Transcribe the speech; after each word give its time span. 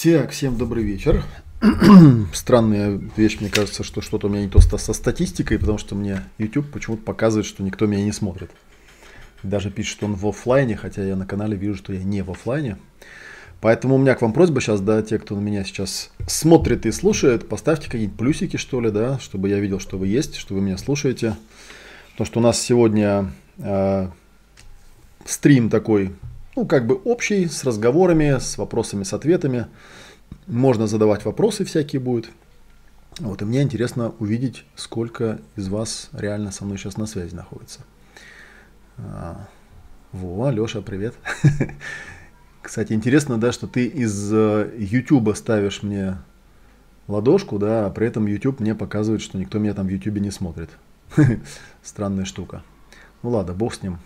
Так, 0.00 0.30
всем 0.30 0.56
добрый 0.56 0.84
вечер. 0.84 1.24
Странная 2.32 3.00
вещь, 3.16 3.38
мне 3.40 3.50
кажется, 3.50 3.82
что 3.82 4.00
что-то 4.00 4.28
у 4.28 4.30
меня 4.30 4.42
не 4.42 4.48
то 4.48 4.60
со 4.60 4.92
статистикой, 4.92 5.58
потому 5.58 5.76
что 5.76 5.96
мне 5.96 6.22
YouTube 6.38 6.70
почему-то 6.70 7.02
показывает, 7.02 7.46
что 7.46 7.64
никто 7.64 7.86
меня 7.86 8.04
не 8.04 8.12
смотрит. 8.12 8.52
Даже 9.42 9.72
пишет, 9.72 9.96
что 9.96 10.06
он 10.06 10.14
в 10.14 10.24
офлайне, 10.28 10.76
хотя 10.76 11.02
я 11.02 11.16
на 11.16 11.26
канале 11.26 11.56
вижу, 11.56 11.74
что 11.74 11.92
я 11.92 12.04
не 12.04 12.22
в 12.22 12.30
офлайне. 12.30 12.76
Поэтому 13.60 13.96
у 13.96 13.98
меня 13.98 14.14
к 14.14 14.22
вам 14.22 14.32
просьба 14.32 14.60
сейчас, 14.60 14.80
да, 14.80 15.02
те, 15.02 15.18
кто 15.18 15.34
на 15.34 15.40
меня 15.40 15.64
сейчас 15.64 16.12
смотрит 16.28 16.86
и 16.86 16.92
слушает, 16.92 17.48
поставьте 17.48 17.86
какие-нибудь 17.86 18.16
плюсики, 18.16 18.56
что 18.56 18.80
ли, 18.80 18.92
да, 18.92 19.18
чтобы 19.18 19.48
я 19.48 19.58
видел, 19.58 19.80
что 19.80 19.98
вы 19.98 20.06
есть, 20.06 20.36
что 20.36 20.54
вы 20.54 20.60
меня 20.60 20.78
слушаете. 20.78 21.34
Потому 22.12 22.26
что 22.26 22.38
у 22.38 22.42
нас 22.44 22.62
сегодня 22.62 23.32
э, 23.58 24.08
стрим 25.24 25.68
такой 25.68 26.12
ну, 26.58 26.66
как 26.66 26.88
бы 26.88 26.96
общий, 26.96 27.46
с 27.46 27.62
разговорами, 27.62 28.36
с 28.40 28.58
вопросами, 28.58 29.04
с 29.04 29.12
ответами. 29.12 29.66
Можно 30.48 30.88
задавать 30.88 31.24
вопросы 31.24 31.64
всякие 31.64 32.00
будут. 32.00 32.30
Вот, 33.20 33.40
и 33.42 33.44
мне 33.44 33.62
интересно 33.62 34.12
увидеть, 34.18 34.64
сколько 34.74 35.38
из 35.54 35.68
вас 35.68 36.10
реально 36.12 36.50
со 36.50 36.64
мной 36.64 36.76
сейчас 36.76 36.96
на 36.96 37.06
связи 37.06 37.32
находится. 37.32 37.82
А, 38.96 39.46
во, 40.10 40.50
Леша, 40.50 40.82
привет. 40.82 41.14
Кстати, 42.62 42.92
интересно, 42.92 43.38
да, 43.38 43.52
что 43.52 43.68
ты 43.68 43.86
из 43.86 44.32
э, 44.32 44.72
YouTube 44.76 45.36
ставишь 45.36 45.84
мне 45.84 46.18
ладошку, 47.06 47.60
да, 47.60 47.86
а 47.86 47.90
при 47.90 48.08
этом 48.08 48.26
YouTube 48.26 48.58
мне 48.58 48.74
показывает, 48.74 49.22
что 49.22 49.38
никто 49.38 49.60
меня 49.60 49.74
там 49.74 49.86
в 49.86 49.90
YouTube 49.90 50.18
не 50.18 50.32
смотрит. 50.32 50.70
Странная 51.84 52.24
штука. 52.24 52.64
Ну 53.22 53.30
ладно, 53.30 53.54
бог 53.54 53.74
с 53.74 53.82
ним. 53.82 53.98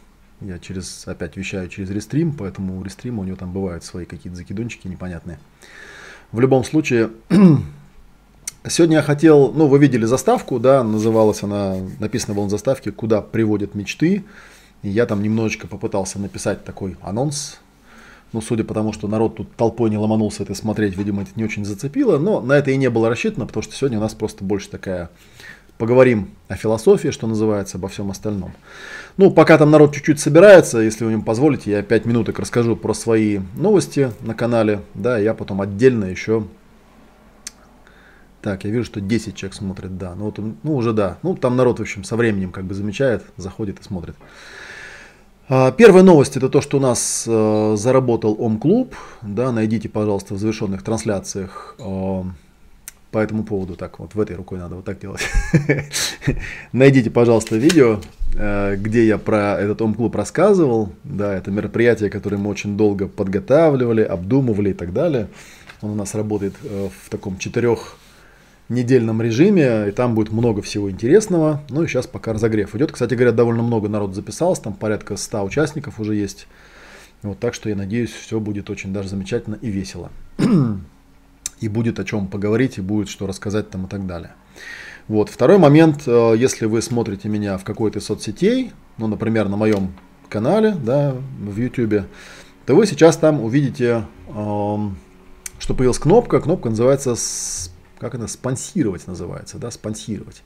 Я 0.44 0.58
через, 0.58 1.06
опять 1.06 1.36
вещаю 1.36 1.68
через 1.68 1.90
рестрим, 1.90 2.32
поэтому 2.32 2.78
у 2.78 2.82
рестрима 2.82 3.20
у 3.20 3.24
него 3.24 3.36
там 3.36 3.52
бывают 3.52 3.84
свои 3.84 4.04
какие-то 4.04 4.36
закидончики 4.36 4.88
непонятные. 4.88 5.38
В 6.32 6.40
любом 6.40 6.64
случае, 6.64 7.10
сегодня 8.68 8.96
я 8.96 9.02
хотел, 9.02 9.52
ну, 9.52 9.68
вы 9.68 9.78
видели 9.78 10.04
заставку, 10.04 10.58
да, 10.58 10.82
называлась 10.82 11.42
она, 11.42 11.76
написано 12.00 12.34
было 12.34 12.44
на 12.44 12.50
заставке 12.50 12.90
«Куда 12.90 13.20
приводят 13.20 13.74
мечты». 13.74 14.24
И 14.82 14.88
я 14.88 15.06
там 15.06 15.22
немножечко 15.22 15.68
попытался 15.68 16.18
написать 16.18 16.64
такой 16.64 16.96
анонс. 17.02 17.60
Ну, 18.32 18.40
судя 18.40 18.64
по 18.64 18.74
тому, 18.74 18.92
что 18.92 19.06
народ 19.06 19.36
тут 19.36 19.54
толпой 19.54 19.90
не 19.90 19.98
ломанулся 19.98 20.42
это 20.42 20.54
смотреть, 20.54 20.96
видимо, 20.96 21.22
это 21.22 21.30
не 21.36 21.44
очень 21.44 21.64
зацепило. 21.64 22.18
Но 22.18 22.40
на 22.40 22.54
это 22.54 22.72
и 22.72 22.76
не 22.76 22.90
было 22.90 23.08
рассчитано, 23.08 23.46
потому 23.46 23.62
что 23.62 23.76
сегодня 23.76 23.98
у 23.98 24.00
нас 24.00 24.14
просто 24.14 24.42
больше 24.42 24.70
такая 24.70 25.10
поговорим 25.78 26.30
о 26.48 26.56
философии, 26.56 27.08
что 27.08 27.26
называется, 27.26 27.78
обо 27.78 27.88
всем 27.88 28.10
остальном. 28.10 28.52
Ну, 29.16 29.30
пока 29.30 29.58
там 29.58 29.70
народ 29.70 29.94
чуть-чуть 29.94 30.20
собирается, 30.20 30.78
если 30.78 31.04
вы 31.04 31.12
мне 31.12 31.22
позволите, 31.22 31.70
я 31.70 31.82
5 31.82 32.06
минуток 32.06 32.38
расскажу 32.38 32.76
про 32.76 32.94
свои 32.94 33.40
новости 33.54 34.12
на 34.20 34.34
канале, 34.34 34.80
да, 34.94 35.18
я 35.18 35.34
потом 35.34 35.60
отдельно 35.60 36.04
еще... 36.06 36.46
Так, 38.40 38.64
я 38.64 38.70
вижу, 38.70 38.84
что 38.84 39.00
10 39.00 39.36
человек 39.36 39.54
смотрит, 39.54 39.96
да, 39.98 40.16
ну, 40.16 40.24
вот, 40.24 40.38
ну 40.38 40.74
уже 40.74 40.92
да, 40.92 41.18
ну 41.22 41.36
там 41.36 41.56
народ, 41.56 41.78
в 41.78 41.82
общем, 41.82 42.02
со 42.02 42.16
временем 42.16 42.50
как 42.50 42.64
бы 42.64 42.74
замечает, 42.74 43.22
заходит 43.36 43.78
и 43.78 43.84
смотрит. 43.84 44.16
А, 45.48 45.70
первая 45.70 46.02
новость 46.02 46.36
это 46.36 46.48
то, 46.48 46.60
что 46.60 46.78
у 46.78 46.80
нас 46.80 47.24
э, 47.26 47.74
заработал 47.76 48.34
Ом-клуб. 48.38 48.94
Да, 49.20 49.52
найдите, 49.52 49.88
пожалуйста, 49.88 50.34
в 50.34 50.38
завершенных 50.38 50.82
трансляциях 50.82 51.76
э, 51.78 52.22
по 53.12 53.18
этому 53.18 53.44
поводу. 53.44 53.76
Так, 53.76 53.98
вот 53.98 54.14
в 54.14 54.20
этой 54.20 54.34
рукой 54.34 54.58
надо 54.58 54.74
вот 54.74 54.84
так 54.84 54.98
делать. 54.98 55.20
Найдите, 56.72 57.10
пожалуйста, 57.10 57.56
видео, 57.56 58.00
э, 58.34 58.76
где 58.76 59.06
я 59.06 59.18
про 59.18 59.60
этот 59.60 59.80
ом-клуб 59.82 60.16
рассказывал. 60.16 60.88
Да, 61.04 61.32
это 61.34 61.50
мероприятие, 61.50 62.10
которое 62.10 62.38
мы 62.38 62.50
очень 62.50 62.76
долго 62.76 63.06
подготавливали, 63.06 64.02
обдумывали 64.02 64.70
и 64.70 64.72
так 64.72 64.92
далее. 64.92 65.28
Он 65.82 65.90
у 65.90 65.94
нас 65.94 66.14
работает 66.14 66.54
э, 66.64 66.88
в 67.04 67.10
таком 67.10 67.38
четырех 67.38 67.96
недельном 68.70 69.20
режиме, 69.20 69.88
и 69.88 69.90
там 69.90 70.14
будет 70.14 70.32
много 70.32 70.62
всего 70.62 70.90
интересного. 70.90 71.62
Ну 71.68 71.82
и 71.82 71.86
сейчас 71.86 72.06
пока 72.06 72.32
разогрев 72.32 72.74
идет. 72.74 72.92
Кстати 72.92 73.14
говоря, 73.14 73.32
довольно 73.32 73.62
много 73.62 73.88
народ 73.88 74.14
записалось, 74.14 74.58
там 74.58 74.72
порядка 74.72 75.16
100 75.16 75.44
участников 75.44 76.00
уже 76.00 76.14
есть. 76.14 76.46
Вот, 77.22 77.38
так 77.38 77.52
что 77.52 77.68
я 77.68 77.76
надеюсь, 77.76 78.10
все 78.10 78.40
будет 78.40 78.70
очень 78.70 78.92
даже 78.92 79.10
замечательно 79.10 79.56
и 79.60 79.68
весело 79.68 80.10
и 81.62 81.68
будет 81.68 82.00
о 82.00 82.04
чем 82.04 82.26
поговорить, 82.26 82.78
и 82.78 82.80
будет 82.80 83.08
что 83.08 83.26
рассказать 83.26 83.70
там 83.70 83.86
и 83.86 83.88
так 83.88 84.06
далее. 84.06 84.32
Вот. 85.08 85.28
Второй 85.28 85.58
момент, 85.58 86.02
э, 86.06 86.34
если 86.36 86.66
вы 86.66 86.82
смотрите 86.82 87.28
меня 87.28 87.56
в 87.56 87.64
какой-то 87.64 88.00
соцсетей, 88.00 88.72
ну, 88.98 89.06
например, 89.06 89.48
на 89.48 89.56
моем 89.56 89.94
канале, 90.28 90.72
да, 90.72 91.14
в 91.38 91.56
YouTube, 91.56 92.06
то 92.66 92.74
вы 92.74 92.86
сейчас 92.86 93.16
там 93.16 93.42
увидите, 93.42 94.04
эм, 94.28 94.96
что 95.58 95.74
появилась 95.74 95.98
кнопка, 95.98 96.40
кнопка 96.40 96.70
называется, 96.70 97.14
как 97.98 98.14
она, 98.14 98.28
спонсировать 98.28 99.06
называется, 99.06 99.58
да, 99.58 99.70
спонсировать. 99.70 100.42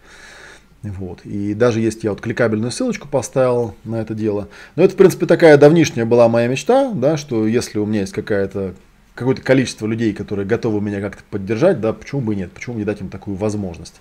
Вот. 0.82 1.24
И 1.24 1.54
даже 1.54 1.80
есть 1.80 2.04
я 2.04 2.10
вот 2.10 2.20
кликабельную 2.20 2.70
ссылочку 2.70 3.08
поставил 3.08 3.74
на 3.84 3.96
это 3.96 4.14
дело. 4.14 4.48
Но 4.76 4.82
это, 4.82 4.94
в 4.94 4.96
принципе, 4.96 5.26
такая 5.26 5.56
давнишняя 5.56 6.04
была 6.04 6.28
моя 6.28 6.48
мечта, 6.48 6.92
да, 6.92 7.16
что 7.16 7.46
если 7.46 7.78
у 7.78 7.86
меня 7.86 8.00
есть 8.00 8.12
какая-то 8.12 8.74
какое-то 9.16 9.42
количество 9.42 9.86
людей, 9.86 10.12
которые 10.12 10.46
готовы 10.46 10.80
меня 10.80 11.00
как-то 11.00 11.24
поддержать, 11.28 11.80
да, 11.80 11.92
почему 11.92 12.20
бы 12.20 12.34
и 12.34 12.36
нет, 12.36 12.52
почему 12.52 12.76
не 12.76 12.84
дать 12.84 13.00
им 13.00 13.08
такую 13.08 13.36
возможность. 13.36 13.96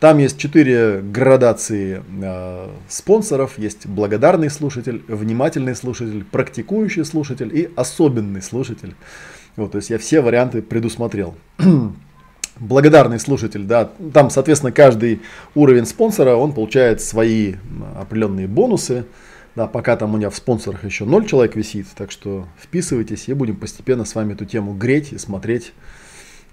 Там 0.00 0.18
есть 0.18 0.38
четыре 0.38 1.00
градации 1.00 2.02
э, 2.22 2.68
спонсоров. 2.88 3.58
Есть 3.58 3.86
благодарный 3.86 4.50
слушатель, 4.50 5.02
внимательный 5.08 5.74
слушатель, 5.74 6.24
практикующий 6.24 7.04
слушатель 7.04 7.50
и 7.56 7.70
особенный 7.74 8.42
слушатель. 8.42 8.94
Вот, 9.56 9.72
то 9.72 9.78
есть 9.78 9.90
я 9.90 9.98
все 9.98 10.20
варианты 10.20 10.62
предусмотрел. 10.62 11.34
благодарный 12.60 13.18
слушатель, 13.18 13.64
да, 13.64 13.90
там, 14.12 14.30
соответственно, 14.30 14.72
каждый 14.72 15.20
уровень 15.54 15.86
спонсора, 15.86 16.34
он 16.34 16.52
получает 16.52 17.00
свои 17.00 17.54
определенные 17.98 18.46
бонусы. 18.46 19.04
Да, 19.58 19.66
пока 19.66 19.96
там 19.96 20.14
у 20.14 20.16
меня 20.16 20.30
в 20.30 20.36
спонсорах 20.36 20.84
еще 20.84 21.04
0 21.04 21.26
человек 21.26 21.56
висит, 21.56 21.88
так 21.96 22.12
что 22.12 22.46
вписывайтесь 22.62 23.28
и 23.28 23.32
будем 23.32 23.56
постепенно 23.56 24.04
с 24.04 24.14
вами 24.14 24.34
эту 24.34 24.44
тему 24.44 24.72
греть 24.72 25.12
и 25.12 25.18
смотреть, 25.18 25.72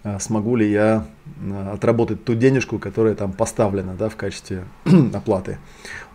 а, 0.04 0.20
смогу 0.20 0.56
ли 0.56 0.72
я 0.72 1.06
а, 1.40 1.74
отработать 1.74 2.26
ту 2.26 2.34
денежку, 2.34 2.80
которая 2.80 3.14
там 3.14 3.32
поставлена 3.32 3.94
да, 3.94 4.10
в 4.10 4.16
качестве 4.16 4.64
оплаты. 5.14 5.60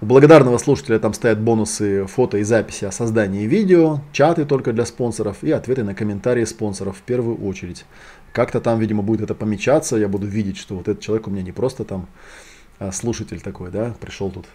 У 0.00 0.06
благодарного 0.06 0.58
слушателя 0.58 0.98
там 0.98 1.14
стоят 1.14 1.40
бонусы 1.40 2.06
фото 2.06 2.38
и 2.38 2.42
записи 2.42 2.86
о 2.86 2.90
создании 2.90 3.46
видео, 3.46 4.00
чаты 4.10 4.44
только 4.44 4.72
для 4.72 4.84
спонсоров 4.84 5.44
и 5.44 5.52
ответы 5.52 5.84
на 5.84 5.94
комментарии 5.94 6.44
спонсоров 6.44 6.96
в 6.96 7.02
первую 7.02 7.36
очередь. 7.36 7.84
Как-то 8.32 8.60
там, 8.60 8.80
видимо, 8.80 9.04
будет 9.04 9.20
это 9.20 9.36
помечаться, 9.36 9.96
я 9.96 10.08
буду 10.08 10.26
видеть, 10.26 10.56
что 10.56 10.74
вот 10.74 10.88
этот 10.88 11.00
человек 11.00 11.28
у 11.28 11.30
меня 11.30 11.44
не 11.44 11.52
просто 11.52 11.84
там 11.84 12.08
а, 12.80 12.90
слушатель 12.90 13.40
такой, 13.40 13.70
да, 13.70 13.94
пришел 14.00 14.28
тут 14.28 14.46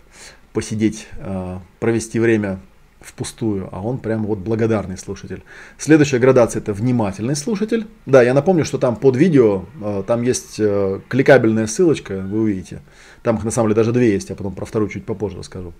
посидеть, 0.56 1.08
а, 1.20 1.62
провести 1.80 2.18
время 2.18 2.60
впустую, 3.02 3.70
а 3.72 3.82
он 3.82 4.00
прям 4.00 4.26
вот 4.26 4.40
благодарный 4.40 4.98
слушатель. 4.98 5.44
Следующая 5.78 6.18
градация 6.18 6.62
это 6.62 6.74
внимательный 6.74 7.36
слушатель. 7.36 7.86
Да, 8.06 8.24
я 8.24 8.34
напомню, 8.34 8.66
что 8.66 8.78
там 8.78 8.96
под 8.96 9.18
видео, 9.18 9.66
а, 9.84 10.04
там 10.04 10.24
есть 10.24 10.56
э, 10.58 11.02
кликабельная 11.10 11.68
ссылочка, 11.68 12.22
вы 12.22 12.40
увидите. 12.40 12.82
Там 13.22 13.36
их 13.36 13.44
на 13.44 13.52
самом 13.52 13.68
деле 13.68 13.76
даже 13.76 13.92
две 13.92 14.14
есть, 14.14 14.30
я 14.30 14.36
потом 14.36 14.56
про 14.56 14.66
вторую 14.66 14.90
чуть 14.90 15.06
попозже 15.06 15.38
расскажу. 15.40 15.74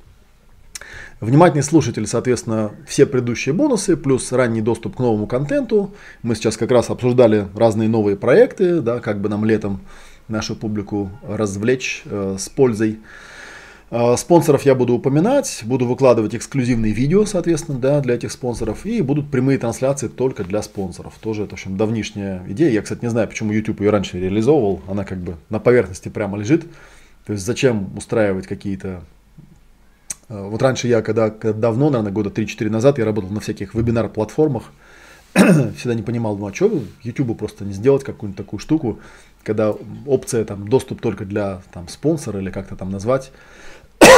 Внимательный 1.22 1.64
слушатель, 1.64 2.06
соответственно, 2.06 2.72
все 2.86 3.06
предыдущие 3.06 3.56
бонусы, 3.56 3.96
плюс 3.96 4.34
ранний 4.34 4.62
доступ 4.62 4.98
к 4.98 5.00
новому 5.00 5.26
контенту. 5.26 5.96
Мы 6.22 6.36
сейчас 6.36 6.58
как 6.58 6.70
раз 6.70 6.90
обсуждали 6.90 7.48
разные 7.56 7.88
новые 7.88 8.18
проекты, 8.18 8.82
да, 8.82 9.00
как 9.00 9.22
бы 9.22 9.30
нам 9.30 9.46
летом 9.46 9.80
нашу 10.28 10.56
публику 10.56 11.10
развлечь 11.26 12.04
э, 12.06 12.36
с 12.38 12.50
пользой. 12.50 13.00
Э, 13.92 14.16
спонсоров 14.18 14.64
я 14.64 14.74
буду 14.74 14.94
упоминать, 14.94 15.62
буду 15.64 15.86
выкладывать 15.86 16.36
эксклюзивные 16.36 16.92
видео, 16.92 17.26
соответственно, 17.26 17.78
да, 17.78 18.02
для 18.02 18.16
этих 18.16 18.32
спонсоров, 18.32 18.86
и 18.86 19.02
будут 19.02 19.30
прямые 19.30 19.60
трансляции 19.60 20.08
только 20.08 20.44
для 20.44 20.62
спонсоров. 20.64 21.14
Тоже 21.22 21.44
это, 21.44 21.52
в 21.52 21.54
общем, 21.54 21.78
давнишняя 21.78 22.44
идея. 22.50 22.72
Я, 22.72 22.82
кстати, 22.82 23.04
не 23.04 23.10
знаю, 23.10 23.28
почему 23.28 23.52
YouTube 23.52 23.82
ее 23.82 23.92
раньше 23.92 24.20
реализовывал, 24.20 24.82
она 24.88 25.04
как 25.04 25.20
бы 25.20 25.36
на 25.50 25.60
поверхности 25.60 26.10
прямо 26.10 26.38
лежит. 26.38 26.66
То 27.26 27.34
есть 27.34 27.46
зачем 27.46 27.96
устраивать 27.96 28.48
какие-то... 28.48 29.04
Э, 30.30 30.48
вот 30.50 30.62
раньше 30.64 30.88
я, 30.88 31.04
когда, 31.04 31.30
когда 31.30 31.60
давно, 31.60 31.90
наверное, 31.90 32.12
года 32.12 32.30
3-4 32.30 32.70
назад, 32.70 32.98
я 32.98 33.06
работал 33.06 33.30
на 33.30 33.40
всяких 33.40 33.76
вебинар-платформах, 33.76 34.72
всегда 35.34 35.94
не 35.94 36.02
понимал, 36.02 36.38
ну 36.38 36.48
а 36.48 36.54
что 36.54 36.82
YouTube 37.04 37.38
просто 37.38 37.66
не 37.66 37.74
сделать 37.74 38.04
какую-нибудь 38.04 38.38
такую 38.38 38.60
штуку, 38.60 39.00
когда 39.44 39.76
опция 40.08 40.44
там 40.44 40.68
доступ 40.68 41.02
только 41.02 41.24
для 41.24 41.62
там 41.72 41.88
спонсора 41.88 42.40
или 42.40 42.50
как-то 42.50 42.76
там 42.76 42.90
назвать, 42.90 43.32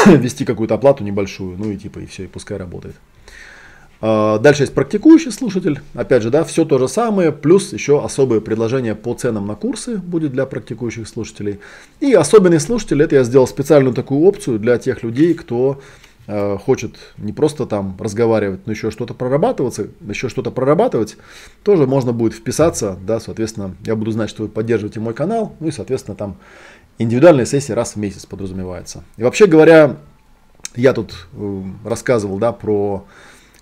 ввести 0.05 0.45
какую-то 0.45 0.75
оплату 0.75 1.03
небольшую, 1.03 1.57
ну 1.57 1.71
и 1.71 1.77
типа 1.77 1.99
и 1.99 2.05
все, 2.05 2.23
и 2.23 2.27
пускай 2.27 2.57
работает. 2.57 2.95
А, 3.99 4.37
дальше 4.39 4.63
есть 4.63 4.73
практикующий 4.73 5.31
слушатель. 5.31 5.79
Опять 5.93 6.23
же, 6.23 6.29
да, 6.29 6.43
все 6.43 6.65
то 6.65 6.77
же 6.77 6.87
самое, 6.87 7.31
плюс 7.31 7.73
еще 7.73 8.03
особые 8.03 8.41
предложения 8.41 8.95
по 8.95 9.13
ценам 9.13 9.47
на 9.47 9.55
курсы 9.55 9.97
будет 9.97 10.31
для 10.31 10.45
практикующих 10.45 11.07
слушателей. 11.07 11.59
И 11.99 12.13
особенный 12.13 12.59
слушатель, 12.59 13.01
это 13.01 13.15
я 13.15 13.23
сделал 13.23 13.47
специальную 13.47 13.93
такую 13.93 14.21
опцию 14.21 14.59
для 14.59 14.77
тех 14.77 15.01
людей, 15.01 15.33
кто 15.33 15.81
э, 16.27 16.57
хочет 16.57 16.95
не 17.17 17.33
просто 17.33 17.65
там 17.65 17.97
разговаривать, 17.99 18.67
но 18.67 18.73
еще 18.73 18.91
что-то 18.91 19.15
прорабатываться, 19.15 19.87
еще 20.07 20.29
что-то 20.29 20.51
прорабатывать, 20.51 21.17
тоже 21.63 21.87
можно 21.87 22.13
будет 22.13 22.33
вписаться, 22.33 22.97
да, 23.01 23.19
соответственно, 23.19 23.75
я 23.83 23.95
буду 23.95 24.11
знать, 24.11 24.29
что 24.29 24.43
вы 24.43 24.49
поддерживаете 24.49 24.99
мой 24.99 25.15
канал, 25.15 25.55
ну 25.59 25.69
и, 25.69 25.71
соответственно, 25.71 26.15
там 26.15 26.37
индивидуальные 26.97 27.45
сессии 27.45 27.71
раз 27.71 27.93
в 27.93 27.95
месяц 27.97 28.25
подразумевается. 28.25 29.03
И 29.17 29.23
вообще 29.23 29.45
говоря, 29.45 29.97
я 30.75 30.93
тут 30.93 31.27
э, 31.33 31.63
рассказывал, 31.83 32.37
да, 32.37 32.51
про 32.51 33.05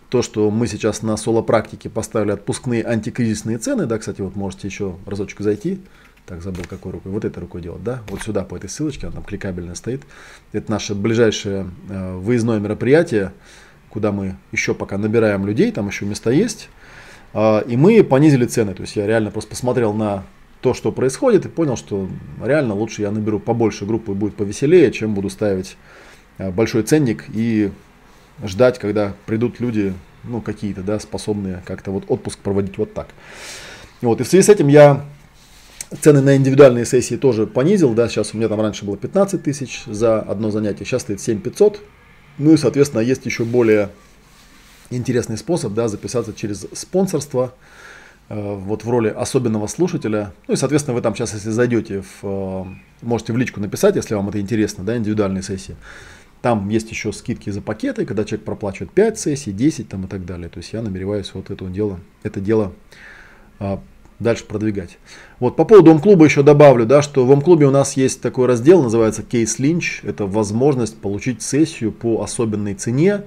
то, 0.09 0.21
что 0.21 0.49
мы 0.51 0.67
сейчас 0.67 1.01
на 1.01 1.17
соло-практике 1.17 1.89
поставили 1.89 2.31
отпускные 2.31 2.85
антикризисные 2.85 3.57
цены, 3.57 3.85
да, 3.85 3.97
кстати, 3.97 4.21
вот 4.21 4.35
можете 4.35 4.67
еще 4.67 4.95
разочек 5.05 5.41
зайти, 5.41 5.81
так, 6.25 6.41
забыл 6.41 6.63
какой 6.67 6.93
рукой, 6.93 7.11
вот 7.11 7.25
этой 7.25 7.39
рукой 7.39 7.61
делать, 7.61 7.83
да, 7.83 8.01
вот 8.09 8.21
сюда 8.21 8.43
по 8.43 8.55
этой 8.55 8.69
ссылочке, 8.69 9.07
она 9.07 9.15
там 9.15 9.23
кликабельно 9.23 9.75
стоит. 9.75 10.03
Это 10.53 10.71
наше 10.71 10.95
ближайшее 10.95 11.69
э, 11.89 12.15
выездное 12.15 12.59
мероприятие, 12.59 13.33
куда 13.89 14.11
мы 14.11 14.35
еще 14.51 14.73
пока 14.73 14.97
набираем 14.97 15.45
людей, 15.45 15.71
там 15.71 15.87
еще 15.87 16.05
места 16.05 16.31
есть. 16.31 16.69
Э, 17.33 17.61
и 17.67 17.77
мы 17.77 18.03
понизили 18.03 18.45
цены, 18.45 18.73
то 18.73 18.81
есть 18.81 18.95
я 18.95 19.05
реально 19.05 19.31
просто 19.31 19.51
посмотрел 19.51 19.93
на 19.93 20.23
то, 20.65 20.73
что 20.73 20.91
происходит, 20.91 21.45
и 21.45 21.47
понял, 21.47 21.77
что 21.77 22.09
реально 22.43 22.73
лучше 22.73 23.03
я 23.03 23.11
наберу 23.11 23.39
побольше 23.39 23.85
группы 23.85 24.13
и 24.13 24.15
будет 24.15 24.35
повеселее, 24.35 24.91
чем 24.91 25.13
буду 25.13 25.29
ставить 25.29 25.77
э, 26.39 26.49
большой 26.49 26.81
ценник 26.81 27.25
и 27.31 27.69
ждать, 28.43 28.79
когда 28.79 29.13
придут 29.27 29.59
люди, 29.59 29.93
ну, 30.23 30.41
какие-то, 30.41 30.81
да, 30.81 30.99
способные 30.99 31.61
как-то 31.67 31.91
вот 31.91 32.05
отпуск 32.07 32.39
проводить 32.39 32.79
вот 32.79 32.95
так. 32.95 33.09
Вот, 34.01 34.21
и 34.21 34.23
в 34.23 34.27
связи 34.27 34.41
с 34.41 34.49
этим 34.49 34.67
я 34.67 35.05
цены 36.01 36.21
на 36.21 36.35
индивидуальные 36.35 36.87
сессии 36.87 37.13
тоже 37.13 37.45
понизил, 37.45 37.93
да, 37.93 38.09
сейчас 38.09 38.33
у 38.33 38.37
меня 38.37 38.47
там 38.47 38.59
раньше 38.59 38.85
было 38.85 38.97
15 38.97 39.43
тысяч 39.43 39.83
за 39.85 40.19
одно 40.19 40.49
занятие, 40.49 40.83
сейчас 40.83 41.03
стоит 41.03 41.21
7 41.21 41.41
500. 41.41 41.79
Ну 42.39 42.53
и, 42.53 42.57
соответственно, 42.57 43.01
есть 43.01 43.23
еще 43.27 43.43
более 43.43 43.91
интересный 44.89 45.37
способ, 45.37 45.73
да, 45.73 45.89
записаться 45.89 46.33
через 46.33 46.65
спонсорство, 46.73 47.53
вот 48.29 48.83
в 48.83 48.89
роли 48.89 49.09
особенного 49.09 49.67
слушателя. 49.67 50.33
Ну 50.47 50.55
и, 50.55 50.57
соответственно, 50.57 50.95
вы 50.95 51.01
там 51.01 51.15
сейчас, 51.15 51.33
если 51.33 51.51
зайдете, 51.51 52.01
в, 52.01 52.23
э, 52.23 52.65
можете 53.01 53.33
в 53.33 53.37
личку 53.37 53.59
написать, 53.59 53.95
если 53.95 54.15
вам 54.15 54.29
это 54.29 54.41
интересно, 54.41 54.83
да, 54.83 54.97
индивидуальные 54.97 55.43
сессии. 55.43 55.75
Там 56.41 56.69
есть 56.69 56.89
еще 56.91 57.11
скидки 57.11 57.49
за 57.49 57.61
пакеты, 57.61 58.05
когда 58.05 58.23
человек 58.23 58.45
проплачивает 58.45 58.91
5 58.91 59.19
сессий, 59.19 59.51
10 59.51 59.89
там, 59.89 60.05
и 60.05 60.07
так 60.07 60.25
далее. 60.25 60.49
То 60.49 60.59
есть 60.59 60.73
я 60.73 60.81
намереваюсь 60.81 61.31
вот 61.33 61.49
это 61.49 61.65
дело, 61.65 61.99
это 62.23 62.39
дело 62.39 62.73
а, 63.59 63.81
дальше 64.19 64.45
продвигать. 64.45 64.97
Вот 65.39 65.55
по 65.55 65.65
поводу 65.65 65.91
ом-клуба 65.91 66.25
еще 66.25 66.43
добавлю, 66.43 66.85
да, 66.85 67.01
что 67.01 67.25
в 67.25 67.31
ом-клубе 67.31 67.65
у 67.65 67.71
нас 67.71 67.97
есть 67.97 68.21
такой 68.21 68.45
раздел, 68.45 68.83
называется 68.83 69.23
Case 69.23 69.59
Lynch. 69.59 70.07
Это 70.07 70.25
возможность 70.25 70.97
получить 70.97 71.41
сессию 71.41 71.91
по 71.91 72.21
особенной 72.21 72.75
цене, 72.75 73.23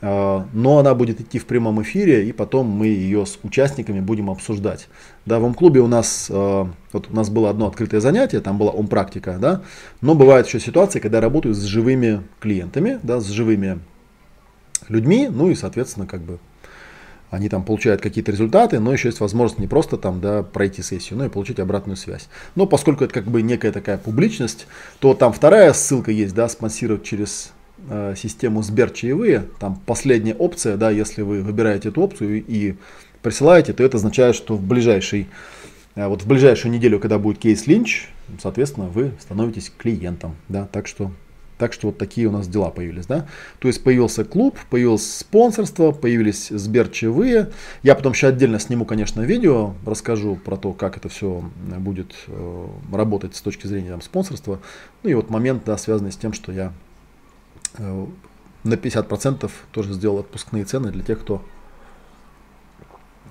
но 0.00 0.78
она 0.78 0.94
будет 0.94 1.20
идти 1.20 1.38
в 1.38 1.46
прямом 1.46 1.82
эфире, 1.82 2.28
и 2.28 2.32
потом 2.32 2.66
мы 2.66 2.88
ее 2.88 3.24
с 3.24 3.38
участниками 3.42 4.00
будем 4.00 4.30
обсуждать. 4.30 4.88
Да, 5.24 5.38
в 5.38 5.44
ом-клубе 5.44 5.80
у 5.80 5.86
нас, 5.86 6.28
а, 6.30 6.70
вот 6.92 7.10
у 7.10 7.14
нас 7.14 7.30
было 7.30 7.50
одно 7.50 7.66
открытое 7.66 8.00
занятие, 8.00 8.40
там 8.40 8.58
была 8.58 8.70
ом-практика, 8.70 9.38
да, 9.40 9.62
но 10.00 10.14
бывают 10.14 10.46
еще 10.46 10.60
ситуации, 10.60 11.00
когда 11.00 11.18
я 11.18 11.22
работаю 11.22 11.54
с 11.54 11.62
живыми 11.62 12.22
клиентами, 12.40 13.00
да, 13.02 13.20
с 13.20 13.26
живыми 13.26 13.78
людьми, 14.88 15.28
ну 15.30 15.50
и, 15.50 15.54
соответственно, 15.54 16.06
как 16.06 16.20
бы 16.20 16.38
они 17.30 17.48
там 17.48 17.64
получают 17.64 18.00
какие-то 18.00 18.30
результаты, 18.30 18.78
но 18.78 18.92
еще 18.92 19.08
есть 19.08 19.20
возможность 19.20 19.58
не 19.58 19.66
просто 19.66 19.96
там, 19.96 20.20
да, 20.20 20.42
пройти 20.42 20.82
сессию, 20.82 21.18
но 21.18 21.26
и 21.26 21.28
получить 21.28 21.58
обратную 21.58 21.96
связь. 21.96 22.28
Но 22.54 22.66
поскольку 22.66 23.04
это 23.04 23.12
как 23.12 23.24
бы 23.24 23.42
некая 23.42 23.72
такая 23.72 23.98
публичность, 23.98 24.66
то 25.00 25.14
там 25.14 25.32
вторая 25.32 25.72
ссылка 25.72 26.10
есть, 26.10 26.34
да, 26.34 26.48
спонсировать 26.48 27.02
через 27.02 27.52
э, 27.88 28.14
систему 28.16 28.62
Сбер 28.62 28.90
чаевые, 28.90 29.44
там 29.58 29.80
последняя 29.86 30.34
опция, 30.34 30.76
да, 30.76 30.90
если 30.90 31.22
вы 31.22 31.42
выбираете 31.42 31.90
эту 31.90 32.02
опцию 32.02 32.44
и 32.46 32.76
присылаете, 33.22 33.72
то 33.72 33.82
это 33.82 33.96
означает, 33.96 34.36
что 34.36 34.54
в 34.54 34.62
ближайший 34.62 35.28
э, 35.94 36.06
вот 36.06 36.22
в 36.22 36.26
ближайшую 36.26 36.72
неделю, 36.72 37.00
когда 37.00 37.18
будет 37.18 37.38
кейс 37.38 37.66
Линч, 37.66 38.08
соответственно, 38.42 38.86
вы 38.86 39.12
становитесь 39.20 39.72
клиентом, 39.76 40.36
да, 40.48 40.66
так 40.66 40.86
что 40.86 41.10
так 41.58 41.72
что 41.72 41.86
вот 41.86 41.98
такие 41.98 42.26
у 42.26 42.30
нас 42.30 42.48
дела 42.48 42.70
появились, 42.70 43.06
да. 43.06 43.26
То 43.60 43.68
есть 43.68 43.82
появился 43.82 44.24
клуб, 44.24 44.58
появилось 44.68 45.10
спонсорство, 45.16 45.92
появились 45.92 46.48
сберчевые. 46.48 47.50
Я 47.82 47.94
потом 47.94 48.12
еще 48.12 48.28
отдельно 48.28 48.58
сниму, 48.58 48.84
конечно, 48.84 49.22
видео, 49.22 49.74
расскажу 49.86 50.36
про 50.36 50.56
то, 50.56 50.72
как 50.72 50.96
это 50.98 51.08
все 51.08 51.42
будет 51.78 52.14
э, 52.26 52.66
работать 52.92 53.36
с 53.36 53.40
точки 53.40 53.66
зрения 53.66 53.90
там, 53.90 54.02
спонсорства. 54.02 54.60
Ну 55.02 55.10
и 55.10 55.14
вот 55.14 55.30
момент, 55.30 55.62
да, 55.64 55.78
связанный 55.78 56.12
с 56.12 56.16
тем, 56.16 56.32
что 56.32 56.52
я 56.52 56.72
на 57.78 58.74
50% 58.74 59.50
тоже 59.72 59.92
сделал 59.92 60.18
отпускные 60.18 60.64
цены 60.64 60.90
для 60.90 61.02
тех, 61.02 61.20
кто 61.20 61.44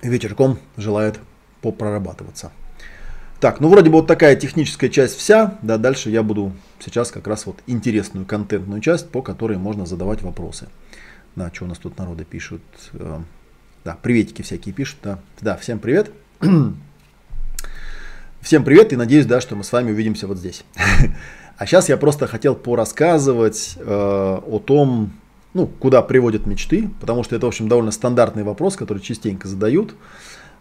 вечерком 0.02 0.60
желает 0.78 1.20
попрорабатываться. 1.62 2.52
Так, 3.40 3.60
ну 3.60 3.70
вроде 3.70 3.90
бы 3.90 3.98
вот 3.98 4.08
такая 4.08 4.36
техническая 4.36 4.90
часть 4.90 5.18
вся, 5.18 5.58
да, 5.62 5.78
дальше 5.78 6.10
я 6.10 6.24
буду 6.24 6.54
сейчас 6.80 7.12
как 7.12 7.28
раз 7.28 7.46
вот 7.46 7.58
интересную 7.68 8.26
контентную 8.26 8.82
часть, 8.82 9.10
по 9.10 9.22
которой 9.22 9.58
можно 9.58 9.86
задавать 9.86 10.22
вопросы. 10.22 10.70
Да, 11.36 11.52
что 11.54 11.66
у 11.66 11.68
нас 11.68 11.78
тут 11.78 11.98
народы 11.98 12.24
пишут, 12.24 12.62
э, 12.94 13.20
да, 13.84 13.98
приветики 14.02 14.42
всякие 14.42 14.74
пишут, 14.74 15.00
да, 15.04 15.20
да, 15.42 15.58
всем 15.58 15.80
привет. 15.80 16.12
Всем 18.42 18.64
привет 18.64 18.94
и 18.94 18.96
надеюсь, 18.96 19.26
да, 19.26 19.42
что 19.42 19.56
мы 19.56 19.64
с 19.64 19.72
вами 19.72 19.92
увидимся 19.92 20.28
вот 20.28 20.38
здесь. 20.38 20.64
А 21.58 21.66
сейчас 21.66 21.90
я 21.90 21.98
просто 21.98 22.28
хотел 22.28 22.56
порассказывать 22.56 23.76
э, 23.78 23.84
о 23.86 24.60
том, 24.60 25.12
ну, 25.54 25.68
куда 25.68 26.02
приводят 26.02 26.46
мечты, 26.46 26.90
потому 27.00 27.24
что 27.24 27.36
это, 27.36 27.46
в 27.46 27.50
общем, 27.50 27.70
довольно 27.70 27.92
стандартный 27.92 28.44
вопрос, 28.44 28.76
который 28.76 29.00
частенько 29.00 29.48
задают 29.48 29.96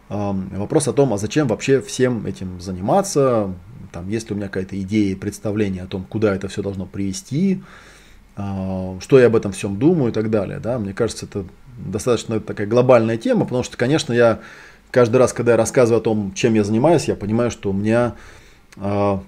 вопрос 0.09 0.89
о 0.89 0.93
том, 0.93 1.13
а 1.13 1.19
зачем 1.19 1.49
вообще 1.49 1.81
всем 1.81 2.27
этим 2.27 2.61
заниматься, 2.61 3.53
там, 3.93 4.09
есть 4.09 4.29
ли 4.29 4.35
у 4.35 4.37
меня 4.37 4.49
какая-то 4.49 4.81
идея, 4.83 5.17
представление 5.17 5.83
о 5.83 5.87
том, 5.87 6.05
куда 6.05 6.35
это 6.35 6.49
все 6.49 6.63
должно 6.63 6.87
привести, 6.87 7.63
а, 8.37 8.97
что 9.01 9.19
я 9.19 9.27
об 9.27 9.37
этом 9.37 9.53
всем 9.53 9.79
думаю 9.79 10.11
и 10.11 10.15
так 10.15 10.31
далее. 10.31 10.59
Да? 10.59 10.79
Мне 10.79 10.93
кажется, 10.93 11.27
это 11.27 11.45
достаточно 11.79 12.41
такая 12.41 12.67
глобальная 12.67 13.17
тема, 13.17 13.45
потому 13.45 13.63
что, 13.63 13.77
конечно, 13.77 14.13
я 14.13 14.41
каждый 14.91 15.17
раз, 15.17 15.33
когда 15.33 15.53
я 15.53 15.59
рассказываю 15.59 16.01
о 16.01 16.05
том, 16.05 16.33
чем 16.35 16.55
я 16.55 16.65
занимаюсь, 16.65 17.05
я 17.05 17.15
понимаю, 17.15 17.51
что 17.51 17.71
у 17.71 17.73
меня, 17.73 18.15
а, 18.77 19.23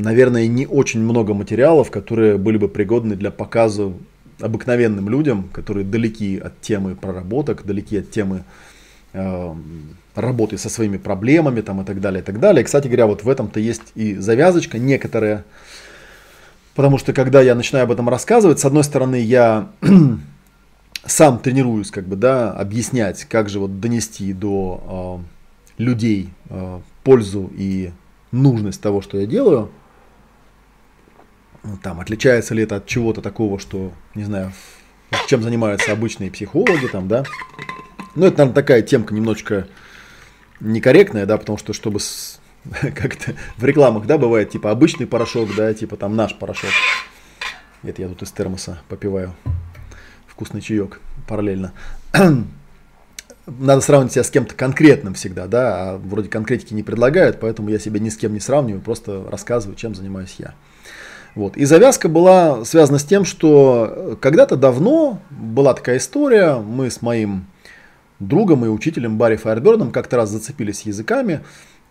наверное, 0.00 0.46
не 0.46 0.66
очень 0.66 1.00
много 1.00 1.34
материалов, 1.34 1.90
которые 1.90 2.38
были 2.38 2.56
бы 2.56 2.68
пригодны 2.68 3.16
для 3.16 3.30
показа 3.30 3.92
обыкновенным 4.40 5.08
людям, 5.08 5.48
которые 5.52 5.84
далеки 5.84 6.38
от 6.38 6.60
темы 6.60 6.94
проработок, 6.94 7.64
далеки 7.64 7.98
от 7.98 8.10
темы 8.10 8.44
работы 10.14 10.58
со 10.58 10.68
своими 10.68 10.96
проблемами 10.96 11.60
там, 11.60 11.80
и 11.80 11.84
так 11.84 12.00
далее, 12.00 12.22
и 12.22 12.24
так 12.24 12.40
далее. 12.40 12.64
Кстати 12.64 12.86
говоря, 12.86 13.06
вот 13.06 13.24
в 13.24 13.28
этом-то 13.28 13.60
есть 13.60 13.92
и 13.94 14.14
завязочка 14.16 14.78
некоторая, 14.78 15.44
потому 16.74 16.98
что 16.98 17.12
когда 17.12 17.40
я 17.40 17.54
начинаю 17.54 17.84
об 17.84 17.92
этом 17.92 18.08
рассказывать, 18.08 18.60
с 18.60 18.64
одной 18.64 18.84
стороны, 18.84 19.16
я 19.16 19.68
сам 21.04 21.38
тренируюсь, 21.38 21.90
как 21.90 22.06
бы, 22.06 22.16
да, 22.16 22.52
объяснять, 22.52 23.24
как 23.24 23.48
же 23.48 23.58
вот 23.58 23.80
донести 23.80 24.32
до 24.32 25.22
э, 25.78 25.82
людей 25.82 26.30
э, 26.48 26.80
пользу 27.02 27.50
и 27.56 27.90
нужность 28.32 28.80
того, 28.80 29.00
что 29.00 29.18
я 29.18 29.26
делаю. 29.26 29.70
Там, 31.82 32.00
отличается 32.00 32.54
ли 32.54 32.62
это 32.62 32.76
от 32.76 32.86
чего-то 32.86 33.20
такого, 33.20 33.58
что, 33.58 33.92
не 34.14 34.24
знаю, 34.24 34.52
чем 35.28 35.42
занимаются 35.42 35.92
обычные 35.92 36.30
психологи, 36.30 36.86
там, 36.86 37.06
да. 37.08 37.24
Ну, 38.14 38.26
это, 38.26 38.38
наверное, 38.38 38.54
такая 38.54 38.82
темка 38.82 39.14
немножечко 39.14 39.68
некорректная, 40.60 41.26
да, 41.26 41.36
потому 41.36 41.58
что 41.58 41.72
чтобы 41.72 42.00
с, 42.00 42.40
как-то 42.80 43.34
в 43.56 43.64
рекламах, 43.64 44.06
да, 44.06 44.18
бывает 44.18 44.50
типа 44.50 44.70
обычный 44.70 45.06
порошок, 45.06 45.50
да, 45.56 45.72
типа 45.74 45.96
там 45.96 46.16
наш 46.16 46.34
порошок. 46.34 46.70
Это 47.82 48.02
я 48.02 48.08
тут 48.08 48.22
из 48.22 48.30
термоса 48.30 48.80
попиваю 48.88 49.34
вкусный 50.26 50.60
чаек 50.60 51.00
параллельно. 51.26 51.72
Надо 53.46 53.80
сравнивать 53.80 54.12
себя 54.12 54.24
с 54.24 54.30
кем-то 54.30 54.54
конкретным 54.54 55.14
всегда, 55.14 55.46
да, 55.46 55.90
а 55.90 55.96
вроде 55.98 56.28
конкретики 56.28 56.72
не 56.72 56.82
предлагают, 56.82 57.40
поэтому 57.40 57.68
я 57.68 57.78
себя 57.78 57.98
ни 58.00 58.08
с 58.08 58.16
кем 58.16 58.32
не 58.32 58.40
сравниваю, 58.40 58.82
просто 58.82 59.26
рассказываю, 59.30 59.76
чем 59.76 59.94
занимаюсь 59.94 60.36
я. 60.38 60.54
Вот. 61.34 61.56
И 61.56 61.64
завязка 61.64 62.08
была 62.08 62.64
связана 62.64 62.98
с 62.98 63.04
тем, 63.04 63.24
что 63.24 64.18
когда-то 64.20 64.56
давно 64.56 65.20
была 65.30 65.74
такая 65.74 65.98
история, 65.98 66.56
мы 66.56 66.90
с 66.90 67.02
моим 67.02 67.46
другом 68.18 68.64
и 68.64 68.68
учителем 68.68 69.16
Барри 69.16 69.36
Файерберном 69.36 69.90
как-то 69.92 70.16
раз 70.16 70.30
зацепились 70.30 70.82
языками. 70.82 71.40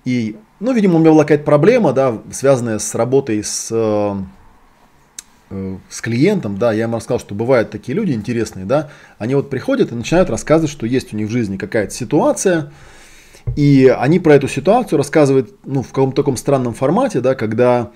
И, 0.05 0.37
ну, 0.59 0.71
видимо, 0.71 0.95
у 0.95 0.99
меня 0.99 1.11
была 1.11 1.23
какая-то 1.23 1.43
проблема, 1.43 1.91
да, 1.91 2.21
связанная 2.31 2.79
с 2.79 2.95
работой 2.95 3.43
с, 3.43 3.69
э, 3.71 4.15
э, 5.49 5.77
с 5.89 6.01
клиентом, 6.01 6.57
да, 6.57 6.71
я 6.71 6.83
ему 6.83 6.97
рассказал, 6.97 7.19
что 7.19 7.35
бывают 7.35 7.69
такие 7.69 7.95
люди 7.95 8.13
интересные, 8.13 8.65
да, 8.65 8.89
они 9.17 9.35
вот 9.35 9.49
приходят 9.49 9.91
и 9.91 9.95
начинают 9.95 10.29
рассказывать, 10.29 10.71
что 10.71 10.85
есть 10.85 11.13
у 11.13 11.17
них 11.17 11.27
в 11.27 11.31
жизни 11.31 11.57
какая-то 11.57 11.93
ситуация, 11.93 12.71
и 13.55 13.93
они 13.97 14.19
про 14.19 14.35
эту 14.35 14.47
ситуацию 14.47 14.97
рассказывают, 14.97 15.53
ну, 15.65 15.81
в 15.81 15.89
каком-то 15.89 16.17
таком 16.17 16.37
странном 16.37 16.73
формате, 16.73 17.19
да, 17.19 17.35
когда 17.35 17.91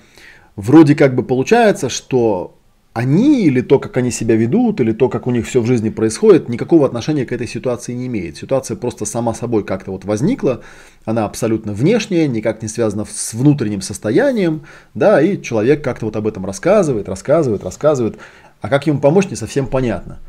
вроде 0.56 0.94
как 0.94 1.14
бы 1.14 1.22
получается, 1.22 1.88
что 1.88 2.56
они 2.94 3.44
или 3.44 3.60
то, 3.60 3.80
как 3.80 3.96
они 3.96 4.12
себя 4.12 4.36
ведут, 4.36 4.80
или 4.80 4.92
то, 4.92 5.08
как 5.08 5.26
у 5.26 5.32
них 5.32 5.48
все 5.48 5.60
в 5.60 5.66
жизни 5.66 5.88
происходит, 5.90 6.48
никакого 6.48 6.86
отношения 6.86 7.26
к 7.26 7.32
этой 7.32 7.48
ситуации 7.48 7.92
не 7.92 8.06
имеет. 8.06 8.36
Ситуация 8.36 8.76
просто 8.76 9.04
сама 9.04 9.34
собой 9.34 9.64
как-то 9.64 9.90
вот 9.90 10.04
возникла, 10.04 10.60
она 11.04 11.24
абсолютно 11.24 11.72
внешняя, 11.72 12.28
никак 12.28 12.62
не 12.62 12.68
связана 12.68 13.04
с 13.04 13.34
внутренним 13.34 13.80
состоянием, 13.80 14.62
да, 14.94 15.20
и 15.20 15.42
человек 15.42 15.82
как-то 15.82 16.06
вот 16.06 16.14
об 16.14 16.28
этом 16.28 16.46
рассказывает, 16.46 17.08
рассказывает, 17.08 17.64
рассказывает, 17.64 18.16
а 18.60 18.68
как 18.68 18.86
ему 18.86 19.00
помочь, 19.00 19.28
не 19.28 19.36
совсем 19.36 19.66
понятно. 19.66 20.20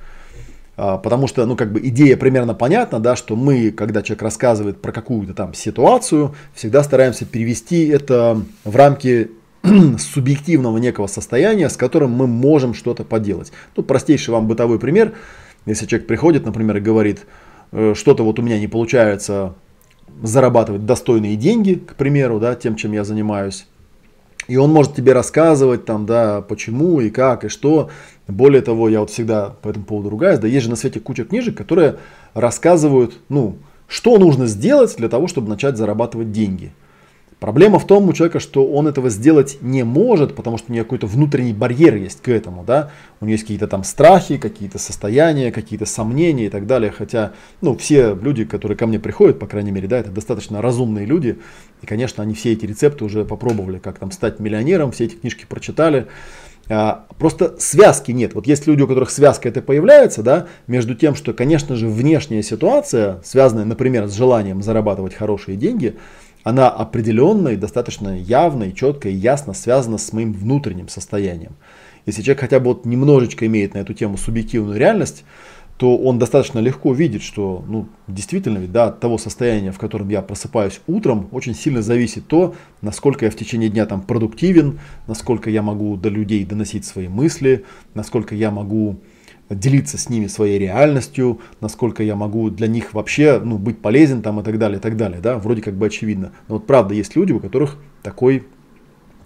А, 0.75 0.98
потому 0.98 1.27
что, 1.27 1.46
ну, 1.46 1.55
как 1.55 1.72
бы 1.72 1.79
идея 1.88 2.17
примерно 2.17 2.55
понятна, 2.55 3.00
да, 3.00 3.15
что 3.15 3.36
мы, 3.36 3.70
когда 3.70 4.01
человек 4.01 4.24
рассказывает 4.24 4.82
про 4.82 4.91
какую-то 4.91 5.36
там 5.36 5.53
ситуацию, 5.53 6.34
всегда 6.55 6.82
стараемся 6.82 7.25
перевести 7.25 7.88
это 7.88 8.41
в 8.63 8.75
рамки 8.75 9.29
субъективного 10.00 10.77
некого 10.77 11.07
состояния, 11.07 11.69
с 11.69 11.77
которым 11.77 12.12
мы 12.12 12.27
можем 12.27 12.74
что-то 12.74 13.03
поделать. 13.03 13.51
Ну, 13.75 13.84
простейший 13.84 14.34
вам 14.34 14.48
бытовой 14.48 14.79
пример. 14.79 15.13
Если 15.65 15.86
человек 15.86 16.07
приходит, 16.07 16.45
например, 16.45 16.77
и 16.77 16.81
говорит, 16.81 17.25
«Э, 17.72 17.93
что-то 17.95 18.24
вот 18.24 18.39
у 18.39 18.41
меня 18.41 18.60
не 18.60 18.67
получается 18.67 19.55
зарабатывать 20.22 20.86
достойные 20.86 21.36
деньги, 21.36 21.75
к 21.75 21.95
примеру, 21.95 22.39
да, 22.39 22.55
тем, 22.55 22.75
чем 22.75 22.91
я 22.93 23.03
занимаюсь. 23.03 23.67
И 24.48 24.57
он 24.57 24.72
может 24.72 24.93
тебе 24.93 25.13
рассказывать 25.13 25.86
там, 25.86 26.05
да, 26.05 26.41
почему 26.41 27.01
и 27.01 27.10
как 27.10 27.45
и 27.45 27.48
что. 27.50 27.89
Более 28.27 28.62
того, 28.62 28.89
я 28.89 29.00
вот 29.00 29.10
всегда 29.10 29.55
по 29.62 29.69
этому 29.69 29.86
поводу 29.86 30.10
ругаюсь, 30.10 30.39
да, 30.39 30.48
есть 30.48 30.65
же 30.65 30.69
на 30.69 30.75
свете 30.75 31.00
куча 31.00 31.25
книжек, 31.25 31.57
которые 31.57 31.98
рассказывают, 32.34 33.17
ну, 33.29 33.57
что 33.88 34.17
нужно 34.17 34.45
сделать 34.45 34.95
для 34.98 35.10
того, 35.10 35.27
чтобы 35.27 35.50
начать 35.50 35.77
зарабатывать 35.77 36.31
деньги. 36.31 36.74
Проблема 37.39 37.80
в 37.80 37.86
том 37.86 38.08
у 38.08 38.13
человека, 38.13 38.39
что 38.39 38.65
он 38.65 38.88
этого 38.88 39.10
сделать 39.10 39.58
не 39.62 39.84
может, 39.84 40.36
потому 40.36 40.58
что 40.58 40.72
у 40.72 40.74
него 40.74 40.86
какой-то 40.86 41.06
внутренний 41.06 41.51
барьер 41.51 41.96
есть 41.96 42.22
к 42.22 42.30
этому, 42.30 42.63
да, 42.63 42.92
у 43.20 43.25
него 43.25 43.34
есть 43.34 43.44
какие-то 43.44 43.68
там 43.68 43.84
страхи, 43.84 44.38
какие-то 44.38 44.80
состояния, 44.80 45.51
какие-то 45.51 45.86
сомнения 45.86 46.46
и 46.46 46.50
так 46.50 46.65
далее, 46.65 46.92
хотя, 46.92 47.34
ну, 47.60 47.75
все 47.75 48.15
люди, 48.15 48.46
которые 48.46 48.77
ко 48.77 48.88
мне 48.88 49.00
приходят, 49.00 49.38
по 49.38 49.48
крайней 49.48 49.72
мере, 49.72 49.88
да, 49.88 50.00
это 50.00 50.12
достаточно 50.12 50.62
разумные 50.62 51.06
люди, 51.06 51.38
и, 51.82 51.86
конечно, 51.86 52.24
они 52.24 52.34
все 52.36 52.54
эти 52.54 52.65
рецепты 52.65 53.04
уже 53.04 53.25
попробовали, 53.25 53.80
как 53.80 54.00
там 54.00 54.12
стать 54.12 54.39
миллионером, 54.39 54.94
все 54.94 55.06
эти 55.06 55.15
книжки 55.15 55.46
прочитали, 55.48 56.08
а, 56.68 57.06
Просто 57.20 57.56
связки 57.60 58.12
нет. 58.12 58.34
Вот 58.34 58.48
есть 58.48 58.65
люди, 58.65 58.82
у 58.82 58.88
которых 58.88 59.12
связка 59.12 59.48
это 59.50 59.62
появляется, 59.62 60.24
да, 60.24 60.48
между 60.68 60.96
тем, 60.96 61.13
что, 61.13 61.34
конечно 61.34 61.75
же, 61.75 61.88
внешняя 61.88 62.42
ситуация, 62.42 63.22
связанная, 63.24 63.65
например, 63.65 64.08
с 64.08 64.13
желанием 64.13 64.63
зарабатывать 64.63 65.13
хорошие 65.13 65.58
деньги, 65.58 65.96
она 66.46 66.70
определенно 66.70 67.50
и 67.50 67.58
достаточно 67.58 68.18
явно 68.18 68.66
и 68.66 68.75
четко 68.75 69.10
и 69.10 69.14
ясно 69.14 69.54
связана 69.54 69.98
с 69.98 70.14
моим 70.14 70.32
внутренним 70.32 70.88
состоянием. 70.88 71.54
Если 72.06 72.22
человек 72.22 72.42
хотя 72.42 72.60
бы 72.60 72.68
вот 72.68 72.86
немножечко 72.86 73.48
имеет 73.48 73.74
на 73.74 73.80
эту 73.80 73.96
тему 73.96 74.16
субъективную 74.16 74.78
реальность, 74.78 75.25
то 75.78 75.98
он 75.98 76.20
достаточно 76.20 76.60
легко 76.60 76.94
видит, 76.94 77.24
что 77.24 77.66
ну, 77.68 77.90
действительно 78.08 78.60
ведь, 78.60 78.72
да, 78.72 78.86
от 78.86 79.00
того 79.00 79.18
состояния, 79.18 79.72
в 79.72 79.80
котором 79.80 80.08
я 80.10 80.22
просыпаюсь 80.22 80.82
утром, 80.86 81.30
очень 81.32 81.56
сильно 81.56 81.82
зависит 81.82 82.28
то, 82.28 82.54
насколько 82.82 83.25
я 83.25 83.32
в 83.32 83.36
течение 83.36 83.70
дня 83.70 83.88
там 83.88 84.04
продуктивен, 84.04 84.80
насколько 85.08 85.50
я 85.50 85.64
могу 85.64 85.98
до 85.98 86.10
людей 86.10 86.46
доносить 86.46 86.86
свои 86.86 87.08
мысли, 87.08 87.66
насколько 87.96 88.36
я 88.36 88.52
могу 88.52 88.98
делиться 89.50 89.98
с 89.98 90.10
ними 90.10 90.28
своей 90.28 90.58
реальностью, 90.58 91.40
насколько 91.62 92.04
я 92.04 92.16
могу 92.16 92.50
для 92.50 92.68
них 92.68 92.94
вообще 92.94 93.40
ну, 93.44 93.58
быть 93.58 93.80
полезен 93.80 94.22
там 94.22 94.40
и 94.40 94.44
так 94.44 94.58
далее, 94.58 94.80
и 94.80 94.82
так 94.82 94.98
далее, 94.98 95.20
да, 95.22 95.38
вроде 95.38 95.62
как 95.62 95.75
бы 95.75 95.86
очевидно. 95.88 96.32
Но 96.48 96.56
вот 96.56 96.66
правда 96.66 96.94
есть 96.94 97.16
люди, 97.16 97.32
у 97.32 97.40
которых 97.40 97.78
такой 98.02 98.46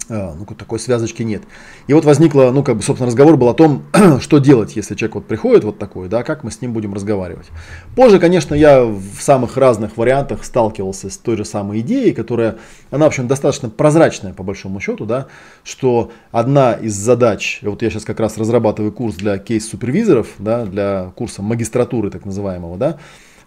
ну, 0.10 0.46
такой 0.46 0.80
связочки 0.80 1.24
нет. 1.24 1.44
И 1.88 1.94
вот 1.94 2.04
возникло, 2.04 2.52
ну, 2.52 2.64
как 2.64 2.78
бы, 2.78 2.82
собственно, 2.82 3.08
разговор 3.08 3.38
был 3.38 3.50
о 3.50 3.54
том, 3.54 3.84
что 4.20 4.40
делать, 4.40 4.76
если 4.76 4.96
человек 4.96 5.16
вот 5.16 5.28
приходит 5.28 5.64
вот 5.64 5.78
такой, 5.78 6.10
да, 6.10 6.24
как 6.24 6.44
мы 6.44 6.52
с 6.52 6.62
ним 6.62 6.74
будем 6.74 6.94
разговаривать. 6.94 7.48
Позже, 7.96 8.20
конечно, 8.20 8.56
я 8.56 8.84
в 8.84 9.20
самых 9.20 9.56
разных 9.58 9.98
вариантах 9.98 10.44
сталкивался 10.44 11.10
с 11.10 11.18
той 11.18 11.38
же 11.38 11.46
самой 11.46 11.82
идеей, 11.82 12.14
которая, 12.14 12.58
она, 12.92 13.06
в 13.06 13.10
общем, 13.10 13.28
достаточно 13.28 13.70
прозрачная, 13.70 14.34
по 14.34 14.44
большому 14.44 14.80
счету, 14.80 15.06
да, 15.06 15.28
что 15.64 16.12
одна 16.32 16.74
из 16.74 16.94
задач, 16.96 17.60
вот 17.62 17.82
я 17.82 17.90
сейчас 17.90 18.06
как 18.06 18.20
раз 18.20 18.38
разрабатываю 18.38 18.92
курс 18.92 19.16
для 19.16 19.38
кейс-супервизоров, 19.38 20.28
да, 20.40 20.66
для 20.66 21.12
курса 21.16 21.42
магистратуры, 21.42 22.10
так 22.10 22.26
называемого, 22.26 22.78
да, 22.78 22.98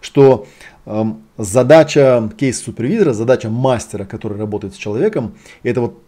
что 0.03 0.45
эм, 0.85 1.23
задача 1.37 2.29
кейс-супервизора, 2.37 3.13
задача 3.13 3.49
мастера, 3.49 4.05
который 4.05 4.37
работает 4.37 4.75
с 4.75 4.77
человеком, 4.77 5.35
это 5.63 5.81
вот 5.81 6.02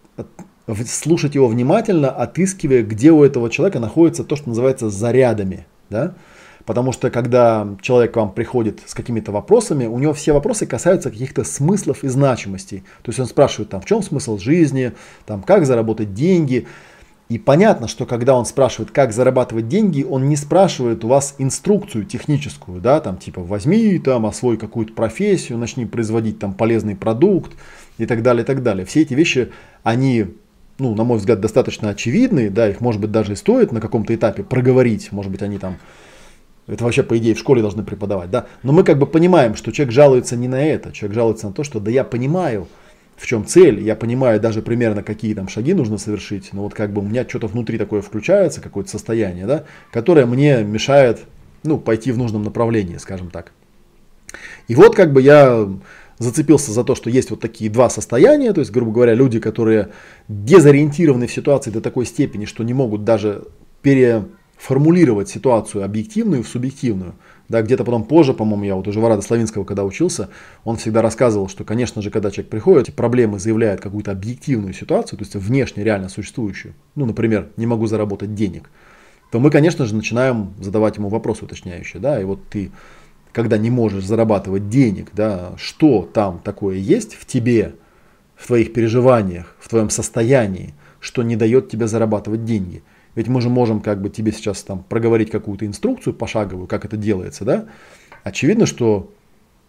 слушать 0.88 1.36
его 1.36 1.48
внимательно, 1.48 2.10
отыскивая, 2.10 2.84
где 2.84 3.12
у 3.12 3.24
этого 3.24 3.50
человека 3.50 3.80
находится 3.80 4.24
то, 4.24 4.36
что 4.36 4.50
называется 4.50 4.90
зарядами. 4.90 5.68
Да? 5.90 6.16
Потому 6.66 6.92
что 6.92 7.12
когда 7.12 7.68
человек 7.82 8.14
к 8.14 8.18
вам 8.18 8.32
приходит 8.32 8.82
с 8.86 8.96
какими-то 8.96 9.32
вопросами, 9.32 9.86
у 9.86 10.00
него 10.00 10.14
все 10.14 10.34
вопросы 10.34 10.66
касаются 10.66 11.12
каких-то 11.12 11.44
смыслов 11.44 12.04
и 12.04 12.08
значимостей. 12.08 12.84
То 13.04 13.10
есть 13.10 13.20
он 13.20 13.28
спрашивает, 13.28 13.70
там, 13.70 13.82
в 13.82 13.86
чем 13.86 14.02
смысл 14.02 14.40
жизни, 14.40 14.94
там, 15.28 15.44
как 15.44 15.66
заработать 15.66 16.16
деньги. 16.16 16.66
И 17.30 17.38
понятно, 17.38 17.88
что 17.88 18.06
когда 18.06 18.36
он 18.36 18.46
спрашивает, 18.46 18.92
как 18.92 19.14
зарабатывать 19.14 19.68
деньги, 19.68 20.04
он 20.04 20.28
не 20.28 20.36
спрашивает 20.36 21.04
у 21.04 21.08
вас 21.08 21.36
инструкцию 21.38 22.06
техническую, 22.06 22.80
да, 22.80 23.00
там 23.00 23.18
типа 23.18 23.42
возьми 23.42 23.98
там, 23.98 24.28
освой 24.28 24.58
какую-то 24.58 24.94
профессию, 24.94 25.58
начни 25.58 25.86
производить 25.86 26.40
там 26.40 26.54
полезный 26.54 26.96
продукт 26.96 27.54
и 27.98 28.06
так 28.06 28.22
далее, 28.22 28.44
и 28.44 28.46
так 28.46 28.64
далее. 28.64 28.86
Все 28.86 29.02
эти 29.02 29.14
вещи, 29.14 29.52
они, 29.84 30.28
ну, 30.80 30.96
на 30.96 31.04
мой 31.04 31.18
взгляд, 31.18 31.40
достаточно 31.40 31.90
очевидны, 31.90 32.50
да, 32.50 32.70
их, 32.70 32.82
может 32.82 33.02
быть, 33.02 33.12
даже 33.12 33.34
и 33.34 33.36
стоит 33.36 33.72
на 33.72 33.82
каком-то 33.82 34.14
этапе 34.14 34.44
проговорить, 34.44 35.12
может 35.12 35.32
быть, 35.32 35.42
они 35.42 35.58
там, 35.58 35.78
это 36.68 36.84
вообще, 36.84 37.04
по 37.04 37.18
идее, 37.18 37.36
в 37.36 37.40
школе 37.40 37.62
должны 37.62 37.84
преподавать, 37.84 38.30
да, 38.30 38.48
но 38.64 38.74
мы 38.74 38.84
как 38.84 38.98
бы 38.98 39.06
понимаем, 39.08 39.56
что 39.56 39.72
человек 39.72 39.94
жалуется 39.94 40.36
не 40.36 40.48
на 40.48 40.64
это, 40.64 40.92
человек 40.92 41.16
жалуется 41.16 41.48
на 41.48 41.54
то, 41.54 41.64
что, 41.64 41.80
да, 41.80 41.92
я 41.92 42.04
понимаю, 42.04 42.68
в 43.16 43.26
чем 43.28 43.46
цель, 43.46 43.82
я 43.82 43.96
понимаю 43.96 44.42
даже 44.42 44.62
примерно, 44.62 45.02
какие 45.02 45.34
там 45.34 45.48
шаги 45.48 45.74
нужно 45.74 45.98
совершить, 45.98 46.52
но 46.52 46.64
вот 46.64 46.74
как 46.74 46.92
бы 46.92 47.02
у 47.02 47.06
меня 47.06 47.26
что-то 47.28 47.48
внутри 47.48 47.78
такое 47.78 48.02
включается, 48.02 48.62
какое-то 48.62 48.90
состояние, 48.90 49.46
да, 49.46 49.64
которое 49.92 50.26
мне 50.26 50.64
мешает, 50.64 51.22
ну, 51.64 51.78
пойти 51.78 52.12
в 52.12 52.18
нужном 52.18 52.44
направлении, 52.44 52.98
скажем 52.98 53.30
так. 53.30 53.54
И 54.68 54.76
вот 54.76 54.96
как 54.96 55.14
бы 55.14 55.22
я 55.22 55.68
зацепился 56.18 56.72
за 56.72 56.84
то, 56.84 56.96
что 56.96 57.10
есть 57.10 57.30
вот 57.30 57.40
такие 57.40 57.70
два 57.70 57.90
состояния, 57.90 58.54
то 58.54 58.60
есть, 58.60 58.72
грубо 58.72 58.92
говоря, 58.92 59.14
люди, 59.14 59.40
которые 59.40 59.90
дезориентированы 60.28 61.28
в 61.28 61.32
ситуации 61.32 61.72
до 61.72 61.82
такой 61.82 62.06
степени, 62.06 62.46
что 62.46 62.64
не 62.64 62.74
могут 62.74 63.04
даже 63.04 63.46
переформулировать 63.82 65.30
ситуацию 65.30 65.84
объективную 65.84 66.44
в 66.44 66.48
субъективную. 66.48 67.16
Да, 67.48 67.62
где-то 67.62 67.84
потом 67.84 68.06
позже, 68.06 68.34
по-моему, 68.34 68.64
я 68.64 68.76
вот 68.76 68.88
уже 68.88 69.00
Варада 69.00 69.22
Славинского, 69.22 69.66
когда 69.66 69.84
учился, 69.84 70.30
он 70.64 70.78
всегда 70.78 71.04
рассказывал, 71.04 71.48
что, 71.48 71.64
конечно 71.64 72.02
же, 72.02 72.10
когда 72.10 72.32
человек 72.32 72.50
приходит, 72.50 72.96
проблемы 72.96 73.38
заявляют 73.38 73.82
какую-то 73.82 74.12
объективную 74.12 74.74
ситуацию, 74.74 75.20
то 75.20 75.26
есть 75.26 75.36
внешне 75.36 75.84
реально 75.84 76.10
существующую, 76.10 76.74
ну, 76.96 77.06
например, 77.06 77.50
не 77.56 77.68
могу 77.68 77.86
заработать 77.86 78.34
денег, 78.34 78.72
то 79.32 79.40
мы, 79.40 79.52
конечно 79.52 79.86
же, 79.86 79.94
начинаем 79.94 80.56
задавать 80.60 80.98
ему 80.98 81.10
вопросы 81.10 81.46
уточняющие, 81.46 82.02
да, 82.02 82.20
и 82.20 82.24
вот 82.24 82.40
ты 82.50 82.72
когда 83.36 83.58
не 83.58 83.70
можешь 83.70 84.06
зарабатывать 84.06 84.70
денег, 84.70 85.10
да, 85.12 85.52
что 85.58 86.10
там 86.14 86.40
такое 86.40 86.78
есть 86.78 87.16
в 87.16 87.26
тебе, 87.26 87.76
в 88.34 88.48
твоих 88.48 88.72
переживаниях, 88.72 89.58
в 89.60 89.68
твоем 89.68 89.90
состоянии, 89.90 90.74
что 91.02 91.22
не 91.22 91.36
дает 91.36 91.68
тебе 91.68 91.86
зарабатывать 91.88 92.46
деньги. 92.46 92.82
Ведь 93.14 93.28
мы 93.28 93.42
же 93.42 93.50
можем 93.50 93.82
как 93.82 94.02
бы 94.02 94.10
тебе 94.10 94.32
сейчас 94.32 94.64
там 94.64 94.86
проговорить 94.88 95.32
какую-то 95.32 95.66
инструкцию 95.66 96.14
пошаговую, 96.14 96.68
как 96.68 96.86
это 96.86 96.96
делается, 96.96 97.44
да? 97.44 97.66
Очевидно, 98.24 98.66
что 98.66 99.12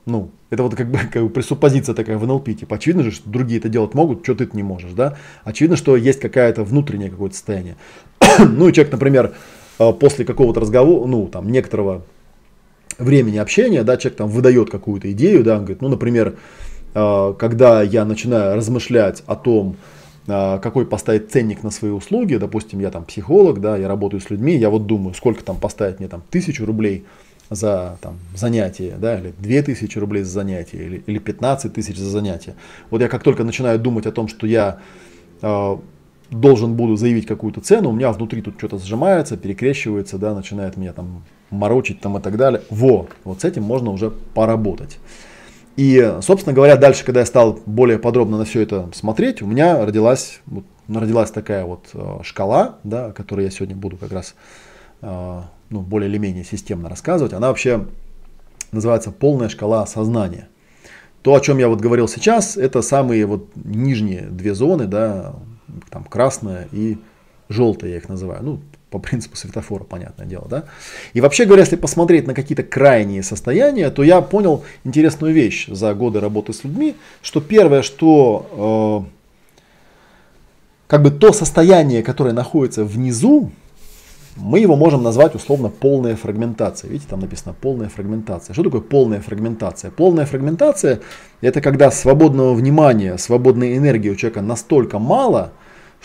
ну, 0.05 0.31
это 0.51 0.63
вот 0.63 0.77
как 0.77 0.89
бы, 0.89 1.01
как 1.13 1.25
бы 1.25 1.29
пресуппозиция 1.29 1.97
такая 1.97 2.19
в 2.19 2.25
НЛП, 2.25 2.57
типа, 2.57 2.77
очевидно 2.77 3.03
же, 3.03 3.11
что 3.11 3.29
другие 3.29 3.59
это 3.59 3.69
делать 3.69 3.95
могут, 3.95 4.23
что 4.23 4.37
ты 4.37 4.45
это 4.45 4.57
не 4.57 4.63
можешь, 4.63 4.93
да? 4.93 5.17
Очевидно, 5.43 5.77
что 5.77 5.97
есть 5.97 6.21
какая-то 6.21 6.63
внутреннее 6.63 7.11
какое-то 7.11 7.35
состояние. 7.35 7.75
ну, 8.39 8.69
и 8.69 8.73
человек, 8.73 8.93
например, 8.93 9.35
э, 9.81 9.93
после 9.93 10.25
какого-то 10.25 10.61
разговора, 10.61 11.09
ну, 11.09 11.27
там, 11.27 11.51
некоторого 11.51 12.05
времени 12.99 13.39
общения, 13.39 13.83
да, 13.83 13.97
человек 13.97 14.19
там 14.19 14.29
выдает 14.29 14.71
какую-то 14.71 15.11
идею, 15.13 15.45
да, 15.45 15.55
он 15.55 15.61
говорит, 15.61 15.83
ну, 15.83 15.89
например, 15.89 16.37
э, 16.95 17.35
когда 17.39 17.83
я 17.83 18.05
начинаю 18.05 18.57
размышлять 18.57 19.23
о 19.27 19.37
том, 19.37 19.77
э, 20.27 20.59
какой 20.63 20.87
поставить 20.87 21.31
ценник 21.31 21.63
на 21.63 21.71
свои 21.71 21.91
услуги, 21.91 22.37
допустим, 22.37 22.81
я 22.81 22.91
там 22.91 23.05
психолог, 23.05 23.61
да, 23.61 23.77
я 23.77 23.89
работаю 23.89 24.21
с 24.21 24.31
людьми, 24.31 24.57
я 24.57 24.71
вот 24.71 24.87
думаю, 24.87 25.15
сколько 25.15 25.45
там 25.45 25.59
поставить 25.59 25.99
мне 25.99 26.09
там 26.09 26.23
тысячу 26.31 26.65
рублей 26.65 27.05
за 27.51 27.99
там, 28.01 28.19
занятие, 28.35 28.95
да, 28.99 29.19
или 29.19 29.33
две 29.39 29.63
тысячи 29.63 29.99
рублей 29.99 30.23
за 30.23 30.31
занятие, 30.31 30.79
или, 30.79 31.03
или 31.07 31.19
15 31.19 31.73
тысяч 31.73 31.97
за 31.97 32.11
занятие. 32.11 32.55
Вот 32.91 33.01
я 33.01 33.09
как 33.09 33.23
только 33.23 33.45
начинаю 33.45 33.79
думать 33.79 34.07
о 34.07 34.13
том, 34.13 34.27
что 34.27 34.47
я 34.47 34.81
э, 35.43 35.77
должен 36.31 36.75
буду 36.75 36.97
заявить 36.97 37.27
какую-то 37.27 37.61
цену, 37.61 37.91
у 37.91 37.93
меня 37.93 38.11
внутри 38.11 38.43
тут 38.43 38.55
что-то 38.59 38.79
сжимается, 38.79 39.37
перекрещивается, 39.37 40.19
да, 40.19 40.35
начинает 40.35 40.77
меня 40.77 40.93
там 40.93 41.23
морочить 41.51 42.01
там 42.01 42.19
и 42.19 42.21
так 42.21 42.37
далее. 42.37 42.63
Во, 42.71 43.09
вот 43.25 43.43
с 43.43 43.45
этим 43.45 43.63
можно 43.63 43.91
уже 43.91 44.11
поработать. 44.11 44.99
И, 45.77 46.17
собственно 46.23 46.55
говоря, 46.55 46.77
дальше, 46.77 47.05
когда 47.05 47.21
я 47.21 47.27
стал 47.27 47.59
более 47.67 47.99
подробно 47.99 48.39
на 48.39 48.45
все 48.45 48.63
это 48.63 48.89
смотреть, 48.95 49.43
у 49.43 49.47
меня 49.47 49.85
родилась 49.85 50.41
вот 50.47 50.65
родилась 50.89 51.31
такая 51.31 51.65
вот 51.65 51.89
э, 51.95 52.19
шкала, 52.23 52.79
да, 52.85 53.07
о 53.07 53.13
которой 53.13 53.45
я 53.45 53.51
сегодня 53.51 53.77
буду 53.77 53.97
как 53.97 54.13
раз 54.13 54.35
э, 55.03 55.41
ну, 55.71 55.81
более 55.81 56.09
или 56.09 56.19
менее 56.19 56.45
системно 56.45 56.89
рассказывать. 56.89 57.33
Она 57.33 57.49
вообще 57.49 57.87
называется 58.73 59.11
полная 59.11 59.49
шкала 59.49 59.87
сознания. 59.87 60.49
То, 61.23 61.35
о 61.35 61.41
чем 61.41 61.59
я 61.59 61.69
вот 61.69 61.81
говорил 61.81 62.07
сейчас, 62.09 62.57
это 62.57 62.83
самые 62.83 63.27
вот 63.27 63.49
нижние 63.57 64.23
две 64.23 64.55
зоны, 64.55 64.87
да, 64.87 65.35
там 65.91 66.05
красная 66.05 66.69
и 66.71 66.99
желтая 67.49 67.93
я 67.93 67.97
их 67.97 68.09
называю. 68.09 68.43
Ну, 68.45 68.61
по 68.91 68.99
принципу 68.99 69.37
светофора, 69.37 69.85
понятное 69.85 70.27
дело, 70.27 70.47
да. 70.49 70.65
И 71.13 71.21
вообще 71.21 71.45
говоря, 71.45 71.63
если 71.63 71.77
посмотреть 71.77 72.27
на 72.27 72.35
какие-то 72.35 72.63
крайние 72.63 73.23
состояния, 73.23 73.91
то 73.91 74.03
я 74.03 74.21
понял 74.21 74.65
интересную 74.85 75.35
вещь 75.35 75.67
за 75.69 75.93
годы 75.95 76.21
работы 76.21 76.53
с 76.53 76.65
людьми, 76.65 76.95
что 77.21 77.41
первое, 77.41 77.83
что 77.83 79.07
э, 79.07 79.17
как 80.87 81.03
бы 81.03 81.11
то 81.11 81.33
состояние, 81.33 82.03
которое 82.03 82.33
находится 82.33 82.85
внизу, 82.85 83.51
мы 84.37 84.61
его 84.61 84.77
можем 84.77 85.03
назвать 85.03 85.35
условно 85.35 85.69
полная 85.69 86.15
фрагментация. 86.15 86.91
Видите, 86.91 87.09
там 87.11 87.21
написано 87.21 87.55
полная 87.59 87.89
фрагментация. 87.89 88.53
Что 88.55 88.65
такое 88.65 88.83
полная 88.83 89.21
фрагментация? 89.21 89.91
Полная 89.91 90.27
фрагментация 90.27 91.01
это 91.41 91.61
когда 91.61 91.91
свободного 91.91 92.55
внимания, 92.55 93.17
свободной 93.19 93.77
энергии 93.77 94.11
у 94.11 94.15
человека 94.15 94.43
настолько 94.43 94.99
мало, 94.99 95.53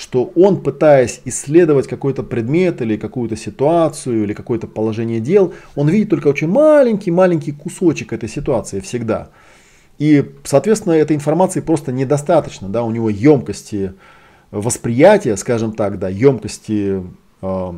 что 0.02 0.32
он, 0.36 0.64
пытаясь 0.64 1.22
исследовать 1.26 1.88
какой-то 1.88 2.24
предмет 2.24 2.82
или 2.82 2.98
какую-то 2.98 3.36
ситуацию 3.36 4.24
или 4.24 4.34
какое-то 4.34 4.66
положение 4.66 5.20
дел, 5.20 5.54
он 5.76 5.90
видит 5.90 6.10
только 6.10 6.28
очень 6.28 6.48
маленький-маленький 6.48 7.52
кусочек 7.52 8.12
этой 8.12 8.28
ситуации 8.28 8.80
всегда. 8.80 9.30
И, 10.00 10.26
соответственно, 10.44 10.94
этой 10.94 11.16
информации 11.16 11.62
просто 11.62 11.92
недостаточно, 11.92 12.68
да, 12.68 12.82
у 12.82 12.90
него 12.90 13.12
емкости 13.12 13.94
восприятия, 14.50 15.38
скажем 15.38 15.74
так, 15.74 16.00
да, 16.00 16.10
емкости 16.10 17.04
э, 17.44 17.74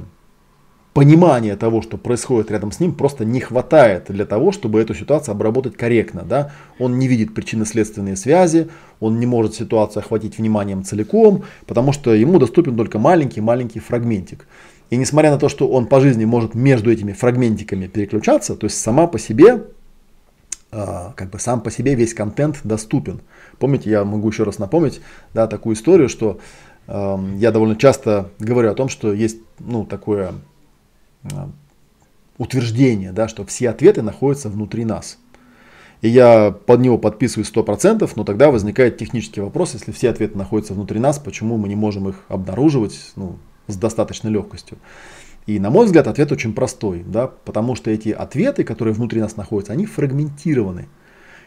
понимания 0.94 1.56
того, 1.56 1.82
что 1.82 1.98
происходит 1.98 2.52
рядом 2.52 2.72
с 2.72 2.80
ним, 2.80 2.94
просто 2.94 3.26
не 3.26 3.40
хватает 3.40 4.06
для 4.10 4.26
того, 4.26 4.52
чтобы 4.52 4.80
эту 4.80 4.94
ситуацию 4.94 5.34
обработать 5.34 5.76
корректно. 5.76 6.24
Да? 6.24 6.52
Он 6.80 7.00
не 7.00 7.08
видит 7.08 7.34
причинно-следственные 7.34 8.16
связи, 8.16 8.70
он 9.00 9.20
не 9.20 9.26
может 9.26 9.56
ситуацию 9.56 10.02
охватить 10.02 10.38
вниманием 10.38 10.84
целиком, 10.84 11.44
потому 11.66 11.94
что 11.94 12.14
ему 12.14 12.38
доступен 12.38 12.78
только 12.78 13.00
маленький-маленький 13.00 13.80
фрагментик. 13.80 14.48
И 14.92 14.98
несмотря 14.98 15.32
на 15.32 15.40
то, 15.40 15.50
что 15.50 15.68
он 15.68 15.88
по 15.88 16.00
жизни 16.00 16.26
может 16.26 16.54
между 16.54 16.92
этими 16.92 17.14
фрагментиками 17.14 17.88
переключаться, 17.88 18.56
то 18.56 18.66
есть 18.66 18.80
сама 18.80 19.08
по 19.08 19.18
себе, 19.18 19.64
э, 20.72 20.86
как 21.16 21.32
бы 21.32 21.40
сам 21.40 21.62
по 21.62 21.72
себе 21.72 21.96
весь 21.96 22.14
контент 22.14 22.60
доступен. 22.64 23.22
Помните, 23.58 23.90
я 23.90 24.04
могу 24.04 24.30
еще 24.30 24.44
раз 24.44 24.60
напомнить 24.60 25.02
да, 25.34 25.48
такую 25.48 25.76
историю, 25.76 26.10
что 26.10 26.40
э, 26.86 27.18
я 27.38 27.52
довольно 27.52 27.76
часто 27.76 28.30
говорю 28.38 28.70
о 28.70 28.76
том, 28.76 28.90
что 28.90 29.12
есть 29.12 29.38
ну, 29.58 29.86
такое 29.86 30.30
а, 30.30 30.36
утверждение, 32.38 33.12
да, 33.12 33.28
что 33.28 33.46
все 33.46 33.70
ответы 33.70 34.02
находятся 34.02 34.50
внутри 34.50 34.86
нас. 34.86 35.18
И 36.02 36.10
я 36.10 36.52
под 36.52 36.82
него 36.82 36.98
подписываю 36.98 37.46
100%, 37.46 38.12
но 38.16 38.24
тогда 38.26 38.52
возникает 38.52 38.98
технический 38.98 39.40
вопрос, 39.40 39.74
если 39.74 39.92
все 39.94 40.10
ответы 40.10 40.38
находятся 40.38 40.74
внутри 40.74 41.00
нас, 41.00 41.18
почему 41.18 41.58
мы 41.58 41.70
не 41.70 41.76
можем 41.76 42.10
их 42.10 42.26
обнаруживать 42.28 43.00
ну, 43.16 43.38
с 43.68 43.78
достаточной 43.78 44.30
легкостью. 44.30 44.78
И 45.46 45.60
на 45.60 45.70
мой 45.70 45.86
взгляд 45.86 46.08
ответ 46.08 46.32
очень 46.32 46.54
простой, 46.54 47.04
да, 47.08 47.28
потому 47.28 47.76
что 47.76 47.90
эти 47.90 48.10
ответы, 48.10 48.66
которые 48.66 48.94
внутри 48.94 49.22
нас 49.22 49.38
находятся, 49.38 49.74
они 49.74 49.86
фрагментированы. 49.86 50.88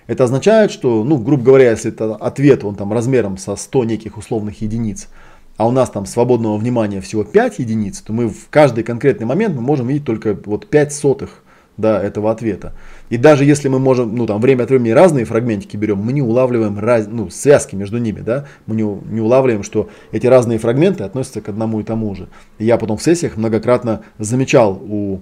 Это 0.07 0.25
означает, 0.25 0.71
что, 0.71 1.03
ну, 1.05 1.19
грубо 1.19 1.43
говоря, 1.43 1.71
если 1.71 1.91
это 1.91 2.15
ответ, 2.15 2.65
он 2.65 2.77
там 2.77 2.93
размером 2.93 3.39
со 3.39 3.57
100 3.57 3.85
неких 3.85 4.17
условных 4.17 4.61
единиц, 4.63 5.09
а 5.57 5.67
у 5.67 5.71
нас 5.71 5.91
там 5.91 6.07
свободного 6.07 6.57
внимания 6.57 7.01
всего 7.01 7.25
5 7.25 7.59
единиц, 7.59 8.01
то 8.01 8.13
мы 8.13 8.29
в 8.29 8.49
каждый 8.51 8.85
конкретный 8.85 9.27
момент 9.27 9.55
мы 9.55 9.63
можем 9.63 9.87
видеть 9.87 10.05
только 10.05 10.39
вот 10.45 10.67
5 10.69 10.93
сотых 10.93 11.43
да, 11.77 12.03
этого 12.03 12.31
ответа. 12.31 12.73
И 13.11 13.17
даже 13.17 13.45
если 13.45 13.69
мы 13.69 13.79
можем, 13.79 14.15
ну 14.15 14.27
там 14.27 14.41
время 14.41 14.65
от 14.65 14.71
времени 14.71 14.91
разные 14.91 15.25
фрагментики 15.25 15.77
берем, 15.77 15.99
мы 15.99 16.13
не 16.13 16.23
улавливаем 16.23 16.79
раз, 16.79 17.07
ну, 17.07 17.31
связки 17.31 17.75
между 17.75 17.99
ними, 17.99 18.21
да, 18.21 18.47
мы 18.67 18.77
не, 18.77 18.83
не 18.83 19.21
улавливаем, 19.21 19.63
что 19.63 19.89
эти 20.13 20.27
разные 20.27 20.59
фрагменты 20.59 21.05
относятся 21.05 21.41
к 21.41 21.49
одному 21.49 21.81
и 21.81 21.85
тому 21.85 22.15
же. 22.15 22.29
И 22.59 22.65
я 22.65 22.79
потом 22.79 22.97
в 22.97 23.03
сессиях 23.03 23.37
многократно 23.37 24.03
замечал 24.19 24.81
у 24.83 25.21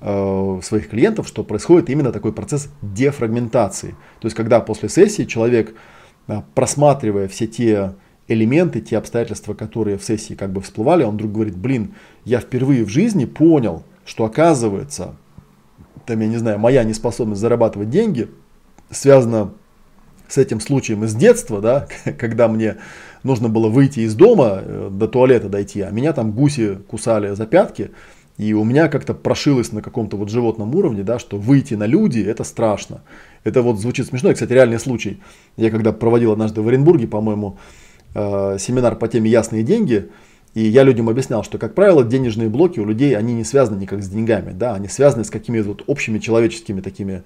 э, 0.00 0.60
своих 0.62 0.88
клиентов, 0.88 1.26
что 1.26 1.44
происходит 1.44 1.90
именно 1.90 2.12
такой 2.12 2.32
процесс 2.32 2.68
дефрагментации. 2.80 3.94
То 4.20 4.26
есть 4.26 4.36
когда 4.36 4.60
после 4.60 4.88
сессии 4.88 5.24
человек, 5.24 5.74
э, 6.28 6.42
просматривая 6.54 7.28
все 7.28 7.46
те 7.46 7.94
элементы, 8.28 8.80
те 8.80 8.98
обстоятельства, 8.98 9.54
которые 9.54 9.98
в 9.98 10.04
сессии 10.04 10.34
как 10.34 10.52
бы 10.52 10.60
всплывали, 10.60 11.02
он 11.02 11.14
вдруг 11.14 11.32
говорит, 11.32 11.56
блин, 11.56 11.94
я 12.24 12.40
впервые 12.40 12.84
в 12.84 12.88
жизни 12.88 13.24
понял, 13.24 13.82
что 14.04 14.24
оказывается, 14.24 15.16
там, 16.06 16.20
я 16.20 16.28
не 16.28 16.36
знаю, 16.36 16.58
моя 16.58 16.84
неспособность 16.84 17.40
зарабатывать 17.40 17.90
деньги 17.90 18.28
связана 18.90 19.52
с 20.28 20.38
этим 20.38 20.60
случаем 20.60 21.04
из 21.04 21.14
детства, 21.14 21.60
да, 21.60 21.88
когда 22.18 22.48
мне 22.48 22.76
нужно 23.22 23.48
было 23.48 23.68
выйти 23.68 24.00
из 24.00 24.14
дома, 24.14 24.60
э, 24.62 24.88
до 24.90 25.08
туалета 25.08 25.48
дойти, 25.48 25.80
а 25.80 25.90
меня 25.90 26.12
там 26.12 26.32
гуси 26.32 26.76
кусали 26.86 27.34
за 27.34 27.46
пятки, 27.46 27.90
и 28.36 28.52
у 28.52 28.62
меня 28.62 28.88
как-то 28.88 29.14
прошилось 29.14 29.72
на 29.72 29.82
каком-то 29.82 30.16
вот 30.16 30.30
животном 30.30 30.74
уровне, 30.74 31.02
да, 31.02 31.18
что 31.18 31.36
выйти 31.36 31.74
на 31.74 31.86
люди 31.86 32.20
это 32.20 32.44
страшно. 32.44 33.02
Это 33.42 33.62
вот 33.62 33.80
звучит 33.80 34.06
смешно. 34.06 34.30
И, 34.30 34.34
кстати, 34.34 34.52
реальный 34.52 34.78
случай. 34.78 35.20
Я 35.56 35.70
когда 35.70 35.92
проводил 35.92 36.30
однажды 36.30 36.62
в 36.62 36.68
Оренбурге, 36.68 37.08
по-моему, 37.08 37.58
Э, 38.14 38.56
семинар 38.58 38.96
по 38.96 39.08
теме 39.08 39.30
«Ясные 39.30 39.62
деньги», 39.62 40.10
и 40.54 40.62
я 40.62 40.82
людям 40.82 41.08
объяснял, 41.08 41.44
что, 41.44 41.58
как 41.58 41.74
правило, 41.74 42.02
денежные 42.02 42.48
блоки 42.48 42.80
у 42.80 42.84
людей, 42.84 43.16
они 43.16 43.34
не 43.34 43.44
связаны 43.44 43.78
никак 43.78 44.02
с 44.02 44.08
деньгами, 44.08 44.52
да, 44.52 44.74
они 44.74 44.88
связаны 44.88 45.24
с 45.24 45.30
какими-то 45.30 45.68
вот 45.68 45.84
общими 45.86 46.18
человеческими 46.18 46.80
такими 46.80 47.22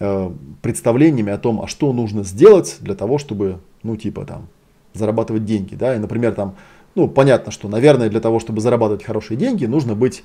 э, 0.00 0.30
представлениями 0.62 1.32
о 1.32 1.38
том, 1.38 1.62
а 1.62 1.66
что 1.66 1.92
нужно 1.92 2.24
сделать 2.24 2.76
для 2.80 2.94
того, 2.94 3.18
чтобы, 3.18 3.60
ну, 3.82 3.96
типа 3.96 4.26
там, 4.26 4.48
зарабатывать 4.92 5.44
деньги, 5.44 5.74
да, 5.74 5.96
и, 5.96 5.98
например, 5.98 6.34
там, 6.34 6.56
ну, 6.94 7.08
понятно, 7.08 7.50
что, 7.50 7.68
наверное, 7.68 8.10
для 8.10 8.20
того, 8.20 8.38
чтобы 8.38 8.60
зарабатывать 8.60 9.04
хорошие 9.04 9.36
деньги, 9.36 9.64
нужно 9.64 9.94
быть, 9.94 10.22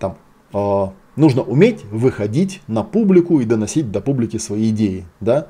там, 0.00 0.18
э, 0.52 0.86
нужно 1.14 1.42
уметь 1.42 1.84
выходить 1.84 2.62
на 2.66 2.82
публику 2.82 3.40
и 3.40 3.44
доносить 3.44 3.92
до 3.92 4.00
публики 4.00 4.38
свои 4.38 4.70
идеи, 4.70 5.04
да, 5.20 5.46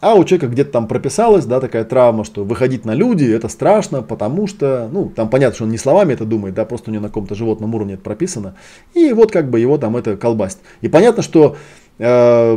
а 0.00 0.14
у 0.14 0.24
человека 0.24 0.48
где-то 0.48 0.72
там 0.72 0.88
прописалась, 0.88 1.46
да, 1.46 1.60
такая 1.60 1.84
травма, 1.84 2.24
что 2.24 2.44
выходить 2.44 2.84
на 2.84 2.94
люди 2.94 3.24
это 3.24 3.48
страшно, 3.48 4.02
потому 4.02 4.46
что, 4.46 4.88
ну, 4.92 5.10
там 5.14 5.30
понятно, 5.30 5.54
что 5.54 5.64
он 5.64 5.70
не 5.70 5.78
словами 5.78 6.12
это 6.12 6.24
думает, 6.24 6.54
да, 6.54 6.64
просто 6.64 6.90
у 6.90 6.92
него 6.92 7.02
на 7.02 7.08
каком-то 7.08 7.34
животном 7.34 7.74
уровне 7.74 7.94
это 7.94 8.02
прописано. 8.02 8.56
И 8.94 9.12
вот 9.12 9.32
как 9.32 9.50
бы 9.50 9.58
его 9.58 9.78
там 9.78 9.96
это 9.96 10.16
колбасит. 10.16 10.58
И 10.82 10.88
понятно, 10.88 11.22
что 11.22 11.56
э, 11.98 12.56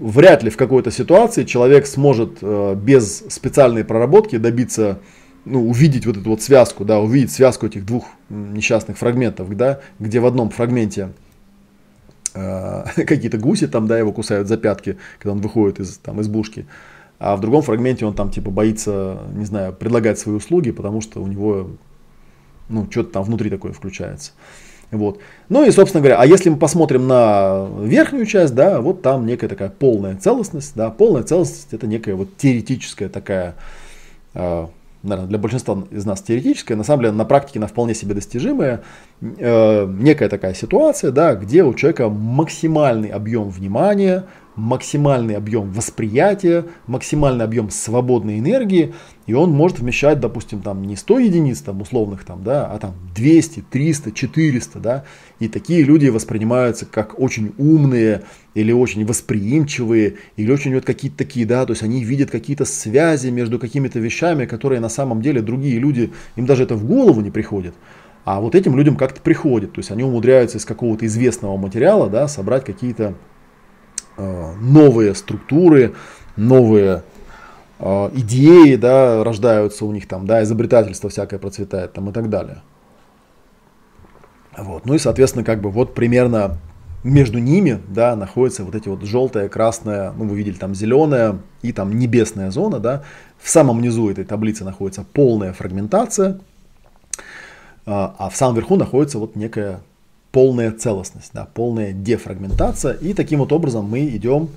вряд 0.00 0.42
ли 0.42 0.50
в 0.50 0.56
какой-то 0.56 0.90
ситуации 0.90 1.44
человек 1.44 1.86
сможет 1.86 2.38
э, 2.42 2.74
без 2.74 3.24
специальной 3.28 3.84
проработки 3.84 4.36
добиться 4.36 4.98
ну, 5.46 5.66
увидеть 5.66 6.04
вот 6.04 6.16
эту 6.18 6.28
вот 6.28 6.42
связку, 6.42 6.84
да, 6.84 7.00
увидеть 7.00 7.32
связку 7.32 7.66
этих 7.66 7.86
двух 7.86 8.04
несчастных 8.28 8.98
фрагментов, 8.98 9.48
да, 9.56 9.80
где 9.98 10.20
в 10.20 10.26
одном 10.26 10.50
фрагменте 10.50 11.10
какие-то 12.96 13.38
гуси 13.38 13.66
там, 13.66 13.86
да, 13.86 13.98
его 13.98 14.12
кусают 14.12 14.48
за 14.48 14.56
пятки, 14.56 14.96
когда 15.18 15.32
он 15.32 15.40
выходит 15.40 15.80
из 15.80 15.98
там, 15.98 16.20
избушки. 16.20 16.66
А 17.18 17.36
в 17.36 17.40
другом 17.40 17.62
фрагменте 17.62 18.04
он 18.04 18.14
там 18.14 18.30
типа 18.30 18.50
боится, 18.50 19.18
не 19.34 19.44
знаю, 19.44 19.72
предлагать 19.72 20.18
свои 20.18 20.36
услуги, 20.36 20.70
потому 20.70 21.00
что 21.00 21.22
у 21.22 21.26
него, 21.26 21.70
ну, 22.68 22.86
что-то 22.90 23.12
там 23.12 23.24
внутри 23.24 23.48
такое 23.48 23.72
включается. 23.72 24.32
Вот. 24.90 25.18
Ну 25.48 25.64
и, 25.64 25.70
собственно 25.70 26.00
говоря, 26.00 26.20
а 26.20 26.26
если 26.26 26.48
мы 26.48 26.58
посмотрим 26.58 27.08
на 27.08 27.68
верхнюю 27.80 28.26
часть, 28.26 28.54
да, 28.54 28.80
вот 28.80 29.02
там 29.02 29.26
некая 29.26 29.48
такая 29.48 29.68
полная 29.68 30.16
целостность, 30.16 30.72
да, 30.76 30.90
полная 30.90 31.22
целостность 31.22 31.72
это 31.72 31.86
некая 31.86 32.14
вот 32.14 32.36
теоретическая 32.36 33.08
такая 33.08 33.56
э, 34.34 34.66
наверное, 35.08 35.28
для 35.28 35.38
большинства 35.38 35.84
из 35.90 36.04
нас 36.04 36.22
теоретическая, 36.22 36.76
на 36.76 36.84
самом 36.84 37.02
деле 37.02 37.12
на 37.12 37.24
практике 37.24 37.58
она 37.58 37.66
вполне 37.66 37.94
себе 37.94 38.14
достижимая, 38.14 38.82
э, 39.20 39.86
некая 39.98 40.28
такая 40.28 40.54
ситуация, 40.54 41.10
да, 41.10 41.34
где 41.34 41.64
у 41.64 41.74
человека 41.74 42.08
максимальный 42.08 43.08
объем 43.08 43.48
внимания, 43.50 44.24
максимальный 44.56 45.36
объем 45.36 45.70
восприятия, 45.70 46.64
максимальный 46.86 47.44
объем 47.44 47.70
свободной 47.70 48.38
энергии, 48.38 48.94
и 49.26 49.34
он 49.34 49.50
может 49.50 49.78
вмещать, 49.80 50.20
допустим, 50.20 50.62
там 50.62 50.82
не 50.82 50.96
100 50.96 51.18
единиц 51.18 51.60
там, 51.60 51.80
условных, 51.80 52.24
там, 52.24 52.42
да, 52.44 52.66
а 52.66 52.78
там 52.78 52.94
200, 53.14 53.64
300, 53.70 54.12
400, 54.12 54.78
да, 54.78 55.04
и 55.40 55.48
такие 55.48 55.82
люди 55.82 56.08
воспринимаются 56.08 56.86
как 56.86 57.18
очень 57.18 57.52
умные 57.58 58.22
или 58.54 58.72
очень 58.72 59.04
восприимчивые, 59.04 60.16
или 60.36 60.50
очень 60.50 60.74
вот 60.74 60.84
какие-то 60.84 61.18
такие, 61.18 61.46
да, 61.46 61.66
то 61.66 61.72
есть 61.72 61.82
они 61.82 62.04
видят 62.04 62.30
какие-то 62.30 62.64
связи 62.64 63.28
между 63.28 63.58
какими-то 63.58 63.98
вещами, 63.98 64.46
которые 64.46 64.80
на 64.80 64.88
самом 64.88 65.22
деле 65.22 65.42
другие 65.42 65.78
люди, 65.78 66.12
им 66.36 66.46
даже 66.46 66.62
это 66.62 66.74
в 66.74 66.84
голову 66.84 67.20
не 67.20 67.30
приходит. 67.30 67.74
А 68.24 68.40
вот 68.40 68.54
этим 68.54 68.76
людям 68.76 68.96
как-то 68.96 69.20
приходит, 69.20 69.72
то 69.72 69.78
есть 69.78 69.90
они 69.90 70.02
умудряются 70.02 70.58
из 70.58 70.64
какого-то 70.64 71.06
известного 71.06 71.56
материала, 71.56 72.08
да, 72.10 72.26
собрать 72.26 72.64
какие-то 72.64 73.14
Э, 74.18 74.54
новые 74.58 75.14
структуры, 75.14 75.92
новые 76.36 77.02
идеи, 77.78 78.76
да, 78.76 79.22
рождаются 79.22 79.84
у 79.84 79.92
них 79.92 80.08
там, 80.08 80.26
да, 80.26 80.42
изобретательство 80.42 81.10
всякое 81.10 81.38
процветает 81.38 81.92
там 81.92 82.08
и 82.10 82.12
так 82.12 82.30
далее. 82.30 82.62
Вот. 84.56 84.86
Ну 84.86 84.94
и, 84.94 84.98
соответственно, 84.98 85.44
как 85.44 85.60
бы 85.60 85.70
вот 85.70 85.94
примерно 85.94 86.58
между 87.04 87.38
ними, 87.38 87.80
да, 87.88 88.16
находятся 88.16 88.64
вот 88.64 88.74
эти 88.74 88.88
вот 88.88 89.02
желтая, 89.02 89.48
красная, 89.48 90.12
ну 90.12 90.26
вы 90.26 90.36
видели 90.36 90.54
там 90.54 90.74
зеленая 90.74 91.38
и 91.62 91.72
там 91.72 91.96
небесная 91.96 92.50
зона, 92.50 92.80
да. 92.80 93.02
В 93.38 93.48
самом 93.48 93.80
низу 93.80 94.08
этой 94.08 94.24
таблицы 94.24 94.64
находится 94.64 95.04
полная 95.12 95.52
фрагментация, 95.52 96.40
а, 97.84 98.14
а 98.18 98.30
в 98.30 98.36
самом 98.36 98.56
верху 98.56 98.76
находится 98.76 99.18
вот 99.18 99.36
некая 99.36 99.80
полная 100.32 100.72
целостность, 100.72 101.30
да, 101.32 101.46
полная 101.54 101.92
дефрагментация. 101.92 102.94
И 102.94 103.14
таким 103.14 103.40
вот 103.40 103.52
образом 103.52 103.84
мы 103.84 104.06
идем, 104.06 104.48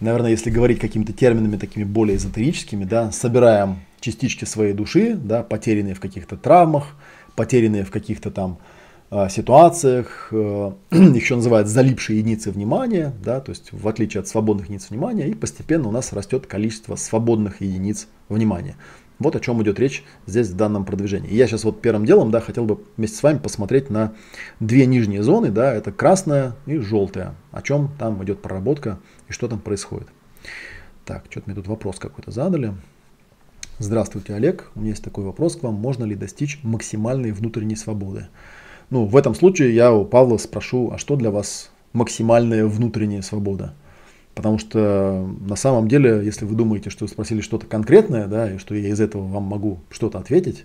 наверное, 0.00 0.30
если 0.30 0.50
говорить 0.50 0.78
какими-то 0.78 1.12
терминами 1.12 1.56
такими 1.56 1.84
более 1.84 2.16
эзотерическими, 2.16 2.84
да, 2.84 3.10
собираем 3.12 3.80
частички 4.00 4.44
своей 4.44 4.72
души, 4.72 5.14
да, 5.14 5.42
потерянные 5.42 5.94
в 5.94 6.00
каких-то 6.00 6.36
травмах, 6.36 6.94
потерянные 7.34 7.84
в 7.84 7.90
каких-то 7.90 8.30
там 8.30 8.58
э, 9.10 9.28
ситуациях, 9.28 10.28
э, 10.30 10.72
еще 10.90 11.36
называют 11.36 11.68
залипшие 11.68 12.18
единицы 12.18 12.50
внимания, 12.50 13.12
да, 13.24 13.40
то 13.40 13.50
есть 13.50 13.72
в 13.72 13.86
отличие 13.88 14.20
от 14.20 14.28
свободных 14.28 14.66
единиц 14.66 14.90
внимания, 14.90 15.28
и 15.28 15.34
постепенно 15.34 15.88
у 15.88 15.92
нас 15.92 16.12
растет 16.12 16.46
количество 16.46 16.96
свободных 16.96 17.60
единиц 17.60 18.08
внимания. 18.28 18.76
Вот 19.18 19.34
о 19.34 19.40
чем 19.40 19.60
идет 19.62 19.80
речь 19.80 20.04
здесь 20.26 20.48
в 20.48 20.56
данном 20.56 20.84
продвижении. 20.84 21.32
Я 21.32 21.46
сейчас 21.46 21.64
вот 21.64 21.80
первым 21.80 22.06
делом, 22.06 22.30
да, 22.30 22.40
хотел 22.40 22.64
бы 22.64 22.80
вместе 22.96 23.16
с 23.16 23.22
вами 23.22 23.38
посмотреть 23.38 23.90
на 23.90 24.14
две 24.60 24.86
нижние 24.86 25.22
зоны, 25.22 25.50
да, 25.50 25.74
это 25.74 25.90
красная 25.90 26.54
и 26.66 26.78
желтая, 26.78 27.34
о 27.50 27.62
чем 27.62 27.90
там 27.98 28.22
идет 28.22 28.40
проработка 28.40 29.00
и 29.28 29.32
что 29.32 29.48
там 29.48 29.58
происходит. 29.58 30.08
Так, 31.04 31.24
что-то 31.30 31.48
мне 31.48 31.56
тут 31.56 31.66
вопрос 31.66 31.98
какой-то 31.98 32.30
задали. 32.30 32.74
Здравствуйте, 33.80 34.34
Олег. 34.34 34.70
У 34.74 34.80
меня 34.80 34.90
есть 34.90 35.04
такой 35.04 35.24
вопрос 35.24 35.56
к 35.56 35.62
вам. 35.62 35.74
Можно 35.74 36.04
ли 36.04 36.14
достичь 36.14 36.60
максимальной 36.62 37.32
внутренней 37.32 37.76
свободы? 37.76 38.28
Ну, 38.90 39.06
в 39.06 39.16
этом 39.16 39.34
случае 39.34 39.74
я 39.74 39.92
у 39.92 40.04
Павла 40.04 40.36
спрошу, 40.36 40.90
а 40.92 40.98
что 40.98 41.16
для 41.16 41.30
вас 41.30 41.70
максимальная 41.92 42.66
внутренняя 42.66 43.22
свобода? 43.22 43.74
Потому 44.38 44.58
что 44.58 45.28
на 45.40 45.56
самом 45.56 45.88
деле, 45.88 46.20
если 46.24 46.44
вы 46.44 46.54
думаете, 46.54 46.90
что 46.90 47.04
вы 47.04 47.08
спросили 47.08 47.40
что-то 47.40 47.66
конкретное, 47.66 48.28
да, 48.28 48.52
и 48.52 48.58
что 48.58 48.72
я 48.76 48.90
из 48.90 49.00
этого 49.00 49.26
вам 49.26 49.42
могу 49.42 49.80
что-то 49.90 50.20
ответить, 50.20 50.64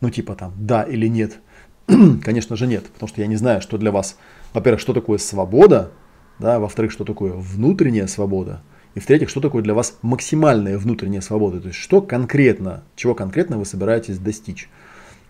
ну 0.00 0.10
типа 0.10 0.34
там 0.34 0.52
да 0.56 0.82
или 0.82 1.06
нет, 1.06 1.38
конечно 2.24 2.56
же 2.56 2.66
нет, 2.66 2.84
потому 2.86 3.06
что 3.06 3.20
я 3.20 3.28
не 3.28 3.36
знаю, 3.36 3.62
что 3.62 3.78
для 3.78 3.92
вас, 3.92 4.16
во-первых, 4.52 4.80
что 4.80 4.92
такое 4.92 5.18
свобода, 5.18 5.92
да, 6.40 6.58
во-вторых, 6.58 6.90
что 6.90 7.04
такое 7.04 7.32
внутренняя 7.32 8.08
свобода, 8.08 8.60
и 8.96 8.98
в-третьих, 8.98 9.28
что 9.28 9.40
такое 9.40 9.62
для 9.62 9.74
вас 9.74 9.98
максимальная 10.02 10.76
внутренняя 10.76 11.20
свобода, 11.20 11.60
то 11.60 11.68
есть 11.68 11.78
что 11.78 12.02
конкретно, 12.02 12.82
чего 12.96 13.14
конкретно 13.14 13.56
вы 13.56 13.66
собираетесь 13.66 14.18
достичь. 14.18 14.68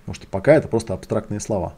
Потому 0.07 0.15
что 0.15 0.27
пока 0.29 0.55
это 0.55 0.67
просто 0.67 0.95
абстрактные 0.95 1.41
слова. 1.41 1.75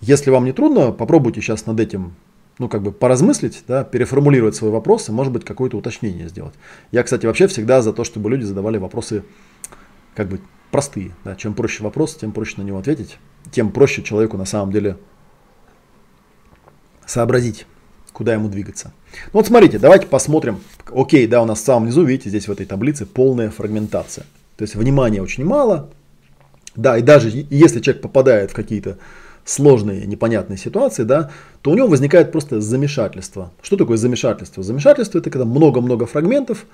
Если 0.00 0.30
вам 0.30 0.44
не 0.44 0.52
трудно, 0.52 0.92
попробуйте 0.92 1.40
сейчас 1.40 1.66
над 1.66 1.80
этим 1.80 2.14
ну, 2.58 2.68
как 2.68 2.82
бы 2.82 2.92
поразмыслить, 2.92 3.62
да, 3.68 3.84
переформулировать 3.84 4.56
свой 4.56 4.70
вопрос 4.70 5.08
и, 5.08 5.12
может 5.12 5.32
быть, 5.32 5.44
какое-то 5.44 5.76
уточнение 5.76 6.28
сделать. 6.28 6.54
Я, 6.90 7.02
кстати, 7.02 7.26
вообще 7.26 7.46
всегда 7.46 7.82
за 7.82 7.92
то, 7.92 8.04
чтобы 8.04 8.30
люди 8.30 8.42
задавали 8.42 8.78
вопросы 8.78 9.24
как 10.14 10.28
бы 10.28 10.40
простые. 10.70 11.12
Да. 11.24 11.36
Чем 11.36 11.54
проще 11.54 11.82
вопрос, 11.84 12.16
тем 12.16 12.32
проще 12.32 12.54
на 12.58 12.62
него 12.62 12.78
ответить, 12.78 13.18
тем 13.52 13.70
проще 13.70 14.02
человеку 14.02 14.36
на 14.36 14.44
самом 14.44 14.72
деле 14.72 14.96
сообразить, 17.06 17.66
куда 18.12 18.34
ему 18.34 18.48
двигаться. 18.48 18.92
Ну 19.26 19.40
вот 19.40 19.46
смотрите, 19.46 19.78
давайте 19.78 20.06
посмотрим. 20.06 20.60
Окей, 20.92 21.26
да, 21.26 21.42
у 21.42 21.46
нас 21.46 21.60
в 21.60 21.64
самом 21.64 21.86
низу, 21.86 22.04
видите, 22.04 22.28
здесь 22.28 22.48
в 22.48 22.52
этой 22.52 22.66
таблице 22.66 23.06
полная 23.06 23.50
фрагментация. 23.50 24.26
То 24.56 24.62
есть 24.62 24.74
внимания 24.74 25.22
очень 25.22 25.44
мало. 25.44 25.90
Да, 26.74 26.98
и 26.98 27.02
даже 27.02 27.46
если 27.50 27.80
человек 27.80 28.02
попадает 28.02 28.50
в 28.50 28.54
какие-то 28.54 28.98
сложные, 29.48 30.06
непонятные 30.06 30.58
ситуации, 30.58 31.04
да, 31.04 31.30
то 31.62 31.70
у 31.70 31.74
него 31.74 31.88
возникает 31.88 32.32
просто 32.32 32.60
замешательство. 32.60 33.50
Что 33.62 33.76
такое 33.78 33.96
замешательство? 33.96 34.62
Замешательство 34.62 35.18
это 35.18 35.30
когда 35.30 35.46
много-много 35.46 36.04
фрагментов, 36.04 36.66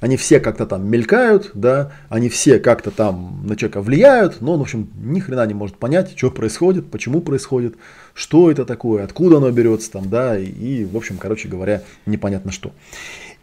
они 0.00 0.16
все 0.16 0.40
как-то 0.40 0.66
там 0.66 0.88
мелькают, 0.88 1.50
да, 1.52 1.92
они 2.08 2.30
все 2.30 2.58
как-то 2.58 2.90
там 2.90 3.42
на 3.44 3.54
человека 3.54 3.82
влияют, 3.82 4.40
но 4.40 4.54
он, 4.54 4.60
в 4.60 4.62
общем, 4.62 4.88
ни 4.96 5.20
хрена 5.20 5.46
не 5.46 5.52
может 5.52 5.76
понять, 5.76 6.14
что 6.16 6.30
происходит, 6.30 6.90
почему 6.90 7.20
происходит, 7.20 7.76
что 8.14 8.50
это 8.50 8.64
такое, 8.64 9.04
откуда 9.04 9.36
оно 9.36 9.50
берется 9.50 9.92
там, 9.92 10.08
да, 10.08 10.38
и, 10.38 10.46
и 10.46 10.84
в 10.86 10.96
общем, 10.96 11.18
короче 11.18 11.48
говоря, 11.48 11.82
непонятно 12.06 12.50
что. 12.50 12.72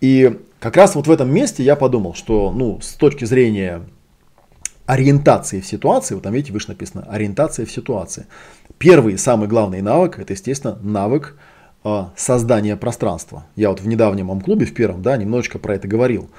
И 0.02 0.40
как 0.60 0.76
раз 0.76 0.96
вот 0.96 1.06
в 1.06 1.12
этом 1.12 1.32
месте 1.32 1.62
я 1.62 1.76
подумал, 1.76 2.16
что, 2.16 2.52
ну, 2.52 2.80
с 2.82 2.94
точки 2.96 3.26
зрения 3.26 3.84
ориентации 4.90 5.60
в 5.62 5.68
ситуации, 5.68 6.16
вот 6.16 6.24
там 6.24 6.34
видите, 6.34 6.52
выше 6.52 6.70
написано 6.70 7.06
ориентация 7.08 7.64
в 7.68 7.72
ситуации. 7.72 8.26
Первый, 8.80 9.20
самый 9.20 9.48
главный 9.48 9.84
навык, 9.84 10.18
это, 10.18 10.34
естественно, 10.34 10.80
навык 10.82 11.36
э, 11.84 12.06
создания 12.16 12.76
пространства. 12.76 13.46
Я 13.56 13.70
вот 13.70 13.82
в 13.82 13.88
недавнем 13.88 14.32
ом-клубе, 14.32 14.66
в 14.66 14.74
первом, 14.74 15.04
да, 15.04 15.16
немножечко 15.16 15.60
про 15.60 15.76
это 15.76 15.88
говорил. 15.88 16.32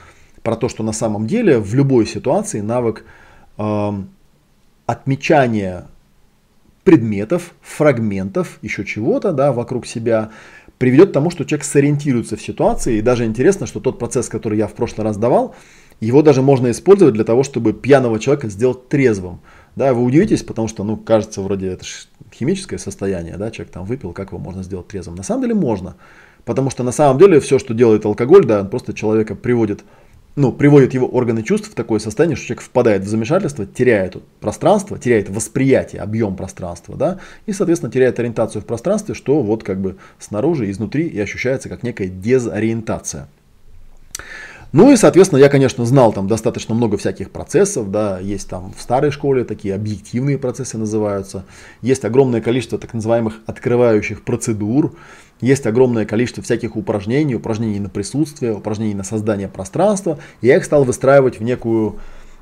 Про 0.42 0.56
то, 0.56 0.68
что 0.68 0.82
на 0.82 0.92
самом 0.92 1.28
деле 1.28 1.60
в 1.60 1.72
любой 1.74 2.06
ситуации 2.06 2.60
навык 2.60 3.04
э, 3.56 3.90
отмечания 4.86 5.86
предметов, 6.82 7.54
фрагментов, 7.62 8.58
еще 8.62 8.84
чего-то, 8.84 9.32
да, 9.32 9.52
вокруг 9.52 9.86
себя, 9.86 10.30
приведет 10.78 11.10
к 11.10 11.12
тому, 11.12 11.30
что 11.30 11.44
человек 11.44 11.64
сориентируется 11.64 12.36
в 12.36 12.42
ситуации. 12.42 12.96
И 12.96 13.02
даже 13.02 13.26
интересно, 13.26 13.66
что 13.66 13.78
тот 13.78 14.00
процесс, 14.00 14.28
который 14.28 14.58
я 14.58 14.66
в 14.66 14.72
прошлый 14.72 15.04
раз 15.04 15.16
давал, 15.18 15.54
его 16.00 16.22
даже 16.22 16.42
можно 16.42 16.70
использовать 16.70 17.14
для 17.14 17.24
того, 17.24 17.42
чтобы 17.42 17.72
пьяного 17.72 18.18
человека 18.18 18.48
сделать 18.48 18.88
трезвым. 18.88 19.40
Да, 19.76 19.94
вы 19.94 20.02
удивитесь, 20.02 20.42
потому 20.42 20.66
что, 20.66 20.82
ну, 20.82 20.96
кажется, 20.96 21.42
вроде 21.42 21.68
это 21.68 21.84
химическое 22.34 22.78
состояние, 22.78 23.36
да, 23.36 23.50
человек 23.50 23.72
там 23.72 23.84
выпил, 23.84 24.12
как 24.12 24.28
его 24.28 24.38
можно 24.38 24.62
сделать 24.62 24.88
трезвым? 24.88 25.16
На 25.16 25.22
самом 25.22 25.42
деле 25.42 25.54
можно. 25.54 25.96
Потому 26.44 26.70
что 26.70 26.82
на 26.82 26.92
самом 26.92 27.18
деле 27.18 27.38
все, 27.38 27.58
что 27.58 27.74
делает 27.74 28.04
алкоголь, 28.04 28.44
да, 28.46 28.60
он 28.60 28.70
просто 28.70 28.94
человека 28.94 29.34
приводит, 29.34 29.84
ну, 30.36 30.52
приводит 30.52 30.94
его 30.94 31.06
органы 31.06 31.42
чувств 31.42 31.70
в 31.70 31.74
такое 31.74 31.98
состояние, 32.00 32.36
что 32.36 32.46
человек 32.46 32.62
впадает 32.62 33.02
в 33.02 33.08
замешательство, 33.08 33.66
теряет 33.66 34.16
пространство, 34.40 34.98
теряет 34.98 35.28
восприятие, 35.28 36.00
объем 36.00 36.34
пространства, 36.34 36.96
да, 36.96 37.18
и, 37.46 37.52
соответственно, 37.52 37.92
теряет 37.92 38.18
ориентацию 38.18 38.62
в 38.62 38.66
пространстве, 38.66 39.14
что 39.14 39.42
вот 39.42 39.62
как 39.62 39.80
бы 39.80 39.96
снаружи, 40.18 40.70
изнутри 40.70 41.06
и 41.06 41.20
ощущается 41.20 41.68
как 41.68 41.82
некая 41.82 42.08
дезориентация. 42.08 43.28
Ну 44.72 44.92
и, 44.92 44.96
соответственно, 44.96 45.40
я, 45.40 45.48
конечно, 45.48 45.84
знал 45.84 46.12
там 46.12 46.28
достаточно 46.28 46.76
много 46.76 46.96
всяких 46.96 47.30
процессов, 47.30 47.90
да, 47.90 48.20
есть 48.20 48.48
там 48.48 48.72
в 48.76 48.80
старой 48.80 49.10
школе 49.10 49.44
такие 49.44 49.74
объективные 49.74 50.38
процессы 50.38 50.78
называются, 50.78 51.44
есть 51.82 52.04
огромное 52.04 52.40
количество 52.40 52.78
так 52.78 52.94
называемых 52.94 53.40
открывающих 53.46 54.22
процедур, 54.22 54.94
есть 55.40 55.66
огромное 55.66 56.04
количество 56.04 56.42
всяких 56.42 56.76
упражнений, 56.76 57.34
упражнений 57.34 57.80
на 57.80 57.88
присутствие, 57.88 58.54
упражнений 58.54 58.94
на 58.94 59.04
создание 59.04 59.48
пространства. 59.48 60.18
Я 60.40 60.56
их 60.56 60.64
стал 60.64 60.84
выстраивать 60.84 61.40
в 61.40 61.42
некую 61.42 61.98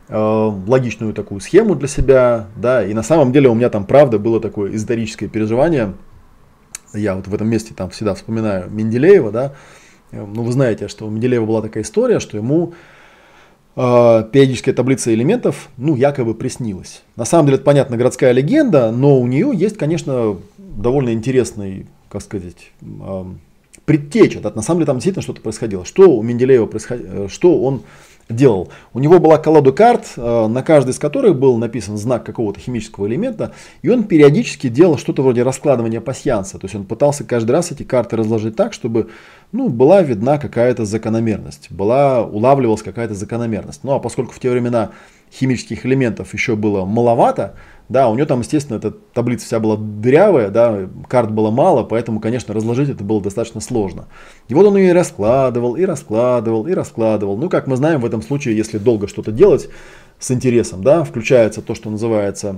э, 0.08 0.16
логичную 0.18 1.14
такую 1.14 1.40
схему 1.40 1.76
для 1.76 1.88
себя, 1.88 2.48
да, 2.56 2.84
и 2.84 2.92
на 2.92 3.02
самом 3.02 3.32
деле 3.32 3.48
у 3.48 3.54
меня 3.54 3.70
там 3.70 3.86
правда 3.86 4.18
было 4.18 4.38
такое 4.38 4.74
эзотерическое 4.74 5.30
переживание. 5.30 5.94
Я 6.92 7.14
вот 7.14 7.26
в 7.26 7.34
этом 7.34 7.48
месте 7.48 7.72
там 7.74 7.88
всегда 7.90 8.14
вспоминаю 8.14 8.68
Менделеева, 8.70 9.30
да, 9.30 9.54
ну, 10.12 10.42
вы 10.42 10.52
знаете, 10.52 10.88
что 10.88 11.06
у 11.06 11.10
Менделеева 11.10 11.46
была 11.46 11.62
такая 11.62 11.82
история, 11.82 12.20
что 12.20 12.36
ему 12.36 12.74
э, 13.76 14.24
периодическая 14.32 14.74
таблица 14.74 15.12
элементов, 15.12 15.68
ну, 15.76 15.96
якобы 15.96 16.34
приснилась. 16.34 17.02
На 17.16 17.24
самом 17.24 17.46
деле, 17.46 17.56
это, 17.56 17.64
понятно, 17.64 17.96
городская 17.96 18.32
легенда, 18.32 18.90
но 18.90 19.18
у 19.18 19.26
нее 19.26 19.50
есть, 19.54 19.76
конечно, 19.76 20.36
довольно 20.56 21.12
интересный, 21.12 21.86
как 22.08 22.22
сказать, 22.22 22.72
э, 22.82 23.24
предтеча. 23.84 24.40
Да, 24.40 24.52
на 24.54 24.62
самом 24.62 24.80
деле, 24.80 24.86
там 24.86 24.96
действительно 24.96 25.22
что-то 25.22 25.40
происходило. 25.40 25.84
Что 25.84 26.10
у 26.10 26.22
Менделеева 26.22 26.66
происходило, 26.66 27.24
э, 27.24 27.28
что 27.28 27.60
он 27.62 27.82
делал. 28.28 28.68
У 28.92 28.98
него 28.98 29.18
была 29.18 29.38
колода 29.38 29.72
карт, 29.72 30.12
э, 30.16 30.46
на 30.46 30.62
каждой 30.62 30.90
из 30.90 30.98
которых 30.98 31.38
был 31.38 31.56
написан 31.56 31.96
знак 31.96 32.24
какого-то 32.24 32.60
химического 32.60 33.06
элемента, 33.06 33.52
и 33.82 33.88
он 33.88 34.04
периодически 34.04 34.68
делал 34.68 34.98
что-то 34.98 35.22
вроде 35.22 35.42
раскладывания 35.42 36.00
пасьянса. 36.00 36.58
То 36.58 36.66
есть 36.66 36.74
он 36.74 36.84
пытался 36.84 37.24
каждый 37.24 37.52
раз 37.52 37.72
эти 37.72 37.82
карты 37.82 38.16
разложить 38.16 38.56
так, 38.56 38.72
чтобы 38.72 39.08
ну, 39.52 39.68
была 39.68 40.02
видна 40.02 40.38
какая-то 40.38 40.84
закономерность, 40.84 41.70
была, 41.70 42.22
улавливалась 42.22 42.82
какая-то 42.82 43.14
закономерность. 43.14 43.82
Ну 43.82 43.92
а 43.92 43.98
поскольку 43.98 44.32
в 44.32 44.40
те 44.40 44.50
времена 44.50 44.90
химических 45.32 45.86
элементов 45.86 46.32
еще 46.34 46.56
было 46.56 46.84
маловато, 46.84 47.54
да, 47.88 48.08
у 48.08 48.14
него 48.14 48.26
там, 48.26 48.40
естественно, 48.40 48.76
эта 48.76 48.90
таблица 48.90 49.46
вся 49.46 49.60
была 49.60 49.76
дырявая, 49.78 50.50
да, 50.50 50.88
карт 51.08 51.30
было 51.30 51.50
мало, 51.50 51.84
поэтому, 51.84 52.20
конечно, 52.20 52.52
разложить 52.52 52.90
это 52.90 53.02
было 53.02 53.22
достаточно 53.22 53.60
сложно. 53.60 54.06
И 54.48 54.54
вот 54.54 54.66
он 54.66 54.76
ее 54.76 54.92
раскладывал, 54.92 55.74
и 55.76 55.84
раскладывал, 55.84 56.66
и 56.66 56.74
раскладывал. 56.74 57.38
Ну, 57.38 57.48
как 57.48 57.66
мы 57.66 57.76
знаем, 57.76 58.00
в 58.00 58.06
этом 58.06 58.20
случае, 58.20 58.56
если 58.56 58.76
долго 58.76 59.08
что-то 59.08 59.32
делать 59.32 59.70
с 60.18 60.30
интересом, 60.30 60.82
да, 60.82 61.04
включается 61.04 61.62
то, 61.62 61.74
что 61.74 61.88
называется 61.88 62.56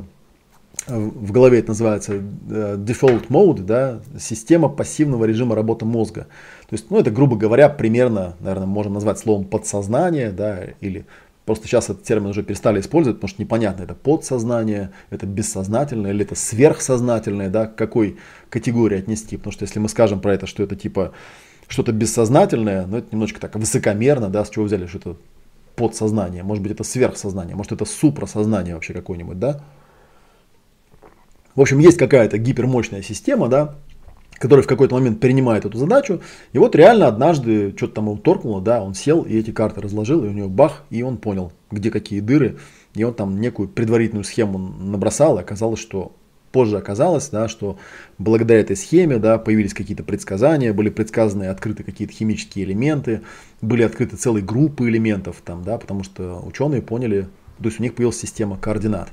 в 0.86 1.32
голове 1.32 1.58
это 1.58 1.68
называется 1.68 2.14
э, 2.14 2.76
default 2.78 3.28
mode, 3.28 3.62
да, 3.62 4.00
система 4.18 4.68
пассивного 4.68 5.24
режима 5.24 5.54
работы 5.54 5.84
мозга. 5.84 6.26
То 6.70 6.74
есть, 6.74 6.88
ну, 6.88 6.98
это, 6.98 7.10
грубо 7.10 7.36
говоря, 7.36 7.68
примерно, 7.68 8.36
наверное, 8.38 8.66
можно 8.66 8.94
назвать 8.94 9.18
словом 9.18 9.44
подсознание, 9.44 10.30
да, 10.30 10.60
или 10.80 11.04
Просто 11.50 11.66
сейчас 11.66 11.90
этот 11.90 12.04
термин 12.04 12.28
уже 12.28 12.44
перестали 12.44 12.78
использовать, 12.78 13.16
потому 13.16 13.28
что 13.28 13.42
непонятно, 13.42 13.82
это 13.82 13.94
подсознание, 13.94 14.92
это 15.10 15.26
бессознательное 15.26 16.12
или 16.12 16.24
это 16.24 16.36
сверхсознательное, 16.36 17.48
да, 17.48 17.66
к 17.66 17.74
какой 17.74 18.18
категории 18.50 18.98
отнести. 18.98 19.36
Потому 19.36 19.50
что 19.50 19.64
если 19.64 19.80
мы 19.80 19.88
скажем 19.88 20.20
про 20.20 20.32
это, 20.32 20.46
что 20.46 20.62
это 20.62 20.76
типа 20.76 21.12
что-то 21.66 21.90
бессознательное, 21.90 22.86
ну 22.86 22.98
это 22.98 23.08
немножечко 23.10 23.40
так 23.40 23.56
высокомерно, 23.56 24.28
да, 24.28 24.44
с 24.44 24.50
чего 24.50 24.66
взяли, 24.66 24.86
что 24.86 24.98
это 24.98 25.16
подсознание, 25.74 26.44
может 26.44 26.62
быть 26.62 26.70
это 26.70 26.84
сверхсознание, 26.84 27.56
может 27.56 27.72
это 27.72 27.84
супросознание 27.84 28.74
вообще 28.74 28.92
какое-нибудь, 28.92 29.40
да. 29.40 29.60
В 31.56 31.60
общем, 31.62 31.80
есть 31.80 31.98
какая-то 31.98 32.38
гипермощная 32.38 33.02
система, 33.02 33.48
да, 33.48 33.74
который 34.40 34.62
в 34.62 34.66
какой-то 34.66 34.94
момент 34.94 35.20
принимает 35.20 35.66
эту 35.66 35.76
задачу. 35.76 36.22
И 36.54 36.58
вот 36.58 36.74
реально 36.74 37.06
однажды 37.06 37.74
что-то 37.76 37.96
там 37.96 38.06
ему 38.06 38.16
торкнуло, 38.16 38.62
да, 38.62 38.82
он 38.82 38.94
сел 38.94 39.20
и 39.22 39.36
эти 39.36 39.50
карты 39.50 39.82
разложил, 39.82 40.24
и 40.24 40.28
у 40.28 40.32
него 40.32 40.48
бах, 40.48 40.84
и 40.88 41.02
он 41.02 41.18
понял, 41.18 41.52
где 41.70 41.90
какие 41.90 42.20
дыры. 42.20 42.56
И 42.94 43.04
он 43.04 43.12
там 43.12 43.38
некую 43.38 43.68
предварительную 43.68 44.24
схему 44.24 44.58
набросал, 44.58 45.36
и 45.36 45.42
оказалось, 45.42 45.78
что 45.78 46.12
позже 46.52 46.78
оказалось, 46.78 47.28
да, 47.28 47.48
что 47.48 47.78
благодаря 48.16 48.60
этой 48.60 48.76
схеме 48.76 49.18
да, 49.18 49.36
появились 49.36 49.74
какие-то 49.74 50.04
предсказания, 50.04 50.72
были 50.72 50.88
предсказаны 50.88 51.44
открыты 51.44 51.84
какие-то 51.84 52.14
химические 52.14 52.64
элементы, 52.64 53.20
были 53.60 53.82
открыты 53.82 54.16
целые 54.16 54.42
группы 54.42 54.88
элементов, 54.88 55.42
там, 55.44 55.62
да, 55.64 55.76
потому 55.76 56.02
что 56.02 56.42
ученые 56.44 56.80
поняли, 56.80 57.28
то 57.58 57.66
есть 57.66 57.78
у 57.78 57.82
них 57.82 57.94
появилась 57.94 58.18
система 58.18 58.56
координат. 58.56 59.10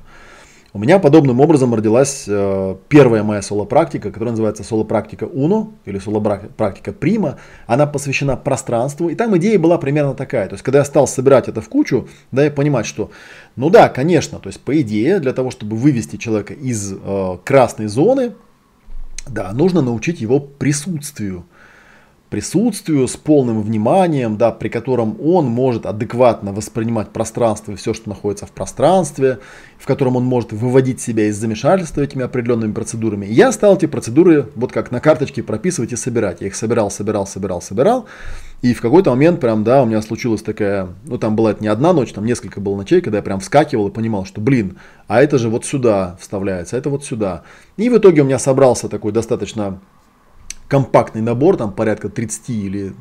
У 0.74 0.78
меня 0.78 0.98
подобным 0.98 1.40
образом 1.40 1.74
родилась 1.74 2.24
э, 2.28 2.76
первая 2.90 3.22
моя 3.22 3.40
соло-практика, 3.40 4.10
которая 4.10 4.32
называется 4.32 4.62
соло-практика 4.62 5.24
Uno 5.24 5.72
или 5.86 5.98
соло-практика 5.98 6.90
Prima. 6.90 7.36
Она 7.66 7.86
посвящена 7.86 8.36
пространству, 8.36 9.08
и 9.08 9.14
там 9.14 9.34
идея 9.38 9.58
была 9.58 9.78
примерно 9.78 10.12
такая. 10.12 10.46
То 10.46 10.54
есть, 10.54 10.62
когда 10.62 10.80
я 10.80 10.84
стал 10.84 11.06
собирать 11.06 11.48
это 11.48 11.62
в 11.62 11.70
кучу, 11.70 12.06
да, 12.32 12.44
я 12.44 12.50
понимать, 12.50 12.84
что, 12.84 13.10
ну 13.56 13.70
да, 13.70 13.88
конечно, 13.88 14.40
то 14.40 14.50
есть, 14.50 14.60
по 14.60 14.78
идее, 14.82 15.20
для 15.20 15.32
того, 15.32 15.50
чтобы 15.50 15.74
вывести 15.74 16.16
человека 16.16 16.52
из 16.52 16.92
э, 16.92 17.38
красной 17.44 17.86
зоны, 17.86 18.34
да, 19.26 19.52
нужно 19.52 19.80
научить 19.80 20.20
его 20.20 20.38
присутствию 20.38 21.46
присутствию, 22.30 23.08
с 23.08 23.16
полным 23.16 23.62
вниманием, 23.62 24.36
да, 24.36 24.50
при 24.50 24.68
котором 24.68 25.16
он 25.22 25.46
может 25.46 25.86
адекватно 25.86 26.52
воспринимать 26.52 27.08
пространство 27.10 27.72
и 27.72 27.76
все, 27.76 27.94
что 27.94 28.08
находится 28.08 28.46
в 28.46 28.52
пространстве, 28.52 29.38
в 29.78 29.86
котором 29.86 30.16
он 30.16 30.24
может 30.24 30.52
выводить 30.52 31.00
себя 31.00 31.28
из 31.28 31.36
замешательства 31.36 32.02
этими 32.02 32.24
определенными 32.24 32.72
процедурами. 32.72 33.26
Я 33.26 33.50
стал 33.52 33.76
эти 33.76 33.86
процедуры 33.86 34.48
вот 34.54 34.72
как 34.72 34.90
на 34.90 35.00
карточке 35.00 35.42
прописывать 35.42 35.92
и 35.92 35.96
собирать. 35.96 36.40
Я 36.40 36.48
их 36.48 36.54
собирал, 36.54 36.90
собирал, 36.90 37.26
собирал, 37.26 37.62
собирал. 37.62 38.06
И 38.60 38.74
в 38.74 38.80
какой-то 38.80 39.10
момент 39.10 39.40
прям, 39.40 39.62
да, 39.64 39.82
у 39.82 39.86
меня 39.86 40.02
случилась 40.02 40.42
такая, 40.42 40.88
ну 41.04 41.16
там 41.16 41.36
была 41.36 41.52
это 41.52 41.62
не 41.62 41.68
одна 41.68 41.92
ночь, 41.92 42.12
там 42.12 42.26
несколько 42.26 42.60
было 42.60 42.76
ночей, 42.76 43.00
когда 43.00 43.18
я 43.18 43.22
прям 43.22 43.38
вскакивал 43.40 43.88
и 43.88 43.92
понимал, 43.92 44.24
что, 44.24 44.40
блин, 44.40 44.78
а 45.06 45.22
это 45.22 45.38
же 45.38 45.48
вот 45.48 45.64
сюда 45.64 46.16
вставляется, 46.20 46.76
а 46.76 46.78
это 46.78 46.90
вот 46.90 47.04
сюда. 47.04 47.42
И 47.76 47.88
в 47.88 47.96
итоге 47.96 48.22
у 48.22 48.24
меня 48.24 48.38
собрался 48.38 48.88
такой 48.88 49.12
достаточно 49.12 49.80
компактный 50.68 51.22
набор, 51.22 51.56
там 51.56 51.72
порядка 51.72 52.08
30 52.08 52.50
или 52.50 52.92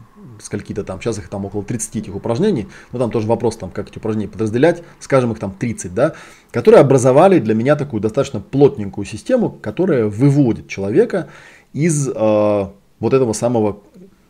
скольки-то 0.42 0.84
там, 0.84 1.02
сейчас 1.02 1.18
их 1.20 1.30
там 1.30 1.46
около 1.46 1.64
30 1.64 1.96
этих 1.98 2.16
упражнений, 2.16 2.68
но 2.92 3.00
там 3.00 3.12
тоже 3.12 3.28
вопрос, 3.28 3.58
там, 3.58 3.70
как 3.72 3.90
эти 3.90 3.98
упражнения 3.98 4.30
подразделять, 4.30 4.84
скажем 5.00 5.32
их 5.32 5.40
там 5.40 5.52
30, 5.52 5.94
да, 5.94 6.14
которые 6.52 6.82
образовали 6.82 7.40
для 7.40 7.54
меня 7.54 7.76
такую 7.76 8.02
достаточно 8.02 8.40
плотненькую 8.40 9.06
систему, 9.06 9.50
которая 9.50 10.06
выводит 10.06 10.68
человека 10.68 11.28
из 11.74 12.08
э, 12.08 12.14
вот 12.14 13.14
этого 13.14 13.34
самого 13.34 13.82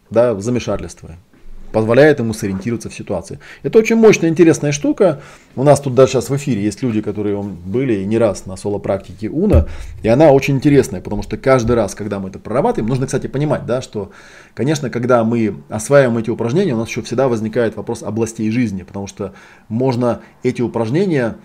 да, 0.10 0.39
замешательства 0.39 1.12
позволяет 1.71 2.19
ему 2.19 2.34
сориентироваться 2.34 2.89
в 2.89 2.93
ситуации. 2.93 3.39
Это 3.63 3.80
очень 3.80 3.95
мощная, 3.95 4.30
интересная 4.30 4.71
штука. 4.71 5.21
У 5.56 5.63
нас 5.63 5.80
тут 5.80 5.95
даже 5.95 6.13
сейчас 6.13 6.30
в 6.30 6.36
эфире 6.36 6.63
есть 6.63 6.82
люди, 6.82 7.01
которые 7.01 7.41
были 7.41 8.03
не 8.03 8.17
раз 8.17 8.45
на 8.45 8.56
соло-практике 8.56 9.30
УНА, 9.30 9.67
и 10.03 10.08
она 10.08 10.32
очень 10.32 10.56
интересная, 10.56 11.01
потому 11.01 11.23
что 11.23 11.38
каждый 11.38 11.75
раз, 11.75 11.95
когда 11.95 12.19
мы 12.19 12.30
это 12.30 12.39
прорабатываем, 12.39 12.89
нужно, 12.89 13.06
кстати, 13.06 13.27
понимать, 13.27 13.65
да, 13.65 13.82
что, 13.82 14.12
конечно, 14.53 14.89
когда 14.89 15.23
мы 15.23 15.56
осваиваем 15.69 16.17
эти 16.17 16.30
упражнения, 16.30 16.73
у 16.73 16.77
нас 16.77 16.89
еще 16.89 17.01
всегда 17.01 17.27
возникает 17.27 17.75
вопрос 17.75 18.03
областей 18.03 18.49
жизни, 18.51 18.84
потому 18.84 19.08
что 19.08 19.34
можно 19.67 20.21
эти 20.43 20.62
упражнения 20.62 21.38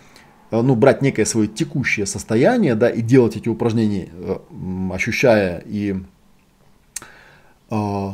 э, 0.51 0.61
ну, 0.61 0.77
брать 0.77 1.03
некое 1.03 1.25
свое 1.25 1.49
текущее 1.49 2.07
состояние, 2.07 2.75
да, 2.75 2.89
и 2.89 3.01
делать 3.01 3.37
эти 3.37 3.49
упражнения, 3.49 4.09
э, 4.13 4.37
ощущая 4.93 5.63
и 5.67 5.97
э, 7.71 8.09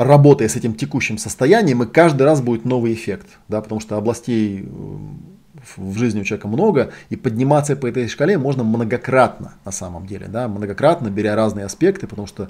работая 0.00 0.48
с 0.48 0.56
этим 0.56 0.74
текущим 0.74 1.18
состоянием, 1.18 1.82
и 1.82 1.86
каждый 1.86 2.22
раз 2.22 2.40
будет 2.40 2.64
новый 2.64 2.94
эффект, 2.94 3.26
да, 3.48 3.60
потому 3.60 3.82
что 3.82 3.98
областей 3.98 4.64
э, 4.64 4.66
в 5.76 5.98
жизни 5.98 6.22
у 6.22 6.24
человека 6.24 6.48
много, 6.48 6.90
и 7.10 7.16
подниматься 7.16 7.76
по 7.76 7.86
этой 7.86 8.08
шкале 8.08 8.38
можно 8.38 8.64
многократно 8.64 9.52
на 9.62 9.72
самом 9.72 10.06
деле, 10.06 10.26
да, 10.26 10.48
многократно, 10.48 11.08
беря 11.08 11.36
разные 11.36 11.66
аспекты, 11.66 12.06
потому 12.06 12.26
что 12.26 12.48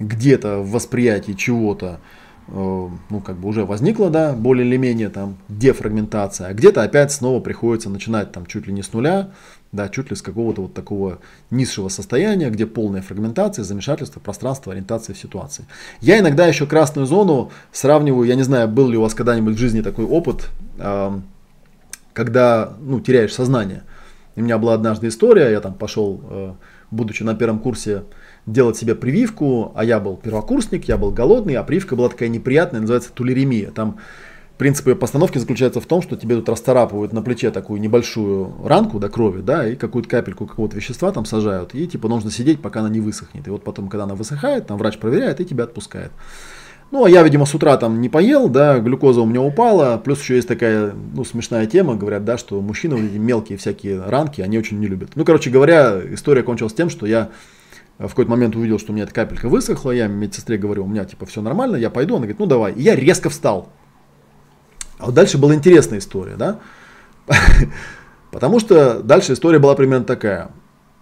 где-то 0.00 0.58
в 0.58 0.72
восприятии 0.72 1.32
чего-то 1.32 2.00
Э, 2.50 2.88
ну, 3.10 3.20
как 3.20 3.36
бы 3.36 3.48
уже 3.48 3.66
возникла, 3.66 4.08
да, 4.08 4.32
более 4.32 4.66
или 4.66 4.78
менее 4.78 5.10
там 5.10 5.36
дефрагментация, 5.48 6.48
а 6.48 6.54
где-то 6.54 6.82
опять 6.82 7.12
снова 7.12 7.40
приходится 7.40 7.90
начинать 7.90 8.32
там 8.32 8.46
чуть 8.46 8.66
ли 8.66 8.72
не 8.72 8.82
с 8.82 8.90
нуля, 8.94 9.30
да, 9.72 9.88
чуть 9.88 10.10
ли 10.10 10.16
с 10.16 10.22
какого-то 10.22 10.62
вот 10.62 10.74
такого 10.74 11.18
низшего 11.50 11.88
состояния, 11.88 12.50
где 12.50 12.66
полная 12.66 13.02
фрагментация, 13.02 13.64
замешательство, 13.64 14.20
пространство, 14.20 14.72
ориентация 14.72 15.14
в 15.14 15.18
ситуации. 15.18 15.66
Я 16.00 16.18
иногда 16.18 16.46
еще 16.46 16.66
красную 16.66 17.06
зону 17.06 17.50
сравниваю, 17.72 18.26
я 18.26 18.34
не 18.34 18.44
знаю, 18.44 18.68
был 18.68 18.88
ли 18.88 18.96
у 18.96 19.02
вас 19.02 19.14
когда-нибудь 19.14 19.54
в 19.54 19.58
жизни 19.58 19.82
такой 19.82 20.06
опыт, 20.06 20.48
когда, 22.12 22.72
ну, 22.80 23.00
теряешь 23.00 23.34
сознание. 23.34 23.82
У 24.34 24.40
меня 24.40 24.58
была 24.58 24.74
однажды 24.74 25.08
история, 25.08 25.50
я 25.50 25.60
там 25.60 25.74
пошел, 25.74 26.20
э, 26.30 26.52
будучи 26.90 27.24
на 27.24 27.34
первом 27.34 27.58
курсе 27.58 28.04
делать 28.46 28.76
себе 28.76 28.94
прививку, 28.94 29.72
а 29.74 29.84
я 29.84 30.00
был 30.00 30.16
первокурсник, 30.16 30.88
я 30.88 30.96
был 30.96 31.10
голодный, 31.10 31.54
а 31.54 31.62
прививка 31.62 31.96
была 31.96 32.08
такая 32.08 32.28
неприятная, 32.28 32.80
называется 32.80 33.12
тулеремия. 33.12 33.70
Там 33.70 33.98
принцип 34.58 34.88
ее 34.88 34.96
постановки 34.96 35.38
заключается 35.38 35.80
в 35.80 35.86
том, 35.86 36.02
что 36.02 36.16
тебе 36.16 36.36
тут 36.36 36.48
расторапывают 36.48 37.12
на 37.12 37.22
плече 37.22 37.50
такую 37.50 37.80
небольшую 37.80 38.54
ранку 38.64 38.98
до 38.98 39.08
крови, 39.08 39.40
да, 39.40 39.66
и 39.66 39.76
какую-то 39.76 40.08
капельку 40.08 40.46
какого-то 40.46 40.76
вещества 40.76 41.10
там 41.12 41.24
сажают, 41.24 41.74
и 41.74 41.86
типа 41.86 42.08
нужно 42.08 42.30
сидеть, 42.30 42.60
пока 42.60 42.80
она 42.80 42.90
не 42.90 43.00
высохнет. 43.00 43.46
И 43.46 43.50
вот 43.50 43.62
потом, 43.64 43.88
когда 43.88 44.04
она 44.04 44.14
высыхает, 44.14 44.66
там 44.66 44.76
врач 44.76 44.98
проверяет 44.98 45.40
и 45.40 45.46
тебя 45.46 45.64
отпускает. 45.64 46.10
Ну, 46.90 47.04
а 47.04 47.10
я, 47.10 47.22
видимо, 47.22 47.44
с 47.44 47.54
утра 47.54 47.76
там 47.76 48.00
не 48.00 48.08
поел, 48.08 48.48
да, 48.48 48.78
глюкоза 48.78 49.20
у 49.20 49.26
меня 49.26 49.42
упала, 49.42 50.00
плюс 50.02 50.20
еще 50.20 50.36
есть 50.36 50.48
такая, 50.48 50.94
ну, 51.14 51.22
смешная 51.22 51.66
тема, 51.66 51.96
говорят, 51.96 52.24
да, 52.24 52.38
что 52.38 52.60
мужчины 52.62 52.96
вот 52.96 53.04
эти 53.04 53.18
мелкие 53.18 53.58
всякие 53.58 54.02
ранки, 54.02 54.40
они 54.40 54.58
очень 54.58 54.80
не 54.80 54.86
любят. 54.86 55.10
Ну, 55.14 55.24
короче 55.24 55.50
говоря, 55.50 56.00
история 56.12 56.42
кончилась 56.42 56.72
тем, 56.72 56.88
что 56.88 57.06
я 57.06 57.28
в 57.98 58.08
какой-то 58.08 58.30
момент 58.30 58.56
увидел, 58.56 58.78
что 58.78 58.92
у 58.92 58.94
меня 58.94 59.04
эта 59.04 59.12
капелька 59.12 59.48
высохла, 59.48 59.90
я 59.90 60.06
медсестре 60.06 60.56
говорю, 60.56 60.84
у 60.84 60.88
меня 60.88 61.04
типа 61.04 61.26
все 61.26 61.42
нормально, 61.42 61.76
я 61.76 61.90
пойду, 61.90 62.14
она 62.14 62.22
говорит, 62.22 62.38
ну 62.38 62.46
давай. 62.46 62.72
И 62.72 62.82
я 62.82 62.96
резко 62.96 63.28
встал. 63.28 63.68
А 64.98 65.06
вот 65.06 65.14
дальше 65.14 65.38
была 65.38 65.54
интересная 65.54 65.98
история, 65.98 66.36
да? 66.36 66.60
Потому 68.30 68.60
что 68.60 69.02
дальше 69.02 69.32
история 69.32 69.58
была 69.58 69.74
примерно 69.74 70.04
такая. 70.04 70.50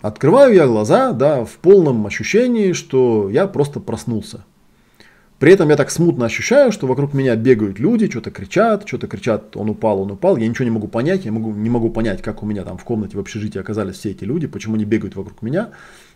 Открываю 0.03 0.55
я 0.55 0.67
глаза, 0.67 1.13
да, 1.13 1.45
в 1.45 1.53
полном 1.57 2.07
ощущении, 2.07 2.73
что 2.73 3.29
я 3.31 3.47
просто 3.47 3.81
проснулся. 3.81 4.45
При 5.39 5.53
этом 5.53 5.69
я 5.69 5.77
так 5.77 5.91
смутно 5.91 6.27
ощущаю, 6.27 6.73
что 6.73 6.87
вокруг 6.87 7.13
меня 7.13 7.37
бегают 7.37 7.79
люди, 7.79 8.09
что-то 8.09 8.31
кричат, 8.31 8.89
что-то 8.89 9.07
кричат, 9.07 9.55
он 9.57 9.69
упал, 9.69 10.01
он 10.01 10.11
упал. 10.11 10.39
Я 10.39 10.49
ничего 10.49 10.65
не 10.65 10.71
могу 10.71 10.89
понять, 10.89 11.27
я 11.27 11.33
могу, 11.33 11.53
не 11.53 11.69
могу 11.69 11.91
понять, 11.91 12.23
как 12.23 12.43
у 12.43 12.47
меня 12.47 12.65
там 12.65 12.79
в 12.79 12.85
комнате 12.85 13.19
в 13.19 13.21
общежитии 13.21 13.59
оказались 13.59 13.97
все 13.97 14.13
эти 14.13 14.25
люди, 14.25 14.47
почему 14.47 14.77
они 14.77 14.87
бегают 14.87 15.15
вокруг 15.15 15.43
меня. 15.43 15.71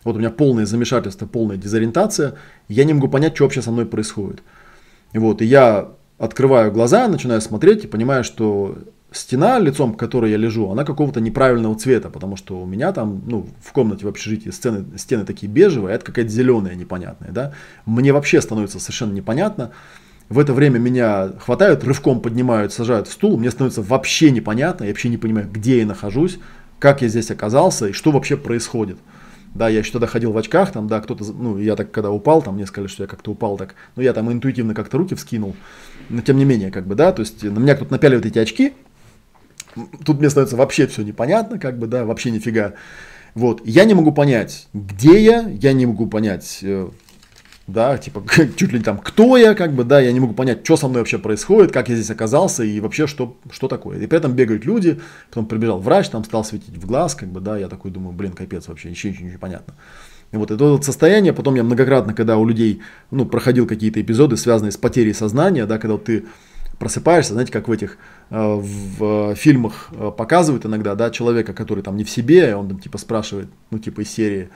Вот 0.05 0.17
у 0.17 0.19
меня 0.19 0.31
полное 0.31 0.65
замешательство, 0.65 1.27
полная 1.27 1.59
дезориентация. 1.59 2.37
Я 2.69 2.85
не 2.85 2.95
могу 2.95 3.09
понять, 3.09 3.35
что 3.35 3.45
вообще 3.45 3.61
со 3.61 3.71
мной 3.71 3.85
происходит. 3.85 4.43
И 5.13 5.19
вот, 5.19 5.43
и 5.43 5.45
я 5.45 5.91
открываю 6.21 6.71
глаза, 6.71 7.09
начинаю 7.09 7.41
смотреть 7.41 7.85
и 7.85 7.89
понимаю, 7.89 8.25
что 8.25 8.77
стена, 9.11 9.59
лицом 9.59 9.95
к 9.95 9.99
которой 9.99 10.31
я 10.31 10.37
лежу, 10.37 10.71
она 10.71 10.85
какого-то 10.85 11.19
неправильного 11.19 11.77
цвета, 11.77 12.11
потому 12.11 12.37
что 12.37 12.61
у 12.61 12.67
меня 12.67 12.93
там, 12.93 13.23
ну, 13.27 13.49
в 13.63 13.73
комнате 13.73 14.05
в 14.05 14.09
общежитии 14.09 14.51
стены, 14.51 14.85
стены 14.99 15.25
такие 15.25 15.51
бежевые, 15.51 15.93
а 15.93 15.97
это 15.97 16.05
какая-то 16.05 16.31
зеленая 16.31 16.75
непонятная, 16.75 17.33
да. 17.33 17.55
Мне 17.87 18.13
вообще 18.13 18.43
становится 18.43 18.79
совершенно 18.79 19.13
непонятно. 19.15 19.71
В 20.29 20.39
это 20.39 20.53
время 20.53 20.79
меня 20.79 21.31
хватают, 21.41 21.83
рывком 21.85 22.21
поднимают, 22.21 22.75
сажают 22.75 23.09
в 23.09 23.13
стул, 23.13 23.39
мне 23.39 23.51
становится 23.51 23.81
вообще 23.81 24.31
непонятно, 24.31 24.85
я 24.85 24.91
вообще 24.91 25.09
не 25.09 25.17
понимаю, 25.17 25.49
где 25.51 25.79
я 25.79 25.87
нахожусь, 25.87 26.39
как 26.79 27.01
я 27.01 27.09
здесь 27.09 27.31
оказался 27.31 27.89
и 27.89 27.93
что 27.93 28.11
вообще 28.11 28.37
происходит. 28.37 28.99
Да, 29.55 29.69
я 29.69 29.81
еще 29.81 29.93
тогда 29.93 30.07
ходил 30.07 30.33
в 30.33 30.39
очках, 30.39 30.71
там, 30.71 30.87
да, 30.87 31.01
кто-то, 31.01 31.25
ну, 31.33 31.59
я 31.59 31.75
так, 31.75 31.91
когда 31.91 32.11
упал, 32.13 32.41
там, 32.41 32.55
мне 32.55 32.67
сказали, 32.67 32.89
что 32.89 33.03
я 33.03 33.09
как-то 33.09 33.33
упал 33.33 33.57
так, 33.57 33.75
ну, 33.97 34.03
я 34.03 34.13
там 34.13 34.31
интуитивно 34.31 34.75
как-то 34.75 34.97
руки 34.97 35.17
вскинул, 35.17 35.57
но 36.09 36.23
тем 36.23 36.37
не 36.37 36.45
менее, 36.45 36.71
как 36.71 36.87
бы, 36.87 36.95
да, 36.95 37.11
то 37.11 37.21
есть 37.21 37.43
на 37.43 37.59
меня 37.59 37.75
кто-то 37.75 37.91
напяливает 37.93 38.27
эти 38.27 38.39
очки, 38.39 38.75
тут 40.05 40.21
мне 40.21 40.31
становится 40.31 40.57
вообще 40.57 40.87
все 40.87 41.03
непонятно, 41.03 41.59
как 41.59 41.79
бы, 41.79 41.89
да, 41.89 42.05
вообще 42.05 42.31
нифига. 42.31 42.75
Вот, 43.35 43.61
я 43.65 43.85
не 43.85 43.95
могу 43.95 44.13
понять, 44.13 44.69
где 44.73 45.21
я, 45.21 45.41
я 45.49 45.73
не 45.73 45.87
могу 45.87 46.07
понять, 46.07 46.61
э, 46.63 46.89
да, 47.73 47.99
типа, 47.99 48.25
чуть 48.57 48.73
ли 48.73 48.81
там, 48.81 48.99
кто 48.99 49.37
я, 49.37 49.55
как 49.55 49.75
бы, 49.75 49.85
да, 49.85 50.01
я 50.01 50.13
не 50.13 50.21
могу 50.21 50.35
понять, 50.35 50.65
что 50.65 50.77
со 50.77 50.89
мной 50.89 51.01
вообще 51.03 51.19
происходит, 51.19 51.73
как 51.73 51.89
я 51.89 51.95
здесь 51.95 52.11
оказался 52.11 52.65
и 52.65 52.81
вообще, 52.81 53.07
что, 53.07 53.37
что 53.51 53.69
такое. 53.69 53.99
И 53.99 54.07
при 54.07 54.19
этом 54.19 54.33
бегают 54.33 54.65
люди, 54.65 55.01
потом 55.29 55.47
прибежал 55.47 55.81
врач, 55.81 56.09
там 56.09 56.25
стал 56.25 56.45
светить 56.45 56.77
в 56.77 56.87
глаз, 56.87 57.15
как 57.15 57.29
бы, 57.29 57.41
да, 57.41 57.59
я 57.59 57.69
такой 57.69 57.91
думаю, 57.91 58.13
блин, 58.13 58.33
капец 58.33 58.69
вообще, 58.69 58.91
еще 58.91 59.11
ничего 59.11 59.29
не 59.29 59.37
понятно. 59.39 59.75
И 60.33 60.37
вот 60.37 60.51
это 60.51 60.65
вот 60.65 60.85
состояние, 60.85 61.33
потом 61.33 61.57
я 61.57 61.65
многократно, 61.65 62.15
когда 62.15 62.37
у 62.37 62.47
людей, 62.47 62.81
ну, 63.11 63.27
проходил 63.27 63.67
какие-то 63.67 64.01
эпизоды, 64.01 64.37
связанные 64.37 64.71
с 64.71 64.77
потерей 64.77 65.13
сознания, 65.13 65.67
да, 65.67 65.79
когда 65.79 65.95
вот 65.95 66.05
ты 66.05 66.25
просыпаешься, 66.79 67.35
знаете, 67.35 67.53
как 67.53 67.69
в 67.69 67.73
этих 67.73 67.99
э, 68.31 68.37
в 68.39 69.35
фильмах 69.35 69.89
э, 69.93 70.11
показывают 70.17 70.65
иногда, 70.65 70.95
да, 70.95 71.11
человека, 71.11 71.53
который 71.53 71.83
там 71.83 71.97
не 71.97 72.05
в 72.05 72.11
себе, 72.11 72.55
он 72.57 72.69
там 72.69 72.79
типа 72.79 72.97
спрашивает, 72.97 73.49
ну, 73.71 73.79
типа 73.79 74.01
из 74.01 74.11
серии, 74.11 74.49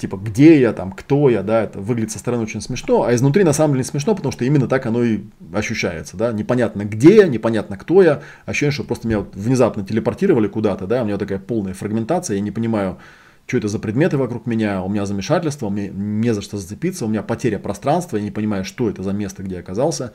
типа, 0.00 0.16
где 0.16 0.60
я, 0.60 0.72
там, 0.72 0.92
кто 0.92 1.28
я, 1.28 1.42
да, 1.42 1.62
это 1.62 1.78
выглядит 1.78 2.10
со 2.10 2.18
стороны 2.18 2.42
очень 2.42 2.60
смешно, 2.60 3.04
а 3.04 3.14
изнутри 3.14 3.44
на 3.44 3.52
самом 3.52 3.74
деле 3.74 3.84
смешно, 3.84 4.14
потому 4.14 4.32
что 4.32 4.44
именно 4.44 4.66
так 4.66 4.86
оно 4.86 5.04
и 5.04 5.20
ощущается, 5.52 6.16
да, 6.16 6.32
непонятно 6.32 6.84
где 6.84 7.16
я, 7.16 7.28
непонятно 7.28 7.76
кто 7.76 8.02
я, 8.02 8.22
ощущение, 8.46 8.72
что 8.72 8.84
просто 8.84 9.06
меня 9.06 9.18
вот 9.20 9.36
внезапно 9.36 9.84
телепортировали 9.84 10.48
куда-то, 10.48 10.86
да, 10.86 11.02
у 11.02 11.04
меня 11.04 11.18
такая 11.18 11.38
полная 11.38 11.74
фрагментация, 11.74 12.36
я 12.36 12.40
не 12.40 12.50
понимаю, 12.50 12.98
что 13.46 13.58
это 13.58 13.68
за 13.68 13.78
предметы 13.78 14.16
вокруг 14.16 14.46
меня, 14.46 14.82
у 14.82 14.88
меня 14.88 15.04
замешательство, 15.06 15.68
мне 15.68 15.88
не 15.88 16.32
за 16.32 16.40
что 16.40 16.56
зацепиться, 16.56 17.04
у 17.04 17.08
меня 17.08 17.22
потеря 17.22 17.58
пространства, 17.58 18.16
я 18.16 18.22
не 18.22 18.30
понимаю, 18.30 18.64
что 18.64 18.88
это 18.88 19.02
за 19.02 19.12
место, 19.12 19.42
где 19.42 19.56
я 19.56 19.60
оказался, 19.60 20.12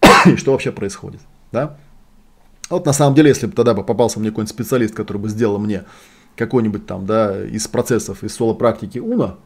и 0.26 0.36
что 0.36 0.52
вообще 0.52 0.72
происходит. 0.72 1.20
Да? 1.52 1.78
Вот 2.70 2.84
на 2.84 2.92
самом 2.92 3.14
деле, 3.14 3.28
если 3.28 3.46
бы 3.46 3.52
тогда 3.52 3.74
бы 3.74 3.84
попался 3.84 4.18
мне 4.18 4.30
какой-нибудь 4.30 4.50
специалист, 4.50 4.94
который 4.94 5.18
бы 5.18 5.28
сделал 5.28 5.58
мне 5.58 5.84
какой-нибудь 6.36 6.86
там, 6.86 7.06
да, 7.06 7.44
из 7.44 7.68
процессов, 7.68 8.24
из 8.24 8.34
соло-практики 8.34 8.98
Уна, 8.98 9.36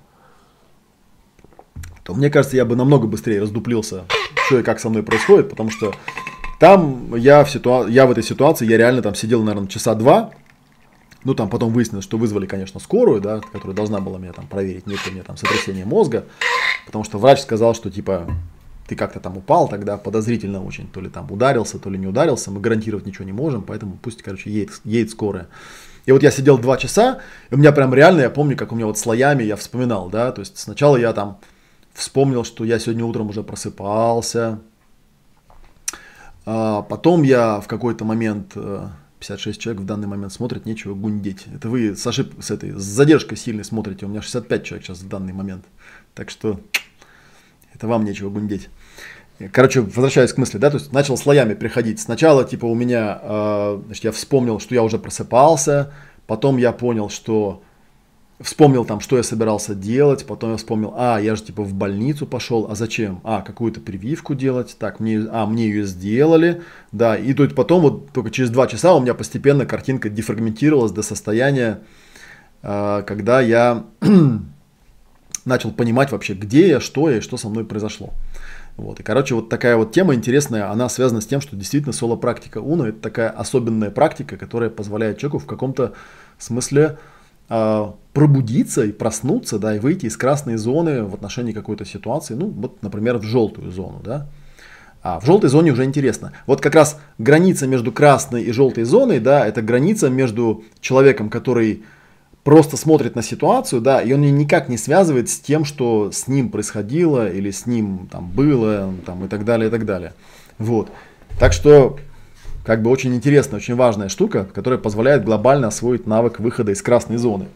то 2.05 2.15
мне 2.15 2.31
кажется, 2.31 2.57
я 2.57 2.65
бы 2.65 2.77
намного 2.77 3.07
быстрее 3.07 3.41
раздуплился, 3.41 4.05
что 4.47 4.61
и 4.61 4.63
как 4.63 4.79
со 4.79 4.89
мной 4.89 5.03
происходит, 5.03 5.51
потому 5.51 5.71
что 5.71 5.93
там 6.61 7.15
я 7.17 7.45
в, 7.45 7.51
ситуа... 7.51 7.87
я 7.89 8.07
в 8.07 8.13
этой 8.13 8.23
ситуации, 8.23 8.67
я 8.67 8.77
реально 8.77 9.03
там 9.03 9.15
сидел, 9.15 9.43
наверное, 9.43 9.69
часа 9.69 9.95
два, 9.95 10.31
ну, 11.25 11.35
там 11.35 11.51
потом 11.51 11.73
выяснилось, 11.73 12.05
что 12.05 12.19
вызвали, 12.19 12.47
конечно, 12.47 12.79
скорую, 12.79 13.21
да, 13.21 13.41
которая 13.41 13.75
должна 13.75 14.01
была 14.01 14.19
меня 14.19 14.33
там 14.33 14.47
проверить, 14.47 14.87
нет 14.87 15.05
ли 15.07 15.13
мне 15.13 15.23
там 15.23 15.37
сотрясение 15.37 15.85
мозга, 15.85 16.25
потому 16.87 17.03
что 17.03 17.19
врач 17.19 17.41
сказал, 17.41 17.75
что 17.75 17.91
типа 17.91 18.29
ты 18.87 18.95
как-то 18.95 19.19
там 19.19 19.37
упал 19.37 19.67
тогда 19.67 19.97
подозрительно 19.97 20.65
очень, 20.65 20.87
то 20.87 21.01
ли 21.01 21.09
там 21.09 21.31
ударился, 21.33 21.81
то 21.81 21.91
ли 21.91 21.99
не 21.99 22.07
ударился, 22.07 22.53
мы 22.53 22.61
гарантировать 22.61 23.07
ничего 23.07 23.25
не 23.25 23.33
можем, 23.33 23.63
поэтому 23.63 23.99
пусть, 24.01 24.23
короче, 24.23 24.51
едет, 24.51 24.81
едет 24.85 25.11
скорая. 25.11 25.49
И 26.07 26.13
вот 26.13 26.23
я 26.23 26.31
сидел 26.31 26.57
два 26.57 26.77
часа, 26.77 27.21
и 27.51 27.55
у 27.55 27.59
меня 27.59 27.73
прям 27.73 27.93
реально, 27.93 28.23
я 28.23 28.31
помню, 28.31 28.57
как 28.57 28.73
у 28.73 28.77
меня 28.77 28.87
вот 28.87 28.97
слоями 28.97 29.43
я 29.43 29.57
вспоминал, 29.57 30.09
да, 30.09 30.31
то 30.31 30.41
есть 30.41 30.57
сначала 30.57 30.97
я 30.97 31.13
там 31.13 31.41
вспомнил, 31.93 32.45
что 32.45 32.65
я 32.65 32.79
сегодня 32.79 33.05
утром 33.05 33.29
уже 33.29 33.43
просыпался, 33.43 34.61
а 36.45 36.83
потом 36.83 37.25
я 37.25 37.61
в 37.61 37.67
какой-то 37.67 38.05
момент, 38.05 38.55
56 39.19 39.59
э, 39.59 39.61
человек 39.61 39.83
в 39.83 39.85
данный 39.85 40.07
момент 40.07 40.33
смотрят, 40.33 40.65
нечего 40.65 40.95
гундеть. 40.95 41.47
Это 41.53 41.69
вы 41.69 41.97
с 41.97 42.07
ошибкой, 42.07 42.41
с 42.41 42.53
этой, 42.53 42.71
с 42.71 42.83
задержкой 42.83 43.37
сильной 43.37 43.65
смотрите, 43.65 44.07
у 44.07 44.09
меня 44.09 44.23
65 44.23 44.63
человек 44.63 44.87
сейчас 44.87 45.01
в 45.01 45.09
данный 45.09 45.33
момент. 45.33 45.65
Так 46.15 46.31
что 46.31 46.61
это 47.75 47.89
вам 47.89 48.05
нечего 48.05 48.31
гундеть. 48.31 48.69
Короче, 49.53 49.83
возвращаясь 49.83 50.33
к 50.33 50.39
мысли, 50.39 50.59
да, 50.59 50.71
то 50.71 50.79
есть 50.79 50.93
начал 50.93 51.17
слоями 51.17 51.55
приходить. 51.55 52.01
Сначала, 52.01 52.45
типа, 52.45 52.65
у 52.65 52.75
меня, 52.75 53.21
э, 53.23 53.83
значит, 53.87 54.05
я 54.05 54.13
вспомнил, 54.13 54.61
что 54.61 54.75
я 54.75 54.83
уже 54.83 54.99
просыпался, 54.99 55.93
потом 56.27 56.57
я 56.57 56.73
понял, 56.73 57.11
что 57.11 57.63
вспомнил 58.41 58.85
там, 58.85 59.01
что 59.01 59.17
я 59.17 59.23
собирался 59.23 59.75
делать, 59.75 60.27
потом 60.27 60.53
я 60.53 60.57
вспомнил, 60.57 60.95
а, 60.97 61.19
я 61.19 61.37
же 61.37 61.43
типа 61.43 61.63
в 61.63 61.73
больницу 61.73 62.27
пошел, 62.27 62.67
а 62.71 62.75
зачем? 62.75 63.21
А, 63.25 63.41
какую-то 63.41 63.81
прививку 63.81 64.35
делать, 64.35 64.77
так, 64.79 65.01
мне, 65.01 65.27
а, 65.31 65.47
мне 65.47 65.69
ее 65.69 65.85
сделали, 65.85 66.63
да, 66.93 67.17
и 67.17 67.33
тут 67.33 67.55
потом 67.55 67.83
вот 67.83 68.13
только 68.13 68.31
через 68.31 68.51
два 68.51 68.67
часа 68.67 68.95
у 68.95 69.01
меня 69.01 69.15
постепенно 69.15 69.65
картинка 69.65 70.09
дефрагментировалась 70.11 70.93
до 70.93 71.03
состояния, 71.03 71.81
э, 72.63 73.03
когда 73.07 73.41
я 73.41 73.85
начал 75.45 75.71
понимать 75.73 76.13
вообще, 76.13 76.35
где 76.35 76.69
я, 76.69 76.81
что 76.81 77.09
я 77.09 77.19
и 77.19 77.21
что 77.21 77.37
со 77.37 77.49
мной 77.49 77.65
произошло. 77.65 78.13
Вот. 78.77 79.01
И, 79.01 79.03
короче, 79.03 79.35
вот 79.35 79.49
такая 79.49 79.77
вот 79.77 79.93
тема 79.93 80.15
интересная, 80.15 80.71
она 80.71 80.89
связана 80.89 81.21
с 81.21 81.27
тем, 81.27 81.41
что 81.41 81.57
действительно 81.57 81.93
соло-практика 81.93 82.59
Уна– 82.59 82.85
это 82.89 83.01
такая 83.01 83.31
особенная 83.31 83.91
практика, 83.91 84.37
которая 84.37 84.69
позволяет 84.69 85.19
человеку 85.19 85.39
в 85.39 85.47
каком-то 85.47 85.95
смысле 86.39 86.99
э, 87.49 87.87
пробудиться 88.13 88.85
и 88.85 88.93
проснуться, 88.93 89.59
да, 89.59 89.77
и 89.77 89.79
выйти 89.79 90.07
из 90.07 90.17
красной 90.19 90.57
зоны 90.57 91.05
в 91.05 91.15
отношении 91.15 91.53
какой-то 91.53 91.87
ситуации, 91.87 92.35
ну, 92.35 92.49
вот, 92.49 92.83
например, 92.83 93.17
в 93.17 93.23
желтую 93.23 93.71
зону, 93.71 94.01
да. 94.05 94.27
А 95.03 95.21
в 95.21 95.25
желтой 95.25 95.49
зоне 95.49 95.71
уже 95.71 95.85
интересно. 95.85 96.33
Вот 96.47 96.61
как 96.61 96.75
раз 96.75 96.99
граница 97.17 97.67
между 97.67 97.93
красной 97.93 98.43
и 98.43 98.53
желтой 98.53 98.85
зоной, 98.85 99.21
да, 99.21 99.47
это 99.47 99.63
граница 99.63 100.11
между 100.11 100.65
человеком, 100.81 101.31
который 101.31 101.85
просто 102.47 102.77
смотрит 102.77 103.17
на 103.17 103.25
ситуацию, 103.25 103.83
да, 103.83 104.01
и 104.01 104.13
он 104.13 104.23
ее 104.23 104.31
никак 104.31 104.69
не 104.69 104.79
связывает 104.79 105.29
с 105.29 105.41
тем, 105.41 105.65
что 105.65 106.13
с 106.13 106.29
ним 106.29 106.49
происходило 106.49 107.29
или 107.29 107.51
с 107.51 107.67
ним 107.67 108.09
там 108.09 108.31
было, 108.31 108.95
там 109.05 109.25
и 109.25 109.29
так 109.29 109.45
далее, 109.45 109.67
и 109.67 109.71
так 109.73 109.85
далее. 109.85 110.13
Вот. 110.57 110.89
Так 111.41 111.53
что, 111.53 111.99
как 112.65 112.83
бы 112.83 112.91
очень 112.91 113.13
интересная, 113.17 113.59
очень 113.59 113.75
важная 113.75 114.09
штука, 114.09 114.47
которая 114.55 114.79
позволяет 114.79 115.25
глобально 115.25 115.67
освоить 115.67 116.07
навык 116.07 116.39
выхода 116.39 116.71
из 116.71 116.81
красной 116.83 117.17
зоны. 117.17 117.49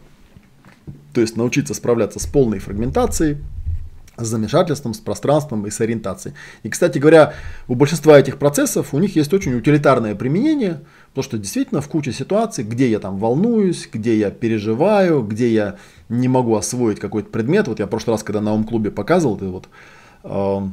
То 1.14 1.20
есть 1.20 1.36
научиться 1.36 1.72
справляться 1.72 2.18
с 2.18 2.26
полной 2.26 2.58
фрагментацией, 2.58 3.38
с 4.16 4.26
замешательством, 4.26 4.94
с 4.94 4.98
пространством 4.98 5.68
и 5.68 5.70
с 5.70 5.80
ориентацией. 5.80 6.34
И, 6.64 6.68
кстати 6.68 6.98
говоря, 6.98 7.34
у 7.68 7.76
большинства 7.76 8.18
этих 8.18 8.38
процессов 8.38 8.92
у 8.92 8.98
них 8.98 9.14
есть 9.14 9.32
очень 9.32 9.54
утилитарное 9.54 10.16
применение, 10.16 10.80
потому 11.10 11.24
что 11.24 11.38
действительно 11.38 11.80
в 11.80 11.88
куче 11.88 12.12
ситуаций, 12.12 12.64
где 12.64 12.90
я 12.90 12.98
там 12.98 13.18
волнуюсь, 13.18 13.88
где 13.92 14.16
я 14.16 14.30
переживаю, 14.30 15.22
где 15.22 15.52
я 15.52 15.76
не 16.08 16.28
могу 16.28 16.54
освоить 16.56 17.00
какой-то 17.00 17.30
предмет. 17.30 17.68
Вот 17.68 17.78
я 17.78 17.86
в 17.86 17.90
прошлый 17.90 18.14
раз, 18.14 18.22
когда 18.22 18.40
на 18.40 18.54
ум-клубе 18.54 18.90
показывал 18.90 19.36
этот 19.36 19.50
вот, 19.50 19.68
э, 20.24 20.68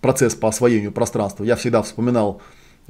процесс 0.00 0.34
по 0.34 0.48
освоению 0.48 0.92
пространства, 0.92 1.44
я 1.44 1.56
всегда 1.56 1.82
вспоминал 1.82 2.40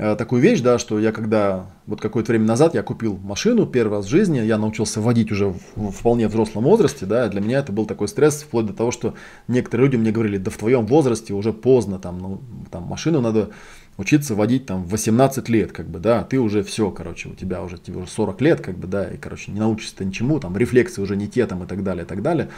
Э, 0.03 0.16
такую 0.16 0.40
вещь, 0.40 0.61
да, 0.61 0.79
что 0.79 0.98
я 0.98 1.12
когда, 1.12 1.66
вот 1.87 2.00
какое-то 2.00 2.33
время 2.33 2.46
назад 2.46 2.74
я 2.74 2.83
купил 2.83 3.18
машину 3.22 3.66
первый 3.66 3.98
раз 3.98 4.07
в 4.07 4.09
жизни, 4.09 4.38
я 4.38 4.57
научился 4.57 4.98
водить 4.98 5.31
уже 5.31 5.48
в, 5.48 5.59
в 5.76 5.90
вполне 5.90 6.26
взрослом 6.26 6.64
возрасте, 6.64 7.05
да, 7.05 7.29
для 7.29 7.42
меня 7.42 7.59
это 7.59 7.70
был 7.70 7.85
такой 7.85 8.09
стресс, 8.09 8.42
вплоть 8.42 8.64
до 8.64 8.72
того, 8.72 8.92
что 8.92 9.12
некоторые 9.46 9.87
люди 9.87 9.96
мне 9.96 10.11
говорили, 10.11 10.38
да 10.38 10.50
в 10.50 10.57
твоем 10.57 10.87
возрасте 10.87 11.35
уже 11.35 11.53
поздно, 11.53 11.98
там, 11.98 12.18
ну, 12.18 12.40
там 12.70 12.85
машину 12.85 13.20
надо 13.20 13.50
учиться 14.00 14.34
водить 14.34 14.64
там 14.64 14.82
в 14.82 14.90
18 14.90 15.48
лет, 15.50 15.72
как 15.72 15.86
бы, 15.86 15.98
да, 15.98 16.24
ты 16.24 16.40
уже 16.40 16.62
все, 16.62 16.90
короче, 16.90 17.28
у 17.28 17.34
тебя 17.34 17.62
уже, 17.62 17.76
тебе 17.76 17.98
уже 17.98 18.10
40 18.10 18.40
лет, 18.40 18.60
как 18.62 18.78
бы, 18.78 18.88
да, 18.88 19.06
и, 19.06 19.18
короче, 19.18 19.52
не 19.52 19.60
научишься 19.60 19.96
ты 19.96 20.06
ничему, 20.06 20.40
там, 20.40 20.56
рефлексы 20.56 21.02
уже 21.02 21.16
не 21.16 21.28
те, 21.28 21.46
там, 21.46 21.62
и 21.62 21.66
так 21.66 21.84
далее, 21.84 22.04
и 22.04 22.06
так 22.06 22.22
далее, 22.22 22.48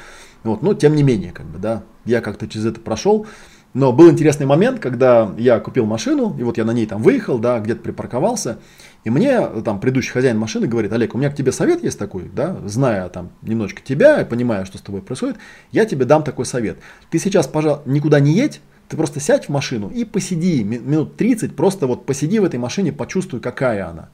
вот, 0.45 0.63
но 0.63 0.73
тем 0.75 0.95
не 0.95 1.03
менее, 1.03 1.33
как 1.33 1.47
бы, 1.47 1.59
да, 1.59 1.83
я 2.05 2.21
как-то 2.21 2.47
через 2.47 2.67
это 2.67 2.81
прошел, 2.81 3.27
но 3.75 3.93
был 3.93 4.09
интересный 4.09 4.47
момент, 4.47 4.79
когда 4.79 5.33
я 5.37 5.59
купил 5.59 5.85
машину, 5.85 6.37
и 6.39 6.45
вот 6.45 6.59
я 6.59 6.65
на 6.65 6.73
ней 6.73 6.87
там 6.87 7.03
выехал, 7.03 7.39
да, 7.39 7.59
где-то 7.59 7.81
припарковался, 7.81 8.59
и 9.03 9.11
мне 9.11 9.45
там 9.65 9.81
предыдущий 9.81 10.13
хозяин 10.13 10.39
машины 10.39 10.69
говорит, 10.69 10.93
Олег, 10.93 11.15
у 11.17 11.19
меня 11.19 11.29
к 11.29 11.35
тебе 11.35 11.51
совет 11.51 11.83
есть 11.83 11.99
такой, 11.99 12.31
да, 12.33 12.57
зная 12.67 13.09
там 13.09 13.31
немножечко 13.43 13.83
тебя 13.83 14.21
и 14.21 14.25
понимая, 14.25 14.65
что 14.65 14.79
с 14.79 14.81
тобой 14.81 15.03
происходит, 15.03 15.39
я 15.73 15.87
тебе 15.87 16.05
дам 16.05 16.23
такой 16.23 16.45
совет. 16.45 16.79
Ты 17.11 17.19
сейчас, 17.19 17.49
пожалуйста, 17.49 17.91
никуда 17.91 18.21
не 18.21 18.33
едь, 18.33 18.61
ты 18.93 18.97
просто 18.99 19.21
сядь 19.21 19.47
в 19.47 19.49
машину 19.49 19.89
и 19.89 20.05
посиди 20.05 20.63
минут 20.63 21.17
30, 21.17 21.57
просто 21.57 21.87
вот 21.87 22.05
посиди 22.05 22.39
в 22.39 22.45
этой 22.45 22.61
машине, 22.61 22.93
почувствуй, 22.93 23.41
какая 23.41 23.89
она. 23.89 24.11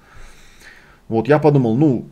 Вот 1.09 1.27
я 1.27 1.41
подумал, 1.41 1.77
ну, 1.77 2.07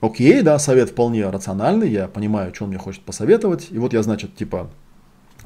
окей, 0.00 0.40
да, 0.40 0.58
совет 0.58 0.88
вполне 0.88 1.28
рациональный, 1.28 1.90
я 1.90 2.08
понимаю, 2.08 2.54
что 2.54 2.64
он 2.64 2.70
мне 2.70 2.78
хочет 2.78 3.02
посоветовать, 3.02 3.68
и 3.70 3.76
вот 3.76 3.92
я, 3.92 4.02
значит, 4.02 4.34
типа, 4.34 4.70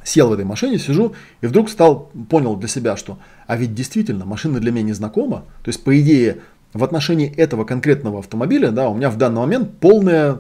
сел 0.05 0.29
в 0.29 0.33
этой 0.33 0.45
машине, 0.45 0.79
сижу, 0.79 1.17
и 1.41 1.47
вдруг 1.49 1.69
стал, 1.69 2.13
понял 2.31 2.55
для 2.55 2.69
себя, 2.69 2.97
что, 2.97 3.19
а 3.49 3.57
ведь 3.57 3.75
действительно, 3.75 4.25
машина 4.25 4.61
для 4.61 4.71
меня 4.71 4.85
не 4.85 4.93
знакома, 4.93 5.47
то 5.65 5.71
есть, 5.71 5.83
по 5.83 6.01
идее, 6.01 6.43
в 6.73 6.85
отношении 6.85 7.35
этого 7.35 7.65
конкретного 7.65 8.21
автомобиля, 8.21 8.71
да, 8.71 8.89
у 8.91 8.95
меня 8.95 9.11
в 9.11 9.17
данный 9.17 9.41
момент 9.41 9.81
полная 9.81 10.39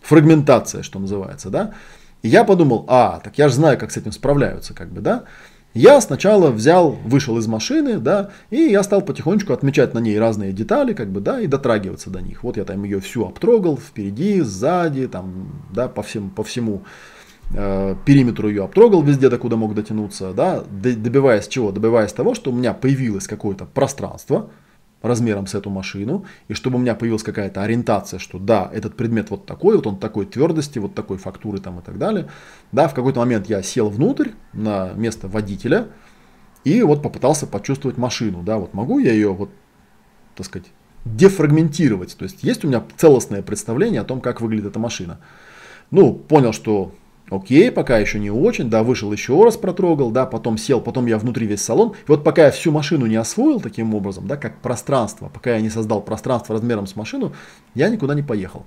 фрагментация, 0.00 0.84
что 0.84 1.00
называется, 1.00 1.50
да, 1.50 1.74
и 2.24 2.28
я 2.28 2.42
подумал, 2.44 2.84
а, 2.88 3.20
так 3.22 3.38
я 3.38 3.48
же 3.48 3.54
знаю, 3.54 3.78
как 3.78 3.92
с 3.92 3.96
этим 3.96 4.10
справляются, 4.10 4.74
как 4.74 4.92
бы, 4.92 5.00
да, 5.00 5.24
я 5.74 6.00
сначала 6.00 6.50
взял, 6.50 6.90
вышел 7.04 7.38
из 7.38 7.46
машины, 7.46 7.98
да, 7.98 8.30
и 8.50 8.56
я 8.56 8.82
стал 8.82 9.02
потихонечку 9.02 9.52
отмечать 9.52 9.94
на 9.94 9.98
ней 9.98 10.18
разные 10.18 10.52
детали, 10.52 10.92
как 10.92 11.10
бы, 11.10 11.20
да, 11.20 11.40
и 11.40 11.46
дотрагиваться 11.46 12.10
до 12.10 12.20
них. 12.20 12.44
Вот 12.44 12.56
я 12.56 12.64
там 12.64 12.82
ее 12.84 13.00
всю 13.00 13.24
обтрогал, 13.24 13.76
впереди, 13.76 14.40
сзади, 14.40 15.06
там, 15.06 15.64
да, 15.72 15.88
по, 15.88 16.02
всем, 16.02 16.30
по 16.30 16.42
всему 16.42 16.82
Э, 17.52 17.94
периметру 18.04 18.48
ее 18.48 18.64
обтрогал 18.64 19.02
везде, 19.02 19.28
докуда 19.28 19.56
мог 19.56 19.74
дотянуться, 19.74 20.32
да, 20.32 20.64
добиваясь 20.70 21.46
чего? 21.46 21.72
Добиваясь 21.72 22.12
того, 22.12 22.34
что 22.34 22.50
у 22.50 22.54
меня 22.54 22.72
появилось 22.72 23.26
какое-то 23.26 23.66
пространство, 23.66 24.50
размером 25.04 25.46
с 25.46 25.54
эту 25.54 25.70
машину, 25.70 26.24
и 26.48 26.54
чтобы 26.54 26.76
у 26.76 26.80
меня 26.80 26.94
появилась 26.94 27.22
какая-то 27.22 27.62
ориентация, 27.62 28.18
что 28.18 28.38
да, 28.38 28.70
этот 28.72 28.96
предмет 28.96 29.30
вот 29.30 29.46
такой, 29.46 29.76
вот 29.76 29.86
он 29.86 29.98
такой 29.98 30.24
твердости, 30.24 30.78
вот 30.78 30.94
такой 30.94 31.18
фактуры 31.18 31.58
там 31.58 31.78
и 31.78 31.82
так 31.82 31.98
далее. 31.98 32.28
Да, 32.72 32.88
в 32.88 32.94
какой-то 32.94 33.20
момент 33.20 33.46
я 33.46 33.62
сел 33.62 33.90
внутрь 33.90 34.30
на 34.54 34.92
место 34.94 35.28
водителя 35.28 35.88
и 36.64 36.82
вот 36.82 37.02
попытался 37.02 37.46
почувствовать 37.46 37.98
машину, 37.98 38.42
да, 38.42 38.56
вот 38.56 38.72
могу 38.72 38.98
я 38.98 39.12
ее 39.12 39.32
вот, 39.32 39.50
так 40.34 40.46
сказать, 40.46 40.68
дефрагментировать, 41.04 42.16
то 42.16 42.24
есть 42.24 42.42
есть 42.42 42.64
у 42.64 42.68
меня 42.68 42.82
целостное 42.96 43.42
представление 43.42 44.00
о 44.00 44.04
том, 44.04 44.22
как 44.22 44.40
выглядит 44.40 44.66
эта 44.66 44.78
машина. 44.78 45.20
Ну, 45.90 46.14
понял, 46.14 46.54
что 46.54 46.94
Окей, 47.30 47.70
пока 47.70 47.98
еще 47.98 48.18
не 48.18 48.30
очень, 48.30 48.68
да, 48.68 48.82
вышел 48.82 49.10
еще 49.10 49.42
раз 49.44 49.56
протрогал, 49.56 50.10
да, 50.10 50.26
потом 50.26 50.58
сел, 50.58 50.80
потом 50.80 51.06
я 51.06 51.16
внутри 51.18 51.46
весь 51.46 51.62
салон. 51.62 51.92
И 51.92 52.08
вот 52.08 52.22
пока 52.22 52.46
я 52.46 52.50
всю 52.50 52.70
машину 52.70 53.06
не 53.06 53.16
освоил 53.16 53.60
таким 53.60 53.94
образом, 53.94 54.26
да, 54.26 54.36
как 54.36 54.60
пространство, 54.60 55.30
пока 55.32 55.54
я 55.54 55.60
не 55.62 55.70
создал 55.70 56.02
пространство 56.02 56.54
размером 56.54 56.86
с 56.86 56.96
машину, 56.96 57.32
я 57.74 57.88
никуда 57.88 58.14
не 58.14 58.22
поехал. 58.22 58.66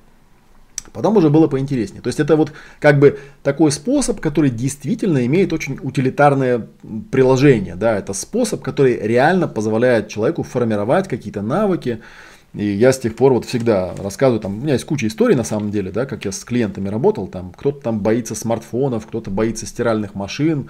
Потом 0.92 1.18
уже 1.18 1.30
было 1.30 1.48
поинтереснее. 1.48 2.02
То 2.02 2.08
есть 2.08 2.20
это 2.20 2.36
вот 2.36 2.52
как 2.80 2.98
бы 3.00 3.20
такой 3.44 3.72
способ, 3.72 4.20
который 4.20 4.50
действительно 4.50 5.26
имеет 5.28 5.54
очень 5.54 5.78
утилитарное 5.82 6.68
приложение. 7.12 7.76
Да? 7.76 7.98
Это 7.98 8.14
способ, 8.14 8.64
который 8.64 8.98
реально 9.00 9.48
позволяет 9.48 10.08
человеку 10.08 10.42
формировать 10.44 11.08
какие-то 11.08 11.42
навыки, 11.42 12.02
и 12.54 12.66
я 12.66 12.92
с 12.92 13.00
тех 13.00 13.16
пор 13.16 13.34
вот 13.34 13.46
всегда 13.46 13.94
рассказываю, 13.98 14.40
там, 14.40 14.58
у 14.58 14.62
меня 14.62 14.74
есть 14.74 14.86
куча 14.86 15.08
историй 15.08 15.36
на 15.36 15.44
самом 15.44 15.70
деле, 15.70 15.92
да, 15.92 16.06
как 16.06 16.26
я 16.26 16.32
с 16.32 16.44
клиентами 16.44 16.90
работал, 16.90 17.28
там, 17.28 17.52
кто-то 17.56 17.82
там 17.82 18.00
боится 18.00 18.36
смартфонов, 18.36 19.06
кто-то 19.06 19.30
боится 19.30 19.66
стиральных 19.66 20.16
машин, 20.16 20.70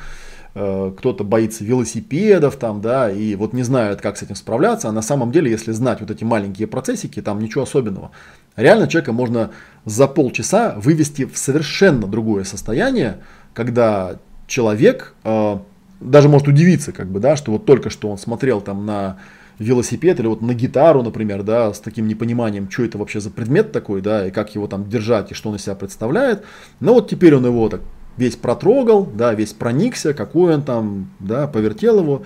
э, 0.55 0.93
кто-то 0.97 1.23
боится 1.23 1.63
велосипедов, 1.63 2.57
там, 2.57 2.81
да, 2.81 3.11
и 3.11 3.35
вот 3.35 3.53
не 3.53 3.63
знают, 3.63 4.01
как 4.01 4.17
с 4.17 4.23
этим 4.23 4.35
справляться, 4.35 4.89
а 4.89 4.91
на 4.91 5.01
самом 5.01 5.31
деле, 5.31 5.51
если 5.51 5.71
знать 5.71 6.01
вот 6.01 6.11
эти 6.11 6.23
маленькие 6.23 6.67
процессики, 6.67 7.21
там 7.21 7.39
ничего 7.39 7.63
особенного. 7.63 8.11
Реально 8.55 8.87
человека 8.87 9.13
можно 9.13 9.51
за 9.85 10.07
полчаса 10.07 10.75
вывести 10.77 11.25
в 11.25 11.37
совершенно 11.37 12.07
другое 12.07 12.43
состояние, 12.43 13.19
когда 13.53 14.17
человек 14.47 15.13
э, 15.23 15.57
даже 15.99 16.27
может 16.27 16.47
удивиться, 16.47 16.91
как 16.91 17.07
бы, 17.07 17.19
да, 17.19 17.35
что 17.35 17.51
вот 17.51 17.65
только 17.65 17.89
что 17.89 18.09
он 18.09 18.17
смотрел 18.17 18.61
там 18.61 18.85
на 18.85 19.17
велосипед 19.59 20.19
или 20.19 20.27
вот 20.27 20.41
на 20.41 20.53
гитару, 20.53 21.01
например, 21.03 21.43
да, 21.43 21.73
с 21.73 21.79
таким 21.79 22.07
непониманием, 22.07 22.69
что 22.69 22.83
это 22.83 22.97
вообще 22.97 23.19
за 23.19 23.29
предмет 23.29 23.71
такой, 23.71 24.01
да, 24.01 24.27
и 24.27 24.31
как 24.31 24.53
его 24.55 24.67
там 24.67 24.87
держать 24.87 25.31
и 25.31 25.33
что 25.33 25.49
он 25.49 25.55
из 25.55 25.63
себя 25.63 25.75
представляет. 25.75 26.43
Но 26.79 26.93
вот 26.93 27.09
теперь 27.09 27.35
он 27.35 27.45
его 27.45 27.67
так 27.69 27.81
весь 28.17 28.35
протрогал, 28.35 29.05
да, 29.05 29.33
весь 29.33 29.53
проникся, 29.53 30.13
какой 30.13 30.55
он 30.55 30.63
там, 30.63 31.09
да, 31.19 31.47
повертел 31.47 31.99
его. 31.99 32.23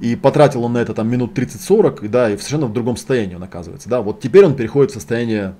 И 0.00 0.16
потратил 0.16 0.64
он 0.64 0.74
на 0.74 0.78
это 0.78 0.92
там 0.92 1.08
минут 1.08 1.38
30-40, 1.38 2.04
и 2.04 2.08
да, 2.08 2.28
и 2.28 2.36
совершенно 2.36 2.66
в 2.66 2.72
другом 2.72 2.96
состоянии 2.96 3.36
он 3.36 3.42
оказывается. 3.42 3.88
Да, 3.88 4.02
вот 4.02 4.20
теперь 4.20 4.44
он 4.44 4.54
переходит 4.54 4.90
в 4.90 4.94
состояние 4.94 5.54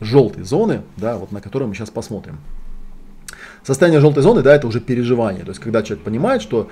желтой 0.00 0.42
зоны, 0.42 0.82
да, 0.96 1.16
вот 1.16 1.32
на 1.32 1.40
которую 1.40 1.68
мы 1.68 1.74
сейчас 1.74 1.90
посмотрим. 1.90 2.38
Состояние 3.62 4.00
желтой 4.00 4.22
зоны, 4.22 4.42
да, 4.42 4.54
это 4.54 4.66
уже 4.66 4.80
переживание. 4.80 5.44
То 5.44 5.50
есть, 5.50 5.60
когда 5.60 5.82
человек 5.82 6.04
понимает, 6.04 6.42
что 6.42 6.68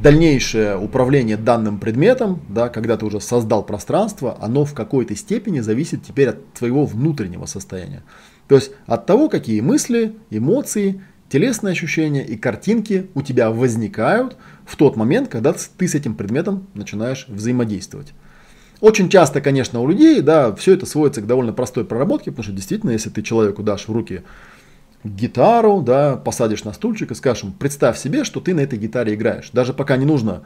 дальнейшее 0.00 0.78
управление 0.78 1.36
данным 1.36 1.78
предметом, 1.78 2.40
да, 2.48 2.68
когда 2.68 2.96
ты 2.96 3.04
уже 3.04 3.20
создал 3.20 3.62
пространство, 3.62 4.38
оно 4.40 4.64
в 4.64 4.72
какой-то 4.72 5.14
степени 5.14 5.60
зависит 5.60 6.02
теперь 6.02 6.30
от 6.30 6.52
твоего 6.54 6.86
внутреннего 6.86 7.46
состояния. 7.46 8.02
То 8.48 8.54
есть 8.54 8.72
от 8.86 9.06
того, 9.06 9.28
какие 9.28 9.60
мысли, 9.60 10.16
эмоции, 10.30 11.02
телесные 11.28 11.72
ощущения 11.72 12.24
и 12.24 12.36
картинки 12.36 13.08
у 13.14 13.22
тебя 13.22 13.50
возникают 13.50 14.36
в 14.64 14.76
тот 14.76 14.96
момент, 14.96 15.28
когда 15.28 15.52
ты 15.52 15.88
с 15.88 15.94
этим 15.94 16.14
предметом 16.14 16.66
начинаешь 16.74 17.26
взаимодействовать. 17.28 18.14
Очень 18.80 19.08
часто, 19.08 19.40
конечно, 19.40 19.80
у 19.80 19.86
людей, 19.86 20.22
да, 20.22 20.54
все 20.56 20.72
это 20.74 20.86
сводится 20.86 21.20
к 21.20 21.26
довольно 21.26 21.52
простой 21.52 21.84
проработке, 21.84 22.30
потому 22.32 22.44
что 22.44 22.52
действительно, 22.52 22.90
если 22.90 23.10
ты 23.10 23.22
человеку 23.22 23.62
дашь 23.62 23.86
в 23.86 23.92
руки 23.92 24.22
гитару, 25.04 25.80
да, 25.80 26.16
посадишь 26.16 26.64
на 26.64 26.72
стульчик 26.72 27.10
и 27.10 27.14
скажешь 27.14 27.44
представь 27.58 27.98
себе, 27.98 28.24
что 28.24 28.40
ты 28.40 28.54
на 28.54 28.60
этой 28.60 28.78
гитаре 28.78 29.14
играешь. 29.14 29.50
Даже 29.52 29.72
пока 29.72 29.96
не 29.96 30.06
нужно 30.06 30.42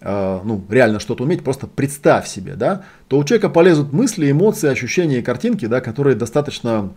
э, 0.00 0.40
ну, 0.44 0.64
реально 0.68 1.00
что-то 1.00 1.24
уметь, 1.24 1.44
просто 1.44 1.66
представь 1.66 2.26
себе, 2.26 2.54
да, 2.54 2.84
то 3.08 3.18
у 3.18 3.24
человека 3.24 3.48
полезут 3.48 3.92
мысли, 3.92 4.30
эмоции, 4.30 4.68
ощущения 4.68 5.18
и 5.18 5.22
картинки, 5.22 5.66
да, 5.66 5.80
которые 5.80 6.16
достаточно 6.16 6.92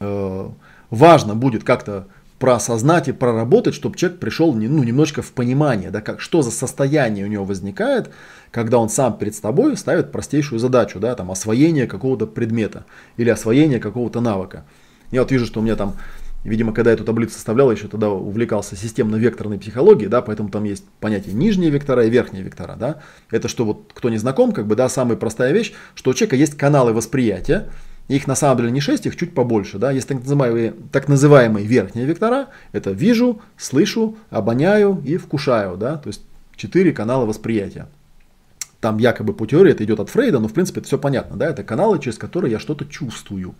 э, 0.00 0.48
важно 0.90 1.34
будет 1.34 1.64
как-то 1.64 2.06
проосознать 2.38 3.08
и 3.08 3.12
проработать, 3.12 3.74
чтобы 3.74 3.96
человек 3.96 4.18
пришел 4.18 4.52
ну, 4.52 4.84
немножечко 4.84 5.22
в 5.22 5.32
понимание, 5.32 5.90
да, 5.90 6.00
как, 6.02 6.20
что 6.20 6.42
за 6.42 6.50
состояние 6.50 7.24
у 7.24 7.28
него 7.28 7.44
возникает, 7.44 8.10
когда 8.50 8.78
он 8.78 8.88
сам 8.88 9.16
перед 9.16 9.40
тобой 9.40 9.76
ставит 9.76 10.12
простейшую 10.12 10.58
задачу, 10.58 11.00
да, 11.00 11.14
там, 11.14 11.30
освоение 11.30 11.86
какого-то 11.86 12.26
предмета 12.26 12.84
или 13.16 13.30
освоение 13.30 13.80
какого-то 13.80 14.20
навыка. 14.20 14.64
Я 15.10 15.22
вот 15.22 15.30
вижу, 15.30 15.46
что 15.46 15.60
у 15.60 15.62
меня 15.62 15.76
там, 15.76 15.96
видимо, 16.44 16.72
когда 16.72 16.90
я 16.90 16.94
эту 16.94 17.04
таблицу 17.04 17.34
составлял, 17.34 17.70
еще 17.70 17.88
тогда 17.88 18.10
увлекался 18.10 18.76
системно-векторной 18.76 19.58
психологией, 19.58 20.08
да, 20.08 20.22
поэтому 20.22 20.48
там 20.48 20.64
есть 20.64 20.84
понятие 21.00 21.34
нижние 21.34 21.70
вектора 21.70 22.04
и 22.04 22.10
верхние 22.10 22.42
вектора, 22.42 22.76
да. 22.76 23.00
Это 23.30 23.48
что 23.48 23.64
вот, 23.64 23.92
кто 23.94 24.08
не 24.08 24.18
знаком, 24.18 24.52
как 24.52 24.66
бы, 24.66 24.76
да, 24.76 24.88
самая 24.88 25.16
простая 25.16 25.52
вещь, 25.52 25.72
что 25.94 26.10
у 26.10 26.14
человека 26.14 26.36
есть 26.36 26.56
каналы 26.56 26.92
восприятия, 26.92 27.68
их 28.08 28.28
на 28.28 28.36
самом 28.36 28.58
деле 28.58 28.70
не 28.70 28.80
6, 28.80 29.06
их 29.06 29.16
чуть 29.16 29.34
побольше. 29.34 29.78
Да? 29.78 29.90
Есть 29.90 30.08
так 30.08 30.18
называемые, 30.18 30.74
так 30.92 31.08
называемые 31.08 31.66
верхние 31.66 32.06
вектора. 32.06 32.48
Это 32.72 32.92
вижу, 32.92 33.40
слышу, 33.56 34.16
обоняю 34.30 35.02
и 35.04 35.16
вкушаю. 35.16 35.76
Да? 35.76 35.96
То 35.96 36.08
есть 36.08 36.22
четыре 36.54 36.92
канала 36.92 37.26
восприятия. 37.26 37.88
Там 38.80 38.98
якобы 38.98 39.32
по 39.32 39.46
теории 39.46 39.72
это 39.72 39.82
идет 39.82 39.98
от 39.98 40.10
Фрейда, 40.10 40.38
но 40.38 40.48
в 40.48 40.52
принципе 40.52 40.80
это 40.80 40.86
все 40.86 40.98
понятно. 40.98 41.36
Да? 41.36 41.48
Это 41.48 41.64
каналы, 41.64 41.98
через 41.98 42.16
которые 42.16 42.52
я 42.52 42.60
что-то 42.60 42.84
чувствую. 42.84 43.56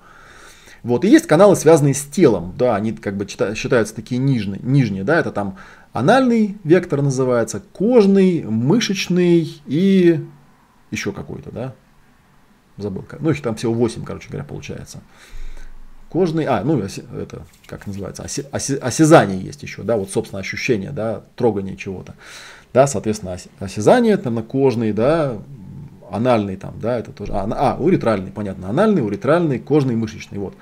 Вот. 0.87 1.05
И 1.05 1.09
есть 1.09 1.27
каналы, 1.27 1.57
связанные 1.57 1.95
с 1.95 2.05
телом, 2.05 2.55
да, 2.57 2.77
они 2.77 2.93
как 2.93 3.17
бы 3.17 3.27
считаются 3.27 3.93
такие 3.93 4.19
нижние, 4.19 4.61
нижние, 4.63 5.03
да, 5.03 5.19
это 5.19 5.33
там 5.33 5.57
анальный 5.93 6.59
вектор 6.63 7.03
называется, 7.03 7.61
кожный, 7.73 8.45
мышечный 8.45 9.61
и 9.67 10.25
еще 10.93 11.11
какой-то, 11.11 11.51
да, 11.51 11.75
забыл, 12.77 13.05
ну 13.19 13.31
их 13.31 13.43
там 13.43 13.57
всего 13.57 13.75
8, 13.75 14.05
короче 14.05 14.29
говоря, 14.29 14.45
получается. 14.45 15.01
Кожный, 16.09 16.45
а, 16.45 16.63
ну 16.63 16.81
это, 16.81 17.43
как 17.67 17.89
называется, 17.89 18.23
осязание 18.53 19.41
есть 19.41 19.65
еще, 19.65 19.83
да, 19.83 19.97
вот 19.97 20.13
собственно 20.13 20.39
ощущение, 20.39 20.93
да, 20.93 21.25
трогание 21.35 21.77
чего-то, 21.77 22.15
да, 22.73 22.87
соответственно, 22.87 23.39
осязание, 23.59 24.17
там, 24.19 24.37
на 24.37 24.45
кожный, 24.45 24.93
да, 24.93 25.37
анальный 26.11 26.57
там, 26.57 26.75
да, 26.81 26.99
это 26.99 27.13
тоже, 27.13 27.33
а, 27.33 27.47
а 27.51 27.77
уретральный, 27.83 28.31
понятно, 28.31 28.69
анальный, 28.69 29.05
уретральный, 29.05 29.59
кожный, 29.59 29.97
мышечный, 29.97 30.39
вот. 30.39 30.55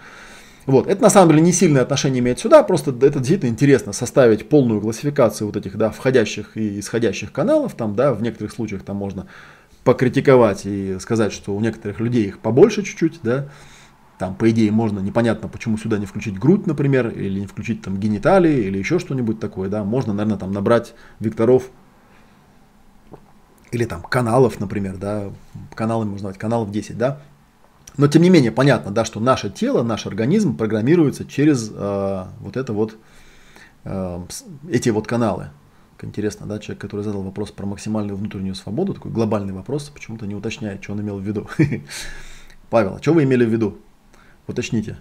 Вот. 0.67 0.87
Это 0.87 1.03
на 1.03 1.11
самом 1.11 1.33
деле 1.33 1.43
не 1.43 1.53
сильное 1.53 1.83
отношение 1.83 2.21
имеет 2.21 2.39
сюда, 2.39 2.63
просто 2.63 2.91
это 2.91 3.19
действительно 3.19 3.51
интересно 3.51 3.93
составить 3.93 4.49
полную 4.49 4.81
классификацию 4.81 5.47
вот 5.47 5.57
этих 5.57 5.77
да, 5.77 5.91
входящих 5.91 6.57
и 6.57 6.81
исходящих 6.81 7.33
каналов. 7.33 7.75
Там, 7.75 7.95
да, 7.95 8.15
в 8.15 8.23
некоторых 8.23 8.53
случаях 8.53 8.83
там 8.83 8.97
можно 8.97 9.27
покритиковать 9.85 10.63
и 10.65 10.97
сказать, 11.01 11.33
что 11.33 11.55
у 11.55 11.61
некоторых 11.61 12.01
людей 12.01 12.25
их 12.25 12.39
побольше 12.39 12.83
чуть-чуть, 12.83 13.21
да. 13.23 13.49
Там, 14.19 14.37
по 14.37 14.49
идее, 14.49 14.71
можно 14.71 15.01
непонятно, 15.01 15.49
почему 15.49 15.77
сюда 15.77 15.99
не 15.99 16.07
включить 16.07 16.39
грудь, 16.39 16.67
например, 16.67 17.09
или 17.09 17.41
не 17.41 17.47
включить 17.47 17.83
там 17.83 17.99
гениталии, 17.99 18.63
или 18.63 18.79
еще 18.79 18.99
что-нибудь 18.99 19.41
такое, 19.41 19.69
да. 19.69 19.85
Можно, 19.85 20.15
наверное, 20.15 20.39
там 20.39 20.53
набрать 20.53 20.95
векторов 21.21 21.65
или 23.75 23.85
там 23.85 24.03
каналов, 24.03 24.61
например, 24.61 24.97
да, 24.97 25.33
каналы 25.75 26.05
можно 26.05 26.29
назвать, 26.29 26.39
каналов 26.39 26.71
10, 26.71 26.97
да. 26.97 27.21
Но 27.97 28.09
тем 28.09 28.23
не 28.23 28.31
менее 28.31 28.53
понятно, 28.53 28.91
да, 28.91 29.05
что 29.05 29.21
наше 29.21 29.51
тело, 29.51 29.83
наш 29.83 30.07
организм 30.07 30.57
программируется 30.57 31.25
через 31.25 31.71
э, 31.73 32.25
вот 32.41 32.57
это 32.57 32.73
вот, 32.73 32.97
э, 33.85 34.25
эти 34.71 34.89
вот 34.91 35.07
каналы. 35.07 35.51
Интересно, 36.03 36.47
да, 36.47 36.59
человек, 36.59 36.83
который 36.83 37.01
задал 37.01 37.23
вопрос 37.23 37.51
про 37.51 37.65
максимальную 37.65 38.17
внутреннюю 38.17 38.55
свободу, 38.55 38.95
такой 38.95 39.11
глобальный 39.11 39.55
вопрос, 39.55 39.89
почему-то 39.89 40.27
не 40.27 40.35
уточняет, 40.35 40.83
что 40.83 40.93
он 40.93 41.01
имел 41.01 41.19
в 41.19 41.23
виду. 41.23 41.49
Павел, 42.71 42.97
а 42.97 43.03
что 43.03 43.15
вы 43.15 43.25
имели 43.25 43.45
в 43.45 43.49
виду? 43.49 43.79
Уточните. 44.47 44.99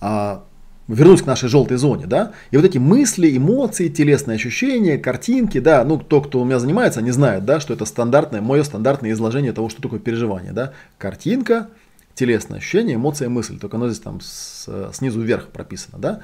А, 0.00 0.44
вернусь 0.88 1.22
к 1.22 1.26
нашей 1.26 1.48
желтой 1.48 1.76
зоне, 1.76 2.06
да, 2.06 2.32
и 2.50 2.56
вот 2.56 2.64
эти 2.64 2.78
мысли, 2.78 3.36
эмоции, 3.36 3.88
телесные 3.88 4.36
ощущения, 4.36 4.98
картинки, 4.98 5.60
да, 5.60 5.84
ну, 5.84 5.98
кто, 5.98 6.20
кто 6.22 6.40
у 6.40 6.44
меня 6.44 6.58
занимается, 6.58 7.00
они 7.00 7.10
знают, 7.10 7.44
да, 7.44 7.60
что 7.60 7.74
это 7.74 7.84
стандартное, 7.84 8.40
мое 8.40 8.62
стандартное 8.64 9.12
изложение 9.12 9.52
того, 9.52 9.68
что 9.68 9.82
такое 9.82 10.00
переживание, 10.00 10.52
да, 10.52 10.72
картинка, 10.96 11.68
телесное 12.14 12.58
ощущение, 12.58 12.96
эмоция, 12.96 13.28
мысль, 13.28 13.58
только 13.58 13.76
оно 13.76 13.88
здесь 13.88 14.00
там 14.00 14.20
с, 14.20 14.68
снизу 14.92 15.20
вверх 15.20 15.48
прописано, 15.48 15.98
да, 15.98 16.20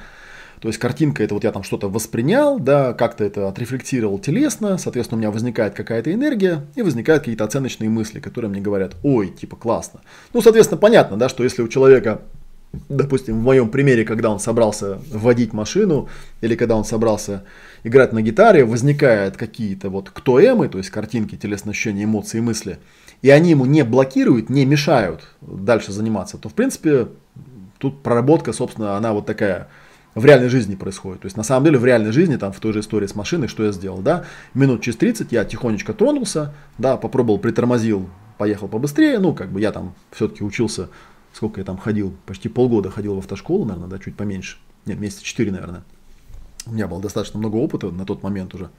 то 0.60 0.68
есть 0.68 0.80
картинка 0.80 1.22
это 1.22 1.34
вот 1.34 1.44
я 1.44 1.52
там 1.52 1.62
что-то 1.62 1.90
воспринял, 1.90 2.58
да, 2.58 2.94
как-то 2.94 3.22
это 3.22 3.48
отрефлектировал 3.48 4.18
телесно, 4.18 4.78
соответственно, 4.78 5.18
у 5.18 5.20
меня 5.20 5.30
возникает 5.30 5.74
какая-то 5.74 6.10
энергия 6.10 6.64
и 6.74 6.80
возникают 6.80 7.24
какие-то 7.24 7.44
оценочные 7.44 7.90
мысли, 7.90 8.18
которые 8.18 8.50
мне 8.50 8.62
говорят, 8.62 8.96
ой, 9.02 9.28
типа 9.28 9.56
классно. 9.56 10.00
Ну, 10.32 10.40
соответственно, 10.40 10.80
понятно, 10.80 11.18
да, 11.18 11.28
что 11.28 11.44
если 11.44 11.60
у 11.60 11.68
человека 11.68 12.22
допустим, 12.88 13.38
в 13.38 13.42
моем 13.42 13.68
примере, 13.68 14.04
когда 14.04 14.30
он 14.30 14.40
собрался 14.40 14.98
водить 15.10 15.52
машину, 15.52 16.08
или 16.40 16.54
когда 16.56 16.76
он 16.76 16.84
собрался 16.84 17.44
играть 17.82 18.12
на 18.12 18.22
гитаре, 18.22 18.64
возникают 18.64 19.36
какие-то 19.36 19.90
вот 19.90 20.10
кто 20.10 20.40
эмы, 20.40 20.68
то 20.68 20.78
есть 20.78 20.90
картинки, 20.90 21.36
телесные 21.36 21.72
ощущения, 21.72 22.04
эмоции, 22.04 22.40
мысли, 22.40 22.78
и 23.22 23.30
они 23.30 23.50
ему 23.50 23.66
не 23.66 23.84
блокируют, 23.84 24.50
не 24.50 24.64
мешают 24.64 25.28
дальше 25.40 25.92
заниматься, 25.92 26.38
то, 26.38 26.48
в 26.48 26.54
принципе, 26.54 27.08
тут 27.78 28.02
проработка, 28.02 28.52
собственно, 28.52 28.96
она 28.96 29.12
вот 29.12 29.26
такая 29.26 29.68
в 30.14 30.24
реальной 30.24 30.48
жизни 30.48 30.74
происходит. 30.74 31.22
То 31.22 31.26
есть, 31.26 31.36
на 31.36 31.42
самом 31.42 31.64
деле, 31.64 31.78
в 31.78 31.84
реальной 31.84 32.12
жизни, 32.12 32.36
там, 32.36 32.52
в 32.52 32.60
той 32.60 32.72
же 32.72 32.80
истории 32.80 33.06
с 33.06 33.14
машиной, 33.14 33.48
что 33.48 33.64
я 33.64 33.72
сделал, 33.72 33.98
да, 33.98 34.24
минут 34.54 34.82
через 34.82 34.96
30 34.96 35.32
я 35.32 35.44
тихонечко 35.44 35.92
тронулся, 35.92 36.54
да, 36.78 36.96
попробовал, 36.96 37.38
притормозил, 37.38 38.08
поехал 38.38 38.68
побыстрее, 38.68 39.18
ну, 39.18 39.34
как 39.34 39.50
бы 39.50 39.60
я 39.60 39.72
там 39.72 39.94
все-таки 40.12 40.44
учился, 40.44 40.88
сколько 41.34 41.60
я 41.60 41.64
там 41.64 41.76
ходил, 41.76 42.16
почти 42.26 42.48
полгода 42.48 42.90
ходил 42.90 43.16
в 43.16 43.18
автошколу, 43.18 43.64
наверное, 43.64 43.90
да, 43.90 43.98
чуть 43.98 44.16
поменьше, 44.16 44.58
нет, 44.86 44.98
месяца 44.98 45.24
4, 45.24 45.50
наверное. 45.52 45.84
У 46.66 46.72
меня 46.72 46.88
было 46.88 47.02
достаточно 47.02 47.38
много 47.38 47.56
опыта 47.56 47.90
на 47.90 48.06
тот 48.06 48.22
момент 48.22 48.54
уже. 48.54 48.70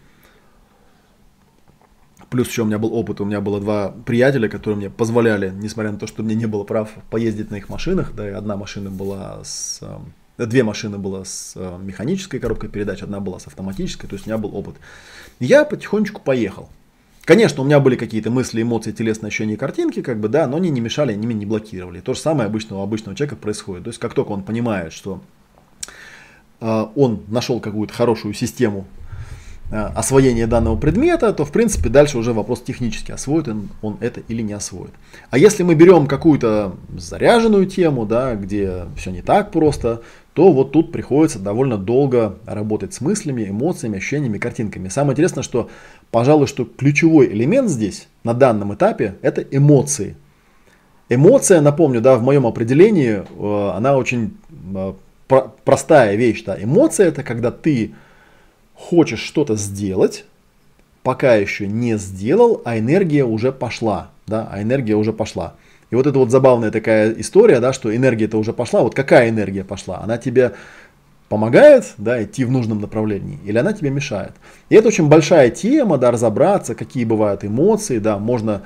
Плюс 2.30 2.48
еще 2.48 2.64
у 2.64 2.66
меня 2.66 2.80
был 2.80 2.94
опыт, 2.94 3.22
у 3.22 3.26
меня 3.26 3.42
было 3.42 3.60
два 3.60 3.90
приятеля, 3.90 4.50
которые 4.50 4.78
мне 4.78 4.90
позволяли, 4.90 5.52
несмотря 5.52 5.92
на 5.92 6.00
то, 6.00 6.08
что 6.08 6.24
мне 6.24 6.34
не 6.34 6.48
было 6.48 6.64
прав, 6.64 6.90
поездить 7.12 7.52
на 7.52 7.56
их 7.56 7.70
машинах, 7.70 8.14
да, 8.16 8.28
и 8.28 8.34
одна 8.34 8.58
машина 8.58 8.90
была 8.90 9.44
с 9.44 9.80
эм, 9.82 10.14
Две 10.38 10.64
машины 10.64 10.98
было 10.98 11.24
с 11.24 11.54
э, 11.56 11.78
механической 11.82 12.40
коробкой 12.40 12.70
передач, 12.70 13.02
одна 13.02 13.22
была 13.22 13.40
с 13.40 13.48
автоматической, 13.48 14.10
то 14.10 14.16
есть 14.16 14.28
у 14.28 14.30
меня 14.30 14.38
был 14.38 14.54
опыт. 14.56 14.76
Я 15.40 15.64
потихонечку 15.64 16.22
поехал. 16.22 16.68
Конечно, 17.26 17.64
у 17.64 17.66
меня 17.66 17.80
были 17.80 17.96
какие-то 17.96 18.30
мысли, 18.30 18.62
эмоции, 18.62 18.92
телесные 18.92 19.30
ощущения, 19.30 19.58
картинки, 19.58 20.04
как 20.04 20.20
бы, 20.20 20.30
да, 20.30 20.46
но 20.46 20.58
они 20.58 20.70
не 20.70 20.80
мешали, 20.80 21.12
они 21.12 21.26
меня 21.26 21.40
не 21.40 21.46
блокировали. 21.48 22.00
То 22.00 22.14
же 22.14 22.20
самое 22.20 22.46
обычного, 22.46 22.84
обычного 22.84 23.18
человека 23.18 23.36
происходит. 23.36 23.84
То 23.84 23.90
есть, 23.90 24.00
как 24.00 24.14
только 24.14 24.32
он 24.32 24.44
понимает, 24.44 24.94
что 24.94 25.22
э, 26.62 26.86
он 26.96 27.24
нашел 27.28 27.60
какую-то 27.60 27.94
хорошую 27.96 28.36
систему 28.36 28.86
Э, 29.72 29.88
освоение 29.96 30.46
данного 30.46 30.76
предмета, 30.76 31.34
то 31.34 31.44
в 31.44 31.52
принципе 31.52 31.90
дальше 31.90 32.20
уже 32.20 32.34
вопрос 32.34 32.62
технически, 32.62 33.12
освоит 33.12 33.48
он, 33.48 33.70
он 33.82 33.98
это 34.00 34.22
или 34.28 34.44
не 34.44 34.54
освоит. 34.54 34.92
А 35.32 35.40
если 35.40 35.64
мы 35.64 35.74
берем 35.74 36.06
какую-то 36.06 36.76
заряженную 36.96 37.66
тему, 37.66 38.06
да, 38.06 38.36
где 38.36 38.84
все 38.96 39.10
не 39.10 39.24
так 39.24 39.52
просто, 39.52 40.04
то 40.34 40.52
вот 40.52 40.72
тут 40.72 40.92
приходится 40.92 41.40
довольно 41.40 41.78
долго 41.80 42.38
работать 42.46 42.94
с 42.94 43.02
мыслями, 43.02 43.50
эмоциями, 43.50 43.98
ощущениями, 43.98 44.38
картинками. 44.38 44.88
Самое 44.90 45.14
интересное, 45.14 45.42
что, 45.42 45.72
пожалуй, 46.16 46.48
что 46.48 46.64
ключевой 46.64 47.28
элемент 47.28 47.70
здесь, 47.70 48.08
на 48.24 48.34
данном 48.34 48.74
этапе, 48.74 49.16
это 49.22 49.42
эмоции. 49.42 50.16
Эмоция, 51.10 51.60
напомню, 51.60 52.00
да, 52.00 52.16
в 52.16 52.24
моем 52.24 52.48
определении, 52.48 53.16
э, 53.18 53.72
она 53.76 53.98
очень 53.98 54.38
э, 54.74 54.94
простая 55.66 56.16
вещь. 56.16 56.42
Да. 56.46 56.56
Эмоция 56.58 57.10
это 57.10 57.22
когда 57.22 57.52
ты 57.52 57.96
хочешь 58.76 59.20
что-то 59.20 59.58
сделать, 59.58 60.24
пока 61.04 61.36
еще 61.36 61.68
не 61.68 61.98
сделал, 61.98 62.62
а 62.64 62.80
энергия 62.80 63.26
уже 63.26 63.52
пошла, 63.52 64.12
да, 64.26 64.48
а 64.50 64.62
энергия 64.62 64.96
уже 64.96 65.12
пошла. 65.12 65.56
И 65.92 65.96
вот 65.96 66.08
это 66.08 66.18
вот 66.18 66.32
забавная 66.32 66.72
такая 66.72 67.14
история, 67.18 67.60
да, 67.60 67.74
что 67.74 67.94
энергия-то 67.94 68.38
уже 68.38 68.54
пошла. 68.54 68.84
Вот 68.84 68.96
какая 68.96 69.28
энергия 69.28 69.66
пошла? 69.66 70.00
Она 70.02 70.18
тебе 70.18 70.54
помогает, 71.36 71.94
да, 71.98 72.24
идти 72.24 72.46
в 72.46 72.52
нужном 72.52 72.80
направлении, 72.80 73.40
или 73.46 73.58
она 73.58 73.74
тебе 73.74 73.90
мешает? 73.90 74.32
И 74.70 74.76
это 74.76 74.88
очень 74.88 75.08
большая 75.08 75.50
тема, 75.50 75.98
да, 75.98 76.12
разобраться, 76.12 76.76
какие 76.76 77.06
бывают 77.06 77.44
эмоции, 77.44 78.00
да, 78.00 78.18
можно 78.18 78.64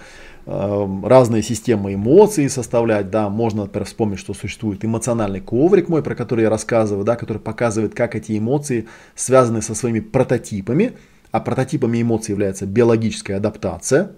Эм, 0.51 1.05
разные 1.05 1.43
системы 1.43 1.93
эмоций 1.93 2.49
составлять, 2.49 3.11
да, 3.11 3.29
можно, 3.29 3.65
например, 3.65 3.85
вспомнить, 3.85 4.17
что 4.17 4.33
существует 4.33 4.83
эмоциональный 4.83 5.41
коврик 5.41 5.89
мой, 5.89 6.01
про 6.01 6.15
который 6.15 6.41
я 6.41 6.49
рассказываю, 6.49 7.05
да, 7.05 7.15
который 7.15 7.37
показывает, 7.37 7.93
как 7.93 8.15
эти 8.15 8.35
эмоции 8.35 8.87
связаны 9.13 9.61
со 9.61 9.75
своими 9.75 9.99
прототипами, 9.99 10.93
а 11.29 11.39
прототипами 11.39 12.01
эмоций 12.01 12.31
является 12.31 12.65
биологическая 12.65 13.37
адаптация, 13.37 14.13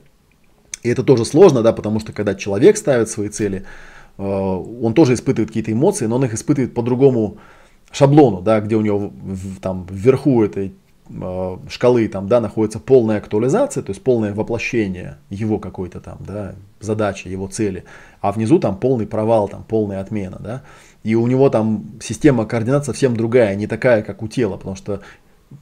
и 0.84 0.90
это 0.90 1.04
тоже 1.04 1.26
сложно, 1.26 1.64
да, 1.64 1.74
потому 1.74 2.00
что 2.00 2.14
когда 2.14 2.34
человек 2.34 2.78
ставит 2.78 3.10
свои 3.10 3.28
цели, 3.28 3.66
э, 4.18 4.24
он 4.24 4.94
тоже 4.94 5.16
испытывает 5.16 5.50
какие-то 5.50 5.74
эмоции, 5.74 6.06
но 6.06 6.16
он 6.16 6.24
их 6.24 6.34
испытывает 6.34 6.74
по 6.74 6.82
другому 6.82 7.40
шаблону, 7.92 8.42
да, 8.42 8.60
где 8.60 8.76
у 8.76 8.82
него 8.82 9.12
там 9.62 9.88
вверху 9.90 10.44
этой 10.44 10.74
Э, 11.20 11.58
шкалы 11.70 12.08
там, 12.08 12.28
да, 12.28 12.40
находится 12.40 12.80
полная 12.80 13.18
актуализация, 13.18 13.84
то 13.84 13.92
есть 13.92 14.02
полное 14.02 14.34
воплощение 14.34 15.18
его 15.30 15.60
какой-то 15.60 16.00
там, 16.00 16.20
да, 16.22 16.56
задачи, 16.80 17.28
его 17.28 17.48
цели, 17.48 17.84
а 18.22 18.32
внизу 18.32 18.60
там 18.60 18.78
полный 18.78 19.06
провал, 19.06 19.50
там 19.50 19.64
полная 19.64 20.00
отмена, 20.00 20.38
да, 20.40 20.62
и 21.04 21.16
у 21.16 21.28
него 21.28 21.50
там 21.50 21.86
система 22.02 22.46
координат 22.46 22.86
совсем 22.86 23.18
другая, 23.18 23.56
не 23.56 23.68
такая, 23.68 24.04
как 24.04 24.22
у 24.22 24.28
тела, 24.28 24.58
потому 24.58 24.76
что 24.76 25.02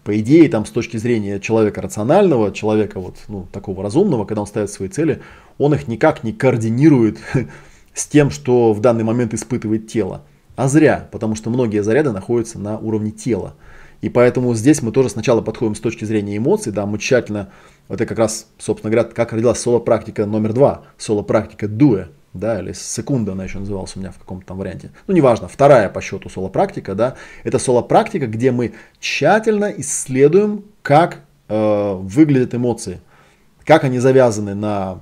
по 0.03 0.20
идее, 0.20 0.47
там, 0.49 0.67
с 0.67 0.70
точки 0.70 0.97
зрения 0.97 1.39
человека 1.39 1.82
рационального, 1.82 2.51
человека 2.51 2.99
вот, 2.99 3.15
ну, 3.28 3.47
такого 3.51 3.82
разумного, 3.82 4.26
когда 4.26 4.41
он 4.41 4.47
ставит 4.47 4.70
свои 4.70 4.88
цели, 4.88 5.22
он 5.57 5.74
их 5.74 5.88
никак 5.88 6.24
не 6.24 6.32
координирует 6.32 7.17
с 7.95 8.05
тем, 8.05 8.30
что 8.30 8.74
в 8.74 8.82
данный 8.82 9.03
момент 9.03 9.34
испытывает 9.34 9.88
тело. 9.88 10.22
А 10.60 10.68
зря, 10.68 11.07
потому 11.10 11.36
что 11.36 11.49
многие 11.49 11.82
заряды 11.82 12.12
находятся 12.12 12.60
на 12.60 12.78
уровне 12.78 13.12
тела. 13.12 13.53
И 14.01 14.10
поэтому 14.10 14.53
здесь 14.55 14.82
мы 14.82 14.91
тоже 14.91 15.07
сначала 15.07 15.39
подходим 15.39 15.74
с 15.74 15.80
точки 15.80 16.03
зрения 16.03 16.36
эмоций, 16.36 16.74
да, 16.74 16.86
мы 16.86 16.97
тщательно, 16.97 17.47
это 17.88 18.05
как 18.05 18.20
раз, 18.20 18.45
собственно 18.57 18.91
говоря, 18.91 19.07
как 19.07 19.32
родилась 19.32 19.57
соло-практика 19.57 20.26
номер 20.26 20.51
два, 20.51 20.82
соло-практика 20.97 21.70
дуэ, 21.70 22.07
да, 22.34 22.60
или 22.60 22.74
секунда 22.74 23.32
она 23.32 23.45
еще 23.45 23.60
называлась 23.60 23.95
у 23.95 24.01
меня 24.01 24.12
в 24.12 24.18
каком-то 24.18 24.47
там 24.47 24.57
варианте. 24.57 24.91
Ну, 25.07 25.14
неважно, 25.14 25.47
вторая 25.47 25.88
по 25.88 26.01
счету 26.01 26.28
соло-практика, 26.28 26.93
да, 26.93 27.16
это 27.45 27.57
соло-практика, 27.57 28.28
где 28.28 28.51
мы 28.51 28.74
тщательно 28.99 29.74
исследуем, 29.78 30.66
как 30.82 31.22
э, 31.47 31.93
выглядят 31.93 32.53
эмоции, 32.53 32.99
как 33.64 33.86
они 33.86 33.99
завязаны 33.99 34.55
на 34.55 34.99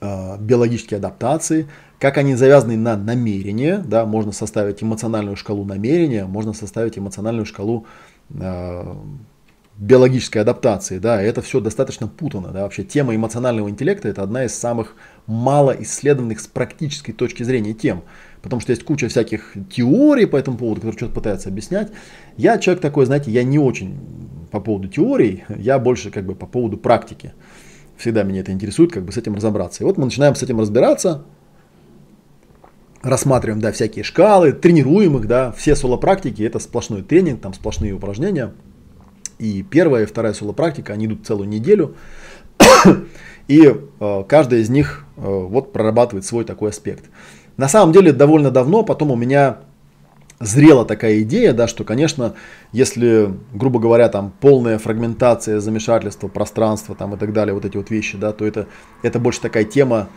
биологические 0.00 0.98
адаптации, 0.98 1.68
как 1.98 2.18
они 2.18 2.34
завязаны 2.34 2.76
на 2.76 2.96
намерение, 2.96 3.78
да, 3.78 4.04
можно 4.04 4.32
составить 4.32 4.82
эмоциональную 4.82 5.36
шкалу 5.36 5.64
намерения, 5.64 6.26
можно 6.26 6.52
составить 6.52 6.98
эмоциональную 6.98 7.46
шкалу 7.46 7.86
э, 8.30 8.94
биологической 9.78 10.38
адаптации, 10.38 10.98
да, 10.98 11.22
это 11.22 11.40
все 11.40 11.60
достаточно 11.60 12.06
путано, 12.06 12.48
да, 12.48 12.62
вообще 12.62 12.84
тема 12.84 13.14
эмоционального 13.14 13.70
интеллекта 13.70 14.08
это 14.08 14.22
одна 14.22 14.44
из 14.44 14.54
самых 14.54 14.96
мало 15.26 15.74
исследованных 15.80 16.40
с 16.40 16.46
практической 16.46 17.12
точки 17.12 17.42
зрения 17.42 17.72
тем, 17.72 18.02
потому 18.42 18.60
что 18.60 18.72
есть 18.72 18.84
куча 18.84 19.08
всяких 19.08 19.54
теорий 19.74 20.26
по 20.26 20.36
этому 20.36 20.58
поводу, 20.58 20.80
которые 20.82 20.98
что-то 20.98 21.14
пытаются 21.14 21.48
объяснять. 21.48 21.90
Я 22.36 22.58
человек 22.58 22.82
такой, 22.82 23.06
знаете, 23.06 23.30
я 23.30 23.42
не 23.42 23.58
очень 23.58 23.98
по 24.50 24.60
поводу 24.60 24.88
теорий, 24.88 25.44
я 25.48 25.78
больше 25.78 26.10
как 26.10 26.26
бы 26.26 26.34
по 26.34 26.46
поводу 26.46 26.76
практики. 26.76 27.32
Всегда 27.96 28.22
меня 28.22 28.40
это 28.40 28.52
интересует, 28.52 28.92
как 28.92 29.04
бы 29.04 29.12
с 29.12 29.16
этим 29.16 29.34
разобраться. 29.34 29.82
И 29.82 29.86
вот 29.86 29.98
мы 29.98 30.04
начинаем 30.04 30.34
с 30.34 30.42
этим 30.42 30.60
разбираться, 30.60 31.24
рассматриваем, 33.02 33.60
да, 33.60 33.72
всякие 33.72 34.04
шкалы, 34.04 34.52
тренируем 34.52 35.16
их, 35.16 35.26
да, 35.26 35.52
все 35.52 35.76
соло-практики 35.76 36.42
это 36.42 36.58
сплошной 36.58 37.02
тренинг, 37.02 37.40
там 37.40 37.54
сплошные 37.54 37.92
упражнения. 37.92 38.52
И 39.38 39.62
первая 39.62 40.04
и 40.04 40.06
вторая 40.06 40.32
соло-практика, 40.32 40.92
они 40.92 41.06
идут 41.06 41.26
целую 41.26 41.48
неделю. 41.48 41.96
И 43.48 43.60
э, 44.00 44.24
каждая 44.26 44.60
из 44.60 44.70
них 44.70 45.04
э, 45.16 45.20
вот 45.20 45.72
прорабатывает 45.72 46.24
свой 46.24 46.44
такой 46.44 46.70
аспект. 46.70 47.04
На 47.56 47.68
самом 47.68 47.92
деле 47.92 48.12
довольно 48.12 48.50
давно 48.50 48.84
потом 48.84 49.10
у 49.10 49.16
меня 49.16 49.58
зрела 50.44 50.84
такая 50.84 51.22
идея, 51.22 51.52
да, 51.52 51.66
что, 51.66 51.84
конечно, 51.84 52.34
если, 52.72 53.34
грубо 53.52 53.80
говоря, 53.80 54.08
там 54.08 54.32
полная 54.40 54.78
фрагментация, 54.78 55.60
замешательство, 55.60 56.28
пространство 56.28 56.94
там 56.94 57.14
и 57.14 57.18
так 57.18 57.32
далее, 57.32 57.54
вот 57.54 57.64
эти 57.64 57.76
вот 57.76 57.90
вещи, 57.90 58.16
да, 58.16 58.32
то 58.32 58.46
это, 58.46 58.66
это 59.02 59.18
больше 59.18 59.40
такая 59.40 59.64
тема 59.64 60.08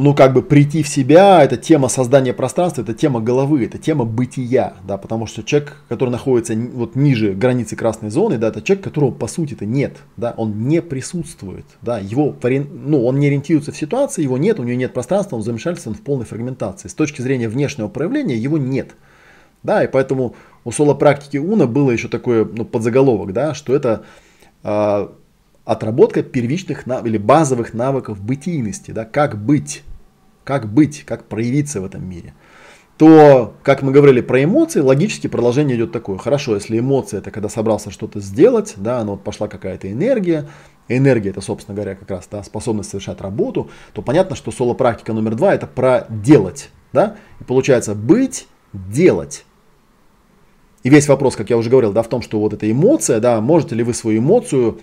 ну, 0.00 0.14
как 0.14 0.32
бы 0.34 0.42
прийти 0.42 0.82
в 0.82 0.88
себя, 0.88 1.42
это 1.42 1.56
тема 1.56 1.88
создания 1.88 2.32
пространства, 2.32 2.82
это 2.82 2.92
тема 2.92 3.20
головы, 3.20 3.64
это 3.64 3.78
тема 3.78 4.04
бытия, 4.04 4.74
да, 4.86 4.98
потому 4.98 5.26
что 5.26 5.42
человек, 5.42 5.76
который 5.88 6.10
находится 6.10 6.54
вот 6.54 6.96
ниже 6.96 7.32
границы 7.32 7.76
красной 7.76 8.10
зоны, 8.10 8.36
да, 8.36 8.48
это 8.48 8.60
человек, 8.62 8.84
которого 8.84 9.10
по 9.10 9.26
сути-то 9.26 9.64
нет, 9.64 9.96
да, 10.16 10.34
он 10.36 10.68
не 10.68 10.82
присутствует, 10.82 11.64
да, 11.80 11.98
его, 11.98 12.36
ну, 12.42 13.04
он 13.06 13.18
не 13.18 13.28
ориентируется 13.28 13.72
в 13.72 13.76
ситуации, 13.76 14.22
его 14.22 14.36
нет, 14.38 14.60
у 14.60 14.64
него 14.64 14.78
нет 14.78 14.92
пространства, 14.92 15.36
он 15.36 15.42
замешательство, 15.42 15.90
он 15.90 15.96
в 15.96 16.02
полной 16.02 16.26
фрагментации. 16.26 16.88
С 16.88 16.94
точки 16.94 17.22
зрения 17.22 17.48
внешнего 17.48 17.88
проявления 17.88 18.36
его 18.36 18.58
нет, 18.58 18.94
да, 19.62 19.82
и 19.82 19.88
поэтому 19.88 20.34
у 20.64 20.72
соло-практики 20.72 21.38
Уна 21.38 21.66
было 21.66 21.90
еще 21.90 22.08
такое, 22.08 22.44
ну, 22.44 22.64
подзаголовок, 22.64 23.32
да, 23.32 23.54
что 23.54 23.74
это 23.74 24.02
э, 24.62 25.08
отработка 25.66 26.22
первичных 26.22 26.86
или 26.86 27.18
базовых 27.18 27.74
навыков 27.74 28.20
бытийности, 28.20 28.92
да, 28.92 29.04
как 29.04 29.36
быть, 29.36 29.82
как 30.44 30.72
быть, 30.72 31.02
как 31.04 31.24
проявиться 31.24 31.82
в 31.82 31.84
этом 31.84 32.08
мире. 32.08 32.32
то, 32.96 33.54
как 33.62 33.82
мы 33.82 33.92
говорили 33.92 34.22
про 34.22 34.42
эмоции, 34.42 34.80
логически 34.80 35.26
продолжение 35.26 35.76
идет 35.76 35.92
такое. 35.92 36.16
Хорошо, 36.16 36.54
если 36.54 36.78
эмоция 36.78 37.18
это 37.18 37.30
когда 37.30 37.50
собрался 37.50 37.90
что-то 37.90 38.20
сделать, 38.20 38.74
да, 38.76 39.04
ну 39.04 39.12
вот 39.12 39.24
пошла 39.24 39.48
какая-то 39.48 39.90
энергия, 39.90 40.48
энергия 40.88 41.30
это, 41.30 41.42
собственно 41.42 41.74
говоря, 41.74 41.96
как 41.96 42.10
раз 42.10 42.28
да, 42.30 42.42
способность 42.42 42.88
совершать 42.88 43.20
работу, 43.20 43.68
то 43.92 44.00
понятно, 44.00 44.36
что 44.36 44.52
соло-практика 44.52 45.12
номер 45.12 45.34
два 45.34 45.52
это 45.52 45.66
про 45.66 46.06
делать. 46.08 46.70
Да? 46.92 47.16
И 47.40 47.44
получается 47.44 47.94
быть, 47.94 48.46
делать. 48.72 49.44
И 50.84 50.88
весь 50.88 51.08
вопрос, 51.08 51.34
как 51.34 51.50
я 51.50 51.56
уже 51.58 51.68
говорил, 51.68 51.92
да, 51.92 52.02
в 52.02 52.08
том, 52.08 52.22
что 52.22 52.38
вот 52.38 52.54
эта 52.54 52.70
эмоция, 52.70 53.18
да, 53.18 53.40
можете 53.40 53.74
ли 53.74 53.82
вы 53.82 53.92
свою 53.92 54.20
эмоцию 54.20 54.80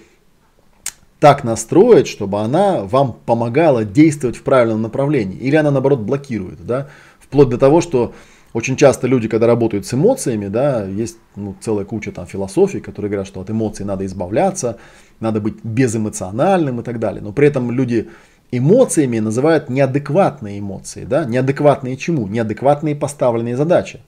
так 1.24 1.46
настроить, 1.46 2.10
чтобы 2.10 2.42
она 2.42 2.82
вам 2.82 3.16
помогала 3.26 3.86
действовать 3.86 4.36
в 4.36 4.44
правильном 4.44 4.82
направлении, 4.82 5.38
или 5.38 5.56
она 5.56 5.72
наоборот 5.72 6.02
блокирует, 6.02 6.66
да, 6.66 6.90
вплоть 7.18 7.48
до 7.48 7.58
того, 7.58 7.80
что 7.80 8.14
очень 8.52 8.76
часто 8.76 9.08
люди, 9.08 9.30
когда 9.30 9.48
работают 9.48 9.86
с 9.86 9.94
эмоциями, 9.94 10.50
да, 10.50 10.86
есть 10.86 11.16
ну, 11.38 11.56
целая 11.62 11.86
куча 11.86 12.12
там 12.12 12.28
философий, 12.28 12.82
которые 12.82 13.10
говорят, 13.10 13.28
что 13.28 13.40
от 13.40 13.50
эмоций 13.50 13.86
надо 13.86 14.06
избавляться, 14.06 14.80
надо 15.22 15.40
быть 15.40 15.64
безэмоциональным 15.64 16.82
и 16.82 16.84
так 16.84 17.00
далее. 17.00 17.22
Но 17.22 17.32
при 17.32 17.48
этом 17.48 17.72
люди 17.72 18.10
эмоциями 18.52 19.20
называют 19.20 19.70
неадекватные 19.70 20.60
эмоции. 20.60 21.06
Да? 21.06 21.24
Неадекватные 21.24 21.96
чему? 21.96 22.28
Неадекватные 22.28 22.98
поставленные 22.98 23.56
задачи. 23.56 24.02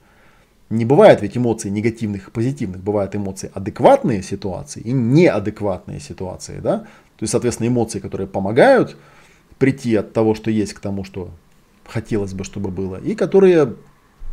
Не 0.68 0.84
бывает 0.84 1.22
ведь 1.22 1.36
эмоций 1.36 1.70
негативных 1.70 2.28
и 2.28 2.30
позитивных, 2.30 2.82
бывают 2.82 3.14
эмоции 3.14 3.50
адекватные 3.54 4.22
ситуации 4.22 4.80
и 4.80 4.92
неадекватные 4.92 6.00
ситуации. 6.00 6.58
Да? 6.60 6.84
То 7.18 7.22
есть, 7.22 7.32
соответственно, 7.32 7.68
эмоции, 7.68 7.98
которые 7.98 8.26
помогают 8.26 8.96
прийти 9.58 9.94
от 9.96 10.12
того, 10.12 10.34
что 10.34 10.50
есть, 10.50 10.74
к 10.74 10.80
тому, 10.80 11.04
что 11.04 11.30
хотелось 11.86 12.34
бы, 12.34 12.44
чтобы 12.44 12.70
было, 12.70 12.96
и 12.96 13.14
которые 13.14 13.74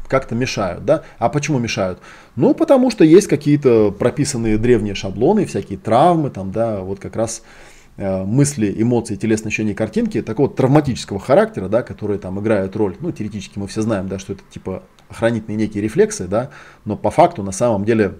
как-то 0.07 0.35
мешают, 0.35 0.85
да? 0.85 1.03
А 1.17 1.29
почему 1.29 1.59
мешают? 1.59 1.99
Ну, 2.35 2.53
потому 2.53 2.91
что 2.91 3.03
есть 3.03 3.27
какие-то 3.27 3.91
прописанные 3.91 4.57
древние 4.57 4.95
шаблоны, 4.95 5.45
всякие 5.45 5.79
травмы, 5.79 6.29
там, 6.29 6.51
да, 6.51 6.81
вот 6.81 6.99
как 6.99 7.15
раз 7.15 7.41
э, 7.97 8.23
мысли, 8.23 8.73
эмоции, 8.77 9.15
телесные 9.15 9.47
ощущения, 9.47 9.73
картинки 9.73 10.21
такого 10.21 10.49
травматического 10.49 11.19
характера, 11.19 11.69
да, 11.69 11.83
которые 11.83 12.19
там 12.19 12.39
играют 12.39 12.75
роль, 12.75 12.95
ну, 12.99 13.11
теоретически 13.11 13.57
мы 13.57 13.67
все 13.67 13.81
знаем, 13.81 14.07
да, 14.07 14.19
что 14.19 14.33
это 14.33 14.43
типа 14.51 14.83
охранительные 15.09 15.57
некие 15.57 15.81
рефлексы, 15.81 16.27
да, 16.27 16.49
но 16.85 16.97
по 16.97 17.09
факту 17.09 17.43
на 17.43 17.51
самом 17.51 17.85
деле 17.85 18.15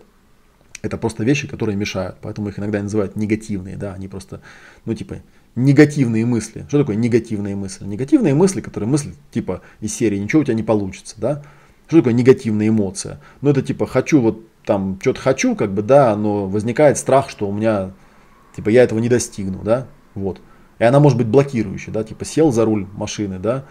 это 0.84 0.98
просто 0.98 1.24
вещи, 1.24 1.48
которые 1.48 1.78
мешают, 1.78 2.18
поэтому 2.22 2.50
их 2.50 2.60
иногда 2.60 2.84
называют 2.84 3.16
негативные, 3.16 3.78
да, 3.78 3.94
они 3.94 4.10
просто, 4.10 4.42
ну, 4.84 4.94
типа, 4.94 5.16
негативные 5.56 6.26
мысли. 6.26 6.66
Что 6.68 6.80
такое 6.80 6.98
негативные 6.98 7.56
мысли? 7.56 7.86
Негативные 7.86 8.36
мысли, 8.36 8.60
которые 8.60 8.90
мысли 8.90 9.14
типа 9.32 9.62
из 9.80 9.96
серии 9.96 10.18
«ничего 10.18 10.42
у 10.42 10.46
тебя 10.46 10.56
не 10.56 10.64
получится», 10.64 11.16
да, 11.18 11.42
что 11.88 11.98
такое 12.00 12.14
негативная 12.14 12.68
эмоция? 12.68 13.22
Ну, 13.40 13.50
это 13.50 13.62
типа 13.62 13.88
хочу 13.88 14.20
вот 14.20 14.46
там 14.66 15.00
что-то 15.02 15.22
хочу, 15.22 15.56
как 15.56 15.74
бы, 15.74 15.82
да, 15.84 16.16
но 16.18 16.48
возникает 16.48 16.98
страх, 16.98 17.30
что 17.30 17.48
у 17.48 17.54
меня, 17.54 17.92
типа, 18.56 18.68
я 18.68 18.84
этого 18.84 19.00
не 19.00 19.08
достигну, 19.08 19.64
да, 19.64 19.88
вот. 20.16 20.42
И 20.80 20.84
она 20.84 21.00
может 21.00 21.18
быть 21.18 21.28
блокирующей, 21.28 21.94
да, 21.94 22.04
типа 22.04 22.26
сел 22.26 22.52
за 22.52 22.66
руль 22.66 22.88
машины, 22.94 23.40
да, 23.40 23.64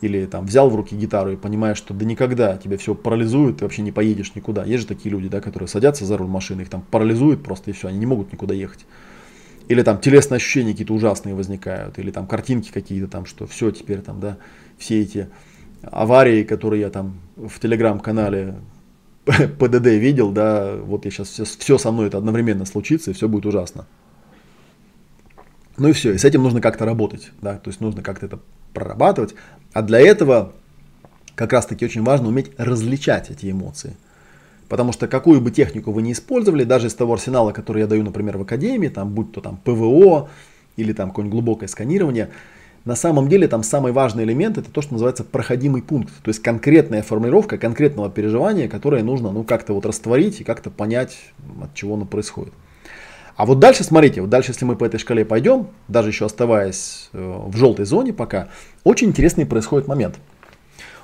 или 0.00 0.26
там 0.26 0.46
взял 0.46 0.68
в 0.68 0.74
руки 0.74 0.94
гитару 0.94 1.32
и 1.32 1.36
понимаешь, 1.36 1.78
что 1.78 1.94
да 1.94 2.04
никогда 2.04 2.56
тебя 2.56 2.76
все 2.76 2.94
парализует, 2.94 3.58
ты 3.58 3.64
вообще 3.64 3.82
не 3.82 3.92
поедешь 3.92 4.34
никуда. 4.34 4.64
Есть 4.64 4.82
же 4.82 4.88
такие 4.88 5.10
люди, 5.10 5.28
да, 5.28 5.40
которые 5.40 5.68
садятся 5.68 6.04
за 6.04 6.16
руль 6.16 6.28
машины, 6.28 6.62
их 6.62 6.68
там 6.68 6.82
парализует 6.82 7.42
просто 7.42 7.70
и 7.70 7.72
все, 7.72 7.88
они 7.88 7.98
не 7.98 8.06
могут 8.06 8.32
никуда 8.32 8.54
ехать. 8.54 8.84
Или 9.68 9.82
там 9.82 9.98
телесные 9.98 10.36
ощущения 10.36 10.72
какие-то 10.72 10.94
ужасные 10.94 11.34
возникают, 11.34 11.98
или 11.98 12.10
там 12.10 12.26
картинки 12.26 12.70
какие-то 12.70 13.08
там, 13.08 13.24
что 13.26 13.46
все 13.46 13.70
теперь 13.70 14.00
там, 14.00 14.20
да, 14.20 14.36
все 14.78 15.00
эти 15.00 15.28
аварии, 15.82 16.44
которые 16.44 16.82
я 16.82 16.90
там 16.90 17.18
в 17.36 17.58
телеграм-канале 17.58 18.56
ПДД 19.24 19.86
видел, 19.86 20.30
да, 20.30 20.76
вот 20.76 21.04
я 21.04 21.10
сейчас 21.10 21.28
все, 21.28 21.44
все 21.44 21.78
со 21.78 21.90
мной 21.90 22.08
это 22.08 22.18
одновременно 22.18 22.64
случится, 22.64 23.10
и 23.10 23.14
все 23.14 23.28
будет 23.28 23.46
ужасно. 23.46 23.86
Ну 25.78 25.88
и 25.88 25.92
все, 25.92 26.12
и 26.12 26.18
с 26.18 26.24
этим 26.24 26.42
нужно 26.42 26.60
как-то 26.60 26.84
работать, 26.84 27.32
да, 27.42 27.58
то 27.58 27.68
есть 27.68 27.80
нужно 27.80 28.02
как-то 28.02 28.26
это 28.26 28.38
прорабатывать. 28.76 29.34
А 29.72 29.80
для 29.80 29.98
этого 29.98 30.52
как 31.34 31.52
раз 31.52 31.66
таки 31.66 31.84
очень 31.84 32.02
важно 32.02 32.28
уметь 32.28 32.50
различать 32.58 33.30
эти 33.30 33.50
эмоции. 33.50 33.96
Потому 34.68 34.92
что 34.92 35.08
какую 35.08 35.40
бы 35.40 35.50
технику 35.50 35.92
вы 35.92 36.02
не 36.02 36.12
использовали, 36.12 36.64
даже 36.64 36.88
из 36.88 36.94
того 36.94 37.14
арсенала, 37.14 37.52
который 37.52 37.80
я 37.80 37.86
даю, 37.86 38.02
например, 38.02 38.36
в 38.36 38.42
академии, 38.42 38.88
там, 38.88 39.10
будь 39.10 39.32
то 39.32 39.40
там 39.40 39.56
ПВО 39.56 40.28
или 40.76 40.92
там 40.92 41.08
какое-нибудь 41.08 41.32
глубокое 41.32 41.68
сканирование, 41.68 42.30
на 42.84 42.96
самом 42.96 43.28
деле 43.28 43.48
там 43.48 43.62
самый 43.62 43.92
важный 43.92 44.24
элемент 44.24 44.58
это 44.58 44.70
то, 44.70 44.82
что 44.82 44.92
называется 44.92 45.24
проходимый 45.24 45.82
пункт. 45.82 46.12
То 46.22 46.28
есть 46.28 46.42
конкретная 46.42 47.02
формулировка 47.02 47.58
конкретного 47.58 48.10
переживания, 48.10 48.68
которое 48.68 49.02
нужно 49.02 49.32
ну, 49.32 49.42
как-то 49.42 49.72
вот 49.72 49.86
растворить 49.86 50.40
и 50.40 50.44
как-то 50.44 50.70
понять, 50.70 51.18
от 51.62 51.74
чего 51.74 51.94
оно 51.94 52.04
происходит. 52.04 52.52
А 53.36 53.46
вот 53.46 53.58
дальше, 53.58 53.84
смотрите, 53.84 54.22
вот 54.22 54.30
дальше, 54.30 54.52
если 54.52 54.64
мы 54.64 54.76
по 54.76 54.84
этой 54.84 54.98
шкале 54.98 55.24
пойдем, 55.24 55.68
даже 55.88 56.08
еще 56.08 56.24
оставаясь 56.24 57.10
э, 57.12 57.42
в 57.46 57.56
желтой 57.56 57.84
зоне 57.84 58.12
пока, 58.12 58.48
очень 58.82 59.08
интересный 59.08 59.46
происходит 59.46 59.88
момент– 59.88 60.16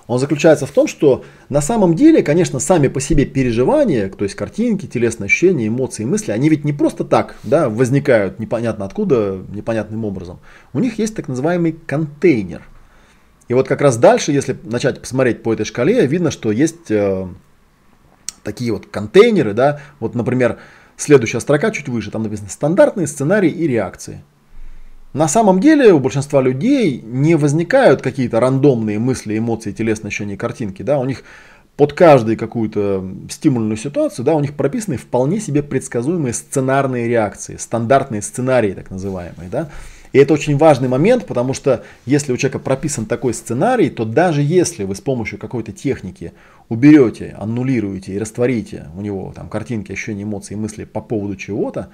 он 0.07 0.19
заключается 0.19 0.67
в 0.67 0.71
том, 0.73 0.89
что 0.89 1.25
на 1.49 1.61
самом 1.61 1.95
деле, 1.95 2.23
конечно, 2.23 2.59
сами 2.59 2.89
по 2.89 3.01
себе 3.01 3.25
переживания, 3.25 4.09
то 4.09 4.25
есть 4.25 4.35
картинки, 4.35 4.87
телесные 4.87 5.27
ощущения, 5.27 5.69
эмоции, 5.69 6.05
мысли, 6.05 6.33
они 6.33 6.49
ведь 6.49 6.65
не 6.65 6.73
просто 6.73 7.05
так 7.05 7.37
да, 7.45 7.69
возникают 7.69 8.39
непонятно 8.39 8.85
откуда, 8.85 9.43
непонятным 9.49 10.05
образом. 10.05 10.41
У 10.73 10.81
них 10.81 10.99
есть 10.99 11.15
так 11.15 11.29
называемый 11.29 11.73
контейнер. 11.87 12.63
И 13.49 13.55
вот 13.55 13.69
как 13.69 13.81
раз 13.81 13.97
дальше, 13.97 14.33
если 14.33 14.57
начать 14.65 15.01
посмотреть 15.01 15.43
по 15.43 15.53
этой 15.53 15.65
шкале, 15.67 16.07
видно, 16.07 16.31
что 16.31 16.51
есть 16.51 16.91
э, 16.91 17.27
такие 18.43 18.73
вот 18.73 18.87
контейнеры, 18.87 19.53
да, 19.53 19.81
вот, 20.01 20.15
например, 20.15 20.59
следующая 20.97 21.41
строка 21.41 21.71
чуть 21.71 21.89
выше, 21.89 22.11
там 22.11 22.23
написано 22.23 22.49
стандартные 22.49 23.07
сценарии 23.07 23.51
и 23.51 23.67
реакции. 23.67 24.23
На 25.13 25.29
самом 25.29 25.61
деле 25.61 25.93
у 25.93 25.99
большинства 25.99 26.41
людей 26.41 27.03
не 27.03 27.35
возникают 27.35 28.01
какие-то 28.01 28.41
рандомные 28.41 28.99
мысли, 28.99 29.37
эмоции, 29.37 29.73
телесные 29.73 30.09
ощущения, 30.09 30.39
картинки. 30.39 30.83
Да? 30.83 30.99
У 30.99 31.05
них 31.05 31.23
под 31.77 31.93
каждую 31.93 32.39
какую-то 32.39 33.05
стимульную 33.31 33.77
ситуацию, 33.77 34.25
да, 34.25 34.35
у 34.35 34.41
них 34.41 34.55
прописаны 34.55 34.97
вполне 34.97 35.41
себе 35.41 35.63
предсказуемые 35.63 36.33
сценарные 36.33 37.09
реакции, 37.09 37.57
стандартные 37.57 38.23
сценарии 38.23 38.73
так 38.73 38.91
называемые. 38.91 39.49
Да? 39.51 39.69
И 40.13 40.19
это 40.19 40.35
очень 40.35 40.57
важный 40.57 40.89
момент, 40.89 41.27
потому 41.27 41.55
что 41.55 41.85
если 42.05 42.33
у 42.33 42.37
человека 42.37 42.59
прописан 42.59 43.07
такой 43.07 43.33
сценарий, 43.35 43.89
то 43.91 44.05
даже 44.05 44.43
если 44.43 44.85
вы 44.85 44.95
с 44.95 45.01
помощью 45.01 45.39
какой-то 45.39 45.73
техники 45.73 46.33
уберете, 46.69 47.35
аннулируете 47.39 48.13
и 48.13 48.19
растворите 48.19 48.89
у 48.97 49.01
него 49.01 49.33
там 49.35 49.49
картинки, 49.49 49.93
ощущения, 49.93 50.25
эмоции, 50.25 50.55
мысли 50.55 50.85
по 50.85 51.01
поводу 51.01 51.37
чего-то, 51.37 51.89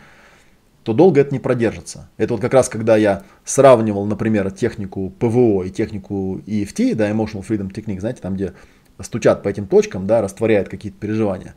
то 0.83 0.93
долго 0.95 1.21
это 1.21 1.33
не 1.33 1.39
продержится. 1.39 2.09
Это 2.17 2.35
вот 2.35 2.41
как 2.41 2.55
раз 2.55 2.69
когда 2.69 2.97
я 2.97 3.23
сравнивал, 3.45 4.07
например, 4.07 4.51
технику 4.51 5.13
ПВО 5.19 5.63
и 5.65 5.71
технику 5.71 6.41
EFT, 6.47 6.95
да, 6.95 7.11
Emotional 7.11 7.47
Freedom 7.47 7.73
Technique, 7.73 8.01
знаете, 8.01 8.21
там 8.23 8.35
где 8.35 8.55
стучат 9.01 9.43
по 9.43 9.49
этим 9.49 9.67
точкам, 9.67 10.07
да, 10.07 10.23
растворяют 10.23 10.69
какие-то 10.69 10.99
переживания. 10.99 11.55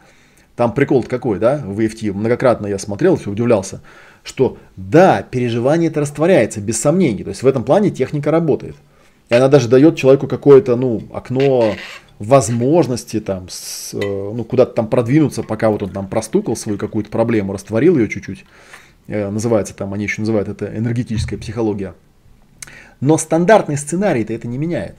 Там 0.55 0.73
прикол 0.73 1.03
какой, 1.03 1.39
да, 1.39 1.57
в 1.65 1.79
EFT, 1.79 2.11
многократно 2.11 2.67
я 2.67 2.77
смотрел, 2.77 3.15
все 3.15 3.31
удивлялся, 3.31 3.81
что 4.23 4.57
да, 4.77 5.23
переживание 5.23 5.89
это 5.89 6.01
растворяется, 6.01 6.61
без 6.61 6.79
сомнений, 6.79 7.23
то 7.23 7.29
есть 7.29 7.43
в 7.43 7.47
этом 7.47 7.63
плане 7.63 7.89
техника 7.89 8.31
работает. 8.31 8.75
И 9.29 9.33
она 9.33 9.47
даже 9.47 9.67
дает 9.69 9.95
человеку 9.95 10.27
какое-то, 10.27 10.75
ну, 10.75 11.03
окно 11.13 11.75
возможности 12.19 13.19
там, 13.19 13.47
с, 13.49 13.93
э, 13.93 13.97
ну, 13.99 14.43
куда-то 14.43 14.73
там 14.73 14.87
продвинуться, 14.87 15.41
пока 15.41 15.69
вот 15.69 15.83
он 15.83 15.89
там 15.89 16.07
простукал 16.07 16.55
свою 16.55 16.77
какую-то 16.77 17.09
проблему, 17.09 17.53
растворил 17.53 17.97
ее 17.97 18.09
чуть-чуть, 18.09 18.45
Э, 19.07 19.29
называется 19.29 19.75
там, 19.75 19.93
они 19.93 20.03
еще 20.03 20.21
называют 20.21 20.47
это 20.47 20.65
энергетическая 20.65 21.37
психология. 21.37 21.95
Но 22.99 23.17
стандартный 23.17 23.77
сценарий-то 23.77 24.33
это 24.33 24.47
не 24.47 24.57
меняет. 24.57 24.95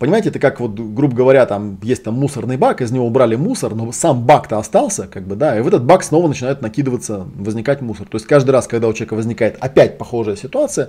Понимаете, 0.00 0.30
это 0.30 0.38
как 0.38 0.60
вот, 0.60 0.80
грубо 0.80 1.14
говоря, 1.14 1.44
там 1.44 1.78
есть 1.82 2.04
там 2.04 2.14
мусорный 2.14 2.56
бак, 2.56 2.80
из 2.80 2.90
него 2.90 3.06
убрали 3.06 3.36
мусор, 3.36 3.74
но 3.74 3.92
сам 3.92 4.24
бак-то 4.24 4.56
остался, 4.56 5.06
как 5.06 5.26
бы, 5.26 5.36
да, 5.36 5.58
и 5.58 5.60
в 5.60 5.68
этот 5.68 5.84
бак 5.84 6.02
снова 6.04 6.26
начинает 6.26 6.62
накидываться, 6.62 7.26
возникать 7.34 7.82
мусор. 7.82 8.06
То 8.08 8.16
есть 8.16 8.26
каждый 8.26 8.52
раз, 8.52 8.66
когда 8.66 8.88
у 8.88 8.94
человека 8.94 9.12
возникает 9.12 9.58
опять 9.60 9.98
похожая 9.98 10.36
ситуация, 10.36 10.88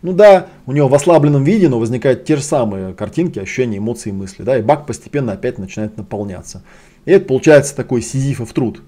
ну 0.00 0.12
да, 0.12 0.46
у 0.66 0.72
него 0.72 0.86
в 0.86 0.94
ослабленном 0.94 1.42
виде, 1.42 1.68
но 1.68 1.80
возникают 1.80 2.24
те 2.24 2.36
же 2.36 2.42
самые 2.42 2.94
картинки, 2.94 3.40
ощущения, 3.40 3.78
эмоции, 3.78 4.12
мысли, 4.12 4.44
да, 4.44 4.56
и 4.56 4.62
бак 4.62 4.86
постепенно 4.86 5.32
опять 5.32 5.58
начинает 5.58 5.96
наполняться. 5.96 6.62
И 7.04 7.10
это 7.10 7.26
получается 7.26 7.74
такой 7.74 8.00
сизифов 8.00 8.52
труд. 8.52 8.80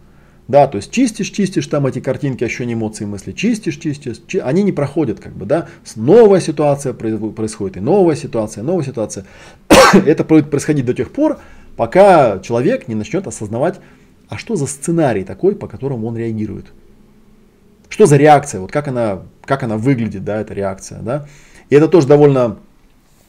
Да, 0.47 0.67
то 0.67 0.77
есть 0.77 0.91
чистишь, 0.91 1.31
чистишь 1.31 1.67
там 1.69 1.87
эти 1.87 2.01
картинки, 2.01 2.45
ощущения, 2.45 2.75
эмоции, 2.75 3.07
мысли, 3.07 3.33
чистишь, 3.33 3.79
чистишь, 3.79 4.21
чи... 4.27 4.39
они 4.39 4.63
не 4.63 4.73
проходят, 4.73 5.19
как 5.19 5.33
бы, 5.35 5.47
да, 5.47 5.69
новая 5.97 6.41
ситуация 6.41 6.93
происходит, 6.93 7.79
и 7.79 7.81
новая 7.81 8.15
ситуация, 8.15 8.63
новая 8.63 8.85
ситуация. 8.85 9.25
Это 10.07 10.25
будет 10.25 10.51
происходить 10.51 10.85
до 10.85 10.95
тех 10.95 11.11
пор, 11.11 11.39
пока 11.77 12.39
человек 12.41 12.89
не 12.89 12.95
начнет 12.95 13.27
осознавать, 13.27 13.81
а 14.29 14.39
что 14.39 14.57
за 14.57 14.67
сценарий 14.67 15.25
такой, 15.25 15.55
по 15.55 15.67
которому 15.67 16.07
он 16.07 16.17
реагирует. 16.17 16.67
Что 17.89 18.07
за 18.07 18.17
реакция, 18.17 18.61
вот 18.61 18.73
как 18.73 18.89
она, 18.89 19.23
как 19.45 19.63
она 19.63 19.77
выглядит, 19.77 20.25
да, 20.25 20.41
эта 20.41 20.55
реакция, 20.55 21.01
да. 21.01 21.27
И 21.71 21.75
это 21.75 21.89
тоже 21.89 22.07
довольно 22.07 22.59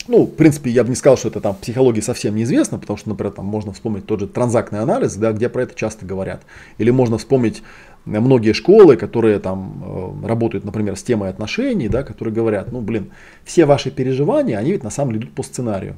ну, 0.07 0.25
в 0.25 0.35
принципе, 0.35 0.69
я 0.69 0.83
бы 0.83 0.89
не 0.89 0.95
сказал, 0.95 1.17
что 1.17 1.29
это 1.29 1.41
там 1.41 1.55
психологии 1.55 1.99
совсем 1.99 2.35
неизвестно, 2.35 2.77
потому 2.77 2.95
что, 2.95 3.09
например, 3.09 3.33
там 3.33 3.45
можно 3.45 3.73
вспомнить 3.73 4.05
тот 4.05 4.19
же 4.19 4.27
транзактный 4.27 4.79
анализ, 4.79 5.15
да, 5.15 5.31
где 5.31 5.49
про 5.49 5.63
это 5.63 5.73
часто 5.73 6.05
говорят. 6.05 6.43
Или 6.77 6.91
можно 6.91 7.17
вспомнить 7.17 7.63
многие 8.05 8.53
школы, 8.53 8.97
которые 8.97 9.39
там 9.39 9.83
э, 10.23 10.27
работают, 10.27 10.63
например, 10.63 10.95
с 10.95 11.01
темой 11.01 11.29
отношений, 11.29 11.87
да, 11.87 12.03
которые 12.03 12.35
говорят, 12.35 12.71
ну, 12.71 12.81
блин, 12.81 13.11
все 13.45 13.65
ваши 13.65 13.89
переживания, 13.89 14.59
они 14.59 14.73
ведь 14.73 14.83
на 14.83 14.91
самом 14.91 15.13
деле 15.13 15.23
идут 15.23 15.33
по 15.33 15.41
сценарию. 15.41 15.95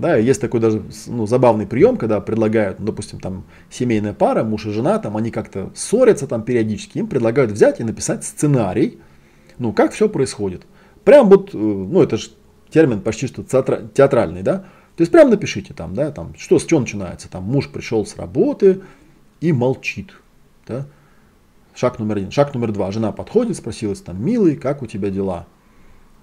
Да, 0.00 0.16
есть 0.16 0.40
такой 0.40 0.60
даже 0.60 0.82
ну, 1.06 1.26
забавный 1.26 1.66
прием, 1.66 1.96
когда 1.96 2.20
предлагают, 2.20 2.80
ну, 2.80 2.86
допустим, 2.86 3.20
там 3.20 3.44
семейная 3.68 4.14
пара, 4.14 4.44
муж 4.44 4.64
и 4.64 4.70
жена, 4.70 4.98
там 4.98 5.16
они 5.16 5.30
как-то 5.30 5.70
ссорятся 5.74 6.26
там 6.26 6.42
периодически, 6.42 6.98
им 6.98 7.06
предлагают 7.06 7.50
взять 7.50 7.80
и 7.80 7.84
написать 7.84 8.24
сценарий, 8.24 8.98
ну, 9.58 9.74
как 9.74 9.92
все 9.92 10.08
происходит. 10.08 10.62
Прям 11.04 11.28
вот, 11.28 11.54
э, 11.54 11.58
ну, 11.58 12.02
это 12.02 12.16
же 12.16 12.30
термин 12.70 13.02
почти 13.02 13.26
что 13.26 13.42
театральный, 13.42 14.42
да, 14.42 14.64
то 14.96 15.02
есть 15.02 15.12
прям 15.12 15.28
напишите 15.28 15.74
там, 15.74 15.94
да, 15.94 16.10
там, 16.12 16.34
что, 16.38 16.58
с 16.58 16.64
чего 16.64 16.80
начинается, 16.80 17.30
там, 17.30 17.44
муж 17.44 17.68
пришел 17.68 18.06
с 18.06 18.16
работы 18.16 18.80
и 19.42 19.52
молчит, 19.52 20.14
да, 20.66 20.86
Шаг 21.74 21.98
номер 21.98 22.18
один. 22.18 22.30
Шаг 22.30 22.52
номер 22.54 22.72
два. 22.72 22.90
Жена 22.90 23.12
подходит, 23.12 23.56
спросилась 23.56 24.00
там, 24.00 24.22
милый, 24.22 24.56
как 24.56 24.82
у 24.82 24.86
тебя 24.86 25.10
дела? 25.10 25.46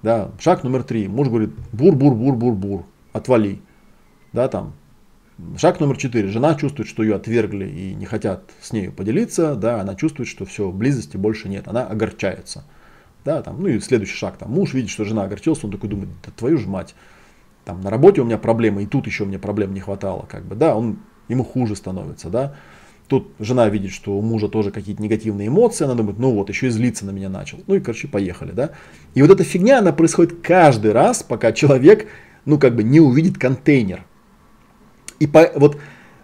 Да. 0.04 0.32
Шаг 0.40 0.64
номер 0.64 0.84
три. 0.84 1.08
Муж 1.08 1.30
говорит, 1.30 1.52
бур-бур-бур-бур-бур, 1.72 2.86
отвали. 3.14 3.62
Да, 4.38 4.48
там. 4.50 4.74
Шаг 5.58 5.80
номер 5.80 5.98
четыре. 5.98 6.28
Жена 6.28 6.54
чувствует, 6.54 6.88
что 6.88 7.02
ее 7.02 7.16
отвергли 7.16 7.66
и 7.66 7.96
не 7.96 8.06
хотят 8.06 8.44
с 8.62 8.72
нею 8.72 8.92
поделиться. 8.94 9.56
Да, 9.56 9.82
она 9.82 9.96
чувствует, 9.96 10.30
что 10.30 10.46
все, 10.46 10.70
близости 10.70 11.18
больше 11.18 11.50
нет. 11.50 11.68
Она 11.68 11.88
огорчается. 11.88 12.64
Да, 13.26 13.42
там, 13.42 13.60
ну 13.60 13.68
и 13.68 13.80
следующий 13.80 14.14
шаг. 14.14 14.38
Там, 14.38 14.52
муж 14.52 14.76
видит, 14.76 14.92
что 14.92 15.06
жена 15.06 15.24
огорчилась, 15.24 15.64
он 15.64 15.72
такой 15.72 15.90
думает, 15.90 16.10
да 16.24 16.32
твою 16.38 16.60
же 16.60 16.68
мать. 16.70 16.94
Там 17.66 17.82
на 17.82 17.90
работе 17.90 18.22
у 18.22 18.26
меня 18.26 18.38
проблемы, 18.38 18.84
и 18.84 18.86
тут 18.86 19.08
еще 19.08 19.26
мне 19.26 19.40
проблем 19.40 19.74
не 19.74 19.80
хватало. 19.80 20.28
Как 20.30 20.46
бы, 20.46 20.54
да, 20.54 20.76
он, 20.76 21.00
ему 21.30 21.44
хуже 21.44 21.76
становится. 21.76 22.30
Да. 22.30 22.54
Тут 23.08 23.32
жена 23.40 23.68
видит, 23.70 23.90
что 23.90 24.16
у 24.16 24.22
мужа 24.22 24.50
тоже 24.50 24.70
какие-то 24.70 25.02
негативные 25.02 25.48
эмоции, 25.48 25.86
она 25.86 25.96
думает, 25.96 26.20
ну 26.20 26.32
вот, 26.32 26.50
еще 26.50 26.68
и 26.68 26.70
злиться 26.70 27.08
на 27.08 27.10
меня 27.10 27.30
начал. 27.30 27.58
Ну 27.66 27.74
и, 27.74 27.80
короче, 27.80 28.08
поехали, 28.08 28.52
да. 28.52 28.70
И 29.16 29.24
вот 29.24 29.32
эта 29.32 29.44
фигня, 29.44 29.80
она 29.80 29.94
происходит 29.94 30.42
каждый 30.44 30.92
раз, 30.92 31.24
пока 31.24 31.54
человек, 31.54 32.08
ну 32.46 32.60
как 32.60 32.76
бы 32.76 32.84
не 32.84 33.00
увидит 33.00 33.40
контейнер. 33.40 34.06
И 35.20 35.28
по, 35.28 35.50
вот 35.56 35.78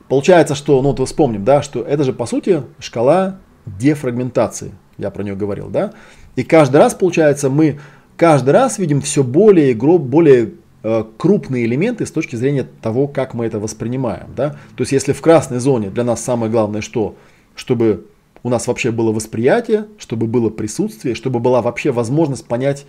получается, 0.08 0.56
что, 0.56 0.82
ну 0.82 0.94
вот 0.94 1.08
вспомним, 1.08 1.44
да, 1.44 1.62
что 1.62 1.82
это 1.82 2.04
же 2.04 2.14
по 2.14 2.26
сути 2.26 2.64
шкала 2.80 3.38
дефрагментации, 3.66 4.74
я 4.98 5.10
про 5.10 5.24
нее 5.24 5.36
говорил, 5.36 5.70
да. 5.70 5.94
И 6.36 6.44
каждый 6.44 6.78
раз, 6.78 6.94
получается, 6.94 7.50
мы 7.50 7.80
каждый 8.18 8.52
раз 8.52 8.80
видим 8.80 9.02
все 9.02 9.24
более, 9.24 9.76
более 9.76 10.54
Э, 10.86 11.06
крупные 11.18 11.64
элементы 11.64 12.06
с 12.06 12.12
точки 12.12 12.36
зрения 12.36 12.68
того, 12.82 13.08
как 13.08 13.34
мы 13.34 13.46
это 13.46 13.58
воспринимаем. 13.58 14.28
Да? 14.36 14.50
То 14.76 14.82
есть 14.82 14.92
если 14.92 15.14
в 15.14 15.22
красной 15.22 15.60
зоне 15.60 15.90
для 15.90 16.04
нас 16.04 16.22
самое 16.22 16.52
главное 16.52 16.82
что? 16.82 17.16
Чтобы 17.56 18.08
у 18.44 18.50
нас 18.50 18.68
вообще 18.68 18.92
было 18.92 19.14
восприятие, 19.14 19.86
чтобы 19.98 20.28
было 20.28 20.50
присутствие, 20.50 21.16
чтобы 21.16 21.40
была 21.40 21.62
вообще 21.62 21.94
возможность 21.94 22.46
понять, 22.46 22.86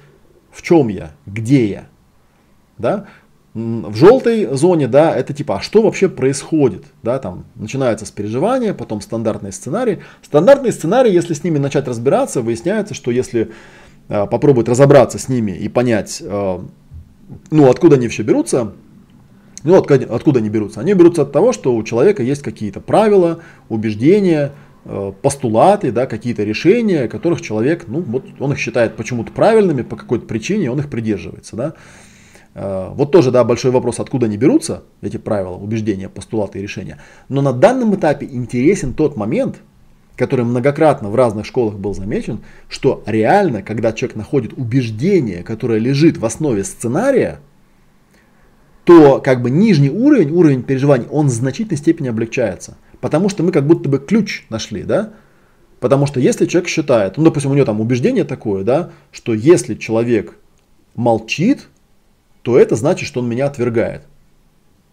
в 0.50 0.62
чем 0.62 0.88
я, 0.88 1.12
где 1.24 1.66
я. 1.66 1.84
Да? 2.78 3.07
В 3.55 3.94
желтой 3.94 4.48
зоне, 4.57 4.88
да, 4.88 5.14
это 5.14 5.32
типа, 5.32 5.59
а 5.59 5.61
что 5.61 5.82
вообще 5.82 6.09
происходит? 6.09 6.86
Да, 7.05 7.20
там 7.20 7.44
начинается 7.55 8.05
с 8.05 8.11
переживания, 8.11 8.74
потом 8.74 9.00
стандартные 9.00 9.52
сценарии. 9.52 10.00
Стандартные 10.22 10.72
сценарии, 10.72 11.12
если 11.12 11.34
с 11.34 11.44
ними 11.44 11.59
начать 11.59 11.86
разбираться, 11.86 12.42
выясняется, 12.42 12.94
что 12.94 13.12
если 13.12 13.52
э, 14.09 14.26
попробовать 14.26 14.68
разобраться 14.68 15.20
с 15.20 15.28
ними 15.28 15.52
и 15.52 15.68
понять, 15.68 16.20
э, 16.20 16.59
ну, 17.52 17.70
откуда 17.70 17.94
они 17.94 18.09
все 18.09 18.24
берутся? 18.24 18.72
Ну, 19.62 19.76
откуда, 19.76 20.12
откуда 20.12 20.40
они 20.40 20.48
берутся? 20.48 20.80
Они 20.80 20.92
берутся 20.94 21.22
от 21.22 21.30
того, 21.30 21.52
что 21.52 21.76
у 21.76 21.82
человека 21.84 22.24
есть 22.24 22.42
какие-то 22.42 22.80
правила, 22.80 23.38
убеждения, 23.68 24.50
э, 24.84 25.12
постулаты, 25.22 25.92
да, 25.92 26.07
какие-то 26.07 26.42
решения, 26.42 27.07
которых 27.07 27.40
человек, 27.40 27.84
ну, 27.86 28.00
вот 28.00 28.24
он 28.40 28.50
их 28.50 28.59
считает 28.59 28.96
почему-то 28.96 29.30
правильными, 29.30 29.82
по 29.82 29.94
какой-то 29.94 30.26
причине 30.26 30.72
он 30.72 30.80
их 30.80 30.90
придерживается, 30.90 31.55
да. 31.55 31.74
Э, 32.55 32.90
вот 32.94 33.11
тоже, 33.11 33.30
да, 33.30 33.44
большой 33.44 33.70
вопрос, 33.70 34.00
откуда 34.00 34.26
они 34.26 34.36
берутся, 34.36 34.84
эти 35.02 35.16
правила, 35.16 35.57
убеждения, 35.57 36.09
постулаты 36.09 36.59
и 36.59 36.62
решения. 36.62 36.98
Но 37.28 37.42
на 37.42 37.52
данном 37.52 37.94
этапе 37.94 38.28
интересен 38.30 38.94
тот 38.94 39.16
момент, 39.16 39.57
который 40.16 40.44
многократно 40.44 41.11
в 41.11 41.16
разных 41.16 41.44
школах 41.44 41.74
был 41.74 41.94
замечен, 41.94 42.40
что 42.68 43.02
реально, 43.07 43.62
когда 43.62 43.92
человек 43.92 44.16
находит 44.16 44.52
убеждение, 44.52 45.42
которое 45.42 45.80
лежит 45.80 46.18
в 46.18 46.24
основе 46.24 46.62
сценария, 46.62 47.40
то 48.84 49.20
как 49.20 49.42
бы 49.42 49.50
нижний 49.50 49.90
уровень, 49.90 50.30
уровень 50.30 50.62
переживаний, 50.62 51.07
он 51.11 51.26
в 51.26 51.32
значительной 51.32 51.78
степени 51.78 52.09
облегчается. 52.09 52.76
Потому 53.00 53.28
что 53.28 53.42
мы 53.42 53.50
как 53.50 53.66
будто 53.66 53.88
бы 53.88 53.98
ключ 53.98 54.46
нашли, 54.50 54.82
да? 54.82 55.14
Потому 55.80 56.07
что 56.07 56.20
если 56.20 56.46
человек 56.46 56.68
считает, 56.68 57.16
ну, 57.16 57.24
допустим, 57.24 57.50
у 57.50 57.55
него 57.55 57.66
там 57.66 57.80
убеждение 57.80 58.24
такое, 58.24 58.62
да, 58.62 58.90
что 59.11 59.34
если 59.34 59.74
человек 59.74 60.36
молчит, 60.94 61.68
то 62.45 62.59
это 62.59 62.76
значит, 62.76 63.09
что 63.09 63.20
он 63.20 63.28
меня 63.28 63.47
отвергает. 63.47 64.03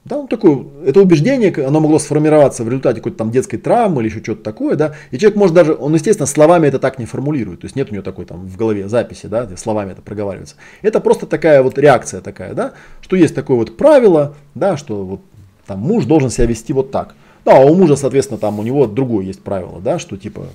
Да, 0.06 0.16
ну, 0.16 0.28
такое, 0.28 0.66
это 0.84 1.00
убеждение, 1.00 1.54
оно 1.64 1.80
могло 1.80 2.00
сформироваться 2.00 2.64
в 2.64 2.68
результате 2.68 3.02
какой-то 3.02 3.20
там 3.20 3.30
детской 3.30 3.58
травмы 3.58 4.02
или 4.02 4.10
еще 4.10 4.24
что-то 4.24 4.42
такое, 4.42 4.76
да, 4.76 4.94
и 5.12 5.20
человек 5.20 5.38
может 5.38 5.54
даже, 5.54 5.76
он, 5.76 5.94
естественно, 5.94 6.26
словами 6.26 6.66
это 6.66 6.80
так 6.80 6.98
не 6.98 7.06
формулирует, 7.06 7.60
то 7.60 7.66
есть 7.66 7.76
нет 7.76 7.92
у 7.92 7.94
него 7.94 8.02
такой 8.02 8.26
там 8.26 8.48
в 8.48 8.58
голове 8.58 8.88
записи, 8.88 9.28
да, 9.28 9.46
где 9.46 9.58
словами 9.58 9.92
это 9.92 10.02
проговаривается. 10.02 10.56
Это 10.82 11.02
просто 11.02 11.28
такая 11.28 11.62
вот 11.62 11.78
реакция 11.78 12.22
такая, 12.22 12.56
да, 12.56 12.72
что 13.02 13.16
есть 13.16 13.36
такое 13.36 13.58
вот 13.58 13.78
правило, 13.78 14.34
да, 14.56 14.76
что 14.76 15.06
вот 15.06 15.22
там 15.68 15.80
муж 15.82 16.06
должен 16.06 16.32
себя 16.32 16.48
вести 16.48 16.74
вот 16.74 16.90
так. 16.90 17.14
Да, 17.46 17.58
а 17.58 17.66
у 17.66 17.76
мужа, 17.76 17.96
соответственно, 17.96 18.40
там 18.40 18.58
у 18.60 18.64
него 18.64 18.88
другое 18.88 19.26
есть 19.26 19.44
правило, 19.44 19.80
да, 19.82 20.00
что 20.00 20.18
типа, 20.18 20.48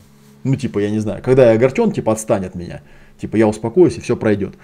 ну 0.43 0.57
типа, 0.57 0.81
я 0.81 0.91
не 0.91 0.99
знаю, 0.99 1.23
когда 1.23 1.53
я 1.53 1.57
огорчен, 1.57 1.93
типа 1.93 2.13
отстань 2.13 2.47
от 2.47 2.57
меня, 2.57 2.81
типа 3.21 3.37
я 3.37 3.47
успокоюсь 3.47 3.97
и 3.97 4.01
все 4.01 4.17
пройдет. 4.17 4.55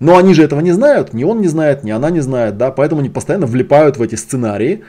Но 0.00 0.16
они 0.16 0.32
же 0.34 0.42
этого 0.42 0.60
не 0.60 0.72
знают, 0.72 1.12
ни 1.12 1.24
он 1.24 1.40
не 1.40 1.48
знает, 1.48 1.84
ни 1.84 1.90
она 1.90 2.10
не 2.10 2.20
знает, 2.20 2.56
да, 2.56 2.70
поэтому 2.70 3.00
они 3.00 3.10
постоянно 3.10 3.46
влипают 3.46 3.98
в 3.98 4.02
эти 4.02 4.14
сценарии. 4.14 4.82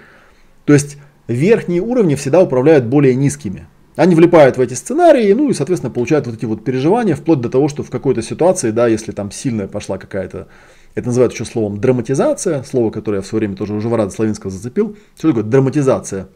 То 0.66 0.74
есть 0.74 0.98
верхние 1.28 1.82
уровни 1.82 2.16
всегда 2.16 2.42
управляют 2.42 2.86
более 2.86 3.14
низкими. 3.14 3.68
Они 3.98 4.16
влипают 4.16 4.58
в 4.58 4.62
эти 4.62 4.74
сценарии, 4.74 5.34
ну 5.34 5.50
и, 5.50 5.54
соответственно, 5.54 5.94
получают 5.94 6.26
вот 6.26 6.36
эти 6.38 6.46
вот 6.46 6.64
переживания, 6.64 7.14
вплоть 7.14 7.42
до 7.42 7.50
того, 7.50 7.68
что 7.68 7.84
в 7.84 7.90
какой-то 7.90 8.22
ситуации, 8.22 8.72
да, 8.72 8.88
если 8.88 9.12
там 9.12 9.32
сильная 9.32 9.68
пошла 9.68 9.98
какая-то, 9.98 10.48
это 10.96 11.08
называют 11.08 11.34
еще 11.34 11.44
словом 11.44 11.80
драматизация, 11.80 12.64
слово, 12.64 12.90
которое 12.90 13.18
я 13.18 13.22
в 13.22 13.28
свое 13.28 13.42
время 13.42 13.58
тоже 13.58 13.74
уже 13.74 13.90
в 13.90 14.12
Славинского 14.12 14.50
зацепил. 14.50 14.96
Что 15.18 15.30
такое 15.30 15.44
драматизация? 15.44 16.30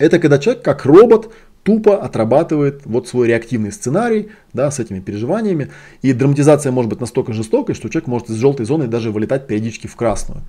Это 0.00 0.18
когда 0.18 0.38
человек 0.38 0.64
как 0.64 0.84
робот 0.84 1.32
тупо 1.62 2.02
отрабатывает 2.02 2.82
вот 2.86 3.08
свой 3.08 3.28
реактивный 3.28 3.72
сценарий 3.72 4.30
да, 4.52 4.70
с 4.70 4.78
этими 4.80 5.00
переживаниями. 5.00 5.70
И 6.02 6.12
драматизация 6.12 6.72
может 6.72 6.88
быть 6.88 7.00
настолько 7.00 7.32
жестокой, 7.32 7.74
что 7.74 7.88
человек 7.88 8.06
может 8.06 8.30
из 8.30 8.36
желтой 8.36 8.66
зоны 8.66 8.86
даже 8.86 9.10
вылетать 9.10 9.46
периодически 9.46 9.86
в 9.86 9.96
красную. 9.96 10.42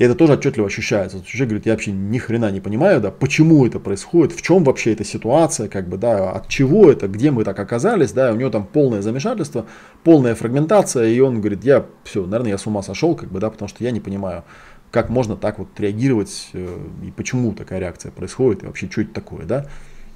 И 0.00 0.04
это 0.04 0.14
тоже 0.14 0.32
отчетливо 0.32 0.66
ощущается. 0.66 1.22
Человек 1.22 1.48
говорит, 1.50 1.66
я 1.66 1.72
вообще 1.72 1.92
ни 1.92 2.16
хрена 2.16 2.50
не 2.50 2.62
понимаю, 2.62 3.02
да, 3.02 3.10
почему 3.10 3.66
это 3.66 3.78
происходит, 3.78 4.32
в 4.32 4.40
чем 4.40 4.64
вообще 4.64 4.94
эта 4.94 5.04
ситуация, 5.04 5.68
как 5.68 5.90
бы, 5.90 5.98
да, 5.98 6.30
от 6.30 6.48
чего 6.48 6.90
это, 6.90 7.06
где 7.06 7.30
мы 7.30 7.44
так 7.44 7.58
оказались, 7.60 8.12
да, 8.12 8.32
у 8.32 8.36
него 8.36 8.48
там 8.48 8.64
полное 8.64 9.02
замешательство, 9.02 9.66
полная 10.02 10.34
фрагментация, 10.34 11.08
и 11.08 11.20
он 11.20 11.40
говорит, 11.40 11.64
я 11.64 11.84
все, 12.04 12.24
наверное, 12.24 12.52
я 12.52 12.56
с 12.56 12.66
ума 12.66 12.82
сошел, 12.82 13.14
как 13.14 13.30
бы, 13.30 13.40
да, 13.40 13.50
потому 13.50 13.68
что 13.68 13.84
я 13.84 13.90
не 13.90 14.00
понимаю, 14.00 14.44
как 14.90 15.10
можно 15.10 15.36
так 15.36 15.58
вот 15.58 15.68
реагировать, 15.78 16.48
э, 16.54 16.78
и 17.06 17.10
почему 17.10 17.52
такая 17.52 17.78
реакция 17.78 18.10
происходит, 18.10 18.62
и 18.62 18.66
вообще, 18.66 18.88
что 18.90 19.02
это 19.02 19.12
такое, 19.12 19.44
да. 19.44 19.66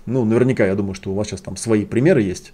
Ну, 0.07 0.25
наверняка, 0.25 0.67
я 0.67 0.75
думаю, 0.75 0.95
что 0.95 1.11
у 1.11 1.15
вас 1.15 1.29
сейчас 1.29 1.41
там 1.41 1.57
свои 1.57 1.85
примеры 1.85 2.23
есть. 2.23 2.53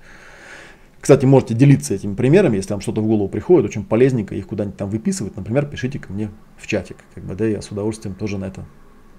Кстати, 1.01 1.25
можете 1.25 1.55
делиться 1.55 1.95
этими 1.95 2.15
примерами, 2.15 2.57
если 2.57 2.75
вам 2.75 2.83
что-то 2.83 3.01
в 3.01 3.07
голову 3.07 3.29
приходит, 3.29 3.65
очень 3.71 3.85
полезненько 3.85 4.35
их 4.35 4.47
куда-нибудь 4.47 4.77
там 4.77 4.91
выписывать. 4.91 5.35
Например, 5.35 5.65
пишите 5.65 5.99
ко 5.99 6.13
мне 6.13 6.31
в 6.59 6.67
чатик, 6.67 6.97
как 7.15 7.25
бы, 7.25 7.35
да, 7.35 7.47
я 7.47 7.63
с 7.63 7.71
удовольствием 7.71 8.15
тоже 8.15 8.37
на 8.37 8.45
это 8.45 8.67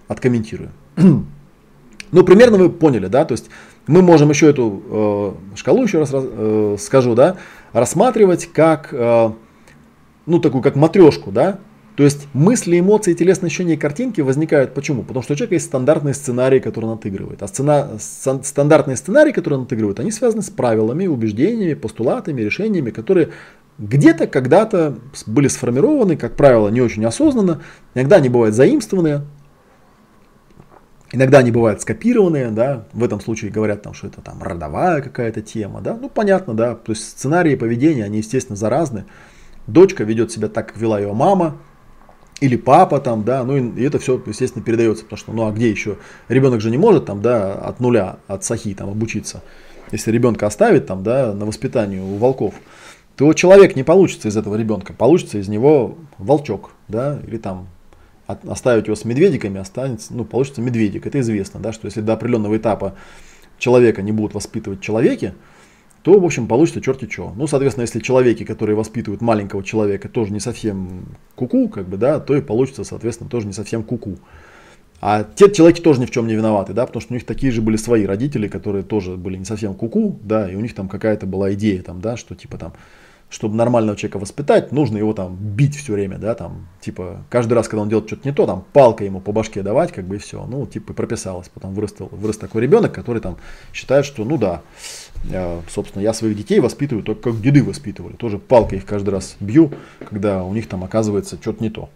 откомментирую. 0.08 0.70
ну, 0.96 2.24
примерно 2.24 2.58
вы 2.58 2.70
поняли, 2.70 3.08
да, 3.08 3.26
то 3.26 3.32
есть 3.32 3.50
мы 3.88 4.04
можем 4.04 4.30
еще 4.30 4.48
эту 4.50 4.84
э, 5.54 5.58
шкалу, 5.58 5.84
еще 5.84 6.00
раз 6.00 6.12
э, 6.14 6.76
скажу, 6.80 7.16
да, 7.16 7.38
рассматривать 7.74 8.46
как, 8.46 8.90
э, 8.92 9.32
ну, 10.28 10.40
такую, 10.40 10.62
как 10.62 10.76
матрешку, 10.76 11.32
да, 11.32 11.60
то 12.02 12.06
есть 12.06 12.28
мысли, 12.34 12.80
эмоции, 12.80 13.14
телесные 13.14 13.49
ощущения 13.49 13.76
и 13.76 13.78
картинки 13.78 14.22
возникают 14.22 14.74
почему? 14.74 15.04
Потому 15.04 15.22
что 15.22 15.34
у 15.34 15.36
человека 15.36 15.54
есть 15.54 15.68
стандартные 15.68 16.16
сценарии, 16.16 16.58
которые 16.58 16.89
он 16.89 16.97
отыгрывает. 16.97 17.43
А 17.43 17.47
сцена, 17.47 17.99
стандартные 17.99 18.97
сценарии, 18.97 19.32
которые 19.32 19.60
он 19.60 19.66
отыгрывает, 19.66 19.99
они 19.99 20.10
связаны 20.10 20.41
с 20.41 20.49
правилами, 20.49 21.06
убеждениями, 21.06 21.76
постулатами, 21.76 22.41
решениями, 22.41 22.89
которые 22.89 23.30
где-то 23.78 24.26
когда-то 24.26 24.95
были 25.28 25.47
сформированы, 25.47 26.18
как 26.18 26.36
правило, 26.36 26.70
не 26.70 26.82
очень 26.82 27.06
осознанно. 27.06 27.62
Иногда 27.93 28.16
они 28.16 28.30
бывают 28.30 28.56
заимствованные, 28.56 29.22
Иногда 31.12 31.38
они 31.38 31.52
бывают 31.52 31.82
скопированные, 31.82 32.49
да, 32.49 32.88
в 32.93 33.04
этом 33.04 33.22
случае 33.22 33.52
говорят, 33.52 33.84
там, 33.84 33.93
что 33.93 34.08
это 34.08 34.22
там 34.22 34.41
родовая 34.41 35.04
какая-то 35.04 35.43
тема, 35.43 35.82
да, 35.82 35.95
ну 35.95 36.10
понятно, 36.10 36.56
да, 36.56 36.74
то 36.74 36.93
есть 36.93 37.08
сценарии 37.08 37.54
поведения, 37.54 38.06
они, 38.06 38.20
естественно, 38.20 38.56
заразны. 38.56 39.06
Дочка 39.68 40.04
ведет 40.04 40.32
себя 40.32 40.47
так, 40.47 40.70
как 40.70 40.78
вела 40.78 40.99
ее 40.99 41.14
мама, 41.14 41.58
или 42.42 42.56
папа 42.58 43.00
там, 43.00 43.24
да, 43.24 43.44
ну 43.44 43.56
и, 43.56 43.84
это 43.84 44.00
все, 44.00 44.22
естественно, 44.26 44.66
передается, 44.66 45.04
потому 45.04 45.18
что, 45.18 45.32
ну 45.32 45.48
а 45.48 45.52
где 45.52 45.70
еще? 45.70 45.98
Ребенок 46.28 46.60
же 46.60 46.72
не 46.72 46.78
может 46.78 47.06
там, 47.06 47.22
да, 47.22 47.54
от 47.54 47.80
нуля, 47.80 48.18
от 48.28 48.44
сахи 48.44 48.74
там 48.74 48.89
обучиться. 48.89 49.44
Если 49.92 50.12
ребенка 50.12 50.48
оставить 50.48 50.88
там, 50.88 51.04
да, 51.04 51.34
на 51.34 51.46
воспитании 51.46 52.00
у 52.00 52.18
волков, 52.18 52.56
то 53.16 53.32
человек 53.34 53.76
не 53.76 53.84
получится 53.84 54.28
из 54.28 54.38
этого 54.38 54.56
ребенка, 54.56 54.94
получится 54.94 55.38
из 55.38 55.48
него 55.48 55.98
волчок, 56.18 56.72
да, 56.88 57.20
или 57.28 57.38
там 57.38 57.68
оставить 58.26 58.88
его 58.88 58.96
с 58.96 59.06
медведиками, 59.06 59.60
останется, 59.60 60.14
ну, 60.14 60.26
получится 60.26 60.62
медведик. 60.62 61.06
Это 61.06 61.20
известно, 61.20 61.60
да, 61.60 61.74
что 61.74 61.86
если 61.86 62.02
до 62.02 62.14
определенного 62.14 62.58
этапа 62.58 62.96
человека 63.60 64.02
не 64.02 64.12
будут 64.12 64.34
воспитывать 64.34 64.82
человеки, 64.82 65.36
то, 66.04 66.20
в 66.20 66.26
общем, 66.26 66.47
получится 66.47 66.82
черти 66.82 67.08
что. 67.10 67.34
Ну, 67.36 67.47
соответственно, 67.47 67.84
если 67.84 67.99
человеки, 67.99 68.43
которые 68.43 68.76
воспитывают 68.76 69.22
маленького 69.22 69.64
человека, 69.64 70.10
тоже 70.10 70.34
не 70.34 70.39
совсем 70.39 71.06
куку, 71.36 71.70
как 71.70 71.88
бы, 71.88 71.97
да, 71.97 72.20
то 72.20 72.36
и 72.36 72.41
получится, 72.41 72.84
соответственно, 72.84 73.30
тоже 73.30 73.47
не 73.47 73.54
совсем 73.54 73.84
куку. 73.84 74.18
А 74.99 75.24
те 75.24 75.52
человеки 75.52 75.82
тоже 75.82 75.99
ни 75.99 76.06
в 76.06 76.12
чем 76.12 76.28
не 76.28 76.36
виноваты, 76.36 76.74
да, 76.74 76.86
потому 76.86 77.02
что 77.02 77.14
у 77.14 77.16
них 77.16 77.26
такие 77.26 77.52
же 77.52 77.62
были 77.62 77.76
свои 77.76 78.06
родители, 78.06 78.47
которые 78.47 78.84
тоже 78.84 79.18
были 79.18 79.38
не 79.38 79.45
совсем 79.45 79.74
куку, 79.74 80.20
да, 80.24 80.49
и 80.49 80.56
у 80.56 80.60
них 80.60 80.76
там 80.76 80.88
какая-то 80.88 81.26
была 81.26 81.54
идея, 81.54 81.82
там, 81.82 82.02
да, 82.02 82.18
что 82.18 82.36
типа 82.36 82.58
там, 82.58 82.74
чтобы 83.32 83.56
нормального 83.56 83.98
человека 83.98 84.20
воспитать, 84.20 84.74
нужно 84.74 84.98
его 84.98 85.14
там 85.14 85.36
бить 85.36 85.76
все 85.76 85.94
время, 85.94 86.18
да, 86.18 86.36
там, 86.36 86.68
типа, 86.82 87.24
каждый 87.30 87.54
раз, 87.54 87.70
когда 87.70 87.82
он 87.82 87.90
делает 87.90 88.08
что-то 88.08 88.28
не 88.28 88.36
то, 88.36 88.46
там, 88.46 88.66
палкой 88.74 89.08
ему 89.08 89.22
по 89.22 89.32
башке 89.32 89.64
давать, 89.64 89.94
как 89.94 90.06
бы 90.06 90.18
и 90.18 90.20
все, 90.20 90.46
ну, 90.46 90.68
типа, 90.68 90.94
прописалось, 90.94 91.48
потом 91.48 91.74
вырос, 91.74 91.96
вырос 91.98 92.38
такой 92.38 92.62
ребенок, 92.62 92.94
который 92.94 93.22
там 93.22 93.38
считает, 93.72 94.06
что, 94.06 94.26
ну 94.26 94.38
да, 94.38 94.62
я, 95.24 95.62
собственно, 95.70 96.04
я 96.04 96.12
своих 96.12 96.36
детей 96.36 96.60
воспитываю 96.60 97.06
только 97.06 97.32
как 97.32 97.42
деды 97.42 97.64
воспитывали, 97.64 98.14
тоже 98.18 98.38
палкой 98.38 98.80
их 98.80 98.86
каждый 98.86 99.12
раз 99.12 99.38
бью, 99.40 99.72
когда 100.00 100.44
у 100.44 100.54
них 100.54 100.68
там 100.68 100.84
оказывается 100.84 101.38
что-то 101.40 101.64
не 101.64 101.70
то. 101.70 101.90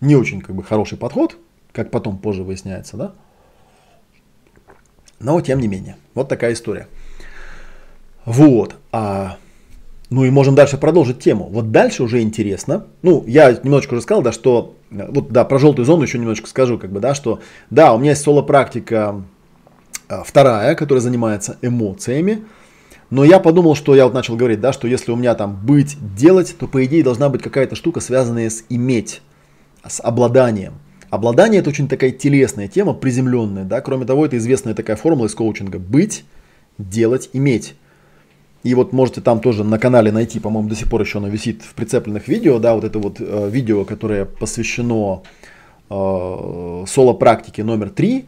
Не 0.00 0.16
очень, 0.16 0.40
как 0.40 0.56
бы, 0.56 0.64
хороший 0.64 0.96
подход, 0.96 1.36
как 1.72 1.90
потом 1.90 2.16
позже 2.16 2.44
выясняется, 2.44 2.96
да, 2.96 3.12
но 5.20 5.38
тем 5.42 5.60
не 5.60 5.68
менее, 5.68 5.96
вот 6.14 6.30
такая 6.30 6.54
история. 6.54 6.88
Вот, 8.24 8.76
а 8.90 9.36
ну 10.12 10.24
и 10.24 10.30
можем 10.30 10.54
дальше 10.54 10.76
продолжить 10.76 11.20
тему. 11.20 11.48
Вот 11.50 11.70
дальше 11.70 12.02
уже 12.02 12.20
интересно. 12.20 12.86
Ну, 13.02 13.24
я 13.26 13.50
немножечко 13.50 13.94
уже 13.94 14.02
сказал, 14.02 14.22
да, 14.22 14.30
что, 14.30 14.74
вот 14.90 15.30
да, 15.30 15.44
про 15.44 15.58
желтую 15.58 15.86
зону 15.86 16.02
еще 16.02 16.18
немножечко 16.18 16.48
скажу, 16.48 16.78
как 16.78 16.92
бы, 16.92 17.00
да, 17.00 17.14
что, 17.14 17.40
да, 17.70 17.94
у 17.94 17.98
меня 17.98 18.10
есть 18.10 18.22
соло-практика 18.22 19.22
а, 20.08 20.22
вторая, 20.22 20.74
которая 20.74 21.00
занимается 21.00 21.56
эмоциями. 21.62 22.44
Но 23.08 23.24
я 23.24 23.40
подумал, 23.40 23.74
что 23.74 23.94
я 23.94 24.04
вот 24.04 24.14
начал 24.14 24.36
говорить, 24.36 24.60
да, 24.60 24.72
что 24.72 24.86
если 24.86 25.12
у 25.12 25.16
меня 25.16 25.34
там 25.34 25.58
быть, 25.64 25.96
делать, 26.14 26.54
то 26.58 26.66
по 26.66 26.84
идее 26.84 27.02
должна 27.02 27.28
быть 27.28 27.42
какая-то 27.42 27.74
штука, 27.74 28.00
связанная 28.00 28.50
с 28.50 28.64
иметь, 28.68 29.22
с 29.86 30.00
обладанием. 30.02 30.74
Обладание 31.08 31.60
это 31.60 31.70
очень 31.70 31.88
такая 31.88 32.10
телесная 32.10 32.68
тема, 32.68 32.94
приземленная, 32.94 33.64
да. 33.64 33.80
Кроме 33.80 34.06
того, 34.06 34.24
это 34.24 34.36
известная 34.38 34.74
такая 34.74 34.96
формула 34.96 35.26
из 35.26 35.34
коучинга. 35.34 35.78
Быть, 35.78 36.24
делать, 36.78 37.28
иметь. 37.32 37.74
И 38.62 38.74
вот 38.74 38.92
можете 38.92 39.20
там 39.20 39.40
тоже 39.40 39.64
на 39.64 39.78
канале 39.78 40.12
найти, 40.12 40.38
по-моему, 40.38 40.68
до 40.68 40.76
сих 40.76 40.88
пор 40.88 41.02
еще 41.02 41.18
оно 41.18 41.28
висит 41.28 41.62
в 41.62 41.74
прицепленных 41.74 42.28
видео, 42.28 42.58
да, 42.58 42.74
вот 42.74 42.84
это 42.84 42.98
вот 42.98 43.16
э, 43.20 43.48
видео, 43.50 43.84
которое 43.84 44.24
посвящено 44.24 45.22
э, 45.90 46.84
соло-практике 46.86 47.64
номер 47.64 47.90
три. 47.90 48.26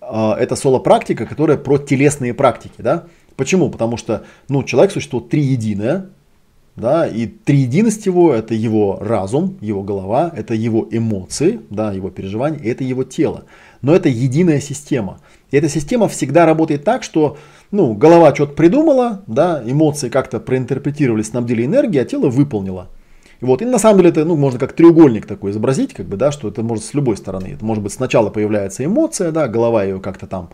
Э, 0.00 0.34
это 0.38 0.54
соло-практика, 0.54 1.26
которая 1.26 1.56
про 1.56 1.78
телесные 1.78 2.32
практики, 2.32 2.76
да. 2.78 3.06
Почему? 3.36 3.70
Потому 3.70 3.96
что, 3.96 4.24
ну, 4.48 4.62
человек 4.62 4.92
существует 4.92 5.30
триединое, 5.30 6.10
да, 6.76 7.06
и 7.06 7.26
триединость 7.26 8.06
его 8.06 8.32
это 8.32 8.54
его 8.54 8.98
разум, 9.00 9.58
его 9.60 9.82
голова, 9.82 10.32
это 10.34 10.54
его 10.54 10.86
эмоции, 10.90 11.60
да, 11.70 11.92
его 11.92 12.10
переживания, 12.10 12.60
это 12.62 12.84
его 12.84 13.04
тело. 13.04 13.44
Но 13.82 13.94
это 13.94 14.08
единая 14.08 14.60
система. 14.60 15.18
И 15.50 15.56
эта 15.56 15.68
система 15.68 16.08
всегда 16.08 16.46
работает 16.46 16.84
так, 16.84 17.02
что 17.02 17.36
ну, 17.72 17.94
голова 17.94 18.34
что-то 18.34 18.52
придумала, 18.52 19.22
да, 19.26 19.62
эмоции 19.64 20.10
как-то 20.10 20.38
проинтерпретировали, 20.38 21.22
снабдили 21.22 21.64
энергией, 21.64 22.02
а 22.02 22.04
тело 22.04 22.28
выполнило. 22.28 22.88
И 23.40 23.44
вот, 23.44 23.62
и 23.62 23.64
на 23.64 23.78
самом 23.78 23.98
деле 23.98 24.10
это, 24.10 24.24
ну, 24.24 24.36
можно 24.36 24.60
как 24.60 24.74
треугольник 24.74 25.26
такой 25.26 25.50
изобразить, 25.50 25.94
как 25.94 26.06
бы, 26.06 26.16
да, 26.16 26.30
что 26.30 26.48
это 26.48 26.62
может 26.62 26.84
с 26.84 26.94
любой 26.94 27.16
стороны. 27.16 27.48
Это 27.54 27.64
может 27.64 27.82
быть 27.82 27.92
сначала 27.92 28.30
появляется 28.30 28.84
эмоция, 28.84 29.32
да, 29.32 29.48
голова 29.48 29.82
ее 29.82 30.00
как-то 30.00 30.26
там 30.26 30.50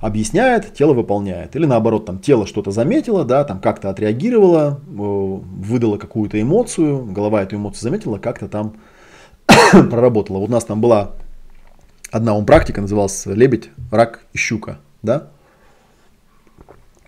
объясняет, 0.00 0.74
тело 0.74 0.92
выполняет. 0.92 1.54
Или 1.56 1.66
наоборот, 1.66 2.04
там 2.04 2.18
тело 2.18 2.46
что-то 2.46 2.72
заметило, 2.72 3.24
да, 3.24 3.44
там 3.44 3.60
как-то 3.60 3.88
отреагировало, 3.88 4.80
выдало 4.86 5.98
какую-то 5.98 6.40
эмоцию, 6.42 7.06
голова 7.06 7.42
эту 7.42 7.56
эмоцию 7.56 7.82
заметила, 7.82 8.18
как-то 8.18 8.48
там 8.48 8.74
проработала. 9.70 10.38
Вот 10.38 10.48
у 10.48 10.52
нас 10.52 10.64
там 10.64 10.80
была 10.80 11.12
одна 12.10 12.38
практика, 12.42 12.80
называлась 12.80 13.24
лебедь, 13.24 13.70
рак 13.90 14.20
и 14.32 14.36
щука, 14.36 14.78
да, 15.02 15.28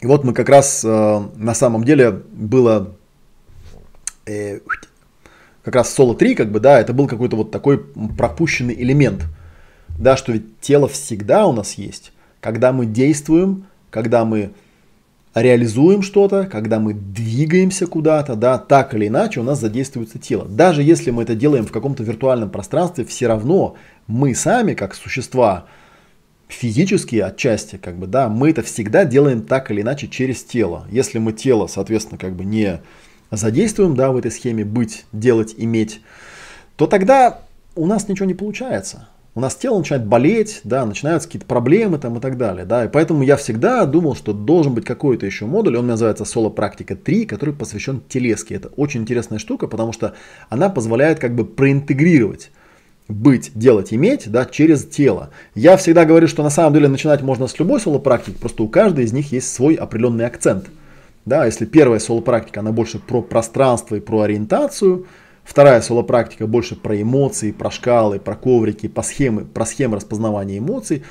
и 0.01 0.07
вот 0.07 0.25
мы 0.25 0.33
как 0.33 0.49
раз 0.49 0.85
э, 0.85 1.21
на 1.37 1.55
самом 1.55 1.85
деле 1.85 2.11
было 2.11 2.95
э, 4.27 4.61
как 5.65 5.75
раз 5.75 5.93
соло 5.93 6.15
3, 6.15 6.35
как 6.35 6.51
бы, 6.51 6.61
да, 6.61 6.81
это 6.81 6.93
был 6.93 7.09
какой-то 7.09 7.37
вот 7.37 7.51
такой 7.51 7.79
пропущенный 8.17 8.75
элемент. 8.75 9.25
Да, 9.99 10.17
что 10.17 10.33
ведь 10.33 10.61
тело 10.61 10.89
всегда 10.89 11.47
у 11.47 11.53
нас 11.53 11.75
есть. 11.75 12.13
Когда 12.41 12.73
мы 12.73 12.87
действуем, 12.87 13.67
когда 13.91 14.25
мы 14.25 14.53
реализуем 15.35 16.03
что-то, 16.03 16.47
когда 16.47 16.79
мы 16.79 16.95
двигаемся 16.95 17.87
куда-то, 17.87 18.37
да, 18.37 18.59
так 18.59 18.95
или 18.95 19.09
иначе 19.09 19.41
у 19.41 19.43
нас 19.43 19.61
задействуется 19.61 20.19
тело. 20.19 20.47
Даже 20.47 20.83
если 20.83 21.11
мы 21.11 21.25
это 21.25 21.35
делаем 21.35 21.67
в 21.67 21.73
каком-то 21.73 22.03
виртуальном 22.03 22.51
пространстве, 22.51 23.05
все 23.05 23.27
равно 23.27 23.75
мы 24.07 24.35
сами, 24.35 24.75
как 24.75 24.95
существа, 24.95 25.67
физически 26.49 27.17
отчасти, 27.17 27.77
как 27.77 27.99
бы, 27.99 28.07
да, 28.07 28.29
мы 28.29 28.51
это 28.51 28.63
всегда 28.63 29.05
делаем 29.05 29.43
так 29.43 29.71
или 29.71 29.83
иначе 29.83 30.09
через 30.09 30.43
тело. 30.43 30.87
Если 30.91 31.19
мы 31.19 31.33
тело, 31.33 31.67
соответственно, 31.67 32.19
как 32.19 32.35
бы 32.35 32.45
не 32.45 32.81
задействуем, 33.31 33.95
да, 33.95 34.11
в 34.11 34.17
этой 34.17 34.31
схеме 34.31 34.65
быть, 34.65 35.05
делать, 35.13 35.55
иметь, 35.57 36.01
то 36.77 36.87
тогда 36.87 37.43
у 37.77 37.87
нас 37.87 38.09
ничего 38.09 38.27
не 38.27 38.35
получается. 38.35 39.09
У 39.35 39.41
нас 39.41 39.55
тело 39.55 39.79
начинает 39.79 40.05
болеть, 40.05 40.63
да, 40.65 40.85
начинаются 40.85 41.29
какие-то 41.29 41.47
проблемы 41.47 41.99
там 41.99 42.17
и 42.17 42.21
так 42.21 42.37
далее, 42.39 42.65
да, 42.65 42.87
и 42.87 42.89
поэтому 42.89 43.23
я 43.23 43.37
всегда 43.37 43.85
думал, 43.85 44.17
что 44.17 44.33
должен 44.33 44.75
быть 44.75 44.85
какой-то 44.85 45.27
еще 45.27 45.45
модуль, 45.45 45.77
он 45.77 45.87
называется 45.87 46.25
Соло 46.25 46.49
Практика 46.49 46.97
3, 46.97 47.27
который 47.27 47.55
посвящен 47.55 48.01
телеске. 48.09 48.57
Это 48.57 48.69
очень 48.69 49.03
интересная 49.03 49.39
штука, 49.39 49.69
потому 49.69 49.93
что 49.93 50.15
она 50.49 50.71
позволяет 50.71 51.21
как 51.21 51.37
бы 51.37 51.45
проинтегрировать 51.45 52.51
быть, 53.09 53.53
делать, 53.55 53.93
иметь, 53.95 54.31
да, 54.31 54.45
через 54.45 54.85
тело. 54.85 55.31
Я 55.55 55.77
всегда 55.77 56.05
говорю, 56.05 56.29
что 56.29 56.43
на 56.43 56.51
самом 56.51 56.75
деле 56.75 56.89
начинать 56.89 57.23
можно 57.23 57.47
с 57.47 57.59
любой 57.59 57.81
соло-практики, 57.81 58.37
просто 58.39 58.63
у 58.63 58.69
каждой 58.69 59.07
из 59.07 59.13
них 59.13 59.33
есть 59.33 59.53
свой 59.53 59.75
определенный 59.75 60.27
акцент. 60.27 60.67
Да, 61.25 61.47
если 61.47 61.65
первая 61.65 62.01
соло-практика, 62.01 62.61
она 62.61 62.73
больше 62.73 62.99
про 62.99 63.23
пространство 63.23 63.97
и 63.97 64.01
про 64.01 64.23
ориентацию, 64.23 65.07
вторая 65.43 65.81
соло-практика 65.81 66.47
больше 66.47 66.77
про 66.77 67.01
эмоции, 67.01 67.53
про 67.53 67.71
шкалы, 67.71 68.19
про 68.19 68.37
коврики, 68.37 68.89
по 68.89 69.03
схемы, 69.03 69.45
про 69.45 69.65
схемы 69.65 69.97
распознавания 69.97 70.59
эмоций, 70.59 71.03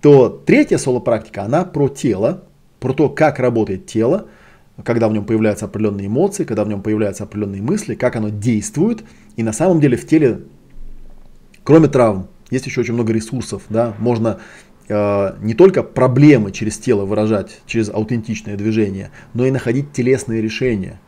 то 0.00 0.28
третья 0.28 0.78
соло-практика, 0.78 1.44
она 1.44 1.64
про 1.64 1.88
тело, 1.88 2.44
про 2.80 2.92
то, 2.92 3.08
как 3.08 3.38
работает 3.38 3.86
тело, 3.86 4.26
когда 4.84 5.08
в 5.08 5.12
нем 5.12 5.24
появляются 5.24 5.66
определенные 5.66 6.06
эмоции, 6.06 6.44
когда 6.44 6.64
в 6.64 6.68
нем 6.68 6.82
появляются 6.82 7.24
определенные 7.24 7.62
мысли, 7.62 7.94
как 7.94 8.16
оно 8.16 8.30
действует. 8.30 9.04
И 9.36 9.42
на 9.42 9.52
самом 9.52 9.80
деле 9.80 9.96
в 9.96 10.06
теле 10.06 10.40
Кроме 11.64 11.88
травм, 11.88 12.26
есть 12.50 12.66
еще 12.66 12.80
очень 12.80 12.94
много 12.94 13.12
ресурсов, 13.12 13.62
да, 13.68 13.94
можно 13.98 14.40
э, 14.88 15.34
не 15.40 15.54
только 15.54 15.82
проблемы 15.82 16.50
через 16.50 16.76
тело 16.78 17.04
выражать, 17.04 17.60
через 17.66 17.88
аутентичное 17.88 18.56
движение, 18.56 19.10
но 19.32 19.46
и 19.46 19.50
находить 19.50 19.92
телесные 19.92 20.42
решения. 20.42 21.00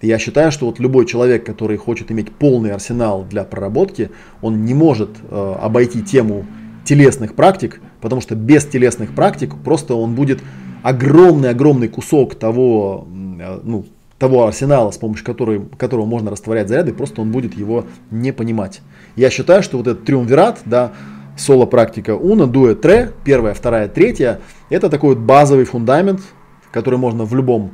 я 0.00 0.18
считаю, 0.18 0.52
что 0.52 0.66
вот 0.66 0.78
любой 0.78 1.06
человек, 1.06 1.44
который 1.44 1.76
хочет 1.76 2.12
иметь 2.12 2.30
полный 2.30 2.72
арсенал 2.72 3.24
для 3.24 3.42
проработки, 3.42 4.10
он 4.42 4.64
не 4.64 4.74
может 4.74 5.10
э, 5.28 5.56
обойти 5.60 6.02
тему 6.02 6.46
телесных 6.84 7.34
практик, 7.34 7.80
потому 8.00 8.20
что 8.20 8.36
без 8.36 8.64
телесных 8.64 9.12
практик 9.12 9.56
просто 9.56 9.94
он 9.94 10.14
будет 10.14 10.40
огромный-огромный 10.84 11.88
кусок 11.88 12.36
того, 12.36 13.08
э, 13.40 13.60
ну, 13.64 13.86
того 14.18 14.46
арсенала, 14.46 14.90
с 14.90 14.98
помощью 14.98 15.26
которого, 15.26 15.66
которого 15.76 16.06
можно 16.06 16.30
растворять 16.30 16.68
заряды, 16.68 16.92
просто 16.92 17.20
он 17.20 17.32
будет 17.32 17.54
его 17.54 17.86
не 18.10 18.32
понимать. 18.32 18.82
Я 19.16 19.30
считаю, 19.30 19.62
что 19.62 19.78
вот 19.78 19.86
этот 19.86 20.04
триумвират, 20.04 20.60
да, 20.66 20.92
соло-практика 21.36 22.14
уна, 22.14 22.46
дуэ, 22.46 22.74
тре, 22.74 23.12
первая, 23.24 23.54
вторая, 23.54 23.88
третья, 23.88 24.40
это 24.68 24.88
такой 24.90 25.14
вот 25.14 25.24
базовый 25.24 25.64
фундамент, 25.64 26.20
который 26.70 26.98
можно 26.98 27.24
в 27.24 27.34
любом 27.34 27.72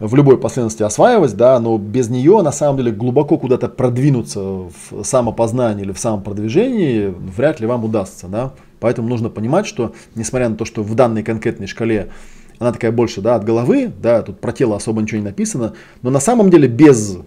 в 0.00 0.16
любой 0.16 0.36
последовательности 0.36 0.82
осваивать, 0.82 1.36
да, 1.36 1.60
но 1.60 1.78
без 1.78 2.08
нее 2.08 2.42
на 2.42 2.50
самом 2.50 2.78
деле 2.78 2.90
глубоко 2.90 3.38
куда-то 3.38 3.68
продвинуться 3.68 4.40
в 4.40 5.04
самопознании 5.04 5.84
или 5.84 5.92
в 5.92 5.98
самопродвижении 5.98 7.14
вряд 7.36 7.60
ли 7.60 7.68
вам 7.68 7.84
удастся, 7.84 8.26
да. 8.26 8.52
Поэтому 8.80 9.08
нужно 9.08 9.28
понимать, 9.28 9.64
что 9.64 9.94
несмотря 10.16 10.48
на 10.48 10.56
то, 10.56 10.64
что 10.64 10.82
в 10.82 10.92
данной 10.96 11.22
конкретной 11.22 11.68
шкале 11.68 12.10
она 12.58 12.72
такая 12.72 12.90
больше, 12.90 13.20
да, 13.20 13.36
от 13.36 13.44
головы, 13.44 13.92
да, 14.02 14.22
тут 14.22 14.40
про 14.40 14.50
тело 14.50 14.74
особо 14.74 15.02
ничего 15.02 15.20
не 15.20 15.26
написано, 15.26 15.74
но 16.02 16.10
на 16.10 16.20
самом 16.20 16.50
деле 16.50 16.66
без 16.66 17.18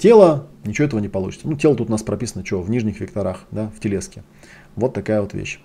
тело, 0.00 0.48
ничего 0.64 0.86
этого 0.86 1.00
не 1.00 1.08
получится. 1.08 1.48
Ну, 1.48 1.56
тело 1.56 1.76
тут 1.76 1.88
у 1.88 1.92
нас 1.92 2.02
прописано, 2.02 2.44
что, 2.44 2.60
в 2.60 2.70
нижних 2.70 3.00
векторах, 3.00 3.44
да, 3.50 3.70
в 3.76 3.80
телеске. 3.80 4.24
Вот 4.74 4.94
такая 4.94 5.20
вот 5.20 5.34
вещь. 5.34 5.60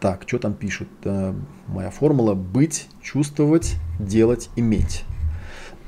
Так, 0.00 0.24
что 0.26 0.38
там 0.38 0.52
пишут? 0.54 0.88
Э, 1.04 1.32
моя 1.66 1.90
формула 1.90 2.34
быть, 2.34 2.88
чувствовать, 3.00 3.76
делать, 3.98 4.50
иметь. 4.56 5.04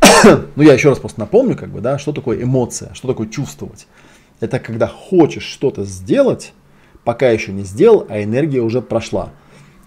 ну, 0.56 0.62
я 0.62 0.72
еще 0.72 0.88
раз 0.88 0.98
просто 0.98 1.20
напомню, 1.20 1.56
как 1.56 1.70
бы, 1.70 1.80
да, 1.80 1.98
что 1.98 2.12
такое 2.12 2.42
эмоция, 2.42 2.94
что 2.94 3.08
такое 3.08 3.28
чувствовать. 3.28 3.86
Это 4.40 4.58
когда 4.58 4.86
хочешь 4.86 5.44
что-то 5.44 5.84
сделать, 5.84 6.54
пока 7.04 7.28
еще 7.28 7.52
не 7.52 7.64
сделал, 7.64 8.06
а 8.08 8.22
энергия 8.22 8.60
уже 8.60 8.80
прошла. 8.80 9.32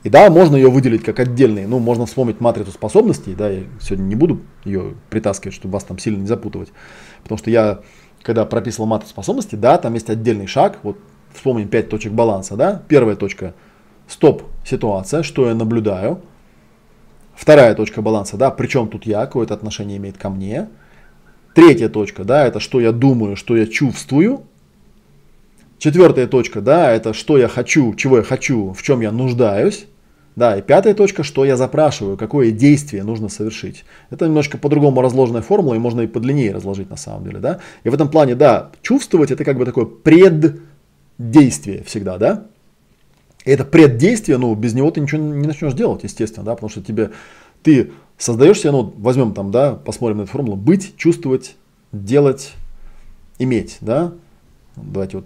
И 0.04 0.10
да, 0.10 0.30
можно 0.30 0.56
ее 0.56 0.70
выделить 0.70 1.04
как 1.04 1.20
отдельный, 1.20 1.68
ну, 1.68 1.80
можно 1.80 2.06
вспомнить 2.06 2.39
матрицу 2.39 2.72
способностей, 2.72 3.36
да, 3.36 3.50
я 3.50 3.64
сегодня 3.82 4.04
не 4.06 4.16
буду 4.16 4.39
ее 4.64 4.93
притаскивать, 5.10 5.54
чтобы 5.54 5.74
вас 5.74 5.84
там 5.84 5.97
сильно 6.00 6.22
не 6.22 6.28
запутывать, 6.28 6.72
потому 7.22 7.38
что 7.38 7.50
я, 7.52 7.82
когда 8.22 8.45
прописывал 8.45 8.88
матрицу 8.88 9.12
способностей, 9.12 9.58
да, 9.58 9.78
там 9.78 9.93
есть 9.95 10.10
отдельный 10.10 10.47
шаг, 10.47 10.80
вот 10.84 10.97
вспомним 11.34 11.68
5 11.68 11.89
точек 11.89 12.14
баланса, 12.14 12.56
да, 12.56 12.82
первая 12.88 13.18
точка, 13.18 13.54
стоп, 14.08 14.43
ситуация, 14.66 15.22
что 15.22 15.47
я 15.47 15.54
наблюдаю, 15.54 16.22
вторая 17.36 17.76
точка 17.76 18.02
баланса, 18.02 18.38
да, 18.38 18.52
причем 18.52 18.88
тут 18.88 19.06
я, 19.06 19.26
какое-то 19.26 19.54
отношение 19.54 19.97
имеет 19.97 20.18
ко 20.18 20.30
мне, 20.30 20.70
третья 21.54 21.89
точка, 21.89 22.24
да, 22.24 22.47
это 22.47 22.62
что 22.62 22.80
я 22.80 22.93
думаю, 22.93 23.36
что 23.36 23.58
я 23.58 23.68
чувствую, 23.68 24.43
Четвертая 25.80 26.28
точка, 26.28 26.60
да, 26.60 26.92
это 26.92 27.14
что 27.14 27.38
я 27.38 27.48
хочу, 27.48 27.96
чего 27.96 28.18
я 28.18 28.24
хочу, 28.24 28.74
в 28.74 28.84
чем 28.84 29.00
я 29.00 29.12
нуждаюсь. 29.12 29.86
Да, 30.36 30.58
и 30.58 30.62
пятая 30.62 30.94
точка, 30.94 31.24
что 31.24 31.44
я 31.44 31.58
запрашиваю, 31.58 32.16
какое 32.16 32.52
действие 32.52 33.04
нужно 33.04 33.30
совершить. 33.30 33.84
Это 34.10 34.26
немножко 34.26 34.58
по-другому 34.58 35.02
разложенная 35.02 35.42
формула, 35.42 35.76
и 35.76 35.80
можно 35.80 36.02
и 36.02 36.08
подлиннее 36.08 36.54
разложить 36.54 36.90
на 36.90 36.98
самом 36.98 37.24
деле, 37.26 37.40
да. 37.40 37.60
И 37.84 37.90
в 37.90 37.94
этом 37.94 38.10
плане, 38.10 38.36
да, 38.36 38.72
чувствовать 38.82 39.32
это 39.32 39.44
как 39.44 39.58
бы 39.58 39.66
такое 39.66 39.86
преддействие 39.86 41.84
всегда, 41.84 42.18
да. 42.18 42.46
И 43.46 43.52
это 43.52 43.66
преддействие, 43.66 44.38
ну, 44.38 44.54
без 44.56 44.74
него 44.74 44.92
ты 44.92 45.02
ничего 45.02 45.22
не 45.22 45.48
начнешь 45.48 45.74
делать, 45.74 46.04
естественно, 46.04 46.46
да, 46.46 46.56
потому 46.56 46.70
что 46.70 46.82
тебе, 46.82 47.12
ты 47.64 47.92
создаешь 48.18 48.60
себе, 48.60 48.72
ну, 48.72 48.94
возьмем 48.98 49.34
там, 49.34 49.52
да, 49.52 49.74
посмотрим 49.74 50.18
на 50.18 50.22
эту 50.24 50.32
формулу, 50.32 50.56
быть, 50.56 50.96
чувствовать, 50.98 51.56
делать, 51.92 52.52
иметь, 53.40 53.78
да. 53.82 54.14
Давайте 54.78 55.18
вот 55.18 55.26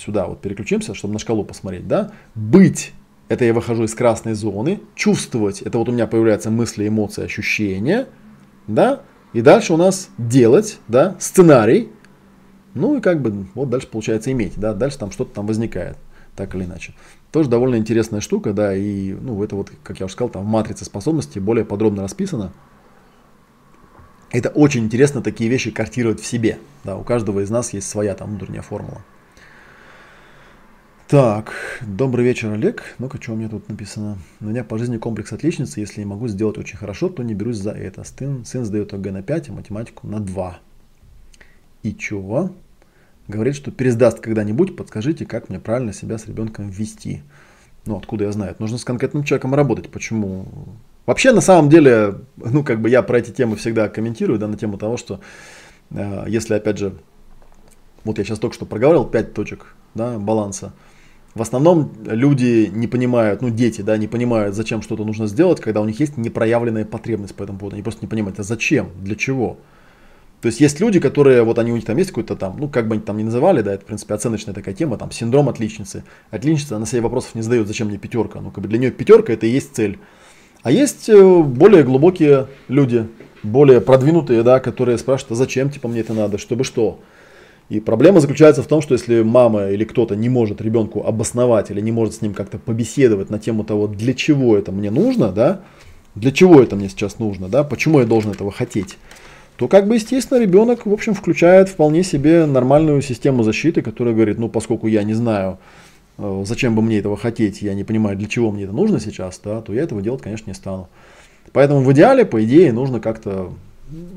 сюда 0.00 0.26
вот 0.26 0.40
переключимся, 0.40 0.94
чтобы 0.94 1.12
на 1.12 1.18
шкалу 1.18 1.44
посмотреть, 1.44 1.86
да, 1.86 2.12
быть, 2.34 2.92
это 3.28 3.44
я 3.44 3.52
выхожу 3.52 3.84
из 3.84 3.94
красной 3.94 4.34
зоны, 4.34 4.80
чувствовать, 4.94 5.62
это 5.62 5.78
вот 5.78 5.88
у 5.88 5.92
меня 5.92 6.06
появляются 6.06 6.50
мысли, 6.50 6.88
эмоции, 6.88 7.24
ощущения, 7.24 8.08
да, 8.66 9.02
и 9.32 9.42
дальше 9.42 9.74
у 9.74 9.76
нас 9.76 10.08
делать, 10.18 10.78
да, 10.88 11.16
сценарий, 11.20 11.90
ну 12.74 12.96
и 12.96 13.00
как 13.00 13.20
бы 13.20 13.46
вот 13.54 13.68
дальше 13.68 13.88
получается 13.88 14.32
иметь, 14.32 14.54
да, 14.56 14.72
дальше 14.74 14.98
там 14.98 15.10
что-то 15.12 15.34
там 15.34 15.46
возникает, 15.46 15.96
так 16.34 16.54
или 16.54 16.64
иначе. 16.64 16.94
Тоже 17.30 17.48
довольно 17.48 17.76
интересная 17.76 18.20
штука, 18.20 18.52
да, 18.52 18.74
и, 18.74 19.12
ну, 19.12 19.42
это 19.44 19.54
вот, 19.54 19.70
как 19.84 20.00
я 20.00 20.06
уже 20.06 20.14
сказал, 20.14 20.30
там 20.30 20.42
в 20.42 20.48
матрице 20.48 20.84
способностей 20.84 21.38
более 21.38 21.64
подробно 21.64 22.02
расписано. 22.02 22.52
Это 24.32 24.48
очень 24.48 24.84
интересно 24.84 25.22
такие 25.22 25.50
вещи 25.50 25.70
картировать 25.70 26.20
в 26.20 26.26
себе, 26.26 26.58
да, 26.84 26.96
у 26.96 27.04
каждого 27.04 27.40
из 27.40 27.50
нас 27.50 27.72
есть 27.72 27.88
своя 27.88 28.14
там 28.14 28.30
внутренняя 28.30 28.62
формула. 28.62 29.02
Так, 31.10 31.52
добрый 31.80 32.24
вечер, 32.24 32.52
Олег. 32.52 32.84
Ну-ка, 33.00 33.20
что 33.20 33.32
у 33.32 33.34
меня 33.34 33.48
тут 33.48 33.68
написано? 33.68 34.18
У 34.40 34.44
меня 34.44 34.62
по 34.62 34.78
жизни 34.78 34.96
комплекс 34.96 35.32
отличницы. 35.32 35.80
Если 35.80 35.98
не 35.98 36.06
могу 36.06 36.28
сделать 36.28 36.56
очень 36.56 36.76
хорошо, 36.76 37.08
то 37.08 37.24
не 37.24 37.34
берусь 37.34 37.56
за 37.56 37.72
это. 37.72 38.04
Сын, 38.04 38.44
сын 38.44 38.64
сдает 38.64 38.94
ОГЭ 38.94 39.10
на 39.10 39.20
5, 39.20 39.48
а 39.48 39.52
математику 39.52 40.06
на 40.06 40.20
2. 40.20 40.60
И 41.82 41.96
чего? 41.96 42.52
Говорит, 43.26 43.56
что 43.56 43.72
пересдаст 43.72 44.20
когда-нибудь. 44.20 44.76
Подскажите, 44.76 45.26
как 45.26 45.48
мне 45.48 45.58
правильно 45.58 45.92
себя 45.92 46.16
с 46.16 46.28
ребенком 46.28 46.70
вести. 46.70 47.24
Ну, 47.86 47.96
откуда 47.96 48.26
я 48.26 48.30
знаю? 48.30 48.54
Нужно 48.60 48.78
с 48.78 48.84
конкретным 48.84 49.24
человеком 49.24 49.52
работать. 49.52 49.90
Почему? 49.90 50.46
Вообще, 51.06 51.32
на 51.32 51.40
самом 51.40 51.70
деле, 51.70 52.20
ну, 52.36 52.62
как 52.62 52.80
бы 52.80 52.88
я 52.88 53.02
про 53.02 53.18
эти 53.18 53.32
темы 53.32 53.56
всегда 53.56 53.88
комментирую, 53.88 54.38
да, 54.38 54.46
на 54.46 54.56
тему 54.56 54.78
того, 54.78 54.96
что 54.96 55.18
э, 55.90 56.26
если, 56.28 56.54
опять 56.54 56.78
же, 56.78 56.94
вот 58.04 58.18
я 58.18 58.24
сейчас 58.24 58.38
только 58.38 58.54
что 58.54 58.64
проговорил 58.64 59.04
5 59.04 59.34
точек 59.34 59.74
да, 59.96 60.16
баланса, 60.16 60.72
в 61.34 61.42
основном 61.42 61.92
люди 62.04 62.70
не 62.72 62.88
понимают, 62.88 63.40
ну 63.40 63.50
дети, 63.50 63.82
да, 63.82 63.96
не 63.96 64.08
понимают, 64.08 64.54
зачем 64.54 64.82
что-то 64.82 65.04
нужно 65.04 65.26
сделать, 65.26 65.60
когда 65.60 65.80
у 65.80 65.84
них 65.84 66.00
есть 66.00 66.16
непроявленная 66.16 66.84
потребность 66.84 67.34
по 67.34 67.44
этому 67.44 67.58
поводу. 67.58 67.76
Они 67.76 67.82
просто 67.82 68.02
не 68.02 68.08
понимают, 68.08 68.40
а 68.40 68.42
зачем, 68.42 68.90
для 69.00 69.14
чего. 69.14 69.58
То 70.40 70.46
есть 70.46 70.60
есть 70.60 70.80
люди, 70.80 70.98
которые, 70.98 71.42
вот 71.42 71.58
они 71.58 71.70
у 71.70 71.76
них 71.76 71.84
там 71.84 71.96
есть 71.98 72.10
какой-то 72.10 72.34
там, 72.34 72.56
ну 72.58 72.68
как 72.68 72.88
бы 72.88 72.94
они 72.94 73.02
там 73.02 73.18
не 73.18 73.24
называли, 73.24 73.60
да, 73.60 73.74
это 73.74 73.84
в 73.84 73.86
принципе 73.86 74.14
оценочная 74.14 74.54
такая 74.54 74.74
тема, 74.74 74.96
там 74.96 75.10
синдром 75.12 75.48
отличницы. 75.48 76.02
Отличница, 76.30 76.76
она 76.76 76.86
себе 76.86 77.02
вопросов 77.02 77.34
не 77.34 77.42
задает, 77.42 77.68
зачем 77.68 77.88
мне 77.88 77.98
пятерка. 77.98 78.40
Ну 78.40 78.50
как 78.50 78.62
бы 78.62 78.68
для 78.68 78.78
нее 78.78 78.90
пятерка 78.90 79.32
это 79.32 79.46
и 79.46 79.50
есть 79.50 79.76
цель. 79.76 79.98
А 80.62 80.70
есть 80.70 81.08
э, 81.08 81.42
более 81.42 81.84
глубокие 81.84 82.48
люди, 82.68 83.06
более 83.42 83.80
продвинутые, 83.80 84.42
да, 84.42 84.60
которые 84.60 84.98
спрашивают, 84.98 85.32
а 85.32 85.34
зачем 85.36 85.70
типа 85.70 85.88
мне 85.88 86.00
это 86.00 86.14
надо, 86.14 86.38
чтобы 86.38 86.64
что. 86.64 87.00
И 87.70 87.78
проблема 87.78 88.18
заключается 88.18 88.64
в 88.64 88.66
том, 88.66 88.82
что 88.82 88.94
если 88.94 89.22
мама 89.22 89.68
или 89.68 89.84
кто-то 89.84 90.16
не 90.16 90.28
может 90.28 90.60
ребенку 90.60 91.06
обосновать 91.06 91.70
или 91.70 91.80
не 91.80 91.92
может 91.92 92.14
с 92.14 92.20
ним 92.20 92.34
как-то 92.34 92.58
побеседовать 92.58 93.30
на 93.30 93.38
тему 93.38 93.62
того, 93.62 93.86
для 93.86 94.12
чего 94.12 94.58
это 94.58 94.72
мне 94.72 94.90
нужно, 94.90 95.30
да, 95.30 95.60
для 96.16 96.32
чего 96.32 96.60
это 96.60 96.74
мне 96.74 96.88
сейчас 96.88 97.20
нужно, 97.20 97.48
да, 97.48 97.62
почему 97.62 98.00
я 98.00 98.06
должен 98.06 98.32
этого 98.32 98.50
хотеть, 98.50 98.98
то 99.56 99.68
как 99.68 99.86
бы 99.86 99.94
естественно 99.94 100.40
ребенок, 100.40 100.84
в 100.84 100.92
общем, 100.92 101.14
включает 101.14 101.68
вполне 101.68 102.02
себе 102.02 102.44
нормальную 102.44 103.02
систему 103.02 103.44
защиты, 103.44 103.82
которая 103.82 104.14
говорит, 104.14 104.38
ну 104.38 104.48
поскольку 104.48 104.88
я 104.88 105.04
не 105.04 105.14
знаю, 105.14 105.58
э, 106.18 106.42
зачем 106.44 106.74
бы 106.74 106.82
мне 106.82 106.98
этого 106.98 107.16
хотеть, 107.16 107.62
я 107.62 107.74
не 107.74 107.84
понимаю, 107.84 108.16
для 108.16 108.26
чего 108.26 108.50
мне 108.50 108.64
это 108.64 108.72
нужно 108.72 108.98
сейчас, 108.98 109.40
да, 109.44 109.60
то 109.60 109.72
я 109.72 109.82
этого 109.82 110.02
делать, 110.02 110.22
конечно, 110.22 110.50
не 110.50 110.54
стану. 110.54 110.88
Поэтому 111.52 111.82
в 111.82 111.92
идеале, 111.92 112.24
по 112.24 112.42
идее, 112.42 112.72
нужно 112.72 112.98
как-то 112.98 113.52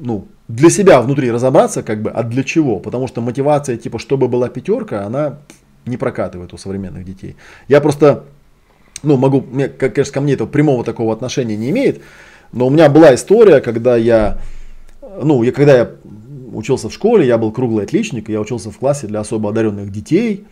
ну, 0.01 0.25
для 0.47 0.69
себя 0.69 1.01
внутри 1.01 1.31
разобраться, 1.31 1.83
как 1.83 2.01
бы, 2.01 2.09
а 2.09 2.23
для 2.23 2.43
чего? 2.43 2.79
Потому 2.79 3.07
что 3.07 3.21
мотивация, 3.21 3.77
типа, 3.77 3.99
чтобы 3.99 4.27
была 4.27 4.49
пятерка, 4.49 5.05
она 5.05 5.39
не 5.85 5.97
прокатывает 5.97 6.53
у 6.53 6.57
современных 6.57 7.05
детей. 7.05 7.35
Я 7.67 7.81
просто, 7.81 8.25
ну, 9.03 9.17
могу, 9.17 9.41
мне, 9.41 9.67
конечно, 9.67 10.13
ко 10.13 10.21
мне 10.21 10.33
этого 10.33 10.47
прямого 10.47 10.83
такого 10.83 11.13
отношения 11.13 11.55
не 11.55 11.69
имеет, 11.69 12.01
но 12.51 12.67
у 12.67 12.69
меня 12.69 12.89
была 12.89 13.15
история, 13.15 13.61
когда 13.61 13.95
я, 13.95 14.39
ну, 15.21 15.43
я, 15.43 15.51
когда 15.51 15.75
я 15.75 15.91
учился 16.53 16.89
в 16.89 16.93
школе, 16.93 17.25
я 17.25 17.37
был 17.37 17.51
круглый 17.51 17.85
отличник, 17.85 18.29
я 18.29 18.39
учился 18.39 18.69
в 18.69 18.77
классе 18.77 19.07
для 19.07 19.21
особо 19.21 19.49
одаренных 19.49 19.91
детей, 19.91 20.45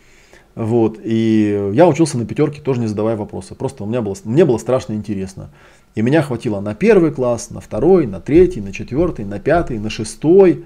вот, 0.54 0.98
и 1.02 1.70
я 1.72 1.86
учился 1.86 2.18
на 2.18 2.26
пятерке, 2.26 2.60
тоже 2.60 2.80
не 2.80 2.86
задавая 2.86 3.16
вопросы. 3.16 3.54
Просто 3.54 3.84
у 3.84 3.86
меня 3.86 4.02
было, 4.02 4.14
мне 4.24 4.44
было 4.44 4.58
страшно 4.58 4.92
интересно. 4.92 5.50
И 5.94 6.02
меня 6.02 6.22
хватило 6.22 6.60
на 6.60 6.74
первый 6.74 7.12
класс, 7.12 7.50
на 7.50 7.60
второй, 7.60 8.06
на 8.06 8.20
третий, 8.20 8.60
на 8.60 8.72
четвертый, 8.72 9.24
на 9.24 9.38
пятый, 9.38 9.78
на 9.78 9.90
шестой. 9.90 10.64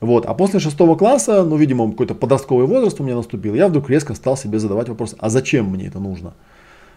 Вот. 0.00 0.26
А 0.26 0.34
после 0.34 0.60
шестого 0.60 0.94
класса, 0.94 1.42
ну, 1.44 1.56
видимо, 1.56 1.90
какой-то 1.90 2.14
подростковый 2.14 2.66
возраст 2.66 3.00
у 3.00 3.04
меня 3.04 3.16
наступил, 3.16 3.54
я 3.54 3.68
вдруг 3.68 3.88
резко 3.88 4.14
стал 4.14 4.36
себе 4.36 4.58
задавать 4.58 4.88
вопрос, 4.88 5.14
а 5.18 5.30
зачем 5.30 5.70
мне 5.70 5.86
это 5.86 6.00
нужно? 6.00 6.34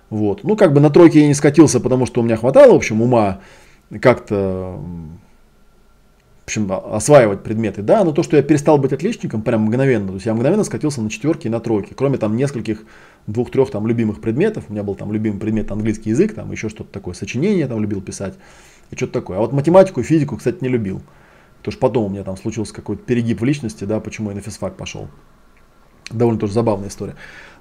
Вот. 0.09 0.43
Ну, 0.43 0.55
как 0.55 0.73
бы 0.73 0.81
на 0.81 0.89
тройке 0.89 1.21
я 1.21 1.27
не 1.27 1.33
скатился, 1.33 1.79
потому 1.79 2.05
что 2.05 2.21
у 2.21 2.23
меня 2.23 2.35
хватало, 2.35 2.73
в 2.73 2.75
общем, 2.75 3.01
ума 3.01 3.39
как-то 4.01 4.79
в 6.45 6.47
общем, 6.47 6.71
осваивать 6.71 7.41
предметы, 7.41 7.81
да, 7.81 8.03
но 8.03 8.11
то, 8.11 8.21
что 8.21 8.37
я 8.37 8.43
перестал 8.43 8.77
быть 8.77 8.93
отличником, 8.93 9.41
прям 9.41 9.63
мгновенно, 9.63 10.09
то 10.09 10.13
есть 10.13 10.27
я 10.27 10.33
мгновенно 10.35 10.63
скатился 10.63 11.01
на 11.01 11.09
четверки 11.09 11.47
и 11.47 11.49
на 11.49 11.59
тройки, 11.59 11.95
кроме 11.95 12.19
там 12.19 12.37
нескольких, 12.37 12.83
двух-трех 13.25 13.71
там 13.71 13.87
любимых 13.87 14.21
предметов, 14.21 14.65
у 14.69 14.71
меня 14.71 14.83
был 14.83 14.93
там 14.93 15.11
любимый 15.11 15.39
предмет 15.39 15.71
английский 15.71 16.11
язык, 16.11 16.35
там 16.35 16.51
еще 16.51 16.69
что-то 16.69 16.91
такое, 16.91 17.15
сочинение 17.15 17.65
там 17.65 17.81
любил 17.81 17.99
писать, 17.99 18.35
и 18.91 18.95
что-то 18.95 19.13
такое. 19.13 19.37
А 19.37 19.41
вот 19.41 19.53
математику 19.53 20.01
и 20.01 20.03
физику, 20.03 20.37
кстати, 20.37 20.57
не 20.61 20.69
любил, 20.69 21.01
потому 21.57 21.71
что 21.71 21.81
потом 21.81 22.05
у 22.05 22.09
меня 22.09 22.23
там 22.23 22.37
случился 22.37 22.75
какой-то 22.75 23.01
перегиб 23.01 23.41
в 23.41 23.43
личности, 23.43 23.85
да, 23.85 23.99
почему 23.99 24.29
я 24.29 24.35
на 24.35 24.41
физфак 24.41 24.77
пошел. 24.77 25.07
Довольно 26.11 26.39
тоже 26.39 26.53
забавная 26.53 26.89
история. 26.89 27.15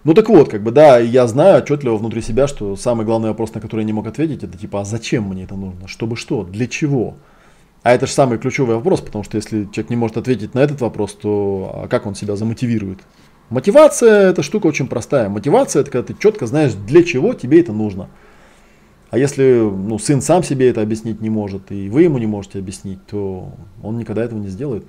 Ну 0.05 0.12
так 0.12 0.28
вот, 0.28 0.51
как 0.51 0.62
бы, 0.62 0.72
да, 0.72 0.99
я 0.99 1.26
знаю 1.26 1.62
отчетливо 1.62 1.97
внутри 1.97 2.20
себя, 2.20 2.47
что 2.47 2.76
самый 2.76 3.07
главный 3.07 3.30
вопрос, 3.30 3.55
на 3.55 3.62
который 3.62 3.80
я 3.80 3.87
не 3.87 3.95
мог 3.95 4.07
ответить, 4.07 4.45
это 4.45 4.59
типа, 4.59 4.82
а 4.82 4.85
зачем 4.85 5.24
мне 5.24 5.45
это 5.45 5.55
нужно? 5.55 5.89
Чтобы 5.89 6.16
что? 6.16 6.45
Для 6.45 6.66
чего? 6.66 7.14
А 7.85 7.93
это 7.93 8.07
же 8.07 8.12
самый 8.12 8.39
ключевой 8.39 8.76
вопрос, 8.76 9.03
потому 9.03 9.24
что 9.24 9.37
если 9.37 9.64
человек 9.64 9.91
не 9.91 9.97
может 9.97 10.16
ответить 10.16 10.55
на 10.55 10.61
этот 10.61 10.80
вопрос, 10.80 11.12
то 11.12 11.70
а 11.85 11.87
как 11.87 12.07
он 12.07 12.14
себя 12.14 12.35
замотивирует? 12.35 13.01
Мотивация– 13.51 14.30
это 14.30 14.43
штука 14.43 14.68
очень 14.68 14.87
простая. 14.87 15.28
Мотивация– 15.28 15.80
это 15.82 15.91
когда 15.91 16.07
ты 16.07 16.18
четко 16.18 16.47
знаешь, 16.47 16.72
для 16.72 17.05
чего 17.05 17.35
тебе 17.35 17.61
это 17.61 17.74
нужно. 17.74 18.09
А 19.11 19.18
если 19.18 19.61
ну, 19.61 19.99
сын 19.99 20.22
сам 20.22 20.43
себе 20.43 20.70
это 20.70 20.80
объяснить 20.80 21.20
не 21.20 21.28
может, 21.28 21.70
и 21.72 21.91
вы 21.91 22.05
ему 22.05 22.16
не 22.16 22.26
можете 22.26 22.59
объяснить, 22.59 23.05
то 23.07 23.53
он 23.82 23.99
никогда 23.99 24.24
этого 24.24 24.39
не 24.39 24.49
сделает. 24.49 24.87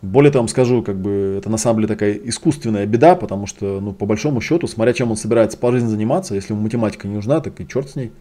Более 0.00 0.32
того, 0.32 0.48
скажу, 0.48 0.82
как 0.82 0.96
бы 0.96 1.36
это 1.38 1.50
на 1.50 1.58
самом 1.58 1.80
деле 1.80 1.88
такая 1.88 2.14
искусственная 2.14 2.86
беда, 2.86 3.16
потому 3.16 3.46
что, 3.46 3.80
ну, 3.82 3.92
по 3.92 4.06
большому 4.06 4.40
счету, 4.40 4.66
смотря 4.66 4.94
чем 4.94 5.10
он 5.10 5.18
собирается 5.18 5.58
по 5.58 5.70
жизни 5.72 5.88
заниматься, 5.88 6.34
если 6.34 6.54
ему 6.54 6.62
математика 6.62 7.06
не 7.06 7.16
нужна, 7.16 7.40
так 7.40 7.60
и 7.60 7.68
черт 7.68 7.90
с 7.90 7.96
ней. 7.96 8.12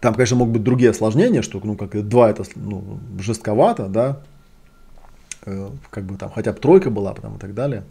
Там, 0.00 0.14
конечно, 0.14 0.36
могут 0.36 0.54
быть 0.54 0.62
другие 0.62 0.90
осложнения, 0.90 1.42
что, 1.42 1.60
ну, 1.62 1.76
как 1.76 2.08
2 2.08 2.30
это 2.30 2.44
ну, 2.56 2.98
жестковато, 3.18 3.88
да, 3.88 4.22
э, 5.44 5.70
как 5.90 6.04
бы 6.04 6.16
там 6.16 6.30
хотя 6.30 6.52
бы 6.52 6.58
тройка 6.58 6.90
была, 6.90 7.12
потом 7.12 7.36
и 7.36 7.38
так 7.38 7.54
далее. 7.54 7.84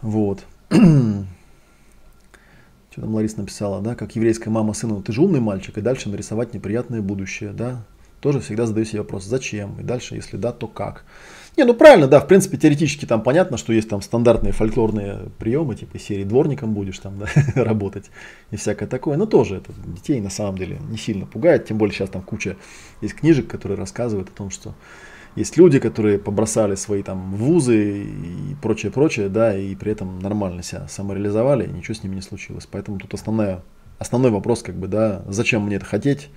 Вот. 0.00 0.44
Что 0.70 1.26
там 3.00 3.14
Лариса 3.14 3.40
написала, 3.40 3.82
да, 3.82 3.94
как 3.94 4.16
еврейская 4.16 4.50
мама 4.50 4.72
сыну, 4.72 5.02
ты 5.02 5.12
же 5.12 5.20
умный 5.20 5.40
мальчик, 5.40 5.76
и 5.76 5.80
дальше 5.80 6.08
нарисовать 6.08 6.54
неприятное 6.54 7.02
будущее, 7.02 7.52
да. 7.52 7.84
Тоже 8.20 8.40
всегда 8.40 8.66
задаю 8.66 8.86
себе 8.86 9.00
вопрос, 9.00 9.24
зачем, 9.24 9.78
и 9.80 9.82
дальше, 9.82 10.14
если 10.14 10.38
да, 10.38 10.52
то 10.52 10.68
как. 10.68 11.04
Не, 11.56 11.64
ну 11.64 11.74
правильно, 11.74 12.08
да, 12.08 12.18
в 12.20 12.26
принципе, 12.26 12.56
теоретически 12.56 13.06
там 13.06 13.22
понятно, 13.22 13.56
что 13.56 13.72
есть 13.72 13.88
там 13.88 14.02
стандартные 14.02 14.52
фольклорные 14.52 15.28
приемы, 15.38 15.76
типа 15.76 15.98
серии 16.00 16.24
дворником 16.24 16.74
будешь 16.74 16.98
там 16.98 17.18
да, 17.54 17.64
работать 17.64 18.10
и 18.50 18.56
всякое 18.56 18.88
такое, 18.88 19.16
но 19.16 19.26
тоже 19.26 19.56
это 19.56 19.72
детей 19.86 20.20
на 20.20 20.30
самом 20.30 20.58
деле 20.58 20.78
не 20.88 20.96
сильно 20.96 21.26
пугает, 21.26 21.66
тем 21.66 21.78
более 21.78 21.94
сейчас 21.94 22.10
там 22.10 22.22
куча 22.22 22.56
есть 23.00 23.14
книжек, 23.14 23.46
которые 23.46 23.78
рассказывают 23.78 24.30
о 24.30 24.32
том, 24.32 24.50
что 24.50 24.74
есть 25.36 25.56
люди, 25.56 25.78
которые 25.78 26.18
побросали 26.18 26.74
свои 26.74 27.02
там 27.02 27.34
вузы 27.34 28.04
и 28.04 28.54
прочее, 28.60 28.92
прочее, 28.92 29.28
да, 29.28 29.56
и 29.56 29.74
при 29.74 29.92
этом 29.92 30.18
нормально 30.20 30.62
себя 30.62 30.86
самореализовали, 30.88 31.66
ничего 31.66 31.94
с 31.94 32.02
ними 32.02 32.16
не 32.16 32.22
случилось. 32.22 32.66
Поэтому 32.70 32.98
тут 32.98 33.14
основная, 33.14 33.62
основной 33.98 34.30
вопрос, 34.30 34.62
как 34.62 34.76
бы, 34.76 34.86
да, 34.86 35.22
зачем 35.26 35.66
мне 35.66 35.76
это 35.76 35.86
хотеть, 35.86 36.30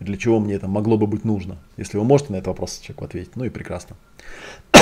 для 0.00 0.16
чего 0.16 0.38
мне 0.38 0.54
это 0.54 0.68
могло 0.68 0.96
бы 0.96 1.06
быть 1.06 1.24
нужно. 1.24 1.56
Если 1.76 1.98
вы 1.98 2.04
можете 2.04 2.32
на 2.32 2.36
этот 2.36 2.48
вопрос 2.48 2.78
человеку 2.78 3.04
ответить, 3.04 3.36
ну 3.36 3.44
и 3.44 3.48
прекрасно. 3.48 3.96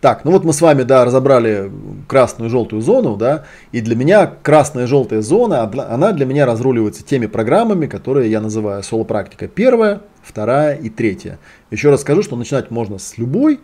Так, 0.00 0.24
ну 0.26 0.32
вот 0.32 0.44
мы 0.44 0.52
с 0.52 0.60
вами, 0.60 0.82
да, 0.82 1.04
разобрали 1.04 1.70
красную 2.08 2.48
и 2.48 2.50
желтую 2.50 2.82
зону, 2.82 3.16
да, 3.16 3.44
и 3.72 3.80
для 3.80 3.96
меня 3.96 4.26
красная 4.26 4.84
и 4.84 4.86
желтая 4.86 5.22
зона, 5.22 5.62
она 5.62 6.12
для 6.12 6.26
меня 6.26 6.44
разруливается 6.44 7.02
теми 7.02 7.24
программами, 7.24 7.86
которые 7.86 8.30
я 8.30 8.42
называю 8.42 8.82
соло-практика 8.82 9.48
первая, 9.48 10.02
вторая 10.22 10.74
и 10.74 10.90
третья. 10.90 11.38
Еще 11.70 11.88
раз 11.88 12.02
скажу, 12.02 12.22
что 12.22 12.36
начинать 12.36 12.70
можно 12.70 12.98
с 12.98 13.16
любой, 13.16 13.60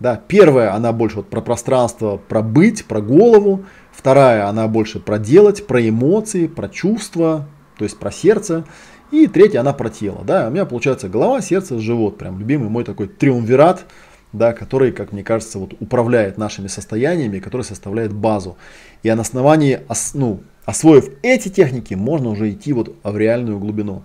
да, 0.00 0.20
первая, 0.26 0.74
она 0.74 0.92
больше 0.92 1.16
вот 1.16 1.28
про 1.28 1.42
пространство, 1.42 2.16
про 2.16 2.40
быть, 2.40 2.86
про 2.86 3.02
голову, 3.02 3.64
вторая, 3.92 4.48
она 4.48 4.68
больше 4.68 4.98
про 4.98 5.18
делать, 5.18 5.66
про 5.66 5.86
эмоции, 5.86 6.46
про 6.46 6.68
чувства, 6.68 7.46
то 7.76 7.84
есть 7.84 7.98
про 7.98 8.10
сердце, 8.10 8.64
и 9.12 9.28
третья, 9.28 9.60
она 9.60 9.72
про 9.74 9.90
тело, 9.90 10.24
да, 10.24 10.48
у 10.48 10.50
меня 10.50 10.64
получается 10.64 11.08
голова, 11.08 11.40
сердце, 11.42 11.78
живот, 11.78 12.16
прям 12.18 12.38
любимый 12.38 12.70
мой 12.70 12.82
такой 12.82 13.08
триумвират, 13.08 13.84
да, 14.32 14.54
который, 14.54 14.90
как 14.90 15.12
мне 15.12 15.22
кажется, 15.22 15.58
вот 15.58 15.74
управляет 15.80 16.38
нашими 16.38 16.66
состояниями, 16.66 17.38
который 17.38 17.62
составляет 17.62 18.14
базу. 18.14 18.56
И 19.02 19.12
на 19.12 19.20
основании, 19.20 19.80
ну, 20.14 20.40
освоив 20.64 21.10
эти 21.22 21.50
техники, 21.50 21.92
можно 21.92 22.30
уже 22.30 22.50
идти 22.50 22.72
вот 22.72 22.96
в 23.04 23.16
реальную 23.16 23.58
глубину. 23.58 24.02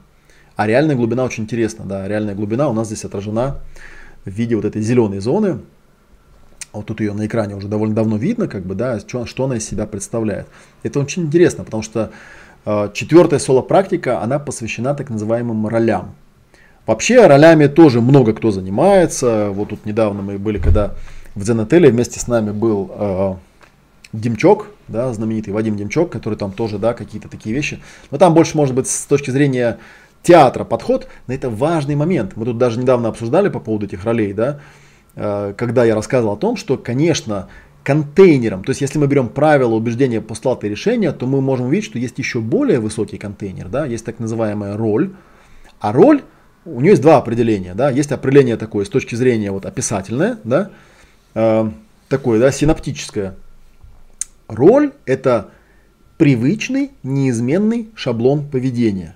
А 0.58 0.68
реальная 0.68 0.96
глубина 0.96 1.24
очень 1.24 1.46
интересна, 1.46 1.86
да, 1.86 2.06
реальная 2.08 2.36
глубина 2.36 2.68
у 2.68 2.74
нас 2.74 2.88
здесь 2.88 3.06
отражена 3.06 3.62
в 4.26 4.30
виде 4.30 4.58
вот 4.58 4.66
этой 4.66 4.82
зеленой 4.82 5.20
зоны. 5.20 5.60
Вот 6.74 6.86
тут 6.86 7.00
ее 7.00 7.14
на 7.14 7.26
экране 7.26 7.56
уже 7.56 7.70
довольно 7.70 7.96
давно 7.96 8.18
видно, 8.18 8.50
как 8.50 8.66
бы, 8.66 8.76
да, 8.76 9.00
что, 9.00 9.26
что 9.26 9.46
она 9.46 9.56
из 9.56 9.66
себя 9.66 9.88
представляет. 9.88 10.48
Это 10.84 11.00
очень 11.00 11.24
интересно, 11.24 11.64
потому 11.64 11.82
что 11.82 12.12
четвертая 12.94 13.40
соло-практика, 13.40 14.22
она 14.22 14.40
посвящена 14.40 14.94
так 14.94 15.10
называемым 15.10 15.68
ролям. 15.68 16.16
Вообще 16.86 17.28
ролями 17.28 17.68
тоже 17.68 18.00
много 18.00 18.34
кто 18.34 18.52
занимается. 18.52 19.50
Вот 19.52 19.70
тут 19.70 19.86
недавно 19.86 20.22
мы 20.22 20.38
были, 20.38 20.58
когда 20.58 20.94
в 21.36 21.44
Дзен-отеле 21.44 21.92
вместе 21.92 22.20
с 22.20 22.28
нами 22.28 22.52
был 22.52 22.90
э, 22.94 23.34
Демчок, 24.14 24.68
да, 24.88 25.14
знаменитый 25.14 25.54
Вадим 25.54 25.76
Демчок, 25.76 26.10
который 26.12 26.36
там 26.36 26.52
тоже, 26.52 26.78
да, 26.80 26.94
какие-то 26.94 27.28
такие 27.28 27.54
вещи. 27.54 27.82
Но 28.10 28.18
там 28.18 28.34
больше, 28.34 28.56
может 28.56 28.74
быть, 28.74 28.88
с 28.88 29.06
точки 29.06 29.32
зрения 29.32 29.80
театра 30.24 30.64
подход, 30.64 31.08
но 31.28 31.34
это 31.34 31.50
важный 31.50 31.96
момент. 31.96 32.38
Мы 32.38 32.46
тут 32.46 32.58
даже 32.58 32.80
недавно 32.80 33.10
обсуждали 33.10 33.50
по 33.50 33.60
поводу 33.60 33.86
этих 33.86 34.04
ролей, 34.06 34.32
да, 34.34 34.60
э, 35.16 35.54
когда 35.58 35.84
я 35.84 35.94
рассказывал 35.94 36.34
о 36.34 36.38
том, 36.38 36.56
что, 36.56 36.78
конечно, 36.78 37.50
контейнером, 37.88 38.66
то 38.66 38.72
есть 38.72 38.82
если 38.82 39.00
мы 39.00 39.08
берем 39.08 39.30
правила, 39.30 39.74
убеждения, 39.74 40.20
постулаты 40.20 40.68
решения, 40.68 41.14
то 41.14 41.26
мы 41.26 41.40
можем 41.40 41.68
увидеть, 41.68 41.86
что 41.86 41.98
есть 41.98 42.20
еще 42.20 42.42
более 42.42 42.82
высокий 42.82 43.18
контейнер, 43.18 43.70
да, 43.70 43.86
есть 43.86 44.04
так 44.04 44.20
называемая 44.20 44.76
роль, 44.76 45.12
а 45.80 45.94
роль 45.94 46.22
у 46.66 46.82
нее 46.82 46.92
есть 46.92 47.02
два 47.02 47.16
определения. 47.16 47.74
Да? 47.74 47.90
Есть 47.90 48.12
определение 48.12 48.58
такое 48.58 48.84
с 48.84 48.90
точки 48.90 49.16
зрения 49.16 49.52
вот, 49.52 49.66
описательное, 49.66 50.38
да? 50.44 50.72
э, 51.34 51.72
такое 52.10 52.42
да, 52.42 52.52
синаптическое. 52.52 53.36
Роль– 54.50 54.92
это 55.06 55.52
привычный, 56.18 56.92
неизменный 57.04 57.88
шаблон 57.96 58.50
поведения. 58.50 59.16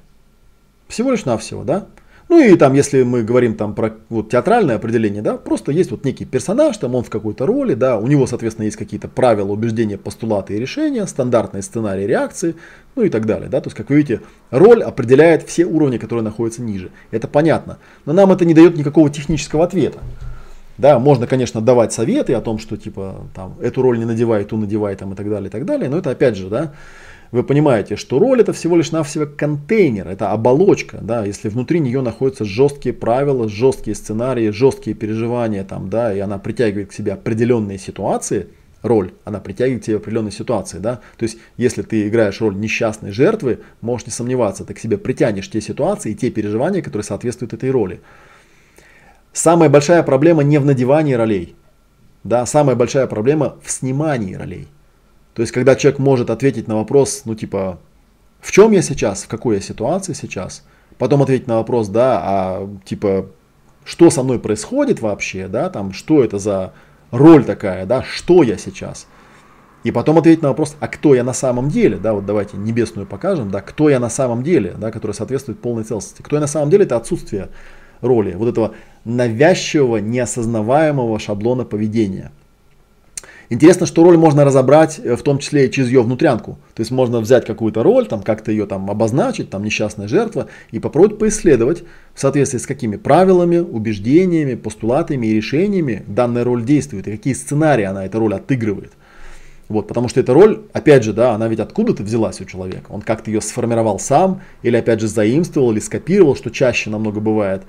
Всего 0.88 1.12
лишь 1.12 1.26
навсего, 1.26 1.66
да? 1.66 1.88
Ну 2.32 2.40
и 2.40 2.56
там, 2.56 2.74
если 2.76 3.04
мы 3.04 3.24
говорим 3.24 3.56
там 3.56 3.76
про 3.76 3.92
вот, 4.08 4.30
театральное 4.30 4.78
определение, 4.78 5.22
да, 5.22 5.36
просто 5.36 5.74
есть 5.74 5.92
вот 5.92 6.06
некий 6.06 6.24
персонаж, 6.24 6.78
там 6.78 6.96
он 6.96 7.04
в 7.04 7.10
какой-то 7.10 7.46
роли, 7.46 7.74
да, 7.74 7.98
у 7.98 8.08
него, 8.08 8.26
соответственно, 8.26 8.68
есть 8.68 8.78
какие-то 8.78 9.10
правила, 9.10 9.52
убеждения, 9.52 9.98
постулаты 9.98 10.56
и 10.56 10.58
решения, 10.58 11.06
стандартные 11.08 11.62
сценарии 11.62 12.06
реакции, 12.06 12.56
ну 12.96 13.04
и 13.04 13.10
так 13.10 13.26
далее, 13.26 13.50
да, 13.50 13.60
то 13.60 13.68
есть, 13.68 13.76
как 13.76 13.90
вы 13.90 13.98
видите, 13.98 14.22
роль 14.50 14.82
определяет 14.82 15.44
все 15.44 15.66
уровни, 15.66 15.98
которые 15.98 16.24
находятся 16.24 16.62
ниже, 16.62 16.92
это 17.12 17.28
понятно, 17.28 17.80
но 18.06 18.14
нам 18.14 18.32
это 18.32 18.46
не 18.46 18.54
дает 18.54 18.78
никакого 18.78 19.10
технического 19.10 19.66
ответа. 19.66 20.00
Да, 20.78 21.00
можно, 21.00 21.28
конечно, 21.28 21.60
давать 21.60 21.92
советы 21.92 22.34
о 22.34 22.40
том, 22.40 22.60
что 22.60 22.78
типа 22.78 23.28
там 23.36 23.58
эту 23.62 23.82
роль 23.82 24.00
не 24.00 24.06
надевай, 24.06 24.46
ту 24.46 24.56
надевай 24.56 24.96
там 24.96 25.12
и 25.12 25.16
так 25.18 25.30
далее, 25.30 25.50
и 25.50 25.52
так 25.52 25.66
далее, 25.66 25.90
но 25.90 25.98
это 25.98 26.12
опять 26.12 26.38
же, 26.38 26.48
да, 26.48 26.72
вы 27.32 27.44
понимаете, 27.44 27.96
что 27.96 28.20
роль 28.20 28.42
это 28.42 28.52
всего 28.52 28.76
лишь 28.76 28.92
навсего 28.92 29.26
контейнер, 29.26 30.08
это 30.08 30.32
оболочка, 30.32 31.00
да, 31.02 31.26
если 31.26 31.48
внутри 31.48 31.80
нее 31.80 32.02
находятся 32.02 32.44
жесткие 32.44 32.94
правила, 32.94 33.48
жесткие 33.48 33.96
сценарии, 33.96 34.50
жесткие 34.50 34.96
переживания, 34.96 35.64
там, 35.64 35.90
да, 35.90 36.14
и 36.14 36.20
она 36.20 36.38
притягивает 36.38 36.90
к 36.90 36.94
себе 36.94 37.14
определенные 37.14 37.78
ситуации, 37.78 38.48
роль, 38.82 39.14
она 39.24 39.40
притягивает 39.40 39.84
к 39.84 39.86
себе 39.86 39.98
определенные 39.98 40.34
ситуации, 40.34 40.80
да, 40.80 41.00
то 41.18 41.24
есть 41.24 41.38
если 41.56 41.84
ты 41.84 42.08
играешь 42.08 42.42
роль 42.42 42.56
несчастной 42.56 43.12
жертвы, 43.12 43.60
можешь 43.80 44.08
не 44.08 44.12
сомневаться, 44.12 44.66
ты 44.66 44.74
к 44.74 44.80
себе 44.80 44.98
притянешь 44.98 45.50
те 45.50 45.62
ситуации 45.62 46.12
и 46.12 46.16
те 46.16 46.32
переживания, 46.32 46.82
которые 46.82 47.06
соответствуют 47.06 47.54
этой 47.54 47.72
роли. 47.72 48.02
Самая 49.32 49.70
большая 49.70 50.04
проблема 50.04 50.44
не 50.44 50.58
в 50.58 50.66
надевании 50.66 51.14
ролей, 51.14 51.56
да, 52.26 52.46
самая 52.46 52.76
большая 52.76 53.08
проблема 53.08 53.56
в 53.64 53.72
снимании 53.72 54.34
ролей. 54.36 54.68
То 55.34 55.42
есть, 55.42 55.52
когда 55.52 55.76
человек 55.76 56.00
может 56.00 56.30
ответить 56.30 56.68
на 56.68 56.76
вопрос, 56.76 57.22
ну, 57.26 57.36
типа, 57.36 57.80
в 58.40 58.52
чем 58.52 58.72
я 58.72 58.82
сейчас, 58.82 59.24
в 59.24 59.28
какой 59.28 59.56
я 59.56 59.62
ситуации 59.62 60.14
сейчас, 60.14 60.66
потом 60.98 61.22
ответить 61.22 61.48
на 61.48 61.58
вопрос, 61.58 61.88
да, 61.88 62.22
а, 62.24 62.70
типа, 62.84 63.28
что 63.86 64.10
со 64.10 64.24
мной 64.24 64.40
происходит 64.40 65.02
вообще, 65.02 65.48
да, 65.48 65.70
там, 65.70 65.94
что 65.94 66.24
это 66.24 66.38
за 66.38 66.74
роль 67.12 67.46
такая, 67.46 67.86
да, 67.86 68.04
что 68.04 68.44
я 68.44 68.58
сейчас. 68.58 69.08
И 69.84 69.92
потом 69.92 70.18
ответить 70.18 70.44
на 70.44 70.50
вопрос, 70.50 70.76
а 70.80 70.88
кто 70.88 71.16
я 71.16 71.24
на 71.24 71.34
самом 71.34 71.70
деле, 71.70 71.98
да, 71.98 72.14
вот 72.14 72.26
давайте 72.26 72.58
небесную 72.58 73.08
покажем, 73.08 73.50
да, 73.50 73.62
кто 73.62 73.90
я 73.90 74.00
на 74.00 74.10
самом 74.10 74.44
деле, 74.44 74.76
да, 74.78 74.92
который 74.92 75.14
соответствует 75.14 75.60
полной 75.60 75.84
целостности. 75.84 76.22
Кто 76.22 76.36
я 76.36 76.42
на 76.42 76.48
самом 76.48 76.70
деле, 76.70 76.84
это 76.84 76.98
отсутствие 76.98 77.50
роли, 78.02 78.34
вот 78.34 78.50
этого 78.50 78.74
навязчивого, 79.06 79.98
неосознаваемого 79.98 81.18
шаблона 81.20 81.64
поведения– 81.64 82.32
Интересно, 83.52 83.86
что 83.86 84.06
роль 84.06 84.16
можно 84.16 84.46
разобрать, 84.46 85.02
э, 85.04 85.18
в 85.18 85.24
том 85.24 85.38
числе 85.38 85.68
и 85.68 85.72
через 85.72 85.90
ее 85.90 86.02
внутрянку. 86.04 86.58
То 86.74 86.80
есть 86.80 86.90
можно 86.90 87.20
взять 87.20 87.46
какую-то 87.46 87.84
роль, 87.84 88.08
там 88.08 88.24
как-то 88.24 88.50
ее 88.50 88.66
там 88.66 88.90
обозначить, 88.90 89.50
там 89.50 89.66
несчастная 89.66 90.08
жертва, 90.08 90.48
и 90.72 90.80
попробовать 90.80 91.20
поисследовать, 91.20 91.84
в 92.14 92.22
соответствии 92.22 92.60
с 92.60 92.66
какими 92.66 92.96
правилами, 92.96 93.58
убеждениями, 93.58 94.56
постулатами 94.56 95.28
и 95.28 95.34
решениями 95.34 96.06
данная 96.08 96.46
роль 96.46 96.64
действует, 96.64 97.10
и 97.10 97.12
какие 97.12 97.34
сценарии 97.34 97.84
она, 97.84 98.06
эта 98.06 98.20
роль 98.20 98.34
отыгрывает. 98.36 98.94
Вот, 99.68 99.86
потому 99.90 100.08
что 100.08 100.22
эта 100.22 100.34
роль, 100.34 100.62
опять 100.72 101.04
же, 101.04 101.12
да, 101.12 101.34
она 101.34 101.50
ведь 101.50 101.60
откуда-то 101.60 102.04
взялась 102.04 102.40
у 102.40 102.46
человека. 102.46 102.86
Он 102.90 103.02
как-то 103.02 103.32
ее 103.32 103.42
сформировал 103.42 104.00
сам, 104.00 104.40
или 104.64 104.78
опять 104.78 105.02
же 105.02 105.10
заимствовал, 105.10 105.74
или 105.74 105.82
скопировал, 105.82 106.38
что 106.38 106.52
чаще 106.52 106.90
намного 106.90 107.20
бывает. 107.20 107.64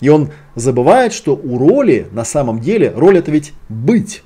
И 0.00 0.08
он 0.08 0.30
забывает, 0.54 1.12
что 1.12 1.36
у 1.36 1.58
роли 1.58 2.06
на 2.12 2.24
самом 2.24 2.60
деле, 2.60 2.94
роль 2.96 3.18
это 3.18 3.30
ведь 3.30 3.52
быть. 3.68 4.22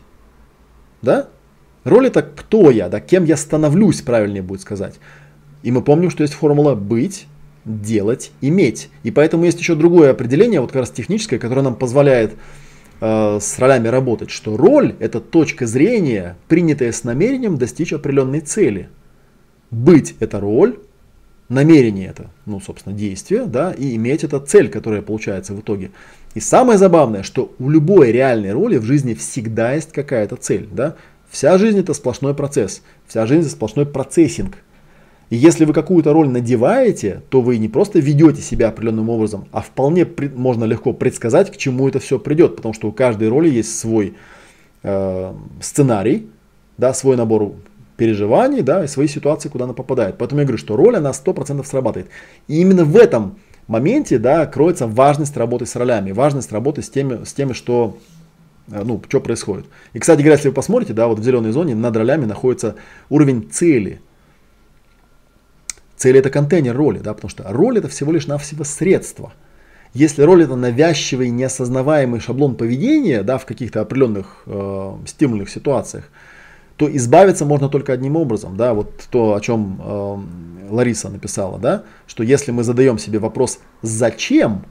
Да? 1.02 1.28
Роль 1.84 2.06
это 2.06 2.22
кто 2.22 2.70
я, 2.70 2.88
да, 2.88 3.00
кем 3.00 3.24
я 3.24 3.36
становлюсь, 3.36 4.02
правильнее 4.02 4.42
будет 4.42 4.60
сказать. 4.60 4.94
И 5.62 5.70
мы 5.70 5.82
помним, 5.82 6.10
что 6.10 6.22
есть 6.22 6.34
формула 6.34 6.74
быть, 6.74 7.26
делать, 7.64 8.32
иметь. 8.40 8.88
И 9.02 9.10
поэтому 9.10 9.44
есть 9.44 9.58
еще 9.58 9.74
другое 9.74 10.10
определение, 10.10 10.60
вот 10.60 10.72
как 10.72 10.80
раз 10.80 10.90
техническое, 10.90 11.38
которое 11.38 11.62
нам 11.62 11.74
позволяет 11.74 12.34
э, 13.00 13.38
с 13.40 13.58
ролями 13.58 13.88
работать, 13.88 14.30
что 14.30 14.56
роль 14.56 14.94
это 14.98 15.20
точка 15.20 15.66
зрения, 15.66 16.36
принятая 16.48 16.92
с 16.92 17.04
намерением 17.04 17.58
достичь 17.58 17.92
определенной 17.92 18.40
цели. 18.40 18.88
Быть 19.70 20.14
это 20.20 20.40
роль, 20.40 20.78
намерение 21.48 22.08
это, 22.08 22.30
ну, 22.46 22.60
собственно, 22.60 22.96
действие, 22.96 23.46
да, 23.46 23.72
и 23.72 23.94
иметь 23.96 24.24
это 24.24 24.40
цель, 24.40 24.68
которая 24.68 25.02
получается 25.02 25.54
в 25.54 25.60
итоге. 25.60 25.90
И 26.34 26.40
самое 26.40 26.78
забавное, 26.78 27.22
что 27.22 27.52
у 27.58 27.68
любой 27.68 28.10
реальной 28.10 28.52
роли 28.52 28.78
в 28.78 28.84
жизни 28.84 29.14
всегда 29.14 29.72
есть 29.74 29.92
какая-то 29.92 30.36
цель, 30.36 30.68
да. 30.70 30.96
Вся 31.30 31.56
жизнь 31.58 31.78
это 31.78 31.94
сплошной 31.94 32.34
процесс, 32.34 32.82
вся 33.06 33.26
жизнь 33.26 33.42
это 33.42 33.50
сплошной 33.50 33.86
процессинг. 33.86 34.58
И 35.30 35.36
если 35.36 35.64
вы 35.64 35.72
какую-то 35.72 36.12
роль 36.12 36.28
надеваете, 36.28 37.22
то 37.30 37.40
вы 37.40 37.56
не 37.56 37.68
просто 37.68 38.00
ведете 38.00 38.42
себя 38.42 38.68
определенным 38.68 39.08
образом, 39.08 39.48
а 39.50 39.62
вполне 39.62 40.06
можно 40.34 40.64
легко 40.64 40.92
предсказать, 40.92 41.50
к 41.50 41.56
чему 41.56 41.88
это 41.88 42.00
все 42.00 42.18
придет, 42.18 42.56
потому 42.56 42.74
что 42.74 42.88
у 42.88 42.92
каждой 42.92 43.28
роли 43.30 43.48
есть 43.48 43.78
свой 43.78 44.14
э, 44.82 45.32
сценарий, 45.60 46.28
да, 46.76 46.92
свой 46.92 47.16
набор 47.16 47.54
переживаний, 47.96 48.60
да, 48.60 48.84
и 48.84 48.88
свои 48.88 49.08
ситуации, 49.08 49.48
куда 49.48 49.64
она 49.64 49.72
попадает. 49.72 50.16
Поэтому 50.18 50.40
я 50.40 50.46
говорю, 50.46 50.58
что 50.58 50.76
роль, 50.76 50.96
она 50.96 51.12
100% 51.12 51.64
срабатывает. 51.64 52.10
И 52.48 52.60
именно 52.60 52.84
в 52.84 52.96
этом 52.96 53.36
моменте, 53.66 54.18
да, 54.18 54.46
кроется 54.46 54.86
важность 54.86 55.36
работы 55.36 55.66
с 55.66 55.76
ролями, 55.76 56.12
важность 56.12 56.52
работы 56.52 56.82
с 56.82 56.90
теми, 56.90 57.24
с 57.24 57.32
теми 57.32 57.52
что 57.52 57.98
э, 58.68 58.82
ну, 58.84 59.02
что 59.08 59.20
происходит. 59.20 59.66
И, 59.92 59.98
кстати 59.98 60.18
говоря, 60.18 60.34
если 60.34 60.48
вы 60.48 60.54
посмотрите, 60.54 60.92
да, 60.92 61.06
вот 61.08 61.18
в 61.18 61.24
зеленой 61.24 61.52
зоне 61.52 61.74
над 61.74 61.96
ролями 61.96 62.24
находится 62.24 62.76
уровень 63.08 63.48
цели– 63.50 64.00
Цель 66.02 66.18
это 66.18 66.30
контейнер 66.30 66.76
роли, 66.76 66.98
да, 66.98 67.14
потому 67.14 67.30
что 67.30 67.44
роль 67.46 67.78
это 67.78 67.86
всего 67.86 68.10
лишь 68.10 68.26
навсего 68.26 68.64
средство. 68.64 69.32
Если 69.94 70.22
роль 70.22 70.42
это 70.42 70.56
навязчивый, 70.56 71.30
неосознаваемый 71.30 72.18
шаблон 72.18 72.56
поведения, 72.56 73.22
да, 73.22 73.38
в 73.38 73.46
каких-то 73.46 73.82
определенных 73.82 74.42
э, 74.46 74.96
стимульных 75.06 75.48
ситуациях, 75.48 76.10
то 76.76 76.94
избавиться 76.96 77.44
можно 77.44 77.68
только 77.68 77.92
одним 77.92 78.16
образом, 78.16 78.56
да, 78.56 78.74
вот 78.74 79.06
то, 79.10 79.34
о 79.34 79.40
чем 79.40 79.80
э, 79.82 80.18
Лариса 80.70 81.10
написала, 81.10 81.58
да, 81.58 81.84
что 82.06 82.22
если 82.22 82.50
мы 82.50 82.64
задаем 82.64 82.98
себе 82.98 83.18
вопрос 83.18 83.60
«зачем?», 83.82 84.64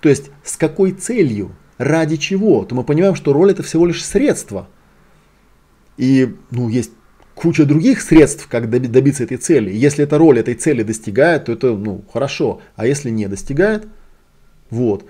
то 0.00 0.08
есть 0.08 0.30
с 0.44 0.56
какой 0.56 0.92
целью, 0.92 1.52
ради 1.78 2.16
чего, 2.16 2.64
то 2.64 2.74
мы 2.74 2.84
понимаем, 2.84 3.14
что 3.14 3.32
роль 3.32 3.50
это 3.50 3.62
всего 3.62 3.86
лишь 3.86 4.04
средство. 4.04 4.68
И 5.96 6.36
ну, 6.50 6.68
есть 6.68 6.92
куча 7.34 7.64
других 7.64 8.00
средств, 8.02 8.46
как 8.48 8.68
добиться 8.70 9.24
этой 9.24 9.36
цели. 9.36 9.70
Если 9.70 10.04
эта 10.04 10.18
роль 10.18 10.38
этой 10.38 10.54
цели 10.54 10.82
достигает, 10.82 11.46
то 11.46 11.52
это 11.52 11.74
ну, 11.74 12.04
хорошо. 12.12 12.60
А 12.76 12.86
если 12.86 13.10
не 13.10 13.26
достигает, 13.26 13.88
вот. 14.70 15.04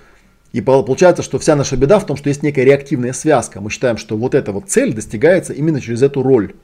И 0.52 0.60
получается, 0.60 1.22
что 1.22 1.38
вся 1.38 1.56
наша 1.56 1.76
беда 1.76 1.98
в 1.98 2.06
том, 2.06 2.16
что 2.16 2.28
есть 2.28 2.42
некая 2.42 2.64
реактивная 2.64 3.12
связка. 3.12 3.60
Мы 3.60 3.70
считаем, 3.70 3.98
что 3.98 4.16
вот 4.16 4.34
эта 4.34 4.52
вот 4.52 4.70
цель 4.70 4.94
достигается 4.94 5.52
именно 5.52 5.80
через 5.80 6.02
эту 6.02 6.22
роль. 6.22 6.54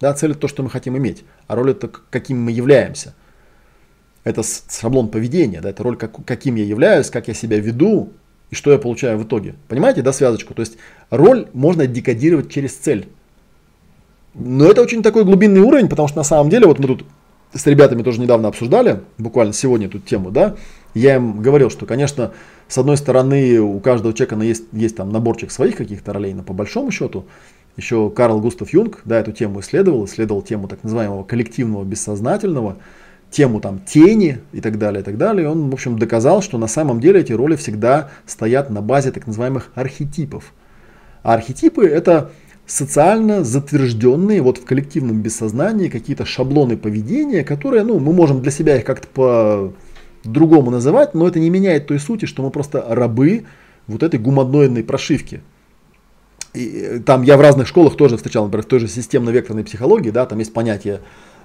Да, 0.00 0.12
цель 0.14 0.32
это 0.32 0.40
то, 0.40 0.48
что 0.48 0.62
мы 0.62 0.70
хотим 0.70 0.96
иметь, 0.96 1.24
а 1.46 1.54
роль 1.54 1.70
это 1.70 1.90
каким 2.10 2.42
мы 2.42 2.52
являемся. 2.52 3.14
Это 4.24 4.42
шаблон 4.42 5.08
поведения, 5.08 5.60
да, 5.60 5.70
это 5.70 5.82
роль, 5.82 5.96
как, 5.96 6.24
каким 6.24 6.56
я 6.56 6.64
являюсь, 6.64 7.10
как 7.10 7.28
я 7.28 7.34
себя 7.34 7.58
веду 7.58 8.12
и 8.50 8.54
что 8.54 8.72
я 8.72 8.78
получаю 8.78 9.18
в 9.18 9.24
итоге. 9.24 9.54
Понимаете, 9.68 10.02
да, 10.02 10.12
связочку? 10.12 10.54
То 10.54 10.60
есть 10.60 10.78
роль 11.10 11.48
можно 11.52 11.86
декодировать 11.86 12.50
через 12.50 12.74
цель. 12.74 13.08
Но 14.34 14.66
это 14.70 14.82
очень 14.82 15.02
такой 15.02 15.24
глубинный 15.24 15.60
уровень, 15.60 15.88
потому 15.88 16.08
что 16.08 16.18
на 16.18 16.24
самом 16.24 16.50
деле, 16.50 16.66
вот 16.66 16.78
мы 16.78 16.86
тут 16.88 17.04
с 17.54 17.66
ребятами 17.66 18.02
тоже 18.02 18.20
недавно 18.20 18.48
обсуждали, 18.48 19.00
буквально 19.18 19.52
сегодня 19.52 19.86
эту 19.86 19.98
тему, 19.98 20.30
да, 20.30 20.56
я 21.00 21.16
им 21.16 21.42
говорил, 21.42 21.70
что, 21.70 21.84
конечно, 21.86 22.32
с 22.68 22.78
одной 22.78 22.96
стороны, 22.96 23.60
у 23.60 23.78
каждого 23.80 24.14
человека 24.14 24.36
есть, 24.36 24.64
есть 24.72 24.96
там 24.96 25.10
наборчик 25.10 25.50
своих 25.50 25.76
каких-то 25.76 26.12
ролей, 26.12 26.32
но 26.32 26.42
по 26.42 26.52
большому 26.52 26.90
счету, 26.90 27.26
еще 27.76 28.08
Карл 28.10 28.40
Густав 28.40 28.72
Юнг, 28.72 29.02
да, 29.04 29.20
эту 29.20 29.32
тему 29.32 29.60
исследовал, 29.60 30.06
исследовал 30.06 30.40
тему 30.40 30.68
так 30.68 30.82
называемого 30.82 31.24
коллективного 31.24 31.84
бессознательного, 31.84 32.78
тему 33.30 33.60
там 33.60 33.80
тени 33.80 34.38
и 34.52 34.62
так 34.62 34.78
далее, 34.78 35.02
и 35.02 35.04
так 35.04 35.18
далее. 35.18 35.50
Он, 35.50 35.68
в 35.68 35.74
общем, 35.74 35.98
доказал, 35.98 36.40
что 36.40 36.56
на 36.56 36.66
самом 36.66 37.00
деле 37.00 37.20
эти 37.20 37.32
роли 37.32 37.56
всегда 37.56 38.08
стоят 38.24 38.70
на 38.70 38.80
базе 38.80 39.10
так 39.12 39.26
называемых 39.26 39.72
архетипов. 39.74 40.54
А 41.22 41.34
архетипы 41.34 41.86
это 41.86 42.30
социально 42.64 43.44
затвержденные 43.44 44.40
вот 44.40 44.58
в 44.58 44.64
коллективном 44.64 45.20
бессознании 45.20 45.88
какие-то 45.88 46.24
шаблоны 46.24 46.78
поведения, 46.78 47.44
которые, 47.44 47.82
ну, 47.84 47.98
мы 47.98 48.14
можем 48.14 48.40
для 48.40 48.50
себя 48.50 48.76
их 48.78 48.84
как-то 48.84 49.74
по-другому 50.26 50.70
называть, 50.70 51.14
но 51.14 51.26
это 51.26 51.38
не 51.38 51.50
меняет 51.50 51.86
той 51.86 51.98
сути, 51.98 52.26
что 52.26 52.42
мы 52.42 52.50
просто 52.50 52.84
рабы 52.88 53.44
вот 53.86 54.02
этой 54.02 54.18
гуманоидной 54.18 54.84
прошивки. 54.84 55.42
И 56.54 56.68
э, 56.68 56.98
там 57.00 57.22
я 57.22 57.36
в 57.36 57.40
разных 57.40 57.68
школах 57.68 57.96
тоже 57.96 58.16
встречал, 58.16 58.44
например, 58.44 58.64
в 58.64 58.68
той 58.68 58.80
же 58.80 58.88
системно-векторной 58.88 59.64
психологии, 59.64 60.10
да, 60.10 60.26
там 60.26 60.38
есть 60.38 60.52
понятие, 60.52 61.00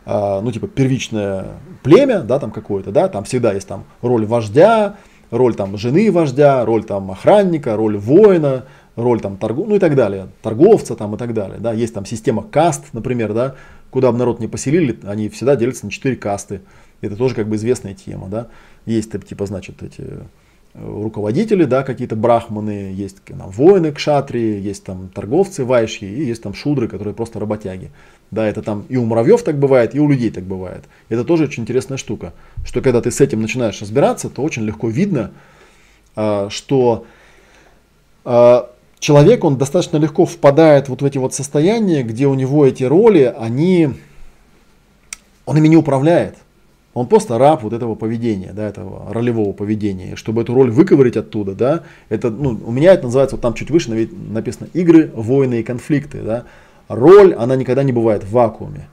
э, 0.05 0.39
ну, 0.41 0.51
типа, 0.51 0.67
первичное 0.67 1.47
племя, 1.83 2.21
да, 2.21 2.39
там 2.39 2.51
какое-то, 2.51 2.91
да, 2.91 3.07
там 3.07 3.23
всегда 3.25 3.53
есть 3.53 3.67
там 3.67 3.85
роль 4.01 4.25
вождя, 4.25 4.97
роль 5.29 5.55
там 5.55 5.77
жены 5.77 6.11
вождя, 6.11 6.63
роль 6.65 6.83
там 6.83 7.11
охранника, 7.11 7.75
роль 7.75 7.97
воина, 7.97 8.65
роль 8.95 9.21
там 9.21 9.37
торгу, 9.37 9.65
ну 9.65 9.75
и 9.75 9.79
так 9.79 9.95
далее, 9.95 10.29
торговца 10.41 10.95
там 10.95 11.15
и 11.15 11.17
так 11.17 11.33
далее, 11.33 11.59
да, 11.59 11.73
есть 11.73 11.93
там 11.93 12.05
система 12.05 12.43
каст, 12.43 12.85
например, 12.93 13.33
да, 13.33 13.55
куда 13.89 14.11
бы 14.11 14.17
народ 14.17 14.39
не 14.39 14.47
поселили, 14.47 14.97
они 15.03 15.29
всегда 15.29 15.55
делятся 15.55 15.85
на 15.85 15.91
четыре 15.91 16.15
касты, 16.15 16.61
это 17.01 17.15
тоже 17.15 17.35
как 17.35 17.47
бы 17.47 17.55
известная 17.55 17.93
тема, 17.93 18.27
да, 18.27 18.47
есть 18.85 19.11
типа, 19.25 19.45
значит, 19.45 19.83
эти 19.83 20.01
э, 20.01 20.21
руководители, 20.73 21.65
да, 21.65 21.83
какие-то 21.83 22.15
брахманы, 22.15 22.93
есть 22.93 23.23
там, 23.23 23.49
воины 23.49 23.91
кшатри, 23.91 24.59
есть 24.59 24.83
там 24.83 25.09
торговцы 25.09 25.65
вайши 25.65 26.05
и 26.05 26.25
есть 26.25 26.41
там 26.41 26.53
шудры, 26.53 26.87
которые 26.87 27.13
просто 27.13 27.39
работяги. 27.39 27.91
Да, 28.31 28.47
это 28.47 28.61
там 28.61 28.85
и 28.87 28.95
у 28.95 29.05
муравьев 29.05 29.43
так 29.43 29.59
бывает, 29.59 29.93
и 29.93 29.99
у 29.99 30.07
людей 30.07 30.31
так 30.31 30.45
бывает. 30.45 30.85
Это 31.09 31.25
тоже 31.25 31.43
очень 31.43 31.63
интересная 31.63 31.97
штука, 31.97 32.33
что 32.63 32.81
когда 32.81 33.01
ты 33.01 33.11
с 33.11 33.19
этим 33.19 33.41
начинаешь 33.41 33.81
разбираться, 33.81 34.29
то 34.29 34.41
очень 34.41 34.63
легко 34.63 34.87
видно, 34.87 35.31
а, 36.15 36.49
что 36.49 37.05
а, 38.23 38.71
человек, 38.99 39.43
он 39.43 39.57
достаточно 39.57 39.97
легко 39.97 40.25
впадает 40.25 40.87
вот 40.87 41.01
в 41.01 41.05
эти 41.05 41.17
вот 41.17 41.33
состояния, 41.33 42.03
где 42.03 42.27
у 42.27 42.33
него 42.35 42.65
эти 42.65 42.83
роли, 42.83 43.33
они, 43.37 43.89
он 45.45 45.57
ими 45.57 45.67
не 45.67 45.75
управляет. 45.77 46.37
Он 46.93 47.07
просто 47.07 47.37
раб 47.37 47.63
вот 47.63 47.73
этого 47.73 47.95
поведения, 47.95 48.51
да, 48.53 48.67
этого 48.67 49.13
ролевого 49.13 49.53
поведения. 49.53 50.15
Чтобы 50.15 50.41
эту 50.41 50.53
роль 50.53 50.71
выковырить 50.71 51.15
оттуда, 51.15 51.53
да, 51.53 51.83
это, 52.09 52.29
ну, 52.29 52.59
у 52.65 52.71
меня 52.71 52.93
это 52.93 53.03
называется, 53.03 53.37
вот 53.37 53.41
там 53.41 53.53
чуть 53.53 53.71
выше 53.71 54.09
написано 54.29 54.67
игры, 54.73 55.09
войны 55.15 55.61
и 55.61 55.63
конфликты, 55.63 56.21
да. 56.21 56.43
Роль, 56.89 57.33
она 57.33 57.55
никогда 57.55 57.83
не 57.83 57.93
бывает 57.93 58.23
в 58.23 58.31
вакууме. 58.31 58.89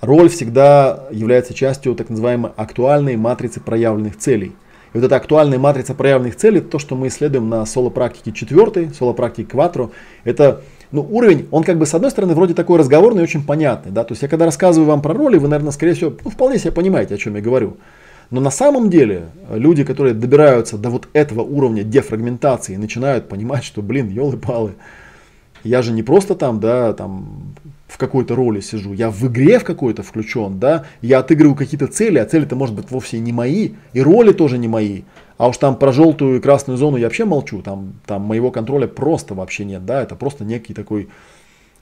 Роль 0.00 0.28
всегда 0.28 1.04
является 1.10 1.54
частью 1.54 1.94
так 1.94 2.10
называемой 2.10 2.50
актуальной 2.56 3.16
матрицы 3.16 3.60
проявленных 3.60 4.16
целей– 4.16 4.52
и 4.96 4.98
вот 4.98 5.04
эта 5.04 5.16
актуальная 5.16 5.58
матрица 5.58 5.92
проявленных 5.92 6.36
целей, 6.36 6.62
то, 6.62 6.78
что 6.78 6.96
мы 6.96 7.08
исследуем 7.08 7.50
на 7.50 7.66
соло-практике 7.66 8.32
4, 8.32 8.94
соло-практике 8.94 9.46
кватро, 9.46 9.90
это 10.24 10.62
ну, 10.92 11.06
уровень, 11.08 11.48
он 11.50 11.64
как 11.64 11.78
бы 11.78 11.86
с 11.86 11.94
одной 11.94 12.10
стороны 12.10 12.34
вроде 12.34 12.54
такой 12.54 12.78
разговорный 12.78 13.22
очень 13.22 13.44
понятный. 13.44 13.92
Да? 13.92 14.04
То 14.04 14.12
есть 14.12 14.22
я 14.22 14.28
когда 14.28 14.44
рассказываю 14.44 14.88
вам 14.88 15.02
про 15.02 15.14
роли, 15.14 15.38
вы, 15.38 15.48
наверное, 15.48 15.72
скорее 15.72 15.94
всего, 15.94 16.12
ну, 16.24 16.30
вполне 16.30 16.58
себе 16.58 16.72
понимаете, 16.72 17.14
о 17.14 17.18
чем 17.18 17.36
я 17.36 17.40
говорю. 17.40 17.76
Но 18.30 18.40
на 18.40 18.50
самом 18.50 18.90
деле 18.90 19.26
люди, 19.50 19.84
которые 19.84 20.14
добираются 20.14 20.78
до 20.78 20.90
вот 20.90 21.08
этого 21.12 21.42
уровня 21.42 21.84
дефрагментации, 21.84 22.76
начинают 22.76 23.28
понимать, 23.28 23.64
что, 23.64 23.82
блин, 23.82 24.08
елы-палы, 24.08 24.72
я 25.62 25.82
же 25.82 25.92
не 25.92 26.02
просто 26.02 26.34
там, 26.34 26.60
да, 26.60 26.92
там 26.92 27.54
в 27.88 27.98
какой-то 27.98 28.34
роли 28.34 28.60
сижу, 28.60 28.92
я 28.92 29.10
в 29.10 29.26
игре 29.26 29.58
в 29.58 29.64
какой-то 29.64 30.02
включен, 30.02 30.58
да, 30.58 30.84
я 31.02 31.20
отыгрываю 31.20 31.56
какие-то 31.56 31.86
цели, 31.86 32.18
а 32.18 32.26
цели-то 32.26 32.56
может 32.56 32.74
быть 32.74 32.90
вовсе 32.90 33.18
не 33.18 33.32
мои, 33.32 33.70
и 33.92 34.00
роли 34.00 34.32
тоже 34.32 34.58
не 34.58 34.68
мои. 34.68 35.02
А 35.38 35.48
уж 35.48 35.58
там 35.58 35.76
про 35.76 35.92
желтую 35.92 36.38
и 36.38 36.40
красную 36.40 36.78
зону 36.78 36.96
я 36.96 37.06
вообще 37.06 37.24
молчу, 37.24 37.60
там, 37.62 37.94
там 38.06 38.22
моего 38.22 38.50
контроля 38.50 38.86
просто 38.86 39.34
вообще 39.34 39.64
нет, 39.64 39.84
да, 39.84 40.02
это 40.02 40.16
просто 40.16 40.44
некий 40.44 40.72
такой 40.72 41.08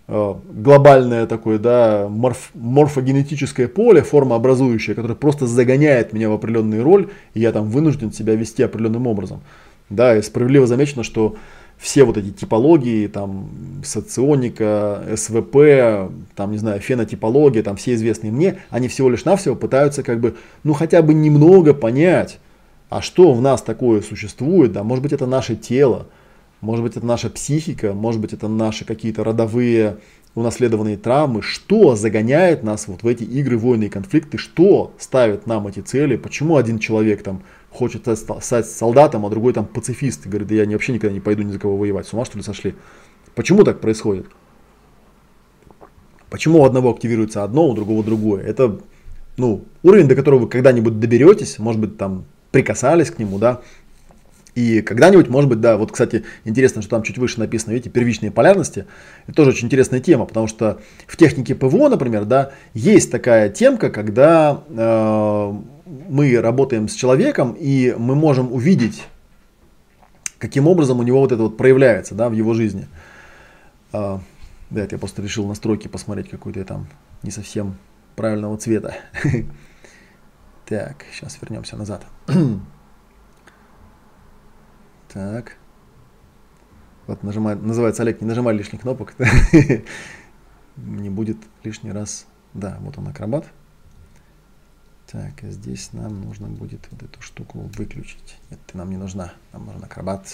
э, 0.08 0.34
глобальное 0.52 1.26
такое, 1.26 1.58
да, 1.58 2.08
морф, 2.08 2.50
морфогенетическое 2.54 3.68
поле, 3.68 4.02
формообразующее, 4.02 4.96
которое 4.96 5.14
просто 5.14 5.46
загоняет 5.46 6.12
меня 6.12 6.30
в 6.30 6.32
определенную 6.32 6.82
роль, 6.82 7.10
и 7.34 7.40
я 7.40 7.52
там 7.52 7.68
вынужден 7.68 8.12
себя 8.12 8.34
вести 8.34 8.62
определенным 8.62 9.06
образом. 9.06 9.40
Да, 9.88 10.16
и 10.16 10.22
справедливо 10.22 10.66
замечено, 10.66 11.04
что 11.04 11.36
все 11.78 12.04
вот 12.04 12.16
эти 12.16 12.30
типологии, 12.30 13.06
там, 13.06 13.50
соционика, 13.84 15.02
СВП, 15.14 16.10
там, 16.34 16.50
не 16.50 16.58
знаю, 16.58 16.80
фенотипология, 16.80 17.62
там, 17.62 17.76
все 17.76 17.94
известные 17.94 18.32
мне, 18.32 18.58
они 18.70 18.88
всего 18.88 19.10
лишь 19.10 19.24
навсего 19.24 19.54
пытаются, 19.54 20.02
как 20.02 20.18
бы, 20.18 20.34
ну, 20.62 20.72
хотя 20.72 21.02
бы 21.02 21.14
немного 21.14 21.74
понять, 21.74 22.38
а 22.94 23.02
что 23.02 23.32
в 23.32 23.42
нас 23.42 23.60
такое 23.60 24.02
существует, 24.02 24.70
да, 24.70 24.84
может 24.84 25.02
быть, 25.02 25.12
это 25.12 25.26
наше 25.26 25.56
тело, 25.56 26.06
может 26.60 26.84
быть, 26.84 26.96
это 26.96 27.04
наша 27.04 27.28
психика, 27.28 27.92
может 27.92 28.20
быть, 28.20 28.32
это 28.32 28.46
наши 28.46 28.84
какие-то 28.84 29.24
родовые 29.24 29.96
унаследованные 30.36 30.96
травмы, 30.96 31.42
что 31.42 31.96
загоняет 31.96 32.62
нас 32.62 32.86
вот 32.86 33.02
в 33.02 33.08
эти 33.08 33.24
игры, 33.24 33.58
войны 33.58 33.86
и 33.86 33.88
конфликты, 33.88 34.38
что 34.38 34.94
ставит 34.96 35.48
нам 35.48 35.66
эти 35.66 35.80
цели, 35.80 36.14
почему 36.14 36.56
один 36.56 36.78
человек 36.78 37.24
там 37.24 37.42
хочет 37.68 38.06
стать 38.16 38.68
солдатом, 38.68 39.26
а 39.26 39.28
другой 39.28 39.54
там 39.54 39.66
пацифист. 39.66 40.26
И 40.26 40.28
говорит, 40.28 40.46
да 40.46 40.54
я 40.54 40.64
вообще 40.64 40.92
никогда 40.92 41.12
не 41.12 41.20
пойду 41.20 41.42
ни 41.42 41.50
за 41.50 41.58
кого 41.58 41.76
воевать. 41.76 42.06
С 42.06 42.12
ума 42.12 42.24
что 42.24 42.38
ли 42.38 42.44
сошли? 42.44 42.76
Почему 43.34 43.64
так 43.64 43.80
происходит? 43.80 44.26
Почему 46.30 46.60
у 46.60 46.64
одного 46.64 46.92
активируется 46.92 47.42
одно, 47.42 47.68
у 47.68 47.74
другого 47.74 48.04
другое? 48.04 48.44
Это 48.44 48.78
ну, 49.36 49.64
уровень, 49.82 50.06
до 50.06 50.14
которого 50.14 50.42
вы 50.42 50.48
когда-нибудь 50.48 51.00
доберетесь, 51.00 51.58
может 51.58 51.80
быть, 51.80 51.96
там 51.98 52.26
прикасались 52.54 53.10
к 53.10 53.18
нему, 53.18 53.38
да, 53.38 53.62
И 54.54 54.80
когда-нибудь, 54.80 55.28
может 55.28 55.50
быть, 55.50 55.60
да, 55.60 55.76
вот, 55.76 55.90
кстати, 55.90 56.22
интересно, 56.44 56.82
что 56.82 56.90
там 56.92 57.02
чуть 57.02 57.18
выше 57.18 57.40
написано, 57.40 57.72
видите, 57.72 57.90
первичные 57.90 58.30
полярности. 58.30 58.86
Это 59.26 59.34
тоже 59.34 59.50
очень 59.50 59.66
интересная 59.66 59.98
тема, 59.98 60.24
потому 60.24 60.46
что 60.46 60.78
в 61.08 61.16
технике 61.16 61.56
ПВО, 61.56 61.88
например, 61.88 62.24
да, 62.24 62.52
есть 62.72 63.10
такая 63.10 63.48
темка, 63.48 63.90
когда 63.90 64.62
э, 64.68 65.52
мы 66.08 66.40
работаем 66.40 66.88
с 66.88 66.94
человеком, 66.94 67.56
и 67.58 67.92
мы 67.98 68.14
можем 68.14 68.52
увидеть, 68.52 69.02
каким 70.38 70.68
образом 70.68 71.00
у 71.00 71.02
него 71.02 71.18
вот 71.18 71.32
это 71.32 71.42
вот 71.42 71.56
проявляется, 71.56 72.14
да, 72.14 72.28
в 72.28 72.34
его 72.34 72.54
жизни. 72.54 72.86
Э, 73.92 74.18
да, 74.70 74.80
это 74.84 74.94
я 74.94 74.98
просто 75.00 75.22
решил 75.22 75.44
настройки 75.48 75.88
посмотреть, 75.88 76.30
какой-то 76.30 76.64
там 76.64 76.86
не 77.24 77.32
совсем 77.32 77.74
правильного 78.14 78.56
цвета. 78.58 78.94
Так, 80.66 81.04
сейчас 81.12 81.38
вернемся 81.42 81.76
назад. 81.76 82.06
Так. 85.08 85.56
Вот 87.06 87.22
нажимает, 87.22 87.62
называется 87.62 88.02
Олег, 88.02 88.20
не 88.20 88.26
нажимай 88.26 88.56
лишних 88.56 88.80
кнопок. 88.80 89.14
Не 90.76 91.08
будет 91.08 91.36
лишний 91.62 91.92
раз. 91.92 92.26
Да, 92.52 92.78
вот 92.80 92.98
он 92.98 93.06
акробат. 93.06 93.46
Так, 95.06 95.34
здесь 95.42 95.92
нам 95.92 96.22
нужно 96.22 96.48
будет 96.48 96.88
вот 96.90 97.04
эту 97.04 97.22
штуку 97.22 97.70
выключить. 97.76 98.38
Ты 98.66 98.76
нам 98.76 98.90
не 98.90 98.96
нужна. 98.96 99.34
Нам 99.52 99.66
нужен 99.66 99.84
акробат. 99.84 100.26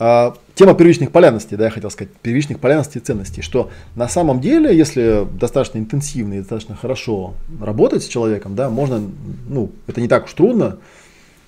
А, 0.00 0.34
тема 0.54 0.74
первичных 0.74 1.10
полярностей, 1.10 1.56
да, 1.56 1.64
я 1.64 1.70
хотел 1.70 1.90
сказать, 1.90 2.12
первичных 2.22 2.60
полярностей 2.60 3.00
и 3.00 3.04
ценностей, 3.04 3.42
что 3.42 3.70
на 3.96 4.08
самом 4.08 4.40
деле, 4.40 4.76
если 4.76 5.26
достаточно 5.38 5.78
интенсивно 5.78 6.34
и 6.34 6.38
достаточно 6.38 6.76
хорошо 6.76 7.34
работать 7.60 8.04
с 8.04 8.06
человеком, 8.06 8.54
да, 8.54 8.70
можно, 8.70 9.02
ну, 9.48 9.72
это 9.86 10.00
не 10.00 10.08
так 10.08 10.26
уж 10.26 10.32
трудно, 10.34 10.78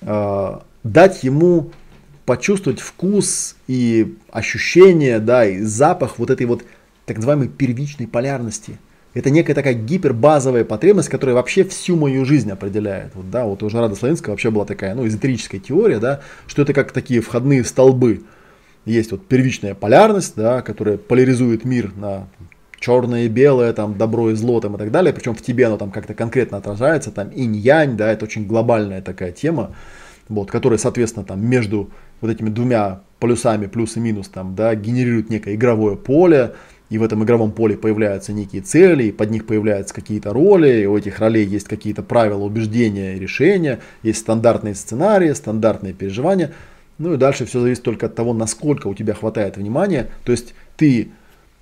э, 0.01 0.59
дать 0.83 1.23
ему 1.23 1.71
почувствовать 2.25 2.79
вкус 2.79 3.55
и 3.67 4.15
ощущение, 4.31 5.19
да, 5.19 5.45
и 5.45 5.61
запах 5.61 6.19
вот 6.19 6.29
этой 6.29 6.45
вот 6.45 6.63
так 7.05 7.17
называемой 7.17 7.47
первичной 7.47 8.07
полярности. 8.07 8.77
Это 9.13 9.29
некая 9.29 9.53
такая 9.53 9.73
гипербазовая 9.73 10.63
потребность, 10.63 11.09
которая 11.09 11.35
вообще 11.35 11.63
всю 11.65 11.97
мою 11.97 12.23
жизнь 12.23 12.49
определяет. 12.49 13.11
Вот, 13.15 13.29
да, 13.29 13.45
вот 13.45 13.61
у 13.63 13.69
Жарада 13.69 13.95
Славинского 13.95 14.31
вообще 14.31 14.51
была 14.51 14.65
такая, 14.65 14.95
ну, 14.95 15.05
эзотерическая 15.05 15.59
теория, 15.59 15.99
да, 15.99 16.21
что 16.47 16.61
это 16.61 16.73
как 16.73 16.91
такие 16.91 17.21
входные 17.21 17.65
столбы. 17.65 18.21
Есть 18.85 19.11
вот 19.11 19.27
первичная 19.27 19.75
полярность, 19.75 20.33
да, 20.35 20.61
которая 20.61 20.97
поляризует 20.97 21.65
мир 21.65 21.91
на 21.95 22.27
черное 22.79 23.25
и 23.25 23.29
белое, 23.29 23.73
там, 23.73 23.97
добро 23.97 24.31
и 24.31 24.35
зло 24.35 24.59
там, 24.59 24.75
и 24.75 24.79
так 24.79 24.91
далее. 24.91 25.13
Причем 25.13 25.35
в 25.35 25.41
тебе 25.41 25.67
оно 25.67 25.77
там 25.77 25.91
как-то 25.91 26.13
конкретно 26.13 26.57
отражается, 26.57 27.11
там 27.11 27.29
инь-янь, 27.29 27.95
да, 27.95 28.11
это 28.11 28.25
очень 28.25 28.47
глобальная 28.47 29.01
такая 29.01 29.31
тема, 29.31 29.75
вот, 30.27 30.49
которая, 30.49 30.79
соответственно, 30.79 31.25
там 31.25 31.45
между 31.47 31.91
вот 32.21 32.31
этими 32.31 32.49
двумя 32.49 33.01
полюсами, 33.19 33.67
плюс 33.67 33.97
и 33.97 33.99
минус, 33.99 34.27
там, 34.29 34.55
да, 34.55 34.73
генерирует 34.73 35.29
некое 35.29 35.55
игровое 35.55 35.95
поле, 35.95 36.53
и 36.89 36.97
в 36.97 37.03
этом 37.03 37.23
игровом 37.23 37.51
поле 37.51 37.77
появляются 37.77 38.33
некие 38.33 38.61
цели, 38.61 39.05
и 39.05 39.11
под 39.11 39.29
них 39.29 39.45
появляются 39.45 39.93
какие-то 39.93 40.33
роли, 40.33 40.81
и 40.81 40.85
у 40.85 40.97
этих 40.97 41.19
ролей 41.19 41.45
есть 41.45 41.67
какие-то 41.67 42.03
правила, 42.03 42.43
убеждения 42.43 43.15
и 43.15 43.19
решения, 43.19 43.79
есть 44.03 44.19
стандартные 44.19 44.75
сценарии, 44.75 45.31
стандартные 45.31 45.93
переживания. 45.93 46.51
Ну 47.01 47.13
и 47.13 47.17
дальше 47.17 47.45
все 47.45 47.59
зависит 47.59 47.83
только 47.83 48.05
от 48.05 48.15
того, 48.15 48.33
насколько 48.33 48.87
у 48.87 48.93
тебя 48.93 49.13
хватает 49.13 49.57
внимания. 49.57 50.09
То 50.23 50.31
есть 50.31 50.53
ты 50.77 51.11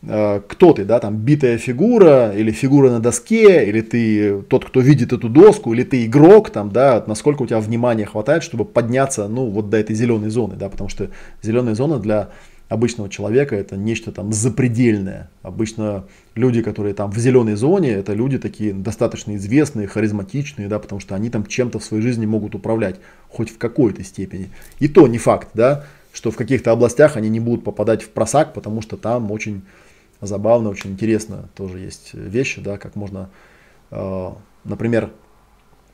Э, 0.02 0.40
кто 0.48 0.74
ты, 0.74 0.86
да, 0.86 1.00
там 1.00 1.18
битая 1.18 1.58
фигура, 1.58 2.32
или 2.34 2.52
фигура 2.52 2.90
на 2.90 3.00
доске, 3.00 3.68
или 3.68 3.82
ты 3.82 4.42
тот, 4.44 4.66
кто 4.66 4.80
видит 4.80 5.12
эту 5.12 5.28
доску, 5.28 5.74
или 5.74 5.84
ты 5.84 6.06
игрок, 6.06 6.52
там, 6.52 6.72
да, 6.72 7.04
насколько 7.06 7.42
у 7.42 7.48
тебя 7.48 7.60
внимания 7.60 8.06
хватает, 8.06 8.44
чтобы 8.44 8.64
подняться, 8.64 9.28
ну, 9.28 9.48
вот 9.48 9.70
до 9.70 9.78
этой 9.78 9.96
зеленой 9.96 10.30
зоны, 10.30 10.56
да, 10.56 10.70
потому 10.70 10.90
что 10.90 11.10
зеленая 11.42 11.76
зона 11.76 12.00
для 12.00 12.30
обычного 12.70 13.10
человека 13.10 13.56
это 13.56 13.76
нечто 13.76 14.12
там 14.12 14.32
запредельное. 14.32 15.30
Обычно 15.42 16.06
люди, 16.36 16.62
которые 16.62 16.94
там 16.94 17.12
в 17.12 17.18
зеленой 17.18 17.56
зоне, 17.56 17.92
это 17.92 18.14
люди 18.14 18.38
такие 18.38 18.74
достаточно 18.74 19.36
известные, 19.36 19.88
харизматичные, 19.88 20.68
да, 20.68 20.80
потому 20.80 21.02
что 21.02 21.16
они 21.16 21.30
там 21.30 21.46
чем-то 21.46 21.80
в 21.80 21.84
своей 21.84 22.04
жизни 22.04 22.26
могут 22.26 22.56
управлять, 22.56 22.98
хоть 23.30 23.50
в 23.50 23.58
какой-то 23.58 24.04
степени. 24.04 24.50
И 24.80 24.88
то 24.88 25.08
не 25.08 25.18
факт, 25.18 25.50
да, 25.54 25.86
что 26.12 26.32
в 26.32 26.36
каких-то 26.36 26.72
областях 26.72 27.18
они 27.18 27.30
не 27.30 27.40
будут 27.40 27.64
попадать 27.64 28.04
в 28.04 28.10
просак, 28.10 28.54
потому 28.54 28.82
что 28.82 28.98
там 28.98 29.32
очень 29.32 29.62
забавно, 30.22 30.70
очень 30.70 30.92
интересно 30.92 31.50
тоже 31.56 31.80
есть 31.80 32.14
вещи, 32.14 32.62
да, 32.62 32.78
как 32.78 32.96
можно, 32.96 33.30
э, 33.92 34.30
например, 34.64 35.12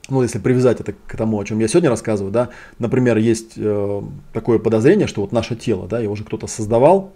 ну, 0.09 0.21
если 0.21 0.39
привязать 0.39 0.79
это 0.79 0.93
к 0.93 1.17
тому, 1.17 1.39
о 1.39 1.45
чем 1.45 1.59
я 1.59 1.67
сегодня 1.67 1.89
рассказываю, 1.89 2.31
да, 2.31 2.49
например, 2.79 3.17
есть 3.17 3.53
э, 3.57 4.01
такое 4.33 4.59
подозрение, 4.59 5.07
что 5.07 5.21
вот 5.21 5.31
наше 5.31 5.55
тело, 5.55 5.87
да, 5.87 5.99
его 5.99 6.15
же 6.15 6.23
кто-то 6.23 6.47
создавал, 6.47 7.13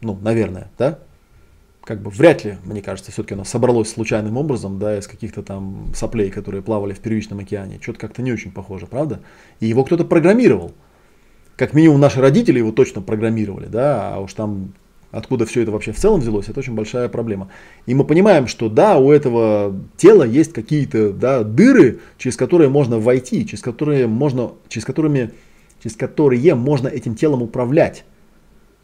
ну, 0.00 0.18
наверное, 0.20 0.70
да, 0.78 0.98
как 1.84 2.00
бы 2.00 2.10
вряд 2.10 2.44
ли, 2.44 2.56
мне 2.64 2.80
кажется, 2.80 3.12
все-таки 3.12 3.34
оно 3.34 3.44
собралось 3.44 3.90
случайным 3.90 4.38
образом, 4.38 4.78
да, 4.78 4.98
из 4.98 5.06
каких-то 5.06 5.42
там 5.42 5.92
соплей, 5.94 6.30
которые 6.30 6.62
плавали 6.62 6.94
в 6.94 6.98
первичном 7.00 7.40
океане. 7.40 7.78
Что-то 7.80 7.98
как-то 7.98 8.22
не 8.22 8.32
очень 8.32 8.50
похоже, 8.50 8.86
правда? 8.86 9.20
И 9.60 9.66
его 9.66 9.84
кто-то 9.84 10.04
программировал. 10.04 10.72
Как 11.56 11.74
минимум 11.74 12.00
наши 12.00 12.20
родители 12.20 12.58
его 12.58 12.72
точно 12.72 13.02
программировали, 13.02 13.66
да, 13.66 14.14
а 14.14 14.20
уж 14.20 14.32
там 14.32 14.72
откуда 15.12 15.46
все 15.46 15.62
это 15.62 15.70
вообще 15.70 15.92
в 15.92 15.96
целом 15.96 16.20
взялось, 16.20 16.48
это 16.48 16.58
очень 16.58 16.74
большая 16.74 17.08
проблема. 17.08 17.48
И 17.86 17.94
мы 17.94 18.04
понимаем, 18.04 18.48
что 18.48 18.68
да, 18.68 18.98
у 18.98 19.12
этого 19.12 19.76
тела 19.96 20.24
есть 20.24 20.52
какие-то 20.52 21.12
да, 21.12 21.44
дыры, 21.44 22.00
через 22.18 22.36
которые 22.36 22.70
можно 22.70 22.98
войти, 22.98 23.46
через 23.46 23.62
которые 23.62 24.08
можно, 24.08 24.52
через 24.68 24.84
которыми, 24.84 25.30
через 25.82 25.96
которые 25.96 26.54
можно 26.54 26.88
этим 26.88 27.14
телом 27.14 27.42
управлять, 27.42 28.04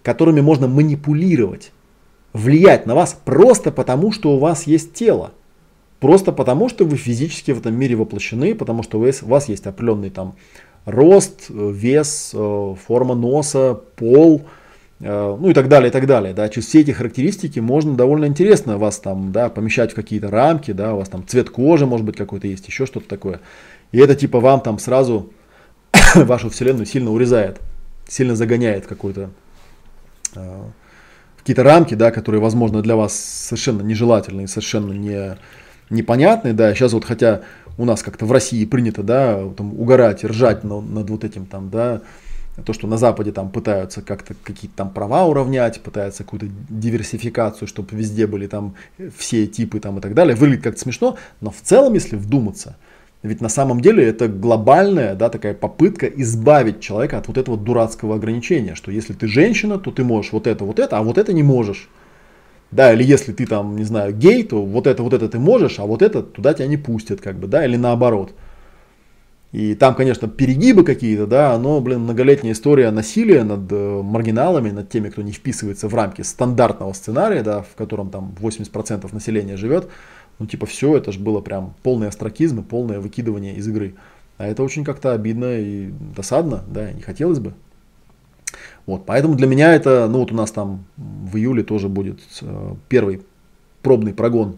которыми 0.02 0.40
можно 0.40 0.68
манипулировать, 0.68 1.72
влиять 2.32 2.86
на 2.86 2.94
вас 2.94 3.18
просто 3.24 3.70
потому, 3.70 4.12
что 4.12 4.34
у 4.34 4.38
вас 4.38 4.64
есть 4.66 4.94
тело. 4.94 5.32
Просто 5.98 6.32
потому, 6.32 6.68
что 6.68 6.84
вы 6.84 6.96
физически 6.96 7.50
в 7.50 7.58
этом 7.58 7.74
мире 7.74 7.96
воплощены, 7.96 8.54
потому 8.54 8.82
что 8.82 8.98
у 8.98 9.02
вас 9.02 9.48
есть 9.48 9.66
определенный 9.66 10.10
там 10.10 10.34
рост, 10.86 11.46
вес, 11.48 12.30
э, 12.32 12.74
форма 12.86 13.14
носа, 13.14 13.80
пол– 13.96 14.42
Э, 15.00 15.36
ну 15.38 15.48
и 15.48 15.54
так 15.54 15.68
далее, 15.68 15.88
и 15.88 15.92
так 15.92 16.06
далее, 16.06 16.34
да, 16.34 16.48
через 16.50 16.68
все 16.68 16.80
эти 16.80 16.90
характеристики 16.90 17.58
можно 17.58 17.94
довольно 17.96 18.26
интересно 18.26 18.76
вас 18.76 18.98
там, 18.98 19.32
да, 19.32 19.48
помещать 19.48 19.92
в 19.92 19.94
какие-то 19.94 20.30
рамки, 20.30 20.72
да, 20.72 20.94
у 20.94 20.98
вас 20.98 21.08
там 21.08 21.26
цвет 21.26 21.48
кожи, 21.48 21.86
может 21.86 22.04
быть, 22.04 22.16
какой-то 22.16 22.46
есть, 22.46 22.66
еще 22.68 22.84
что-то 22.84 23.08
такое. 23.08 23.40
И 23.92 23.98
это 23.98 24.14
типа 24.14 24.40
вам 24.40 24.60
там 24.60 24.78
сразу 24.78 25.32
вашу 26.14 26.50
вселенную 26.50 26.84
сильно 26.84 27.10
урезает, 27.10 27.60
сильно 28.06 28.36
загоняет 28.36 28.86
какой-то 28.86 29.30
э, 30.34 30.62
какие-то 31.50 31.64
рамки, 31.64 31.94
да, 31.94 32.12
которые, 32.12 32.40
возможно, 32.40 32.80
для 32.80 32.94
вас 32.94 33.12
совершенно 33.12 33.82
нежелательные, 33.82 34.46
совершенно 34.46 34.92
не, 34.92 35.36
непонятные, 35.90 36.54
да, 36.54 36.72
сейчас 36.74 36.92
вот 36.92 37.04
хотя 37.04 37.40
у 37.76 37.84
нас 37.84 38.04
как-то 38.04 38.24
в 38.24 38.30
России 38.30 38.64
принято, 38.66 39.02
да, 39.02 39.48
там 39.56 39.74
угорать, 39.74 40.24
ржать 40.24 40.62
над, 40.62 40.88
над 40.88 41.10
вот 41.10 41.24
этим 41.24 41.46
там, 41.46 41.68
да, 41.68 42.02
то, 42.64 42.72
что 42.72 42.86
на 42.86 42.98
Западе 42.98 43.32
там 43.32 43.50
пытаются 43.50 44.00
как-то 44.00 44.34
какие-то 44.44 44.76
там 44.76 44.90
права 44.90 45.26
уравнять, 45.26 45.80
пытаются 45.80 46.22
какую-то 46.22 46.46
диверсификацию, 46.68 47.66
чтобы 47.66 47.96
везде 47.96 48.28
были 48.28 48.46
там 48.46 48.74
все 49.18 49.48
типы 49.48 49.80
там 49.80 49.98
и 49.98 50.00
так 50.00 50.14
далее, 50.14 50.36
выглядит 50.36 50.62
как-то 50.62 50.80
смешно, 50.80 51.16
но 51.40 51.50
в 51.50 51.60
целом, 51.62 51.94
если 51.94 52.14
вдуматься, 52.14 52.76
ведь 53.22 53.42
на 53.42 53.50
самом 53.50 53.80
деле 53.80 54.04
это 54.04 54.28
глобальная 54.28 55.14
да, 55.14 55.28
такая 55.28 55.52
попытка 55.52 56.06
избавить 56.06 56.80
человека 56.80 57.18
от 57.18 57.28
вот 57.28 57.36
этого 57.36 57.58
дурацкого 57.58 58.14
ограничения, 58.14 58.74
что 58.74 58.90
если 58.90 59.12
ты 59.12 59.26
женщина, 59.26 59.78
то 59.78 59.90
ты 59.90 60.04
можешь 60.04 60.32
вот 60.32 60.46
это, 60.46 60.64
вот 60.64 60.78
это, 60.78 60.96
а 60.96 61.02
вот 61.02 61.18
это 61.18 61.32
не 61.32 61.42
можешь. 61.42 61.88
Да, 62.70 62.92
или 62.92 63.02
если 63.02 63.32
ты 63.32 63.46
там, 63.46 63.76
не 63.76 63.84
знаю, 63.84 64.14
гей, 64.14 64.44
то 64.44 64.64
вот 64.64 64.86
это, 64.86 65.02
вот 65.02 65.12
это 65.12 65.28
ты 65.28 65.38
можешь, 65.38 65.78
а 65.80 65.84
вот 65.84 66.02
это 66.02 66.22
туда 66.22 66.54
тебя 66.54 66.68
не 66.68 66.76
пустят, 66.76 67.20
как 67.20 67.36
бы, 67.36 67.46
да, 67.46 67.64
или 67.64 67.76
наоборот. 67.76 68.32
И 69.52 69.74
там, 69.74 69.96
конечно, 69.96 70.28
перегибы 70.28 70.84
какие-то, 70.84 71.26
да, 71.26 71.58
но, 71.58 71.80
блин, 71.80 72.00
многолетняя 72.00 72.52
история 72.52 72.92
насилия 72.92 73.42
над 73.42 73.70
э, 73.72 74.02
маргиналами, 74.02 74.70
над 74.70 74.88
теми, 74.88 75.08
кто 75.08 75.22
не 75.22 75.32
вписывается 75.32 75.88
в 75.88 75.94
рамки 75.94 76.22
стандартного 76.22 76.92
сценария, 76.92 77.42
да, 77.42 77.62
в 77.62 77.74
котором 77.74 78.10
там 78.10 78.32
80% 78.40 79.12
населения 79.12 79.56
живет, 79.56 79.88
ну, 80.40 80.46
типа, 80.46 80.66
все, 80.66 80.96
это 80.96 81.12
же 81.12 81.20
было 81.20 81.40
прям 81.40 81.74
полный 81.82 82.08
астракизм 82.08 82.60
и 82.60 82.64
полное 82.64 82.98
выкидывание 82.98 83.54
из 83.54 83.68
игры. 83.68 83.94
А 84.38 84.46
это 84.46 84.62
очень 84.62 84.84
как-то 84.84 85.12
обидно 85.12 85.58
и 85.58 85.92
досадно, 86.16 86.64
да, 86.66 86.90
не 86.92 87.02
хотелось 87.02 87.38
бы. 87.38 87.52
Вот, 88.86 89.04
поэтому 89.04 89.34
для 89.34 89.46
меня 89.46 89.74
это, 89.74 90.08
ну, 90.08 90.20
вот 90.20 90.32
у 90.32 90.34
нас 90.34 90.50
там 90.50 90.86
в 90.96 91.36
июле 91.36 91.62
тоже 91.62 91.90
будет 91.90 92.20
э, 92.40 92.74
первый 92.88 93.22
пробный 93.82 94.14
прогон 94.14 94.56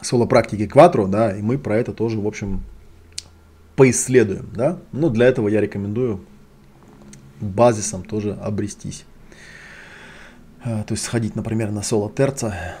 соло-практики 0.00 0.66
Кватро, 0.66 1.06
да, 1.06 1.36
и 1.36 1.42
мы 1.42 1.58
про 1.58 1.76
это 1.76 1.92
тоже, 1.92 2.18
в 2.18 2.26
общем, 2.26 2.62
поисследуем, 3.76 4.48
да. 4.54 4.78
Но 4.92 5.10
для 5.10 5.26
этого 5.26 5.48
я 5.48 5.60
рекомендую 5.60 6.24
базисом 7.40 8.04
тоже 8.04 8.32
обрестись. 8.32 9.04
А, 10.64 10.82
то 10.84 10.94
есть 10.94 11.04
сходить, 11.04 11.36
например, 11.36 11.70
на 11.70 11.82
соло 11.82 12.10
терца. 12.10 12.78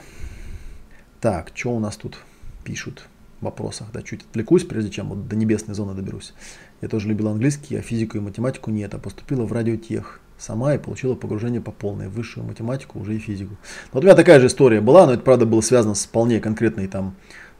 Так, 1.22 1.52
что 1.54 1.70
у 1.70 1.78
нас 1.78 1.96
тут 1.96 2.18
пишут? 2.64 3.04
вопросах, 3.40 3.88
да, 3.92 4.02
чуть 4.02 4.22
отвлекусь, 4.22 4.64
прежде 4.64 4.90
чем 4.90 5.08
вот 5.08 5.28
до 5.28 5.36
небесной 5.36 5.74
зоны 5.74 5.94
доберусь. 5.94 6.32
Я 6.80 6.88
тоже 6.88 7.08
любил 7.08 7.28
английский, 7.28 7.76
а 7.76 7.82
физику 7.82 8.16
и 8.16 8.20
математику 8.20 8.70
нет, 8.70 8.94
а 8.94 8.98
поступила 8.98 9.44
в 9.44 9.52
радиотех 9.52 10.20
сама 10.38 10.74
и 10.74 10.78
получила 10.78 11.14
погружение 11.14 11.60
по 11.60 11.72
полной, 11.72 12.08
высшую 12.08 12.46
математику, 12.46 13.00
уже 13.00 13.16
и 13.16 13.18
физику. 13.18 13.56
Вот 13.92 14.02
у 14.02 14.06
меня 14.06 14.14
такая 14.14 14.40
же 14.40 14.46
история 14.46 14.80
была, 14.80 15.06
но 15.06 15.14
это, 15.14 15.22
правда, 15.22 15.44
было 15.44 15.60
связано 15.60 15.94
с 15.94 16.04
вполне 16.04 16.40
конкретной 16.40 16.86
там 16.86 17.14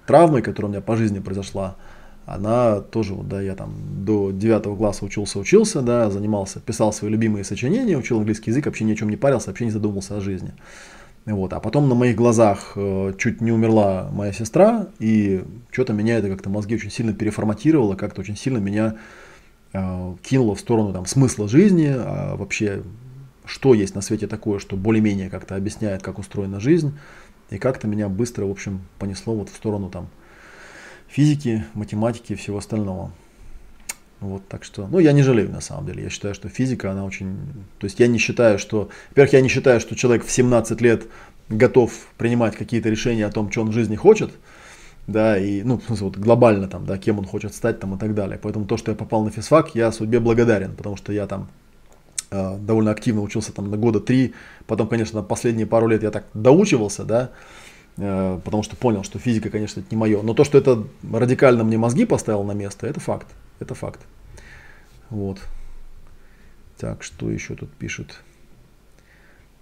травмой, 0.07 0.43
которая 0.43 0.71
у 0.71 0.73
меня 0.73 0.83
по 0.83 0.97
жизни 0.97 1.19
произошла. 1.19 1.77
Она 2.27 2.81
тоже, 2.81 3.15
вот, 3.15 3.29
да, 3.29 3.41
я 3.41 3.57
там 3.57 3.75
до 4.05 4.31
9 4.31 4.77
класса 4.77 5.05
учился, 5.05 5.41
учился, 5.41 5.83
да, 5.83 6.11
занимался, 6.11 6.61
писал 6.61 6.93
свои 6.93 7.11
любимые 7.11 7.43
сочинения, 7.43 7.97
учил 7.97 8.19
английский 8.19 8.51
язык, 8.51 8.67
вообще 8.67 8.85
ни 8.85 8.93
о 8.93 8.97
чем 8.97 9.09
не 9.09 9.17
парился, 9.17 9.49
вообще 9.49 9.65
не 9.65 9.73
задумывался 9.73 10.17
о 10.17 10.21
жизни. 10.21 10.55
Вот. 11.25 11.53
А 11.53 11.61
потом 11.61 11.89
на 11.89 11.95
моих 11.95 12.17
глазах 12.17 12.73
э, 12.75 13.13
чуть 13.17 13.41
не 13.41 13.53
умерла 13.53 14.09
моя 14.13 14.33
сестра, 14.33 14.89
и 14.99 15.45
что-то 15.71 15.93
меня 15.93 16.19
это 16.19 16.29
как-то 16.29 16.51
мозги 16.51 16.75
очень 16.75 16.91
сильно 16.91 17.13
переформатировало, 17.13 17.95
как-то 17.95 18.21
очень 18.23 18.37
сильно 18.37 18.59
меня 18.59 18.97
э, 19.73 20.15
кинуло 20.23 20.57
в 20.57 20.61
сторону 20.61 20.93
там, 20.93 21.07
смысла 21.07 21.49
жизни, 21.49 21.95
а 21.95 22.35
вообще 22.37 22.83
что 23.45 23.75
есть 23.75 23.95
на 23.95 24.01
свете 24.01 24.27
такое, 24.27 24.59
что 24.59 24.77
более-менее 24.77 25.31
как-то 25.31 25.57
объясняет, 25.57 26.03
как 26.03 26.19
устроена 26.19 26.61
жизнь, 26.61 26.97
и 27.51 27.59
как-то 27.59 27.87
меня 27.87 28.09
быстро, 28.09 28.47
в 28.47 28.51
общем, 28.51 28.81
понесло 28.99 29.35
вот 29.35 29.49
в 29.49 29.55
сторону 29.55 29.91
там 29.91 30.09
физики, 31.09 31.65
математики 31.75 32.33
и 32.33 32.37
всего 32.37 32.59
остального. 32.59 33.13
Вот, 34.23 34.47
так 34.47 34.63
что, 34.63 34.87
ну, 34.87 35.01
я 35.01 35.11
не 35.11 35.23
жалею 35.23 35.51
на 35.51 35.61
самом 35.61 35.85
деле. 35.85 36.05
Я 36.05 36.09
считаю, 36.09 36.33
что 36.35 36.49
физика, 36.49 36.93
она 36.93 37.05
очень... 37.05 37.37
То 37.79 37.87
есть 37.87 37.99
я 37.99 38.07
не 38.07 38.19
считаю, 38.19 38.57
что... 38.57 38.89
Во-первых, 39.11 39.33
я 39.33 39.41
не 39.41 39.49
считаю, 39.49 39.81
что 39.81 39.97
человек 39.97 40.25
в 40.25 40.31
17 40.31 40.81
лет 40.81 41.09
готов 41.49 41.93
принимать 42.19 42.57
какие-то 42.57 42.89
решения 42.89 43.27
о 43.27 43.33
том, 43.33 43.51
что 43.51 43.63
он 43.63 43.71
в 43.71 43.73
жизни 43.73 43.97
хочет, 43.97 44.31
да, 45.09 45.37
и, 45.37 45.65
ну, 45.65 45.81
вот 45.89 46.17
глобально 46.17 46.69
там, 46.69 46.87
да, 46.87 46.99
кем 46.99 47.19
он 47.19 47.25
хочет 47.25 47.53
стать 47.53 47.81
там 47.81 47.97
и 47.97 47.99
так 47.99 48.15
далее. 48.15 48.39
Поэтому 48.41 48.65
то, 48.65 48.77
что 48.77 48.93
я 48.93 48.97
попал 48.97 49.25
на 49.25 49.31
физфак, 49.33 49.75
я 49.75 49.91
судьбе 49.91 50.21
благодарен, 50.21 50.77
потому 50.77 50.97
что 50.97 51.13
я 51.13 51.27
там 51.27 51.49
э, 52.31 52.59
довольно 52.59 52.93
активно 52.93 53.23
учился 53.23 53.53
там 53.53 53.73
на 53.73 53.77
года 53.77 53.99
три, 53.99 54.35
потом, 54.69 54.87
конечно, 54.87 55.21
на 55.21 55.27
последние 55.27 55.67
пару 55.67 55.89
лет 55.89 56.05
я 56.05 56.13
так 56.13 56.27
доучивался, 56.33 57.05
да, 57.05 57.31
э, 57.97 58.39
потому 58.45 58.63
что 58.63 58.77
понял, 58.77 59.03
что 59.03 59.19
физика, 59.19 59.51
конечно, 59.51 59.81
это 59.81 59.89
не 59.91 59.97
мое. 59.97 60.23
Но 60.23 60.33
то, 60.33 60.45
что 60.45 60.59
это 60.59 60.85
радикально 61.13 61.65
мне 61.65 61.77
мозги 61.77 62.05
поставило 62.05 62.45
на 62.45 62.53
место, 62.53 62.87
это 62.87 63.01
факт. 63.01 63.27
Это 63.59 63.75
факт. 63.75 64.01
Вот. 65.13 65.39
Так, 66.79 67.03
что 67.03 67.31
еще 67.31 67.55
тут 67.55 67.71
пишут? 67.71 68.23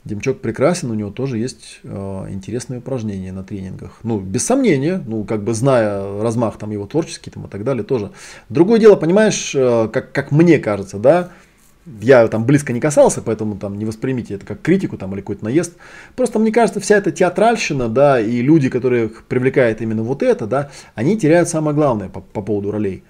Демчок 0.04 0.40
прекрасен, 0.40 0.90
у 0.90 0.94
него 0.94 1.10
тоже 1.10 1.38
есть 1.38 1.80
э, 1.82 2.26
интересные 2.30 2.78
упражнения 2.78 3.32
на 3.32 3.42
тренингах. 3.42 3.98
Ну, 4.04 4.18
без 4.18 4.46
сомнения, 4.46 5.02
ну, 5.04 5.24
как 5.24 5.42
бы 5.42 5.52
зная 5.52 6.22
размах 6.22 6.56
там 6.56 6.70
его 6.70 6.86
творческий 6.86 7.30
там 7.30 7.46
и 7.46 7.48
так 7.48 7.64
далее 7.64 7.82
тоже. 7.82 8.12
Другое 8.48 8.78
дело, 8.78 8.94
понимаешь, 8.94 9.52
э, 9.54 9.90
как, 9.92 10.12
как 10.12 10.30
мне 10.30 10.58
кажется, 10.58 10.98
да, 10.98 11.32
я 12.00 12.28
там 12.28 12.44
близко 12.46 12.72
не 12.72 12.80
касался, 12.80 13.22
поэтому 13.22 13.56
там 13.56 13.76
не 13.76 13.84
воспримите 13.84 14.34
это 14.34 14.46
как 14.46 14.62
критику 14.62 14.96
там 14.96 15.12
или 15.12 15.20
какой-то 15.20 15.44
наезд. 15.44 15.74
Просто 16.14 16.38
мне 16.38 16.52
кажется, 16.52 16.80
вся 16.80 16.96
эта 16.96 17.10
театральщина, 17.10 17.88
да, 17.88 18.20
и 18.20 18.40
люди, 18.40 18.70
которых 18.70 19.24
привлекает 19.24 19.82
именно 19.82 20.04
вот 20.04 20.22
это, 20.22 20.46
да, 20.46 20.70
они 20.94 21.18
теряют 21.18 21.48
самое 21.48 21.74
главное 21.74 22.08
по, 22.08 22.20
по 22.20 22.40
поводу 22.40 22.70
ролей. 22.70 23.02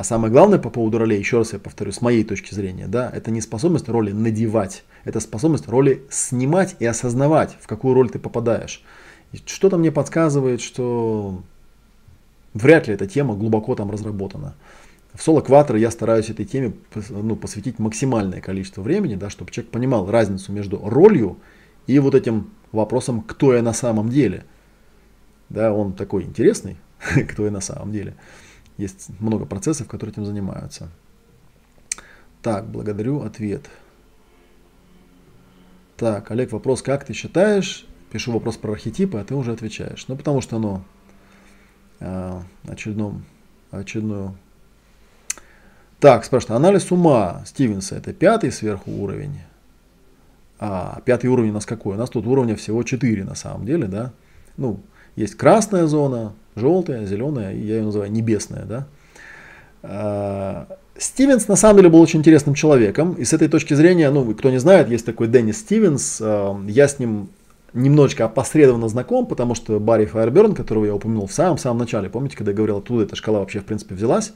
А 0.00 0.02
самое 0.02 0.32
главное 0.32 0.58
по 0.58 0.70
поводу 0.70 0.96
ролей, 0.96 1.18
еще 1.18 1.36
раз 1.36 1.52
я 1.52 1.58
повторю, 1.58 1.92
с 1.92 2.00
моей 2.00 2.24
точки 2.24 2.54
зрения, 2.54 2.86
да, 2.86 3.10
это 3.14 3.30
не 3.30 3.42
способность 3.42 3.86
роли 3.86 4.12
надевать, 4.12 4.82
это 5.04 5.20
способность 5.20 5.68
роли 5.68 6.06
снимать 6.08 6.74
и 6.78 6.86
осознавать, 6.86 7.58
в 7.60 7.66
какую 7.66 7.92
роль 7.92 8.08
ты 8.08 8.18
попадаешь. 8.18 8.82
Что-то 9.44 9.76
мне 9.76 9.92
подсказывает, 9.92 10.62
что 10.62 11.42
вряд 12.54 12.88
ли 12.88 12.94
эта 12.94 13.06
тема 13.06 13.34
глубоко 13.34 13.74
там 13.74 13.90
разработана. 13.90 14.54
В 15.12 15.22
соло 15.22 15.42
кватро 15.42 15.78
я 15.78 15.90
стараюсь 15.90 16.30
этой 16.30 16.46
теме 16.46 16.72
ну, 17.10 17.36
посвятить 17.36 17.78
максимальное 17.78 18.40
количество 18.40 18.80
времени, 18.80 19.16
да, 19.16 19.28
чтобы 19.28 19.50
человек 19.50 19.70
понимал 19.70 20.10
разницу 20.10 20.50
между 20.50 20.80
ролью 20.82 21.36
и 21.86 21.98
вот 21.98 22.14
этим 22.14 22.48
вопросом, 22.72 23.20
кто 23.20 23.52
я 23.52 23.60
на 23.60 23.74
самом 23.74 24.08
деле. 24.08 24.46
Да, 25.50 25.74
он 25.74 25.92
такой 25.92 26.22
интересный, 26.22 26.78
кто 27.28 27.44
я 27.44 27.50
на 27.50 27.60
самом 27.60 27.92
деле. 27.92 28.14
Есть 28.80 29.10
много 29.20 29.44
процессов, 29.44 29.88
которые 29.88 30.12
этим 30.12 30.24
занимаются. 30.24 30.88
Так, 32.40 32.66
благодарю, 32.66 33.20
ответ. 33.20 33.68
Так, 35.98 36.30
Олег, 36.30 36.50
вопрос, 36.52 36.80
как 36.80 37.04
ты 37.04 37.12
считаешь? 37.12 37.86
Пишу 38.10 38.32
вопрос 38.32 38.56
про 38.56 38.72
архетипы, 38.72 39.18
а 39.18 39.24
ты 39.24 39.34
уже 39.34 39.52
отвечаешь. 39.52 40.08
Ну, 40.08 40.16
потому 40.16 40.40
что 40.40 40.56
оно 40.56 40.82
э, 42.00 42.40
очередном, 42.66 43.26
очередную... 43.70 44.34
Так, 45.98 46.24
спрашивает, 46.24 46.56
анализ 46.56 46.90
ума 46.90 47.42
Стивенса, 47.44 47.96
это 47.96 48.14
пятый 48.14 48.50
сверху 48.50 48.90
уровень? 48.92 49.40
А, 50.58 51.02
пятый 51.04 51.26
уровень 51.26 51.50
у 51.50 51.54
нас 51.54 51.66
какой? 51.66 51.96
У 51.96 51.98
нас 51.98 52.08
тут 52.08 52.26
уровня 52.26 52.56
всего 52.56 52.82
четыре 52.82 53.24
на 53.24 53.34
самом 53.34 53.66
деле, 53.66 53.86
да? 53.88 54.12
Ну, 54.56 54.80
есть 55.16 55.34
красная 55.34 55.86
зона, 55.86 56.32
желтая, 56.56 57.06
зеленая, 57.06 57.54
я 57.54 57.76
ее 57.76 57.82
называю 57.82 58.10
небесная, 58.10 58.64
да. 58.64 58.86
А, 59.82 60.66
Стивенс 60.96 61.48
на 61.48 61.56
самом 61.56 61.78
деле 61.78 61.88
был 61.88 62.00
очень 62.00 62.20
интересным 62.20 62.54
человеком, 62.54 63.14
и 63.14 63.24
с 63.24 63.32
этой 63.32 63.48
точки 63.48 63.74
зрения, 63.74 64.10
ну, 64.10 64.34
кто 64.34 64.50
не 64.50 64.58
знает, 64.58 64.88
есть 64.88 65.06
такой 65.06 65.28
Деннис 65.28 65.58
Стивенс, 65.58 66.20
а, 66.20 66.60
я 66.66 66.88
с 66.88 66.98
ним 66.98 67.30
немножечко 67.72 68.24
опосредованно 68.24 68.88
знаком, 68.88 69.26
потому 69.26 69.54
что 69.54 69.78
Барри 69.78 70.06
Файерберн, 70.06 70.54
которого 70.54 70.84
я 70.84 70.94
упомянул 70.94 71.26
в 71.26 71.32
самом-самом 71.32 71.78
начале, 71.78 72.10
помните, 72.10 72.36
когда 72.36 72.50
я 72.50 72.56
говорил, 72.56 72.78
оттуда 72.78 73.04
эта 73.04 73.16
шкала 73.16 73.38
вообще 73.38 73.60
в 73.60 73.64
принципе 73.64 73.94
взялась, 73.94 74.32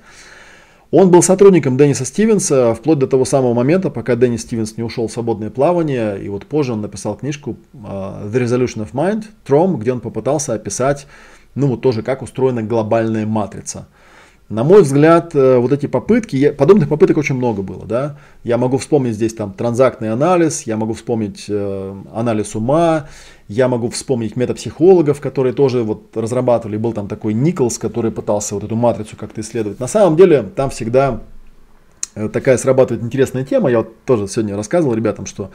он 0.97 1.11
был 1.11 1.23
сотрудником 1.23 1.77
Денниса 1.77 2.05
Стивенса 2.05 2.73
вплоть 2.75 3.01
до 3.01 3.09
того 3.09 3.25
самого 3.25 3.53
момента, 3.53 3.91
пока 3.91 4.15
Деннис 4.15 4.43
Стивенс 4.43 4.77
не 4.77 4.85
ушел 4.85 5.09
в 5.09 5.13
свободное 5.13 5.51
плавание, 5.51 6.23
и 6.23 6.29
вот 6.29 6.47
позже 6.47 6.73
он 6.73 6.83
написал 6.83 7.17
книжку 7.17 7.57
uh, 7.73 8.31
The 8.31 8.45
Resolution 8.45 8.87
of 8.87 8.93
Mind, 8.93 9.25
Тром, 9.45 9.77
где 9.79 9.93
он 9.93 10.01
попытался 10.01 10.55
описать 10.55 11.09
ну 11.55 11.69
вот 11.69 11.81
тоже 11.81 12.03
как 12.03 12.23
устроена 12.23 12.63
глобальная 12.63 13.27
матрица. 13.27 13.87
На 14.51 14.63
мой 14.63 14.83
взгляд, 14.83 15.35
э, 15.35 15.57
вот 15.57 15.73
эти 15.73 15.87
попытки, 15.87 16.51
подобных 16.51 16.91
попыток 16.91 17.17
очень 17.17 17.35
много 17.35 17.63
было, 17.63 17.87
да. 17.87 18.19
Я 18.43 18.59
могу 18.59 18.77
вспомнить 18.77 19.15
здесь 19.15 19.33
там 19.33 19.55
транзактный 19.55 20.13
анализ, 20.13 20.65
я 20.65 20.77
могу 20.77 20.93
вспомнить 20.93 21.47
э, 21.49 21.95
анализ 22.13 22.55
ума, 22.55 23.09
я 23.49 23.69
могу 23.69 23.89
вспомнить 23.89 24.37
метапсихологов, 24.37 25.23
которые 25.23 25.55
тоже 25.55 25.83
вот 25.83 26.15
разрабатывали, 26.15 26.77
был 26.77 26.93
там 26.93 27.09
такой 27.09 27.33
Николс, 27.33 27.79
который 27.79 28.11
пытался 28.11 28.55
вот 28.55 28.65
эту 28.65 28.77
матрицу 28.77 29.17
как-то 29.17 29.41
исследовать. 29.41 29.81
На 29.81 29.87
самом 29.87 30.15
деле 30.15 30.43
там 30.43 30.69
всегда 30.69 31.23
э, 32.15 32.29
такая 32.29 32.59
срабатывает 32.59 33.03
интересная 33.03 33.47
тема, 33.47 33.71
я 33.71 33.79
вот 33.79 34.05
тоже 34.05 34.29
сегодня 34.29 34.57
рассказывал 34.57 34.95
ребятам, 34.95 35.25
что 35.25 35.53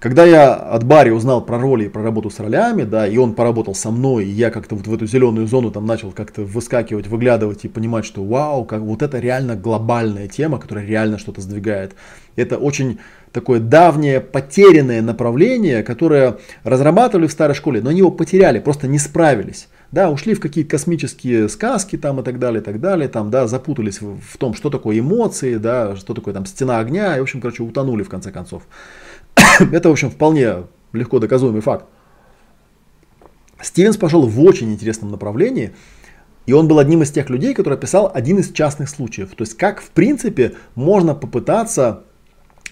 когда 0.00 0.24
я 0.24 0.54
от 0.54 0.84
Барри 0.84 1.10
узнал 1.10 1.44
про 1.44 1.58
роли 1.58 1.86
и 1.86 1.88
про 1.88 2.02
работу 2.02 2.30
с 2.30 2.38
ролями, 2.38 2.84
да, 2.84 3.06
и 3.06 3.16
он 3.16 3.34
поработал 3.34 3.74
со 3.74 3.90
мной, 3.90 4.26
и 4.26 4.30
я 4.30 4.50
как-то 4.50 4.76
вот 4.76 4.86
в 4.86 4.94
эту 4.94 5.06
зеленую 5.06 5.46
зону 5.46 5.70
там 5.70 5.86
начал 5.86 6.12
как-то 6.12 6.42
выскакивать, 6.42 7.08
выглядывать 7.08 7.64
и 7.64 7.68
понимать, 7.68 8.04
что 8.04 8.24
вау, 8.24 8.64
как 8.64 8.80
вот 8.80 9.02
это 9.02 9.18
реально 9.18 9.56
глобальная 9.56 10.28
тема, 10.28 10.58
которая 10.58 10.86
реально 10.86 11.18
что-то 11.18 11.40
сдвигает. 11.40 11.94
Это 12.36 12.58
очень 12.58 13.00
такое 13.32 13.58
давнее 13.58 14.20
потерянное 14.20 15.02
направление, 15.02 15.82
которое 15.82 16.38
разрабатывали 16.62 17.26
в 17.26 17.32
старой 17.32 17.54
школе, 17.54 17.80
но 17.82 17.90
они 17.90 17.98
его 17.98 18.10
потеряли, 18.10 18.60
просто 18.60 18.86
не 18.86 18.98
справились. 18.98 19.68
Да, 19.90 20.10
ушли 20.10 20.34
в 20.34 20.40
какие-то 20.40 20.70
космические 20.70 21.48
сказки 21.48 21.96
там 21.96 22.20
и 22.20 22.22
так 22.22 22.38
далее, 22.38 22.60
и 22.60 22.64
так 22.64 22.78
далее, 22.78 23.08
там, 23.08 23.30
да, 23.30 23.46
запутались 23.46 24.00
в, 24.02 24.20
в 24.20 24.36
том, 24.36 24.54
что 24.54 24.68
такое 24.68 25.00
эмоции, 25.00 25.56
да, 25.56 25.96
что 25.96 26.14
такое 26.14 26.34
там 26.34 26.44
стена 26.44 26.78
огня, 26.78 27.16
и, 27.16 27.20
в 27.20 27.22
общем, 27.22 27.40
короче, 27.40 27.62
утонули 27.62 28.02
в 28.02 28.08
конце 28.10 28.30
концов. 28.30 28.64
Это, 29.72 29.88
в 29.88 29.92
общем, 29.92 30.10
вполне 30.10 30.64
легко 30.92 31.18
доказуемый 31.18 31.60
факт. 31.60 31.86
Стивенс 33.60 33.96
пошел 33.96 34.26
в 34.26 34.40
очень 34.42 34.72
интересном 34.72 35.10
направлении, 35.10 35.74
и 36.46 36.52
он 36.52 36.68
был 36.68 36.78
одним 36.78 37.02
из 37.02 37.10
тех 37.10 37.28
людей, 37.28 37.54
который 37.54 37.74
описал 37.74 38.10
один 38.12 38.38
из 38.38 38.52
частных 38.52 38.88
случаев. 38.88 39.30
То 39.34 39.42
есть, 39.42 39.56
как, 39.56 39.80
в 39.80 39.90
принципе, 39.90 40.54
можно 40.74 41.14
попытаться, 41.14 42.04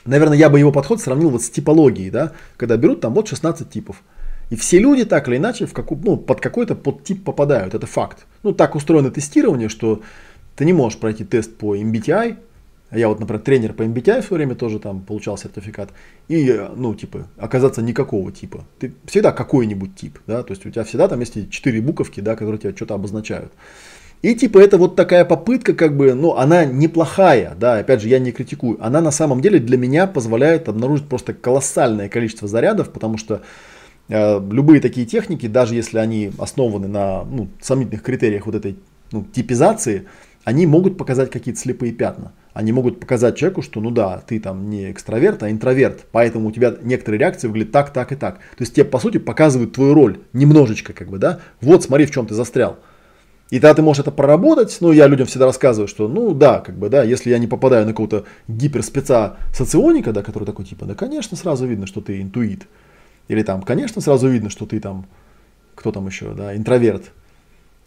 наверное, 0.04 0.38
я 0.38 0.48
бы 0.48 0.58
его 0.58 0.72
подход 0.72 1.00
сравнил 1.00 1.30
вот 1.30 1.42
с 1.42 1.50
типологией, 1.50 2.10
да, 2.10 2.32
когда 2.56 2.76
берут 2.76 3.00
там 3.00 3.14
вот 3.14 3.28
16 3.28 3.68
типов. 3.68 4.02
И 4.48 4.56
все 4.56 4.78
люди 4.78 5.04
так 5.04 5.26
или 5.28 5.36
иначе 5.36 5.66
в 5.66 5.72
каку, 5.72 5.96
ну, 5.96 6.16
под 6.16 6.40
какой-то 6.40 6.76
подтип 6.76 7.24
попадают, 7.24 7.74
это 7.74 7.86
факт. 7.86 8.26
Ну, 8.44 8.52
так 8.52 8.76
устроено 8.76 9.10
тестирование, 9.10 9.68
что 9.68 10.02
ты 10.54 10.64
не 10.64 10.72
можешь 10.72 10.98
пройти 10.98 11.24
тест 11.24 11.56
по 11.56 11.76
MBTI, 11.76 12.36
я 12.92 13.08
вот, 13.08 13.18
например, 13.18 13.42
тренер 13.42 13.72
по 13.72 13.82
MBTI 13.82 14.22
в 14.22 14.26
свое 14.26 14.44
время 14.44 14.54
тоже 14.54 14.78
там 14.78 15.00
получал 15.00 15.36
сертификат. 15.36 15.90
И, 16.28 16.60
ну, 16.76 16.94
типа, 16.94 17.26
оказаться 17.36 17.82
никакого 17.82 18.30
типа. 18.30 18.64
Ты 18.78 18.94
всегда 19.06 19.32
какой-нибудь 19.32 19.96
тип, 19.96 20.18
да, 20.26 20.42
то 20.42 20.52
есть 20.52 20.64
у 20.66 20.70
тебя 20.70 20.84
всегда 20.84 21.08
там 21.08 21.20
есть 21.20 21.50
четыре 21.50 21.80
буковки, 21.80 22.20
да, 22.20 22.36
которые 22.36 22.60
тебя 22.60 22.76
что-то 22.76 22.94
обозначают. 22.94 23.52
И 24.22 24.34
типа 24.34 24.58
это 24.58 24.78
вот 24.78 24.96
такая 24.96 25.24
попытка, 25.24 25.74
как 25.74 25.96
бы, 25.96 26.14
ну, 26.14 26.36
она 26.36 26.64
неплохая, 26.64 27.54
да, 27.58 27.78
опять 27.78 28.00
же, 28.00 28.08
я 28.08 28.18
не 28.18 28.32
критикую. 28.32 28.78
Она 28.84 29.00
на 29.00 29.10
самом 29.10 29.40
деле 29.40 29.58
для 29.58 29.76
меня 29.76 30.06
позволяет 30.06 30.68
обнаружить 30.68 31.08
просто 31.08 31.34
колоссальное 31.34 32.08
количество 32.08 32.48
зарядов, 32.48 32.90
потому 32.90 33.18
что 33.18 33.42
э, 34.08 34.40
любые 34.50 34.80
такие 34.80 35.06
техники, 35.06 35.46
даже 35.46 35.74
если 35.74 35.98
они 35.98 36.32
основаны 36.38 36.88
на 36.88 37.24
ну, 37.24 37.48
сомнительных 37.60 38.02
критериях 38.02 38.46
вот 38.46 38.54
этой 38.54 38.78
ну, 39.12 39.24
типизации, 39.24 40.06
они 40.44 40.66
могут 40.66 40.96
показать 40.96 41.30
какие-то 41.30 41.60
слепые 41.60 41.92
пятна. 41.92 42.32
Они 42.56 42.72
могут 42.72 43.00
показать 43.00 43.36
человеку, 43.36 43.60
что 43.60 43.82
ну 43.82 43.90
да, 43.90 44.22
ты 44.26 44.40
там 44.40 44.70
не 44.70 44.90
экстраверт, 44.90 45.42
а 45.42 45.50
интроверт, 45.50 46.06
поэтому 46.10 46.48
у 46.48 46.52
тебя 46.52 46.74
некоторые 46.80 47.20
реакции 47.20 47.48
выглядят 47.48 47.70
так, 47.70 47.92
так 47.92 48.12
и 48.12 48.16
так. 48.16 48.36
То 48.36 48.60
есть 48.60 48.72
тебе 48.72 48.86
по 48.86 48.98
сути 48.98 49.18
показывают 49.18 49.74
твою 49.74 49.92
роль 49.92 50.20
немножечко 50.32 50.94
как 50.94 51.10
бы, 51.10 51.18
да, 51.18 51.40
вот 51.60 51.84
смотри 51.84 52.06
в 52.06 52.10
чем 52.12 52.26
ты 52.26 52.32
застрял. 52.32 52.78
И 53.50 53.60
тогда 53.60 53.74
ты 53.74 53.82
можешь 53.82 54.00
это 54.00 54.10
проработать, 54.10 54.74
ну, 54.80 54.90
я 54.90 55.06
людям 55.06 55.26
всегда 55.26 55.44
рассказываю, 55.44 55.86
что, 55.86 56.08
ну, 56.08 56.32
да, 56.32 56.60
как 56.60 56.78
бы, 56.78 56.88
да, 56.88 57.02
если 57.04 57.28
я 57.28 57.38
не 57.38 57.46
попадаю 57.46 57.84
на 57.84 57.92
какого-то 57.92 58.24
гиперспеца 58.48 59.36
соционика, 59.52 60.14
да, 60.14 60.22
который 60.22 60.44
такой, 60.44 60.64
типа, 60.64 60.86
да, 60.86 60.94
конечно, 60.94 61.36
сразу 61.36 61.66
видно, 61.66 61.86
что 61.86 62.00
ты 62.00 62.22
интуит. 62.22 62.66
Или 63.28 63.42
там, 63.42 63.60
конечно, 63.60 64.00
сразу 64.00 64.28
видно, 64.28 64.48
что 64.48 64.64
ты 64.64 64.80
там, 64.80 65.04
кто 65.74 65.92
там 65.92 66.06
еще, 66.06 66.32
да, 66.32 66.56
интроверт. 66.56 67.12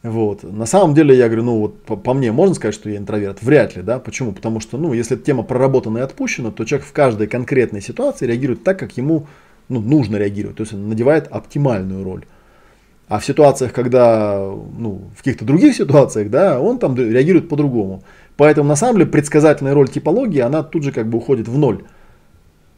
Вот. 0.02 0.44
На 0.44 0.66
самом 0.66 0.94
деле, 0.94 1.16
я 1.16 1.26
говорю, 1.28 1.44
ну, 1.44 1.60
вот 1.60 1.84
по, 1.84 1.98
по 1.98 2.14
мне 2.14 2.32
можно 2.32 2.56
сказать, 2.56 2.74
что 2.74 2.90
я 2.90 2.98
интроверт? 2.98 3.42
Вряд 3.42 3.76
ли, 3.76 3.82
да, 3.82 4.00
почему? 4.00 4.32
Потому 4.32 4.62
что, 4.62 4.78
ну, 4.78 4.94
если 4.94 5.18
тема 5.18 5.44
проработана 5.44 5.98
и 5.98 6.02
отпущена, 6.02 6.52
то 6.52 6.64
человек 6.64 6.88
в 6.88 6.94
каждой 6.94 7.28
конкретной 7.28 7.82
ситуации 7.82 8.26
реагирует 8.26 8.64
так, 8.64 8.80
как 8.80 8.96
ему, 8.96 9.28
ну, 9.68 9.82
нужно 9.82 10.16
реагировать, 10.16 10.58
то 10.58 10.64
есть 10.64 10.74
он 10.74 10.88
надевает 10.88 11.28
оптимальную 11.28 12.06
роль. 12.06 12.26
А 13.10 13.20
в 13.20 13.26
ситуациях, 13.26 13.74
когда, 13.74 14.38
ну, 14.78 15.02
в 15.16 15.18
каких-то 15.18 15.44
других 15.44 15.76
ситуациях, 15.76 16.30
да, 16.30 16.62
он 16.62 16.80
там 16.80 16.96
реагирует 16.96 17.50
по-другому. 17.50 18.04
Поэтому, 18.38 18.70
на 18.70 18.76
самом 18.76 19.00
деле, 19.00 19.08
предсказательная 19.08 19.74
роль 19.74 19.90
типологии, 19.90 20.40
она 20.40 20.64
тут 20.64 20.84
же 20.84 20.92
как 20.94 21.10
бы 21.10 21.18
уходит 21.18 21.48
в 21.50 21.58
ноль. 21.58 21.84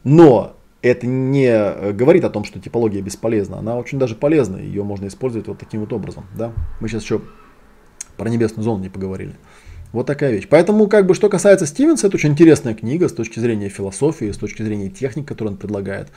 Но 0.04 0.56
это 0.82 1.06
не 1.08 1.92
говорит 1.94 2.24
о 2.26 2.30
том, 2.30 2.44
что 2.44 2.60
типология 2.60 3.02
бесполезна. 3.02 3.60
Она 3.60 3.78
очень 3.78 4.00
даже 4.00 4.16
полезна, 4.16 4.58
ее 4.58 4.84
можно 4.84 5.08
использовать 5.08 5.48
вот 5.48 5.60
таким 5.60 5.82
вот 5.82 5.94
образом. 5.94 6.26
Да? 6.38 6.54
Мы 6.80 6.88
сейчас 6.88 7.04
еще 7.04 7.22
про 8.18 8.30
небесную 8.30 8.64
зону 8.64 8.84
не 8.84 8.90
поговорили. 8.90 9.36
Вот 9.94 10.08
такая 10.08 10.32
вещь. 10.32 10.48
Поэтому, 10.50 10.88
как 10.88 11.06
бы, 11.06 11.14
что 11.14 11.30
касается 11.30 11.66
Стивенса, 11.66 12.08
это 12.08 12.16
очень 12.16 12.30
интересная 12.30 12.74
книга 12.74 13.10
с 13.10 13.14
точки 13.14 13.40
зрения 13.40 13.68
философии, 13.68 14.32
с 14.32 14.38
точки 14.38 14.64
зрения 14.64 14.90
техник, 14.90 15.28
которые 15.28 15.54
он 15.54 15.58
предлагает. 15.58 16.10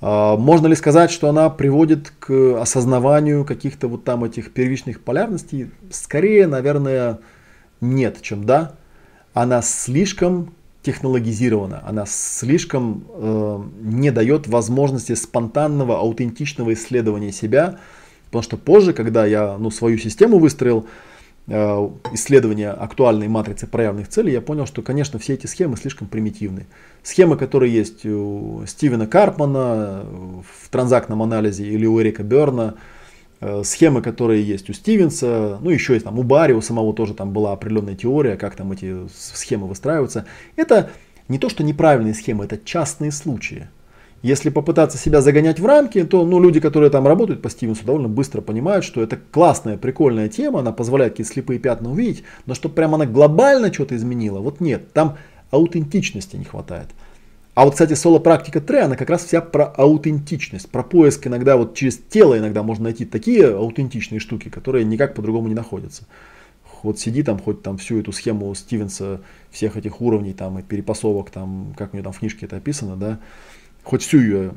А, 0.00 0.36
можно 0.36 0.66
ли 0.66 0.74
сказать, 0.74 1.10
что 1.10 1.28
она 1.28 1.50
приводит 1.50 2.12
к 2.18 2.60
осознаванию 2.60 3.44
каких-то 3.44 3.88
вот 3.88 4.04
там 4.04 4.24
этих 4.24 4.52
первичных 4.52 5.00
полярностей? 5.00 5.70
Скорее, 5.90 6.46
наверное, 6.46 7.18
нет, 7.80 8.22
чем 8.22 8.44
да. 8.44 8.76
Она 9.34 9.62
слишком 9.62 10.54
технологизирована, 10.82 11.82
она 11.86 12.04
слишком 12.06 13.04
э, 13.08 13.62
не 13.82 14.10
дает 14.10 14.48
возможности 14.48 15.14
спонтанного, 15.14 15.98
аутентичного 15.98 16.72
исследования 16.74 17.32
себя, 17.32 17.78
потому 18.26 18.42
что 18.42 18.56
позже, 18.56 18.92
когда 18.92 19.24
я 19.24 19.56
ну, 19.58 19.70
свою 19.70 19.98
систему 19.98 20.38
выстроил, 20.38 20.86
Э, 21.48 21.88
исследования 22.12 22.70
актуальной 22.70 23.26
матрицы 23.26 23.66
проявленных 23.66 24.08
целей, 24.08 24.32
я 24.32 24.40
понял, 24.40 24.64
что, 24.64 24.80
конечно, 24.80 25.18
все 25.18 25.34
эти 25.34 25.46
схемы 25.46 25.76
слишком 25.76 26.06
примитивны. 26.06 26.66
Схемы, 27.02 27.36
которые 27.36 27.72
есть 27.72 28.06
у 28.06 28.62
Стивена 28.66 29.08
Карпмана 29.08 30.04
в 30.04 30.68
транзактном 30.70 31.20
анализе 31.20 31.66
или 31.66 31.84
у 31.84 32.00
Эрика 32.00 32.22
Берна, 32.22 32.74
э, 32.74 32.78
схемы, 33.64 34.02
которые 34.02 34.42
есть 34.42 34.70
у 34.70 34.72
Стивенса, 34.72 35.58
ну 35.60 35.70
еще 35.70 35.94
есть 35.94 36.04
там 36.04 36.18
у 36.18 36.22
Барри, 36.22 36.52
у 36.52 36.60
самого 36.60 36.94
тоже 36.94 37.14
там 37.14 37.32
была 37.32 37.52
определенная 37.52 37.94
теория, 37.96 38.36
как 38.36 38.54
там 38.54 38.72
эти 38.72 39.08
схемы 39.14 39.66
выстраиваются. 39.66 40.26
Это 40.56 40.90
не 41.28 41.38
то, 41.38 41.48
что 41.48 41.64
неправильные 41.64 42.14
схемы, 42.14 42.44
это 42.44 42.58
частные 42.58 43.10
случаи. 43.10 43.68
Если 44.22 44.50
попытаться 44.50 44.98
себя 44.98 45.20
загонять 45.20 45.58
в 45.58 45.66
рамки, 45.66 46.04
то 46.04 46.24
ну, 46.24 46.40
люди, 46.40 46.60
которые 46.60 46.90
там 46.90 47.08
работают 47.08 47.42
по 47.42 47.50
Стивенсу, 47.50 47.84
довольно 47.84 48.08
быстро 48.08 48.40
понимают, 48.40 48.84
что 48.84 49.02
это 49.02 49.18
классная, 49.32 49.76
прикольная 49.76 50.28
тема, 50.28 50.60
она 50.60 50.70
позволяет 50.70 51.14
какие-то 51.14 51.32
слепые 51.32 51.58
пятна 51.58 51.90
увидеть, 51.90 52.22
но 52.46 52.54
чтобы 52.54 52.76
прямо 52.76 52.94
она 52.94 53.06
глобально 53.06 53.72
что-то 53.72 53.96
изменила, 53.96 54.38
вот 54.38 54.60
нет, 54.60 54.92
там 54.92 55.16
аутентичности 55.50 56.36
не 56.36 56.44
хватает. 56.44 56.86
А 57.54 57.64
вот, 57.64 57.72
кстати, 57.72 57.92
соло-практика 57.92 58.62
Тре, 58.62 58.80
она 58.80 58.96
как 58.96 59.10
раз 59.10 59.24
вся 59.24 59.42
про 59.42 59.66
аутентичность, 59.66 60.70
про 60.70 60.82
поиск 60.82 61.26
иногда 61.26 61.58
вот 61.58 61.74
через 61.74 61.98
тело 61.98 62.38
иногда 62.38 62.62
можно 62.62 62.84
найти 62.84 63.04
такие 63.04 63.54
аутентичные 63.54 64.20
штуки, 64.20 64.48
которые 64.48 64.86
никак 64.86 65.14
по-другому 65.14 65.48
не 65.48 65.54
находятся. 65.54 66.04
Вот 66.82 66.98
сиди 66.98 67.22
там, 67.22 67.38
хоть 67.38 67.62
там 67.62 67.76
всю 67.76 68.00
эту 68.00 68.10
схему 68.10 68.54
Стивенса, 68.54 69.20
всех 69.50 69.76
этих 69.76 70.00
уровней 70.00 70.32
там 70.32 70.58
и 70.58 70.62
перепасовок, 70.62 71.30
там, 71.30 71.74
как 71.76 71.92
у 71.92 71.96
него 71.96 72.04
там 72.04 72.12
в 72.14 72.20
книжке 72.20 72.46
это 72.46 72.56
описано, 72.56 72.96
да, 72.96 73.20
хоть 73.84 74.02
всю 74.02 74.18
ее 74.18 74.54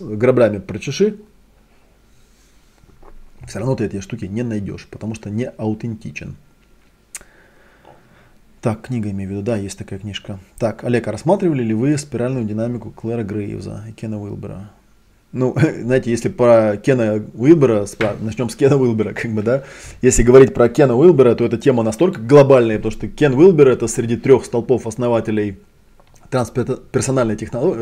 граблями 0.00 0.58
прочеши, 0.58 1.18
все 3.46 3.58
равно 3.60 3.76
ты 3.76 3.84
эти 3.84 4.00
штуки 4.00 4.24
не 4.24 4.42
найдешь, 4.42 4.86
потому 4.90 5.14
что 5.14 5.30
не 5.30 5.48
аутентичен. 5.48 6.36
Так, 8.60 8.82
книга 8.82 9.10
имею 9.10 9.30
в 9.30 9.32
виду, 9.32 9.42
да, 9.42 9.56
есть 9.56 9.78
такая 9.78 9.98
книжка. 9.98 10.38
Так, 10.58 10.84
Олег, 10.84 11.08
а 11.08 11.12
рассматривали 11.12 11.62
ли 11.62 11.72
вы 11.72 11.96
спиральную 11.96 12.44
динамику 12.44 12.90
Клэра 12.90 13.22
Грейвза 13.22 13.84
и 13.88 13.92
Кена 13.92 14.20
Уилбера? 14.20 14.70
Ну, 15.32 15.56
знаете, 15.82 16.10
если 16.10 16.28
про 16.28 16.76
Кена 16.76 17.24
Уилбера, 17.34 17.86
начнем 18.20 18.50
с 18.50 18.56
Кена 18.56 18.76
Уилбера, 18.76 19.12
как 19.14 19.30
бы, 19.32 19.42
да, 19.42 19.64
если 20.02 20.22
говорить 20.22 20.52
про 20.52 20.68
Кена 20.68 20.94
Уилбера, 20.94 21.34
то 21.34 21.44
эта 21.44 21.56
тема 21.56 21.82
настолько 21.82 22.20
глобальная, 22.20 22.76
потому 22.76 22.92
что 22.92 23.08
Кен 23.08 23.32
Уилбер 23.32 23.68
это 23.68 23.88
среди 23.88 24.16
трех 24.16 24.44
столпов 24.44 24.86
основателей 24.86 25.58
трансперсональной 26.28 27.36
технолог... 27.36 27.76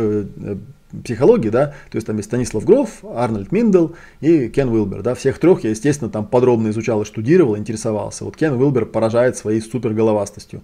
Психологии, 1.04 1.50
да, 1.50 1.74
то 1.90 1.96
есть 1.96 2.06
там 2.06 2.16
есть 2.16 2.28
Станислав 2.28 2.64
Гроф, 2.64 3.04
Арнольд 3.04 3.52
Миндел 3.52 3.94
и 4.20 4.48
Кен 4.48 4.70
Уилбер, 4.70 5.02
да, 5.02 5.14
всех 5.14 5.38
трех 5.38 5.64
я, 5.64 5.70
естественно, 5.70 6.10
там 6.10 6.26
подробно 6.26 6.68
изучал 6.70 7.02
и 7.02 7.04
штудировал, 7.04 7.58
интересовался. 7.58 8.24
Вот 8.24 8.36
Кен 8.36 8.54
Уилбер 8.54 8.86
поражает 8.86 9.36
своей 9.36 9.60
супер 9.60 9.92
головастостью. 9.92 10.62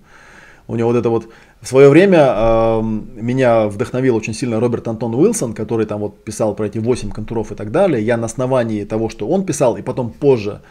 У 0.66 0.76
него 0.76 0.88
вот 0.88 0.96
это 0.96 1.10
вот 1.10 1.28
в 1.60 1.66
свое 1.66 1.90
время 1.90 2.34
э, 2.34 2.82
меня 2.82 3.68
вдохновил 3.68 4.16
очень 4.16 4.32
сильно 4.32 4.60
Роберт 4.60 4.88
Антон 4.88 5.14
Уилсон, 5.14 5.52
который 5.52 5.84
там 5.84 6.00
вот 6.00 6.24
писал 6.24 6.54
про 6.54 6.66
эти 6.66 6.78
8 6.78 7.10
контуров 7.10 7.52
и 7.52 7.54
так 7.54 7.70
далее. 7.70 8.02
Я 8.02 8.16
на 8.16 8.26
основании 8.26 8.84
того, 8.84 9.10
что 9.10 9.28
он 9.28 9.44
писал, 9.44 9.76
и 9.76 9.82
потом 9.82 10.10
позже 10.10 10.62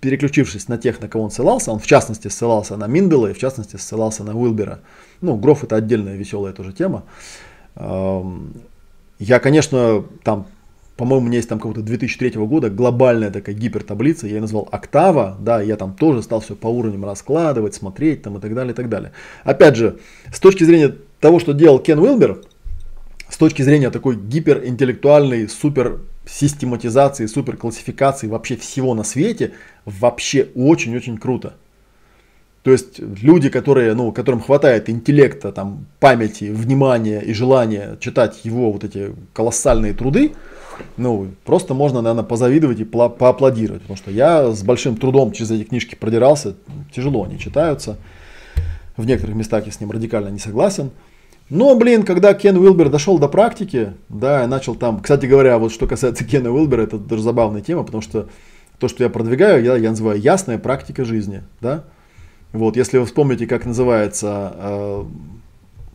переключившись 0.00 0.68
на 0.68 0.78
тех, 0.78 1.00
на 1.00 1.08
кого 1.08 1.24
он 1.24 1.30
ссылался, 1.30 1.70
он 1.70 1.78
в 1.78 1.86
частности 1.86 2.28
ссылался 2.28 2.76
на 2.76 2.86
Миндела 2.88 3.28
и 3.28 3.32
в 3.34 3.38
частности 3.38 3.76
ссылался 3.76 4.24
на 4.24 4.36
Уилбера. 4.36 4.80
Ну, 5.20 5.36
Гроф 5.36 5.64
это 5.64 5.76
отдельная 5.76 6.16
веселая 6.16 6.52
тоже 6.52 6.72
тема. 6.72 7.04
Я, 9.22 9.38
конечно, 9.38 10.04
там, 10.24 10.48
по-моему, 10.96 11.26
у 11.26 11.28
меня 11.28 11.36
есть 11.36 11.48
там 11.48 11.60
какого-то 11.60 11.82
2003 11.82 12.30
года 12.44 12.70
глобальная 12.70 13.30
такая 13.30 13.54
гипертаблица, 13.54 14.26
я 14.26 14.34
ее 14.34 14.40
назвал 14.40 14.68
Октава, 14.72 15.36
да, 15.38 15.62
я 15.62 15.76
там 15.76 15.94
тоже 15.94 16.24
стал 16.24 16.40
все 16.40 16.56
по 16.56 16.66
уровням 16.66 17.04
раскладывать, 17.04 17.72
смотреть 17.72 18.22
там 18.22 18.38
и 18.38 18.40
так 18.40 18.52
далее, 18.52 18.72
и 18.72 18.74
так 18.74 18.88
далее. 18.88 19.12
Опять 19.44 19.76
же, 19.76 20.00
с 20.32 20.40
точки 20.40 20.64
зрения 20.64 20.96
того, 21.20 21.38
что 21.38 21.52
делал 21.52 21.78
Кен 21.78 22.00
Уилбер, 22.00 22.42
с 23.28 23.36
точки 23.36 23.62
зрения 23.62 23.90
такой 23.90 24.16
гиперинтеллектуальной, 24.16 25.48
супер 25.48 26.00
систематизации, 26.26 27.26
супер 27.26 27.56
классификации 27.56 28.26
вообще 28.26 28.56
всего 28.56 28.92
на 28.92 29.04
свете, 29.04 29.52
вообще 29.84 30.48
очень-очень 30.56 31.16
круто. 31.16 31.54
То 32.62 32.70
есть 32.70 33.00
люди, 33.00 33.48
которые, 33.48 33.94
ну, 33.94 34.12
которым 34.12 34.40
хватает 34.40 34.88
интеллекта, 34.88 35.50
там, 35.50 35.86
памяти, 35.98 36.44
внимания 36.44 37.20
и 37.20 37.32
желания 37.32 37.96
читать 38.00 38.44
его 38.44 38.70
вот 38.70 38.84
эти 38.84 39.12
колоссальные 39.32 39.94
труды, 39.94 40.32
ну, 40.96 41.28
просто 41.44 41.74
можно, 41.74 42.02
наверное, 42.02 42.24
позавидовать 42.24 42.80
и 42.80 42.84
поаплодировать, 42.84 43.82
потому 43.82 43.96
что 43.96 44.10
я 44.10 44.52
с 44.52 44.62
большим 44.62 44.96
трудом 44.96 45.32
через 45.32 45.50
эти 45.50 45.64
книжки 45.64 45.96
продирался, 45.96 46.54
тяжело 46.94 47.24
они 47.24 47.38
читаются, 47.38 47.98
в 48.96 49.06
некоторых 49.06 49.34
местах 49.34 49.66
я 49.66 49.72
с 49.72 49.80
ним 49.80 49.90
радикально 49.90 50.28
не 50.28 50.38
согласен, 50.38 50.90
но, 51.50 51.74
блин, 51.74 52.04
когда 52.04 52.32
Кен 52.32 52.56
Уилбер 52.56 52.88
дошел 52.88 53.18
до 53.18 53.28
практики, 53.28 53.92
да, 54.08 54.46
начал 54.46 54.74
там, 54.74 55.00
кстати 55.00 55.26
говоря, 55.26 55.58
вот 55.58 55.72
что 55.72 55.86
касается 55.86 56.24
Кена 56.28 56.50
Уилбера, 56.50 56.82
это 56.82 56.96
даже 56.96 57.22
забавная 57.22 57.60
тема, 57.60 57.82
потому 57.82 58.02
что 58.02 58.28
то, 58.78 58.88
что 58.88 59.04
я 59.04 59.10
продвигаю, 59.10 59.62
я, 59.62 59.76
я 59.76 59.90
называю 59.90 60.20
ясная 60.20 60.58
практика 60.58 61.04
жизни, 61.04 61.42
да, 61.60 61.84
вот, 62.52 62.76
если 62.76 62.98
вы 62.98 63.06
вспомните, 63.06 63.46
как 63.46 63.64
называется 63.64 64.52
э, 64.54 65.04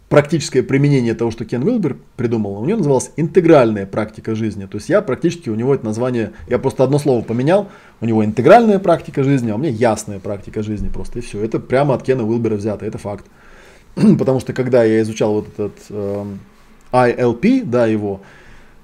практическое 0.09 0.63
применение 0.63 1.13
того, 1.13 1.31
что 1.31 1.45
Кен 1.45 1.63
Уилбер 1.63 1.97
придумал, 2.15 2.59
у 2.59 2.65
него 2.65 2.77
называлась 2.77 3.11
интегральная 3.17 3.85
практика 3.85 4.35
жизни. 4.35 4.65
То 4.65 4.77
есть 4.77 4.89
я 4.89 5.01
практически 5.01 5.49
у 5.49 5.55
него 5.55 5.75
это 5.75 5.85
название, 5.85 6.31
я 6.47 6.57
просто 6.57 6.83
одно 6.83 6.97
слово 6.97 7.21
поменял, 7.21 7.69
у 8.01 8.05
него 8.05 8.23
интегральная 8.23 8.79
практика 8.79 9.23
жизни, 9.23 9.51
а 9.51 9.55
у 9.55 9.57
меня 9.57 9.69
ясная 9.69 10.19
практика 10.19 10.63
жизни 10.63 10.89
просто 10.89 11.19
и 11.19 11.21
все. 11.21 11.43
Это 11.43 11.59
прямо 11.59 11.93
от 11.93 12.03
Кена 12.03 12.25
Уилбера 12.25 12.55
взято, 12.55 12.85
это 12.85 12.97
факт. 12.97 13.25
Потому 13.95 14.39
что 14.39 14.53
когда 14.53 14.83
я 14.83 15.01
изучал 15.01 15.33
вот 15.33 15.47
этот 15.53 15.77
э, 15.89 16.25
ILP, 16.91 17.65
да, 17.65 17.85
его, 17.85 18.21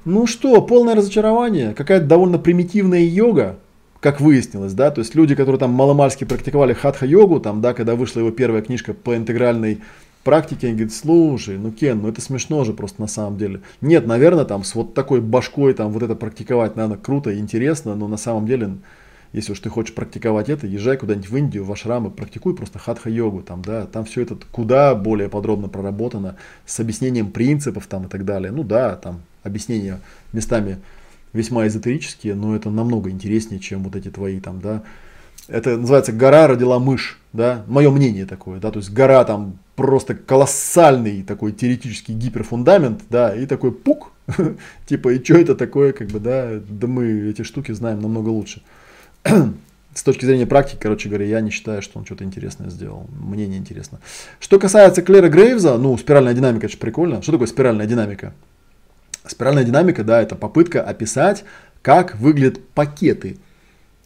ну 0.05 0.27
что, 0.27 0.61
полное 0.61 0.95
разочарование, 0.95 1.73
какая-то 1.73 2.05
довольно 2.05 2.37
примитивная 2.37 3.01
йога, 3.01 3.57
как 4.03 4.19
выяснилось, 4.19 4.73
да, 4.73 4.91
то 4.91 4.99
есть 4.99 5.15
люди, 5.15 5.33
которые 5.33 5.59
там 5.59 5.71
маломальски 5.71 6.25
практиковали 6.25 6.73
хатха-йогу, 6.73 7.39
там, 7.39 7.61
да, 7.61 7.73
когда 7.73 7.95
вышла 7.95 8.19
его 8.19 8.31
первая 8.31 8.61
книжка 8.61 8.93
по 8.93 9.15
интегральной 9.15 9.81
практике, 10.25 10.67
они 10.67 10.75
говорят, 10.75 10.93
слушай, 10.93 11.57
ну, 11.57 11.71
Кен, 11.71 12.01
ну 12.01 12.09
это 12.09 12.19
смешно 12.19 12.65
же 12.65 12.73
просто 12.73 13.01
на 13.01 13.07
самом 13.07 13.37
деле. 13.37 13.61
Нет, 13.79 14.05
наверное, 14.05 14.43
там 14.43 14.65
с 14.65 14.75
вот 14.75 14.93
такой 14.93 15.21
башкой 15.21 15.73
там 15.73 15.91
вот 15.91 16.03
это 16.03 16.15
практиковать, 16.15 16.75
наверное, 16.75 16.97
круто 16.97 17.31
и 17.31 17.39
интересно, 17.39 17.95
но 17.95 18.07
на 18.09 18.17
самом 18.17 18.45
деле 18.45 18.73
если 19.31 19.53
уж 19.53 19.59
ты 19.61 19.69
хочешь 19.69 19.95
практиковать 19.95 20.49
это, 20.49 20.67
езжай 20.67 20.95
куда-нибудь 20.95 21.29
в 21.29 21.37
Индию, 21.37 21.65
в 21.65 21.71
ашрамы, 21.71 22.11
практикуй 22.11 22.55
просто 22.55 22.77
хатха-йогу, 22.77 23.41
там, 23.41 23.63
да, 23.63 23.87
там 23.87 24.05
все 24.05 24.21
это 24.21 24.37
куда 24.51 24.93
более 24.93 25.27
подробно 25.27 25.69
проработано, 25.69 26.35
с 26.65 26.79
объяснением 26.79 27.31
принципов 27.31 27.87
там 27.87 28.05
и 28.05 28.09
так 28.09 28.25
далее. 28.25 28.51
Ну 28.51 28.63
да, 28.63 28.95
там 28.95 29.21
объяснения 29.43 29.99
местами 30.33 30.77
весьма 31.33 31.67
эзотерические, 31.67 32.35
но 32.35 32.55
это 32.55 32.69
намного 32.69 33.09
интереснее, 33.09 33.59
чем 33.59 33.83
вот 33.83 33.95
эти 33.95 34.09
твои 34.09 34.39
там, 34.39 34.61
да, 34.61 34.83
это 35.47 35.77
называется 35.77 36.13
гора 36.13 36.47
родила 36.47 36.79
мышь, 36.79 37.19
да, 37.33 37.63
мое 37.67 37.89
мнение 37.91 38.25
такое, 38.25 38.59
да, 38.59 38.71
то 38.71 38.79
есть 38.79 38.91
гора 38.91 39.23
там 39.25 39.57
просто 39.75 40.15
колоссальный 40.15 41.23
такой 41.23 41.51
теоретический 41.51 42.13
гиперфундамент, 42.13 43.01
да, 43.09 43.35
и 43.35 43.45
такой 43.45 43.71
пук, 43.71 44.11
типа, 44.85 45.09
и 45.09 45.23
что 45.23 45.35
это 45.35 45.55
такое, 45.55 45.91
как 45.91 46.07
бы, 46.07 46.19
да, 46.19 46.61
да 46.67 46.87
мы 46.87 47.29
эти 47.29 47.41
штуки 47.41 47.71
знаем 47.71 47.99
намного 47.99 48.29
лучше. 48.29 48.61
С 49.93 50.01
точки 50.01 50.25
зрения 50.25 50.47
практики, 50.47 50.79
короче 50.81 51.07
говоря, 51.07 51.25
я 51.25 51.39
не 51.39 51.51
считаю, 51.51 51.83
что 51.83 51.99
он 51.99 52.05
что-то 52.05 52.23
интересное 52.23 52.71
сделал. 52.71 53.05
Мне 53.11 53.45
не 53.45 53.57
интересно. 53.57 53.99
Что 54.39 54.59
касается 54.59 55.03
Клера 55.03 55.29
Грейвза, 55.29 55.77
ну, 55.77 55.95
спиральная 55.99 56.33
динамика, 56.33 56.65
это 56.65 56.73
же 56.73 56.79
прикольно. 56.79 57.21
Что 57.21 57.33
такое 57.33 57.47
спиральная 57.47 57.85
динамика? 57.85 58.33
Спиральная 59.25 59.63
динамика, 59.63 60.03
да, 60.03 60.21
это 60.21 60.35
попытка 60.35 60.81
описать, 60.81 61.43
как 61.81 62.15
выглядят 62.15 62.65
пакеты 62.73 63.37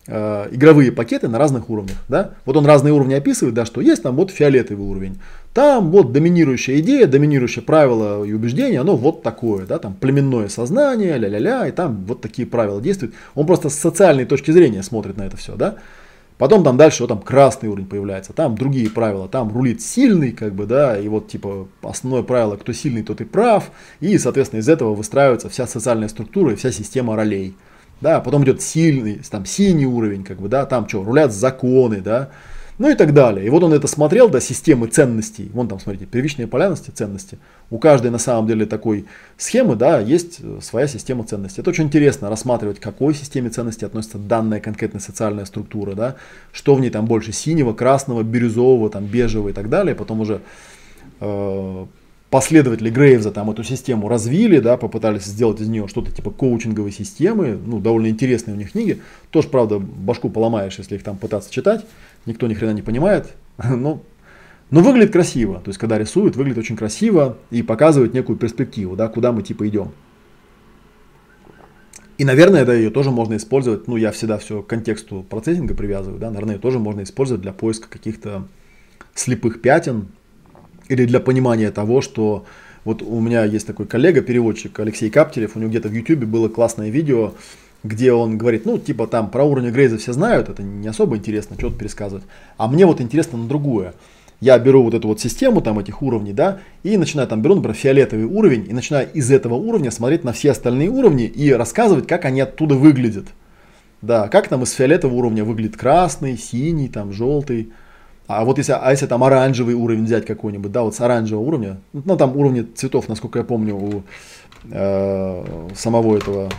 э, 0.07 0.48
игровые 0.52 0.91
пакеты 0.91 1.27
на 1.27 1.38
разных 1.38 1.69
уровнях. 1.69 1.98
Да? 2.07 2.31
Вот 2.45 2.57
он 2.57 2.65
разные 2.65 2.94
уровни 2.94 3.14
описывает, 3.14 3.53
да, 3.53 3.65
что 3.65 3.81
есть 3.81 4.03
там 4.03 4.15
вот 4.15 4.31
фиолетовый 4.31 4.85
уровень. 4.85 5.19
Там 5.53 5.91
вот 5.91 6.11
доминирующая 6.11 6.80
идея, 6.80 7.07
доминирующее 7.07 7.64
правило 7.64 8.23
и 8.23 8.34
убеждение, 8.34 8.81
оно 8.81 8.95
вот 8.95 9.23
такое, 9.23 9.65
да, 9.65 9.80
там 9.80 9.94
племенное 9.94 10.49
сознание, 10.49 11.18
ля-ля-ля, 11.18 11.68
и 11.68 11.72
там 11.72 12.06
вот 12.06 12.22
такие 12.22 12.48
правила 12.48 12.81
действуют. 12.81 13.14
Он 13.35 13.45
просто 13.45 13.69
с 13.69 13.76
социальной 13.76 14.26
точки 14.26 14.52
зрения 14.52 14.84
смотрит 14.84 15.18
на 15.18 15.23
это 15.23 15.38
все, 15.38 15.56
да. 15.56 15.76
Потом 16.38 16.64
там 16.64 16.78
дальше 16.78 17.04
вот 17.04 17.08
там 17.08 17.20
красный 17.20 17.70
уровень 17.70 17.88
появляется, 17.88 18.32
там 18.32 18.56
другие 18.56 18.90
правила, 18.90 19.28
там 19.28 19.52
рулит 19.52 19.82
сильный, 19.82 20.32
как 20.32 20.54
бы, 20.54 20.66
да, 20.66 20.98
и 20.98 21.08
вот 21.08 21.28
типа 21.28 21.68
основное 21.82 22.22
правило, 22.22 22.58
кто 22.58 22.74
сильный, 22.74 23.02
тот 23.02 23.22
и 23.22 23.26
прав, 23.26 23.72
и, 24.02 24.18
соответственно, 24.20 24.60
из 24.60 24.70
этого 24.70 24.94
выстраивается 24.94 25.50
вся 25.50 25.66
социальная 25.66 26.10
структура 26.10 26.54
и 26.54 26.56
вся 26.56 26.72
система 26.72 27.16
ролей. 27.16 27.56
Да, 28.02 28.20
потом 28.20 28.44
идет 28.44 28.62
сильный, 28.62 29.22
там 29.28 29.48
синий 29.48 29.88
уровень, 29.88 30.24
как 30.24 30.40
бы, 30.40 30.48
да, 30.48 30.68
там 30.68 30.88
что, 30.88 31.04
рулят 31.04 31.34
законы, 31.34 32.02
да, 32.02 32.30
ну 32.78 32.90
и 32.90 32.95
так 32.95 33.14
далее. 33.14 33.45
И 33.45 33.49
вот 33.49 33.64
он 33.64 33.74
это 33.74 33.88
смотрел, 33.88 34.30
да, 34.30 34.40
системы 34.40 34.88
ценностей, 34.88 35.49
вон 35.54 35.68
там, 35.68 35.80
смотрите, 35.80 36.06
первичные 36.06 36.48
полярности, 36.48 36.91
ценности. 36.91 37.40
У 37.70 37.80
каждой 37.80 38.12
на 38.12 38.20
самом 38.20 38.48
деле 38.48 38.66
такой 38.66 39.06
схемы, 39.38 39.76
да, 39.76 39.99
есть 39.99 40.40
э, 40.41 40.60
своя 40.62 40.88
система 40.88 41.24
ценностей. 41.24 41.62
Это 41.62 41.72
очень 41.72 41.86
интересно 41.86 42.30
рассматривать, 42.30 42.80
к 42.80 42.84
какой 42.84 43.14
системе 43.14 43.49
ценностей 43.49 43.86
относится 43.86 44.18
данная 44.20 44.60
конкретная 44.60 45.02
социальная 45.02 45.45
структура, 45.45 45.94
да, 45.94 46.16
что 46.52 46.76
в 46.76 46.80
ней 46.80 46.90
там 46.90 47.06
больше 47.06 47.32
синего, 47.32 47.74
красного, 47.74 48.22
бирюзового, 48.22 48.90
там 48.90 49.06
бежевого 49.06 49.49
и 49.49 49.54
так 49.54 49.70
далее. 49.70 49.95
Потом 49.95 50.22
уже 50.22 50.41
э, 51.20 51.86
последователи 52.30 52.90
Грейвза 52.90 53.32
там 53.32 53.49
эту 53.49 53.64
систему 53.64 54.08
развили, 54.08 54.60
да, 54.60 54.78
попытались 54.78 55.24
сделать 55.24 55.62
из 55.62 55.68
нее 55.68 55.88
что-то 55.88 56.12
типа 56.12 56.30
коучинговой 56.30 56.91
системы, 56.91 57.58
ну, 57.66 57.80
довольно 57.80 58.08
интересные 58.08 58.54
у 58.54 58.58
них 58.58 58.74
книги, 58.74 59.02
тоже, 59.32 59.48
правда, 59.48 59.80
башку 59.80 60.30
поломаешь, 60.30 60.78
если 60.78 60.95
их 60.95 61.04
там 61.04 61.18
пытаться 61.18 61.52
читать, 61.52 61.86
никто 62.28 62.48
ни 62.48 62.54
хрена 62.54 62.74
не 62.74 62.82
понимает, 62.82 63.34
но, 63.64 64.04
но 64.70 64.82
выглядит 64.82 65.14
красиво, 65.14 65.56
то 65.56 65.70
есть, 65.70 65.80
когда 65.80 65.98
рисуют, 65.98 66.36
выглядит 66.36 66.60
очень 66.60 66.78
красиво 66.78 67.38
и 67.49 67.64
показывает 67.64 68.14
некую 68.14 68.38
перспективу, 68.38 68.95
да, 68.95 69.08
куда 69.08 69.32
мы 69.32 69.41
типа 69.41 69.68
идем. 69.68 69.91
И, 72.18 72.26
наверное, 72.26 72.64
это 72.64 72.74
ее 72.74 72.90
тоже 72.90 73.12
можно 73.12 73.38
использовать, 73.38 73.88
ну, 73.88 73.95
я 73.95 74.12
всегда 74.12 74.38
все 74.38 74.62
к 74.62 74.68
контексту 74.68 75.24
процессинга 75.28 75.76
привязываю, 75.76 76.20
да, 76.20 76.30
наверное, 76.30 76.56
ее 76.56 76.62
тоже 76.62 76.80
можно 76.80 77.04
использовать 77.04 77.41
для 77.41 77.54
поиска 77.54 77.88
каких-то 77.90 78.48
слепых 79.14 79.62
пятен, 79.62 80.08
или 80.90 81.06
для 81.06 81.20
понимания 81.20 81.72
того, 81.72 82.02
что 82.02 82.45
вот 82.86 83.02
у 83.02 83.20
меня 83.20 83.44
есть 83.44 83.68
такой 83.68 83.86
коллега, 83.86 84.22
переводчик 84.22 84.80
Алексей 84.80 85.10
Каптерев, 85.10 85.56
у 85.56 85.60
него 85.60 85.70
где-то 85.70 85.90
в 85.90 85.94
YouTube 85.94 86.24
было 86.24 86.48
классное 86.48 86.90
видео, 86.90 87.34
где 87.88 88.14
он 88.14 88.38
говорит, 88.38 88.66
ну, 88.66 88.78
типа 88.78 89.08
там 89.08 89.30
про 89.30 89.44
уровень 89.44 89.72
Грейза 89.72 89.98
все 89.98 90.14
знают, 90.14 90.50
это 90.50 90.64
не 90.64 90.88
особо 90.88 91.18
интересно, 91.18 91.56
что-то 91.58 91.78
пересказывать. 91.78 92.26
А 92.58 92.68
мне 92.68 92.86
вот 92.86 93.02
интересно 93.02 93.38
на 93.38 93.48
другое. 93.48 93.94
Я 94.40 94.60
беру 94.60 94.84
вот 94.84 94.94
эту 94.94 95.08
вот 95.08 95.20
систему 95.20 95.62
там 95.62 95.80
этих 95.80 96.04
уровней, 96.04 96.34
да, 96.34 96.60
и 96.84 96.96
начинаю 96.96 97.28
там, 97.28 97.42
беру, 97.42 97.56
например, 97.56 97.76
фиолетовый 97.76 98.26
уровень, 98.26 98.68
и 98.70 98.74
начинаю 98.74 99.12
из 99.12 99.32
этого 99.32 99.56
уровня 99.56 99.90
смотреть 99.90 100.24
на 100.24 100.32
все 100.32 100.52
остальные 100.52 100.90
уровни 100.90 101.26
и 101.26 101.52
рассказывать, 101.52 102.08
как 102.08 102.26
они 102.26 102.42
оттуда 102.42 102.76
выглядят. 102.76 103.26
Да, 104.04 104.28
как 104.28 104.48
там 104.48 104.62
из 104.62 104.74
фиолетового 104.74 105.18
уровня 105.18 105.44
выглядит 105.44 105.76
красный, 105.76 106.38
синий, 106.38 106.88
там, 106.88 107.14
желтый. 107.14 107.72
А 108.28 108.46
вот 108.46 108.60
если, 108.60 108.74
а 108.80 108.92
если 108.92 109.08
там 109.08 109.24
оранжевый 109.24 109.74
уровень 109.74 110.06
взять 110.06 110.26
какой-нибудь, 110.26 110.72
да, 110.72 110.84
вот 110.84 110.94
с 110.94 111.02
оранжевого 111.02 111.44
уровня, 111.44 111.78
ну 111.94 112.16
там 112.16 112.38
уровни 112.38 112.62
цветов, 112.62 113.10
насколько 113.10 113.40
я 113.40 113.46
помню, 113.46 113.76
у 113.76 114.04
э, 114.70 115.70
самого 115.74 116.16
этого 116.16 116.52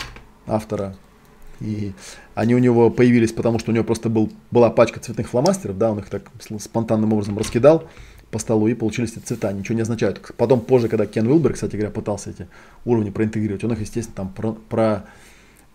автора, 0.49 0.97
и 1.61 1.93
они 2.35 2.55
у 2.55 2.59
него 2.59 2.91
появились, 2.91 3.33
потому 3.33 3.59
что 3.59 3.71
у 3.71 3.75
него 3.75 3.85
просто 3.85 4.09
был, 4.09 4.31
была 4.51 4.71
пачка 4.71 5.01
цветных 5.01 5.29
фломастеров, 5.29 5.79
да, 5.79 5.91
он 5.91 5.99
их 5.99 6.09
так 6.09 6.31
спонтанным 6.61 7.13
образом 7.13 7.39
раскидал 7.39 7.85
по 8.31 8.39
столу, 8.39 8.69
и 8.69 8.75
получились 8.75 9.13
эти 9.13 9.21
цвета, 9.21 9.53
ничего 9.53 9.75
не 9.75 9.83
означают. 9.83 10.21
Потом 10.37 10.61
позже, 10.61 10.89
когда 10.89 11.07
Кен 11.07 11.27
Уилбер, 11.27 11.55
кстати 11.55 11.77
говоря, 11.77 11.91
пытался 11.91 12.31
эти 12.31 12.47
уровни 12.85 13.11
проинтегрировать, 13.11 13.65
он 13.65 13.73
их, 13.73 13.81
естественно, 13.81 14.17
там 14.17 14.29
про, 14.29 14.53
про 14.53 15.05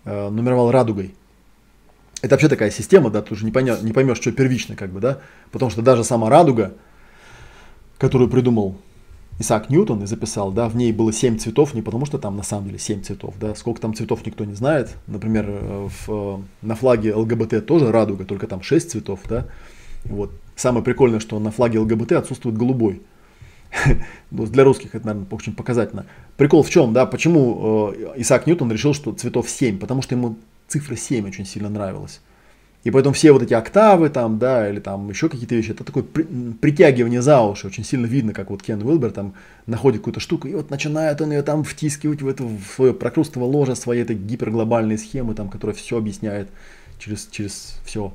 э, 0.05 0.29
нумеровал 0.29 0.71
радугой. 0.71 1.15
Это 2.21 2.35
вообще 2.35 2.47
такая 2.47 2.71
система, 2.71 3.09
да, 3.09 3.21
ты 3.21 3.33
уже 3.33 3.43
не, 3.43 3.51
поймешь, 3.51 3.81
не 3.81 3.91
поймешь, 3.91 4.17
что 4.17 4.31
первично, 4.31 4.75
как 4.75 4.91
бы, 4.91 4.99
да, 4.99 5.19
потому 5.51 5.71
что 5.71 5.81
даже 5.81 6.03
сама 6.03 6.29
радуга, 6.29 6.73
которую 7.97 8.29
придумал 8.29 8.77
Исаак 9.39 9.69
Ньютон 9.69 10.03
и 10.03 10.05
записал, 10.05 10.51
да, 10.51 10.69
в 10.69 10.75
ней 10.75 10.91
было 10.91 11.11
7 11.11 11.37
цветов, 11.37 11.73
не 11.73 11.81
потому 11.81 12.05
что 12.05 12.17
там 12.19 12.37
на 12.37 12.43
самом 12.43 12.67
деле 12.67 12.79
7 12.79 13.01
цветов, 13.01 13.33
да, 13.39 13.55
сколько 13.55 13.81
там 13.81 13.93
цветов 13.93 14.25
никто 14.25 14.45
не 14.45 14.53
знает, 14.53 14.95
например, 15.07 15.45
э, 15.49 15.89
в, 15.89 16.09
э, 16.09 16.37
на 16.61 16.75
флаге 16.75 17.15
ЛГБТ 17.15 17.65
тоже 17.65 17.91
радуга, 17.91 18.25
только 18.25 18.47
там 18.47 18.61
6 18.61 18.91
цветов, 18.91 19.21
да, 19.27 19.47
вот. 20.05 20.31
Самое 20.55 20.83
прикольное, 20.83 21.19
что 21.19 21.39
на 21.39 21.51
флаге 21.51 21.79
ЛГБТ 21.79 22.11
отсутствует 22.11 22.57
голубой. 22.57 23.01
Для 24.31 24.63
русских 24.63 24.93
это, 24.93 25.07
наверное, 25.07 25.27
очень 25.31 25.55
показательно. 25.55 26.05
Прикол 26.37 26.61
в 26.61 26.69
чем, 26.69 26.93
да, 26.93 27.07
почему 27.07 27.91
э, 27.95 28.13
Исаак 28.17 28.45
Ньютон 28.45 28.71
решил, 28.71 28.93
что 28.93 29.13
цветов 29.13 29.49
7, 29.49 29.79
потому 29.79 30.03
что 30.03 30.13
ему 30.13 30.35
цифра 30.67 30.95
7 30.95 31.27
очень 31.27 31.45
сильно 31.45 31.69
нравилась. 31.69 32.21
И 32.83 32.91
поэтому 32.91 33.13
все 33.13 33.31
вот 33.31 33.41
эти 33.41 33.53
октавы 33.53 34.09
там, 34.09 34.39
да, 34.39 34.69
или 34.69 34.79
там 34.79 35.09
еще 35.09 35.29
какие-то 35.29 35.55
вещи, 35.55 35.71
это 35.71 35.85
такое 35.85 36.03
при, 36.03 36.23
притягивание 36.23 37.21
за 37.21 37.41
уши. 37.41 37.67
Очень 37.67 37.85
сильно 37.85 38.05
видно, 38.05 38.33
как 38.33 38.49
вот 38.49 38.61
Кен 38.61 38.81
Уилбер 38.81 39.11
там 39.11 39.33
находит 39.67 40.01
какую-то 40.01 40.19
штуку, 40.19 40.47
и 40.49 40.53
вот 40.53 40.69
начинает 40.69 41.21
он 41.21 41.31
ее 41.31 41.43
там 41.43 41.63
втискивать 41.63 42.21
в 42.21 42.27
это 42.27 42.43
в 42.43 42.61
свое 42.75 42.93
прокрустово 42.93 43.45
ложе, 43.45 43.75
своей 43.75 44.03
этой 44.03 44.17
гиперглобальной 44.17 44.97
схемы, 44.97 45.33
там, 45.33 45.49
которая 45.49 45.75
все 45.75 45.97
объясняет 45.97 46.49
через, 46.99 47.27
через 47.31 47.79
все. 47.85 48.13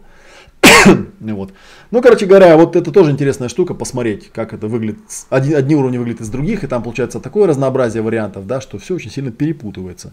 вот. 1.21 1.53
Ну, 1.91 2.03
короче 2.03 2.27
говоря, 2.27 2.57
вот 2.57 2.77
это 2.77 2.93
тоже 2.93 3.11
интересная 3.11 3.49
штука, 3.49 3.75
посмотреть, 3.75 4.31
как 4.33 4.53
это 4.53 4.69
выглядит. 4.69 4.99
Одни, 5.31 5.55
одни 5.55 5.77
уровни 5.77 5.99
выглядят 5.99 6.23
из 6.23 6.29
других, 6.29 6.65
и 6.65 6.67
там 6.67 6.83
получается 6.83 7.21
такое 7.21 7.47
разнообразие 7.47 8.03
вариантов, 8.03 8.47
да, 8.47 8.61
что 8.61 8.79
все 8.79 8.95
очень 8.95 9.11
сильно 9.11 9.31
перепутывается. 9.31 10.13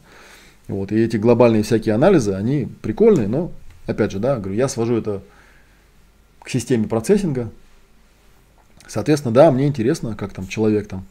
Вот, 0.68 0.92
и 0.92 0.96
эти 0.96 1.18
глобальные 1.18 1.64
всякие 1.64 1.94
анализы, 1.94 2.34
они 2.34 2.68
прикольные, 2.82 3.28
но, 3.28 3.52
опять 3.86 4.12
же, 4.12 4.20
да, 4.20 4.38
говорю, 4.38 4.56
я 4.56 4.68
свожу 4.68 4.96
это 4.98 5.22
к 6.42 6.50
системе 6.50 6.88
процессинга. 6.88 7.50
Соответственно, 8.88 9.34
да, 9.34 9.52
мне 9.52 9.68
интересно, 9.68 10.16
как 10.16 10.34
там 10.34 10.48
человек 10.48 10.88
там, 10.88 11.06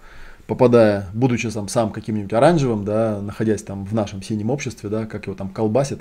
попадая, 0.46 1.08
будучи 1.12 1.50
там 1.50 1.68
сам 1.68 1.90
каким-нибудь 1.90 2.32
оранжевым, 2.32 2.84
да, 2.84 3.20
находясь 3.20 3.62
там 3.62 3.84
в 3.84 3.94
нашем 3.94 4.22
синем 4.22 4.50
обществе, 4.50 4.88
да, 4.88 5.06
как 5.06 5.26
его 5.26 5.34
там 5.34 5.48
колбасит, 5.48 6.00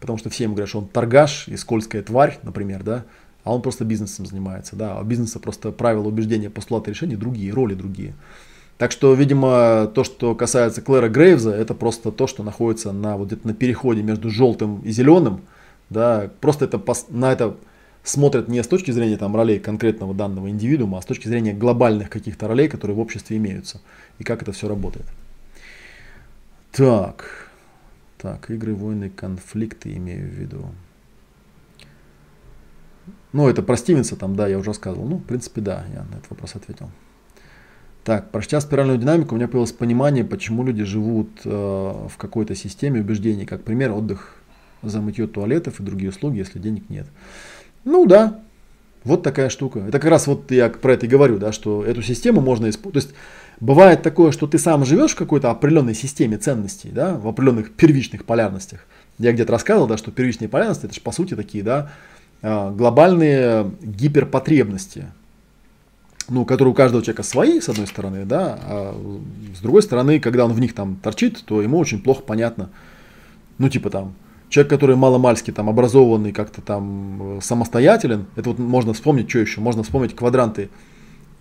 потому 0.00 0.18
что 0.18 0.30
все 0.30 0.44
ему 0.44 0.54
говорят, 0.54 0.68
что 0.68 0.78
он 0.78 0.88
торгаш 0.88 1.48
и 1.48 1.56
скользкая 1.56 2.02
тварь, 2.02 2.38
например, 2.42 2.82
да, 2.82 3.04
а 3.44 3.54
он 3.54 3.62
просто 3.62 3.84
бизнесом 3.84 4.26
занимается, 4.26 4.76
да, 4.76 4.96
а 4.96 5.00
у 5.00 5.04
бизнеса 5.04 5.40
просто 5.40 5.72
правила 5.72 6.06
убеждения, 6.06 6.50
постулаты 6.50 6.90
решения 6.90 7.16
другие, 7.16 7.52
роли 7.52 7.74
другие. 7.74 8.14
Так 8.78 8.90
что, 8.90 9.14
видимо, 9.14 9.90
то, 9.94 10.02
что 10.02 10.34
касается 10.34 10.82
Клэра 10.82 11.08
Грейвза, 11.08 11.52
это 11.52 11.74
просто 11.74 12.10
то, 12.10 12.26
что 12.26 12.42
находится 12.42 12.92
на, 12.92 13.16
вот 13.16 13.28
где-то 13.28 13.46
на 13.46 13.54
переходе 13.54 14.02
между 14.02 14.28
желтым 14.28 14.80
и 14.80 14.90
зеленым. 14.90 15.42
Да, 15.92 16.30
просто 16.40 16.64
это, 16.64 16.82
на 17.10 17.32
это 17.32 17.56
смотрят 18.02 18.48
не 18.48 18.62
с 18.62 18.66
точки 18.66 18.90
зрения 18.90 19.16
там, 19.16 19.36
ролей 19.36 19.58
конкретного 19.58 20.14
данного 20.14 20.48
индивидуума, 20.48 20.98
а 20.98 21.02
с 21.02 21.06
точки 21.06 21.28
зрения 21.28 21.52
глобальных 21.52 22.10
каких-то 22.10 22.48
ролей, 22.48 22.68
которые 22.68 22.96
в 22.96 23.00
обществе 23.00 23.36
имеются. 23.36 23.80
И 24.18 24.24
как 24.24 24.42
это 24.42 24.52
все 24.52 24.68
работает. 24.68 25.06
Так. 26.72 27.48
Так, 28.18 28.50
игры, 28.50 28.74
войны, 28.74 29.10
конфликты 29.10 29.94
имею 29.94 30.28
в 30.28 30.32
виду. 30.32 30.66
Ну, 33.32 33.48
это 33.48 33.62
про 33.62 33.76
Стивенса 33.76 34.16
там, 34.16 34.36
да, 34.36 34.46
я 34.46 34.58
уже 34.58 34.68
рассказывал. 34.68 35.08
Ну, 35.08 35.16
в 35.16 35.24
принципе, 35.24 35.60
да, 35.60 35.84
я 35.92 36.04
на 36.04 36.16
этот 36.16 36.30
вопрос 36.30 36.54
ответил. 36.54 36.90
Так, 38.04 38.30
прочтя 38.30 38.60
спиральную 38.60 38.98
динамику, 38.98 39.34
у 39.34 39.38
меня 39.38 39.46
появилось 39.46 39.72
понимание, 39.72 40.24
почему 40.24 40.64
люди 40.64 40.82
живут 40.82 41.28
э, 41.44 41.50
в 41.50 42.16
какой-то 42.16 42.54
системе 42.54 43.00
убеждений. 43.00 43.46
Как 43.46 43.62
пример, 43.62 43.92
отдых 43.92 44.41
за 44.82 45.00
мытье 45.00 45.26
туалетов 45.26 45.80
и 45.80 45.82
другие 45.82 46.10
услуги, 46.10 46.38
если 46.38 46.58
денег 46.58 46.88
нет. 46.88 47.06
Ну 47.84 48.06
да, 48.06 48.40
вот 49.04 49.22
такая 49.22 49.48
штука. 49.48 49.80
Это 49.80 49.98
как 49.98 50.10
раз 50.10 50.26
вот 50.26 50.50
я 50.50 50.68
про 50.68 50.94
это 50.94 51.06
и 51.06 51.08
говорю, 51.08 51.38
да, 51.38 51.52
что 51.52 51.84
эту 51.84 52.02
систему 52.02 52.40
можно 52.40 52.70
использовать. 52.70 53.04
То 53.06 53.08
есть 53.08 53.20
бывает 53.60 54.02
такое, 54.02 54.30
что 54.32 54.46
ты 54.46 54.58
сам 54.58 54.84
живешь 54.84 55.12
в 55.12 55.16
какой-то 55.16 55.50
определенной 55.50 55.94
системе 55.94 56.36
ценностей, 56.36 56.90
да, 56.90 57.14
в 57.14 57.26
определенных 57.26 57.72
первичных 57.72 58.24
полярностях. 58.24 58.86
Я 59.18 59.32
где-то 59.32 59.52
рассказывал, 59.52 59.88
да, 59.88 59.96
что 59.96 60.10
первичные 60.10 60.48
полярности 60.48 60.86
это 60.86 60.94
же 60.94 61.00
по 61.00 61.12
сути 61.12 61.34
такие, 61.34 61.64
да, 61.64 61.92
а, 62.42 62.70
глобальные 62.70 63.72
гиперпотребности, 63.82 65.06
ну, 66.28 66.44
которые 66.44 66.72
у 66.72 66.74
каждого 66.74 67.02
человека 67.02 67.22
свои, 67.24 67.60
с 67.60 67.68
одной 67.68 67.86
стороны, 67.86 68.24
да, 68.24 68.58
а 68.62 69.22
с 69.56 69.60
другой 69.60 69.82
стороны, 69.82 70.20
когда 70.20 70.44
он 70.44 70.52
в 70.52 70.60
них 70.60 70.74
там 70.74 70.96
торчит, 70.96 71.42
то 71.44 71.60
ему 71.60 71.78
очень 71.78 72.00
плохо 72.00 72.22
понятно, 72.22 72.70
ну, 73.58 73.68
типа 73.68 73.90
там, 73.90 74.14
человек, 74.52 74.68
который 74.68 74.96
маломальски 74.96 75.50
там 75.50 75.70
образованный, 75.70 76.32
как-то 76.32 76.60
там 76.60 77.38
э, 77.38 77.40
самостоятелен, 77.40 78.26
это 78.36 78.50
вот 78.50 78.58
можно 78.58 78.92
вспомнить, 78.92 79.30
что 79.30 79.38
еще, 79.38 79.62
можно 79.62 79.82
вспомнить 79.82 80.14
квадранты 80.14 80.68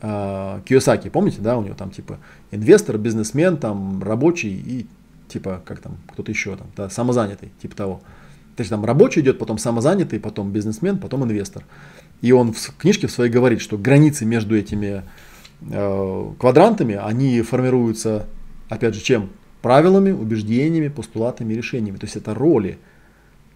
э, 0.01 0.07
Кiyosaki, 0.65 1.09
помните, 1.09 1.39
да, 1.41 1.57
у 1.57 1.61
него 1.61 1.75
там 1.75 1.91
типа 1.91 2.19
инвестор, 2.51 2.97
бизнесмен, 2.97 3.57
там 3.57 4.01
рабочий 4.01 4.53
и 4.53 4.85
типа, 5.27 5.61
как 5.65 5.79
там, 5.79 5.97
кто-то 6.13 6.31
еще 6.31 6.55
там, 6.55 6.67
да, 6.77 6.89
самозанятый, 6.89 7.51
типа 7.61 7.75
того. 7.75 8.01
То 8.55 8.61
есть 8.61 8.69
там 8.69 8.85
рабочий 8.85 9.19
идет, 9.19 9.39
потом 9.39 9.57
самозанятый, 9.57 10.17
потом 10.17 10.53
бизнесмен, 10.53 10.97
потом 10.97 11.25
инвестор. 11.25 11.65
И 12.21 12.31
он 12.31 12.53
в 12.53 12.77
книжке 12.77 13.07
в 13.07 13.11
своей 13.11 13.29
говорит, 13.29 13.59
что 13.59 13.77
границы 13.77 14.25
между 14.25 14.55
этими 14.55 15.03
э, 15.69 16.31
квадрантами, 16.39 16.95
они 16.95 17.41
формируются, 17.41 18.25
опять 18.69 18.95
же, 18.95 19.01
чем? 19.01 19.31
Правилами, 19.61 20.11
убеждениями, 20.11 20.87
постулатами, 20.87 21.53
решениями. 21.53 21.97
То 21.97 22.05
есть 22.05 22.15
это 22.15 22.33
роли 22.33 22.79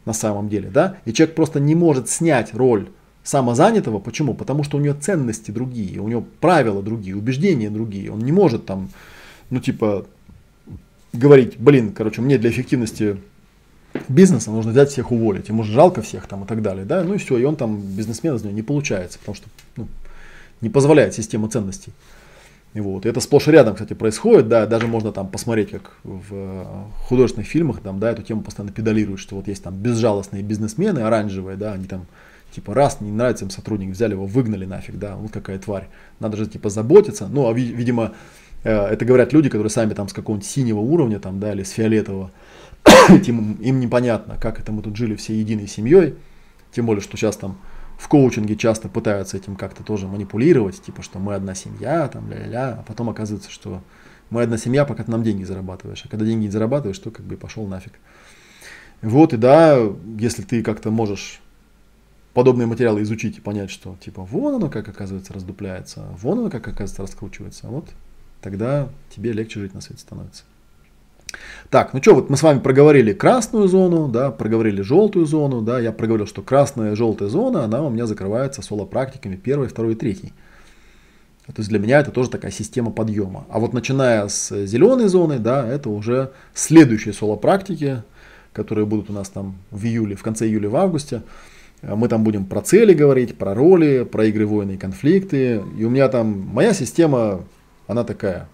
на 0.06 0.14
самом 0.14 0.50
деле, 0.50 0.70
да? 0.70 0.98
И 1.06 1.14
человек 1.14 1.36
просто 1.36 1.60
не 1.60 1.76
может 1.76 2.10
снять 2.10 2.54
роль 2.54 2.90
самозанятого. 3.24 4.00
Почему? 4.00 4.34
Потому 4.34 4.64
что 4.64 4.78
у 4.78 4.80
него 4.80 4.96
ценности 5.00 5.52
другие, 5.52 6.00
у 6.00 6.08
него 6.08 6.24
правила 6.40 6.82
другие, 6.82 7.16
убеждения 7.16 7.70
другие. 7.70 8.12
Он 8.12 8.20
не 8.20 8.32
может 8.32 8.66
там, 8.66 8.90
ну 9.50 9.60
типа, 9.60 10.06
говорить, 11.12 11.58
блин, 11.58 11.92
короче, 11.92 12.22
мне 12.22 12.38
для 12.38 12.52
эффективности 12.52 13.18
бизнеса 14.08 14.52
нужно 14.52 14.72
взять 14.72 14.90
всех 14.90 15.12
уволить, 15.12 15.50
ему 15.50 15.64
же 15.64 15.74
жалко 15.74 16.02
всех 16.02 16.28
там 16.28 16.44
и 16.44 16.48
так 16.48 16.62
далее, 16.62 16.86
да, 16.86 17.04
ну 17.04 17.14
и 17.14 17.18
все, 17.18 17.38
и 17.38 17.44
он 17.44 17.56
там 17.56 17.82
бизнесмен 17.82 18.36
из 18.36 18.44
него 18.44 18.54
не 18.54 18.62
получается, 18.62 19.20
потому 19.20 19.36
что 19.36 19.48
ну, 19.78 19.88
не 20.62 20.70
позволяет 20.70 21.14
система 21.14 21.50
ценностей. 21.50 21.94
Вот. 22.76 23.06
И 23.06 23.10
это 23.10 23.22
сплошь 23.22 23.48
и 23.48 23.52
рядом, 23.52 23.76
кстати, 23.76 23.94
происходит, 23.94 24.50
да, 24.50 24.66
даже 24.66 24.88
можно 24.88 25.14
там 25.14 25.30
посмотреть, 25.30 25.72
как 25.72 25.94
в 26.04 26.92
художественных 27.08 27.48
фильмах, 27.48 27.80
там, 27.80 28.00
да, 28.00 28.12
эту 28.12 28.22
тему 28.22 28.42
постоянно 28.42 28.74
педалируют, 28.74 29.22
что 29.22 29.36
вот 29.36 29.48
есть 29.48 29.64
там 29.64 29.76
безжалостные 29.76 30.44
бизнесмены, 30.44 31.00
оранжевые, 31.00 31.56
да, 31.56 31.72
они 31.72 31.86
там, 31.86 32.06
типа, 32.52 32.74
раз, 32.74 33.00
не 33.00 33.12
нравится 33.12 33.46
им 33.46 33.50
сотрудник, 33.50 33.92
взяли 33.92 34.12
его, 34.12 34.26
выгнали 34.26 34.66
нафиг, 34.66 35.00
да, 35.00 35.16
вот 35.16 35.32
какая 35.32 35.58
тварь, 35.58 35.88
надо 36.20 36.36
же, 36.36 36.48
типа, 36.48 36.70
заботиться, 36.70 37.28
ну, 37.28 37.48
а, 37.48 37.54
видимо, 37.54 38.12
э, 38.66 38.74
это 38.74 39.06
говорят 39.06 39.32
люди, 39.32 39.48
которые 39.48 39.70
сами 39.70 39.94
там 39.94 40.10
с 40.10 40.14
какого-нибудь 40.14 40.48
синего 40.48 40.80
уровня, 40.80 41.20
там, 41.20 41.40
да, 41.40 41.54
или 41.54 41.64
с 41.64 41.70
фиолетового, 41.70 42.32
им, 43.26 43.54
им 43.54 43.80
непонятно, 43.80 44.36
как 44.38 44.60
это 44.60 44.74
мы 44.74 44.82
тут 44.82 44.98
жили 44.98 45.16
все 45.16 45.34
единой 45.34 45.68
семьей, 45.68 46.16
тем 46.74 46.88
более, 46.88 47.02
что 47.02 47.16
сейчас 47.16 47.38
там 47.38 47.58
в 47.98 48.08
коучинге 48.08 48.56
часто 48.56 48.90
пытаются 48.90 49.38
этим 49.38 49.56
как-то 49.56 49.84
тоже 49.84 50.08
манипулировать, 50.08 50.82
типа, 50.82 51.02
что 51.02 51.20
мы 51.20 51.36
одна 51.36 51.56
семья, 51.56 52.08
там, 52.08 52.30
ля-ля-ля, 52.30 52.78
а 52.80 52.84
потом 52.84 53.10
оказывается, 53.10 53.50
что 53.50 53.82
мы 54.30 54.42
одна 54.42 54.58
семья, 54.58 54.86
пока 54.86 55.04
ты 55.04 55.12
нам 55.12 55.24
деньги 55.24 55.44
зарабатываешь, 55.44 56.04
а 56.06 56.10
когда 56.10 56.26
деньги 56.26 56.46
не 56.46 56.52
зарабатываешь, 56.52 57.00
то 57.00 57.12
как 57.12 57.26
бы 57.26 57.38
пошел 57.38 57.66
нафиг. 57.68 57.94
Вот, 59.02 59.34
и 59.34 59.38
да, 59.38 59.78
если 60.18 60.42
ты 60.42 60.64
как-то 60.64 60.92
можешь 60.92 61.42
подобные 62.34 62.68
материалы 62.68 63.02
изучить 63.04 63.38
и 63.38 63.42
понять, 63.42 63.70
что 63.70 63.96
типа 64.00 64.24
вон 64.24 64.56
оно 64.56 64.70
как 64.70 64.88
оказывается 64.90 65.34
раздупляется, 65.34 66.06
вон 66.20 66.40
оно 66.40 66.50
как 66.50 66.68
оказывается 66.68 67.02
раскручивается, 67.02 67.68
вот 67.68 67.90
тогда 68.42 68.90
тебе 69.10 69.32
легче 69.32 69.60
жить 69.60 69.74
на 69.74 69.82
свете 69.82 70.02
становится. 70.02 70.44
Так, 71.70 71.94
ну 71.94 72.02
что, 72.02 72.16
вот 72.16 72.30
мы 72.30 72.38
с 72.38 72.44
вами 72.44 72.60
проговорили 72.60 73.14
красную 73.14 73.68
зону, 73.68 74.08
да, 74.08 74.32
проговорили 74.32 74.82
желтую 74.82 75.26
зону, 75.26 75.62
да, 75.62 75.80
я 75.80 75.92
проговорил, 75.92 76.28
что 76.28 76.42
красная 76.42 76.94
и 76.94 76.96
желтая 76.96 77.28
зона, 77.30 77.64
она 77.64 77.84
у 77.84 77.90
меня 77.90 78.06
закрывается 78.06 78.62
соло-практиками 78.62 79.36
первой, 79.36 79.68
второй 79.68 79.94
и 79.94 79.96
третьей. 79.96 80.34
То 81.48 81.54
есть 81.58 81.70
для 81.70 81.78
меня 81.78 82.00
это 82.00 82.12
тоже 82.12 82.30
такая 82.30 82.52
система 82.52 82.92
подъема. 82.92 83.46
А 83.50 83.60
вот 83.60 83.74
начиная 83.74 84.28
с 84.28 84.66
зеленой 84.66 85.08
зоны, 85.08 85.38
да, 85.38 85.68
это 85.68 85.90
уже 85.90 86.32
следующие 86.54 87.14
соло-практики, 87.14 88.02
которые 88.52 88.86
будут 88.86 89.10
у 89.10 89.14
нас 89.14 89.30
там 89.30 89.56
в 89.70 89.86
июле, 89.86 90.16
в 90.16 90.24
конце 90.24 90.48
июля, 90.48 90.70
в 90.70 90.76
августе. 90.76 91.22
Мы 91.84 92.08
там 92.08 92.24
будем 92.24 92.46
про 92.46 92.62
цели 92.62 92.94
говорить, 92.94 93.38
про 93.38 93.54
роли, 93.54 94.08
про 94.10 94.26
игры, 94.26 94.48
войны 94.48 94.72
и 94.72 94.78
конфликты. 94.78 95.62
И 95.78 95.84
у 95.84 95.90
меня 95.90 96.08
там, 96.08 96.50
моя 96.52 96.74
система, 96.74 97.42
она 97.86 98.04
такая 98.04 98.48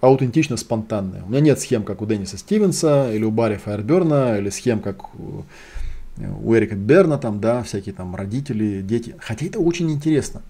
аутентично 0.00 0.56
спонтанная. 0.56 1.22
У 1.24 1.28
меня 1.28 1.40
нет 1.40 1.60
схем, 1.60 1.82
как 1.82 2.02
у 2.02 2.06
Денниса 2.06 2.36
Стивенса 2.38 3.10
или 3.12 3.24
у 3.24 3.30
Барри 3.30 3.56
Файерберна, 3.56 4.38
или 4.38 4.50
схем, 4.50 4.80
как 4.80 5.14
у 5.14 6.54
Эрика 6.54 6.74
Берна, 6.74 7.18
там, 7.18 7.40
да, 7.40 7.62
всякие 7.62 7.94
там 7.94 8.14
родители, 8.14 8.82
дети. 8.82 9.14
Хотя 9.18 9.46
это 9.46 9.60
очень 9.60 9.90
интересно. 9.90 10.42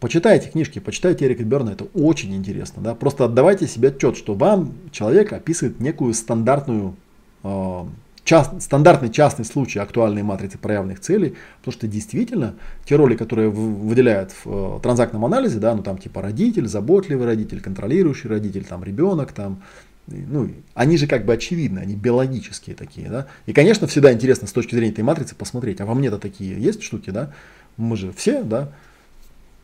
Почитайте 0.00 0.50
книжки, 0.50 0.78
почитайте 0.80 1.26
Эрика 1.26 1.44
Берна, 1.44 1.72
это 1.72 1.84
очень 1.94 2.34
интересно. 2.34 2.82
Да? 2.82 2.94
Просто 2.94 3.24
отдавайте 3.24 3.66
себе 3.66 3.88
отчет, 3.88 4.16
что 4.16 4.34
вам 4.34 4.74
человек 4.90 5.32
описывает 5.32 5.80
некую 5.80 6.12
стандартную 6.14 6.96
э, 7.44 7.84
част, 8.24 8.62
стандартный 8.62 9.10
частный 9.10 9.44
случай 9.44 9.78
актуальной 9.78 10.22
матрицы 10.22 10.58
проявленных 10.58 11.00
целей, 11.00 11.34
потому 11.58 11.72
что 11.72 11.88
действительно 11.88 12.54
те 12.84 12.96
роли, 12.96 13.16
которые 13.16 13.50
выделяют 13.50 14.32
в 14.32 14.76
э, 14.76 14.80
транзактном 14.82 15.24
анализе, 15.24 15.58
да, 15.58 15.74
ну 15.74 15.82
там 15.82 15.98
типа 15.98 16.22
родитель, 16.22 16.66
заботливый 16.66 17.26
родитель, 17.26 17.60
контролирующий 17.60 18.28
родитель, 18.28 18.64
там 18.64 18.84
ребенок, 18.84 19.32
там, 19.32 19.62
ну, 20.06 20.50
они 20.74 20.96
же 20.96 21.06
как 21.06 21.24
бы 21.24 21.32
очевидны, 21.32 21.80
они 21.80 21.94
биологические 21.94 22.76
такие, 22.76 23.08
да. 23.08 23.26
И, 23.46 23.52
конечно, 23.52 23.86
всегда 23.86 24.12
интересно 24.12 24.46
с 24.46 24.52
точки 24.52 24.74
зрения 24.74 24.92
этой 24.92 25.04
матрицы 25.04 25.34
посмотреть, 25.34 25.80
а 25.80 25.86
во 25.86 25.94
мне-то 25.94 26.18
такие 26.18 26.60
есть 26.60 26.82
штуки, 26.82 27.10
да, 27.10 27.32
мы 27.76 27.96
же 27.96 28.12
все, 28.12 28.42
да, 28.42 28.72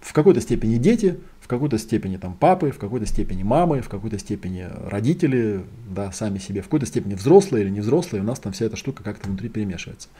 в 0.01 0.13
какой-то 0.13 0.41
степени 0.41 0.77
дети, 0.77 1.19
в 1.49 1.51
какой-то 1.51 1.79
степени 1.79 2.19
там 2.19 2.35
папы, 2.35 2.71
в 2.71 2.77
какой-то 2.77 3.07
степени 3.07 3.43
мамы, 3.43 3.81
в 3.81 3.89
какой-то 3.89 4.19
степени 4.19 4.69
родители, 4.85 5.65
да, 5.89 6.13
сами 6.13 6.37
себе, 6.37 6.61
в 6.61 6.65
какой-то 6.65 6.85
степени 6.85 7.15
взрослые 7.15 7.65
или 7.65 7.71
не 7.71 7.81
взрослые, 7.81 8.21
у 8.21 8.27
нас 8.27 8.39
там 8.39 8.53
вся 8.53 8.67
эта 8.67 8.77
штука 8.77 9.03
как-то 9.03 9.29
внутри 9.29 9.49
перемешивается. 9.49 10.11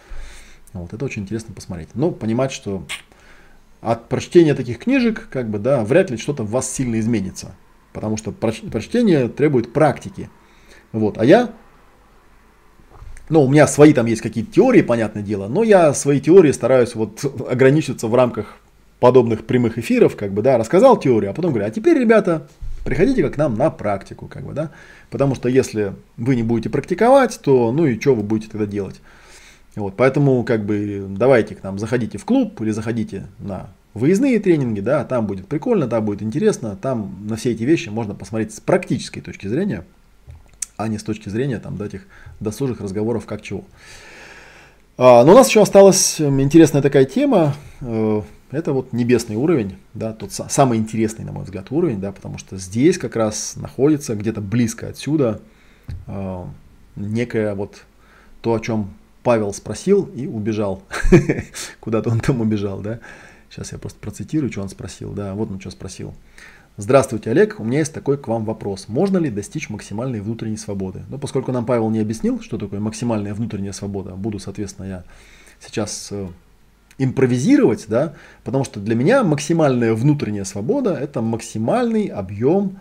Вот, 0.73 0.95
это 0.95 1.05
очень 1.05 1.25
интересно 1.25 1.53
посмотреть. 1.53 1.91
Но 1.93 2.13
понимать, 2.13 2.51
что 2.51 2.83
от 3.83 4.09
прочтения 4.09 4.55
таких 4.55 4.79
книжек, 4.79 5.29
как 5.31 5.51
бы, 5.51 5.59
да, 5.59 5.85
вряд 5.85 6.09
ли 6.11 6.17
что-то 6.17 6.45
в 6.45 6.51
вас 6.51 6.73
сильно 6.73 6.99
изменится. 6.99 7.55
Потому 7.93 8.17
что 8.17 8.33
прочтение 8.33 9.29
требует 9.29 9.75
практики. 9.75 10.31
Вот, 10.93 11.19
а 11.19 11.27
я 11.27 11.53
ну, 13.29 13.43
у 13.43 13.49
меня 13.51 13.67
свои 13.67 13.93
там 13.93 14.07
есть 14.07 14.23
какие-то 14.23 14.51
теории, 14.51 14.81
понятное 14.81 15.23
дело, 15.23 15.47
но 15.47 15.63
я 15.63 15.93
свои 15.93 16.23
теории 16.23 16.53
стараюсь 16.53 16.95
вот 16.95 17.23
ограничиться 17.51 18.09
в 18.09 18.15
рамках 18.15 18.61
подобных 19.01 19.47
прямых 19.47 19.79
эфиров, 19.79 20.17
как 20.17 20.33
бы, 20.33 20.43
да, 20.43 20.59
рассказал 20.59 20.99
теорию, 20.99 21.31
а 21.31 21.35
потом 21.35 21.53
говорю, 21.53 21.69
а 21.69 21.71
теперь, 21.71 21.99
ребята, 21.99 22.49
приходите 22.85 23.29
к 23.29 23.37
нам 23.37 23.55
на 23.55 23.71
практику, 23.71 24.27
как 24.27 24.45
бы, 24.45 24.53
да, 24.53 24.71
потому 25.11 25.35
что 25.35 25.49
если 25.49 25.95
вы 26.17 26.37
не 26.37 26.43
будете 26.43 26.71
практиковать, 26.71 27.39
то, 27.43 27.71
ну 27.73 27.87
и 27.87 28.01
что 28.01 28.15
вы 28.15 28.23
будете 28.23 28.51
тогда 28.51 28.67
делать? 28.67 29.01
Вот, 29.77 29.95
поэтому, 29.97 30.43
как 30.43 30.65
бы, 30.65 31.07
давайте 31.09 31.55
к 31.55 31.63
нам, 31.63 31.79
заходите 31.79 32.19
в 32.19 32.25
клуб 32.25 32.61
или 32.61 32.71
заходите 32.71 33.27
на 33.39 33.69
выездные 33.95 34.41
тренинги, 34.41 34.81
да, 34.81 35.05
там 35.05 35.27
будет 35.27 35.47
прикольно, 35.47 35.87
там 35.87 36.05
будет 36.05 36.23
интересно, 36.23 36.77
там 36.81 37.27
на 37.29 37.37
все 37.37 37.53
эти 37.53 37.63
вещи 37.63 37.89
можно 37.89 38.15
посмотреть 38.15 38.55
с 38.55 38.61
практической 38.61 39.21
точки 39.21 39.47
зрения, 39.47 39.85
а 40.77 40.89
не 40.89 40.99
с 40.99 41.03
точки 41.03 41.29
зрения 41.29 41.59
там, 41.59 41.77
да, 41.77 41.87
этих 41.87 42.07
досужих 42.41 42.81
разговоров 42.81 43.27
как 43.27 43.43
чего. 43.43 43.65
А, 44.97 45.25
но 45.25 45.33
у 45.33 45.35
нас 45.37 45.49
еще 45.49 45.63
осталась 45.63 46.21
интересная 46.21 46.83
такая 46.83 47.05
тема, 47.05 47.55
э, 47.81 48.23
это 48.51 48.73
вот 48.73 48.93
небесный 48.93 49.37
уровень, 49.37 49.77
да, 49.95 50.13
тот 50.13 50.33
самый 50.33 50.79
интересный, 50.79 51.25
на 51.25 51.33
мой 51.33 51.45
взгляд, 51.45 51.71
уровень, 51.71 52.01
да, 52.01 52.13
потому 52.13 52.39
что 52.39 52.57
здесь 52.57 52.99
как 52.99 53.17
раз 53.17 53.57
находится 53.57 54.15
где-то 54.15 54.41
близко 54.41 54.89
отсюда 54.89 55.41
э, 56.07 56.45
некое 56.97 57.55
вот 57.55 57.85
то, 58.41 58.55
о 58.55 58.61
чем 58.61 58.91
Павел 59.23 59.53
спросил 59.53 60.05
и 60.15 60.27
убежал. 60.27 60.83
Куда-то 61.81 62.11
он 62.11 62.21
там 62.21 62.41
убежал, 62.41 62.81
да. 62.81 63.01
Сейчас 63.51 63.73
я 63.73 63.79
просто 63.79 63.99
процитирую, 63.99 64.51
что 64.51 64.63
он 64.63 64.69
спросил. 64.69 65.13
Да, 65.13 65.35
вот 65.35 65.51
он 65.51 65.61
что 65.61 65.71
спросил. 65.71 66.15
Здравствуйте, 66.77 67.31
Олег. 67.31 67.59
У 67.59 67.65
меня 67.65 67.81
есть 67.81 67.93
такой 67.93 68.19
к 68.19 68.29
вам 68.29 68.45
вопрос. 68.45 68.87
Можно 68.89 69.19
ли 69.19 69.31
достичь 69.31 69.69
максимальной 69.69 70.21
внутренней 70.21 70.57
свободы? 70.57 71.03
Ну, 71.09 71.19
поскольку 71.19 71.51
нам 71.51 71.67
Павел 71.67 71.91
не 71.91 71.99
объяснил, 71.99 72.41
что 72.41 72.57
такое 72.57 72.79
максимальная 72.79 73.35
внутренняя 73.35 73.73
свобода, 73.73 74.13
буду, 74.13 74.39
соответственно, 74.39 74.87
я 74.87 75.05
сейчас 75.61 76.09
э, 76.13 76.29
импровизировать, 76.99 77.87
да, 77.89 78.15
потому 78.45 78.65
что 78.65 78.81
для 78.81 78.95
меня 78.95 79.23
максимальная 79.23 79.95
внутренняя 79.95 80.45
свобода– 80.45 80.95
это 81.01 81.23
максимальный 81.23 82.07
объем 82.07 82.79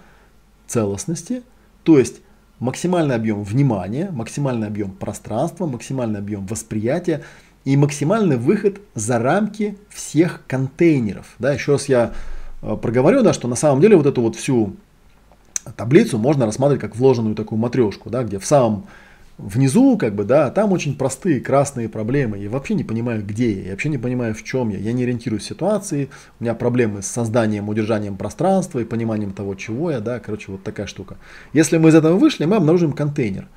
целостности, 0.67 1.43
то 1.83 1.97
есть 1.97 2.21
максимальный 2.59 3.15
объем 3.15 3.43
внимания, 3.43 4.09
максимальный 4.11 4.67
объем 4.67 4.91
пространства, 4.91 5.67
максимальный 5.67 6.19
объем 6.19 6.47
восприятия 6.47 7.23
и 7.65 7.77
максимальный 7.77 8.37
выход 8.37 8.79
за 8.95 9.19
рамки 9.19 9.77
всех 9.89 10.41
контейнеров. 10.47 11.35
Да, 11.39 11.53
еще 11.53 11.73
раз 11.73 11.87
я 11.87 12.13
э, 12.61 12.75
проговорю, 12.81 13.21
да, 13.21 13.33
что 13.33 13.47
на 13.47 13.55
самом 13.55 13.81
деле 13.81 13.95
вот 13.95 14.05
эту 14.05 14.21
вот 14.21 14.35
всю 14.35 14.75
таблицу 15.75 16.17
можно 16.17 16.45
рассматривать 16.45 16.81
как 16.81 16.95
вложенную 16.95 17.35
такую 17.35 17.59
матрешку, 17.59 18.09
да, 18.09 18.23
где 18.23 18.39
в 18.39 18.45
самом 18.45 18.87
внизу, 19.37 19.97
как 19.97 20.15
бы, 20.15 20.23
да, 20.23 20.49
там 20.49 20.71
очень 20.71 20.97
простые 20.97 21.39
красные 21.39 21.89
проблемы. 21.89 22.37
Я 22.37 22.49
вообще 22.49 22.73
не 22.73 22.83
понимаю, 22.83 23.23
где 23.23 23.51
я, 23.51 23.63
я 23.65 23.71
вообще 23.71 23.89
не 23.89 23.97
понимаю, 23.97 24.33
в 24.33 24.43
чем 24.43 24.69
я. 24.69 24.79
Я 24.79 24.93
не 24.93 25.03
ориентируюсь 25.03 25.43
в 25.43 25.47
ситуации, 25.47 26.09
у 26.39 26.43
меня 26.43 26.55
проблемы 26.55 27.01
с 27.01 27.07
созданием, 27.07 27.69
удержанием 27.69 28.17
пространства 28.17 28.79
и 28.79 28.85
пониманием 28.85 29.33
того, 29.33 29.55
чего 29.55 29.91
я, 29.91 29.99
да, 29.99 30.19
короче, 30.19 30.51
вот 30.51 30.63
такая 30.63 30.87
штука. 30.87 31.17
Если 31.53 31.77
мы 31.77 31.89
из 31.89 31.95
этого 31.95 32.17
вышли, 32.17 32.45
мы 32.45 32.55
обнаружим 32.55 32.93
контейнер. 32.93 33.47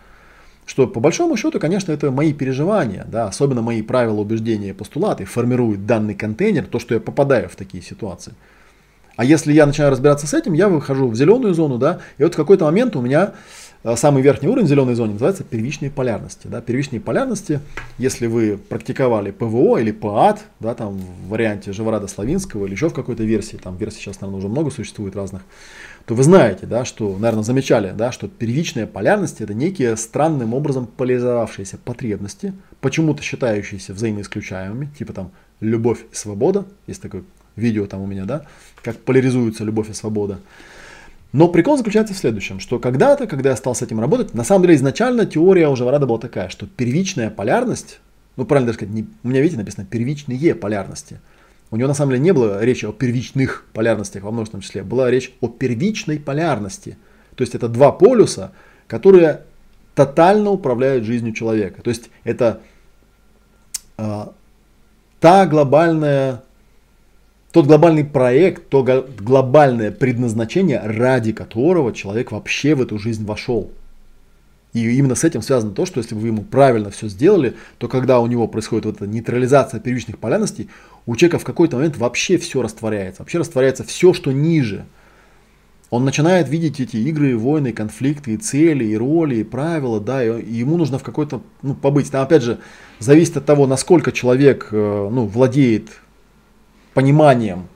Что 0.66 0.86
по 0.86 1.00
большому 1.00 1.36
счету, 1.36 1.58
конечно, 1.58 1.90
это 1.90 2.10
мои 2.10 2.32
переживания, 2.32 3.04
да, 3.10 3.26
особенно 3.26 3.62
мои 3.62 3.82
правила, 3.82 4.20
убеждения 4.20 4.70
и 4.70 4.72
постулаты 4.72 5.24
формируют 5.24 5.86
данный 5.86 6.14
контейнер, 6.14 6.66
то, 6.66 6.78
что 6.78 6.94
я 6.94 7.00
попадаю 7.00 7.48
в 7.48 7.56
такие 7.56 7.82
ситуации. 7.82 8.34
А 9.16 9.24
если 9.24 9.52
я 9.52 9.66
начинаю 9.66 9.90
разбираться 9.90 10.26
с 10.26 10.34
этим, 10.34 10.52
я 10.52 10.68
выхожу 10.68 11.08
в 11.08 11.16
зеленую 11.16 11.54
зону, 11.54 11.78
да, 11.78 12.00
и 12.18 12.22
вот 12.22 12.34
в 12.34 12.36
какой-то 12.36 12.66
момент 12.66 12.94
у 12.94 13.00
меня 13.00 13.32
самый 13.96 14.22
верхний 14.22 14.48
уровень 14.48 14.66
зеленой 14.66 14.94
зоны 14.94 15.12
называется 15.12 15.42
первичные 15.42 15.90
полярности. 15.90 16.46
Да? 16.46 16.60
Первичные 16.60 17.00
полярности, 17.00 17.60
если 17.98 18.26
вы 18.26 18.58
практиковали 18.58 19.30
ПВО 19.30 19.78
или 19.78 19.90
ПАД, 19.90 20.40
да, 20.60 20.74
там 20.74 20.98
в 20.98 21.28
варианте 21.28 21.72
Живорада 21.72 22.06
Славинского 22.06 22.66
или 22.66 22.72
еще 22.72 22.90
в 22.90 22.94
какой-то 22.94 23.24
версии, 23.24 23.56
там 23.56 23.76
версий 23.76 24.00
сейчас, 24.00 24.20
наверное, 24.20 24.38
уже 24.38 24.48
много 24.48 24.70
существует 24.70 25.16
разных, 25.16 25.42
то 26.04 26.14
вы 26.14 26.22
знаете, 26.22 26.66
да, 26.66 26.84
что, 26.84 27.16
наверное, 27.16 27.42
замечали, 27.44 27.92
да, 27.96 28.12
что 28.12 28.28
первичные 28.28 28.86
полярности 28.86 29.42
это 29.42 29.54
некие 29.54 29.96
странным 29.96 30.54
образом 30.54 30.86
поляризовавшиеся 30.86 31.78
потребности, 31.78 32.52
почему-то 32.80 33.22
считающиеся 33.22 33.94
взаимоисключаемыми, 33.94 34.90
типа 34.98 35.12
там 35.12 35.30
любовь 35.60 36.00
и 36.12 36.14
свобода, 36.14 36.66
есть 36.86 37.00
такое 37.00 37.22
видео 37.56 37.86
там 37.86 38.02
у 38.02 38.06
меня, 38.06 38.24
да, 38.24 38.44
как 38.82 38.98
поляризуются 38.98 39.64
любовь 39.64 39.90
и 39.90 39.92
свобода. 39.92 40.38
Но 41.32 41.48
прикол 41.48 41.76
заключается 41.76 42.12
в 42.12 42.18
следующем, 42.18 42.58
что 42.58 42.78
когда-то, 42.78 43.26
когда 43.26 43.50
я 43.50 43.56
стал 43.56 43.74
с 43.74 43.82
этим 43.82 44.00
работать, 44.00 44.34
на 44.34 44.42
самом 44.42 44.62
деле 44.62 44.74
изначально 44.74 45.26
теория 45.26 45.68
уже 45.68 45.84
Варада 45.84 46.06
была 46.06 46.18
такая, 46.18 46.48
что 46.48 46.66
первичная 46.66 47.30
полярность, 47.30 48.00
ну 48.36 48.44
правильно 48.44 48.66
даже 48.66 48.78
сказать, 48.78 48.94
не, 48.94 49.06
у 49.22 49.28
меня 49.28 49.40
видите 49.40 49.58
написано 49.58 49.86
первичные 49.86 50.54
полярности. 50.54 51.20
У 51.70 51.76
него 51.76 51.86
на 51.86 51.94
самом 51.94 52.10
деле 52.12 52.22
не 52.24 52.32
было 52.32 52.64
речи 52.64 52.84
о 52.84 52.92
первичных 52.92 53.64
полярностях 53.72 54.24
во 54.24 54.32
множественном 54.32 54.62
числе, 54.62 54.82
была 54.82 55.08
речь 55.08 55.32
о 55.40 55.46
первичной 55.46 56.18
полярности. 56.18 56.98
То 57.36 57.42
есть 57.42 57.54
это 57.54 57.68
два 57.68 57.92
полюса, 57.92 58.50
которые 58.88 59.42
тотально 59.94 60.50
управляют 60.50 61.04
жизнью 61.04 61.32
человека. 61.32 61.80
То 61.82 61.90
есть 61.90 62.10
это 62.24 62.60
э, 63.98 64.26
та 65.20 65.46
глобальная 65.46 66.42
тот 67.52 67.66
глобальный 67.66 68.04
проект, 68.04 68.68
то 68.68 68.82
глобальное 69.18 69.90
предназначение, 69.90 70.80
ради 70.82 71.32
которого 71.32 71.92
человек 71.92 72.30
вообще 72.32 72.74
в 72.74 72.82
эту 72.82 72.98
жизнь 72.98 73.24
вошел. 73.24 73.70
И 74.72 74.88
именно 74.88 75.16
с 75.16 75.24
этим 75.24 75.42
связано 75.42 75.72
то, 75.72 75.84
что 75.84 75.98
если 75.98 76.14
вы 76.14 76.28
ему 76.28 76.42
правильно 76.42 76.90
все 76.90 77.08
сделали, 77.08 77.56
то 77.78 77.88
когда 77.88 78.20
у 78.20 78.26
него 78.28 78.46
происходит 78.46 78.86
вот 78.86 78.96
эта 78.96 79.06
нейтрализация 79.08 79.80
первичных 79.80 80.18
полярностей, 80.18 80.68
у 81.06 81.16
человека 81.16 81.40
в 81.40 81.44
какой-то 81.44 81.76
момент 81.76 81.96
вообще 81.96 82.38
все 82.38 82.62
растворяется. 82.62 83.22
Вообще 83.22 83.38
растворяется 83.38 83.82
все, 83.82 84.12
что 84.12 84.30
ниже. 84.30 84.84
Он 85.90 86.04
начинает 86.04 86.48
видеть 86.48 86.78
эти 86.78 86.98
игры, 86.98 87.36
войны, 87.36 87.72
конфликты, 87.72 88.34
и 88.34 88.36
цели, 88.36 88.84
и 88.84 88.96
роли, 88.96 89.36
и 89.36 89.42
правила, 89.42 90.00
да, 90.00 90.22
и 90.22 90.52
ему 90.52 90.76
нужно 90.76 91.00
в 91.00 91.02
какой-то, 91.02 91.42
ну, 91.62 91.74
побыть. 91.74 92.12
Там, 92.12 92.22
опять 92.22 92.44
же, 92.44 92.60
зависит 93.00 93.38
от 93.38 93.44
того, 93.44 93.66
насколько 93.66 94.12
человек, 94.12 94.68
э, 94.70 95.08
ну, 95.10 95.26
владеет 95.26 95.88
пониманием, 96.94 97.68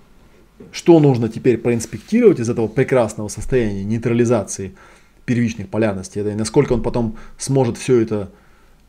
что 0.73 1.01
нужно 1.01 1.29
теперь 1.29 1.59
проинспектировать 1.59 2.41
из 2.41 2.49
этого 2.49 2.69
прекрасного 2.69 3.29
состояния 3.29 3.85
нейтрализации 3.85 4.75
первичных 5.25 5.69
полярностей, 5.69 6.23
да, 6.23 6.33
и 6.33 6.35
насколько 6.35 6.73
он 6.73 6.83
потом 6.83 7.17
сможет 7.39 7.79
все 7.79 8.01
это 8.01 8.31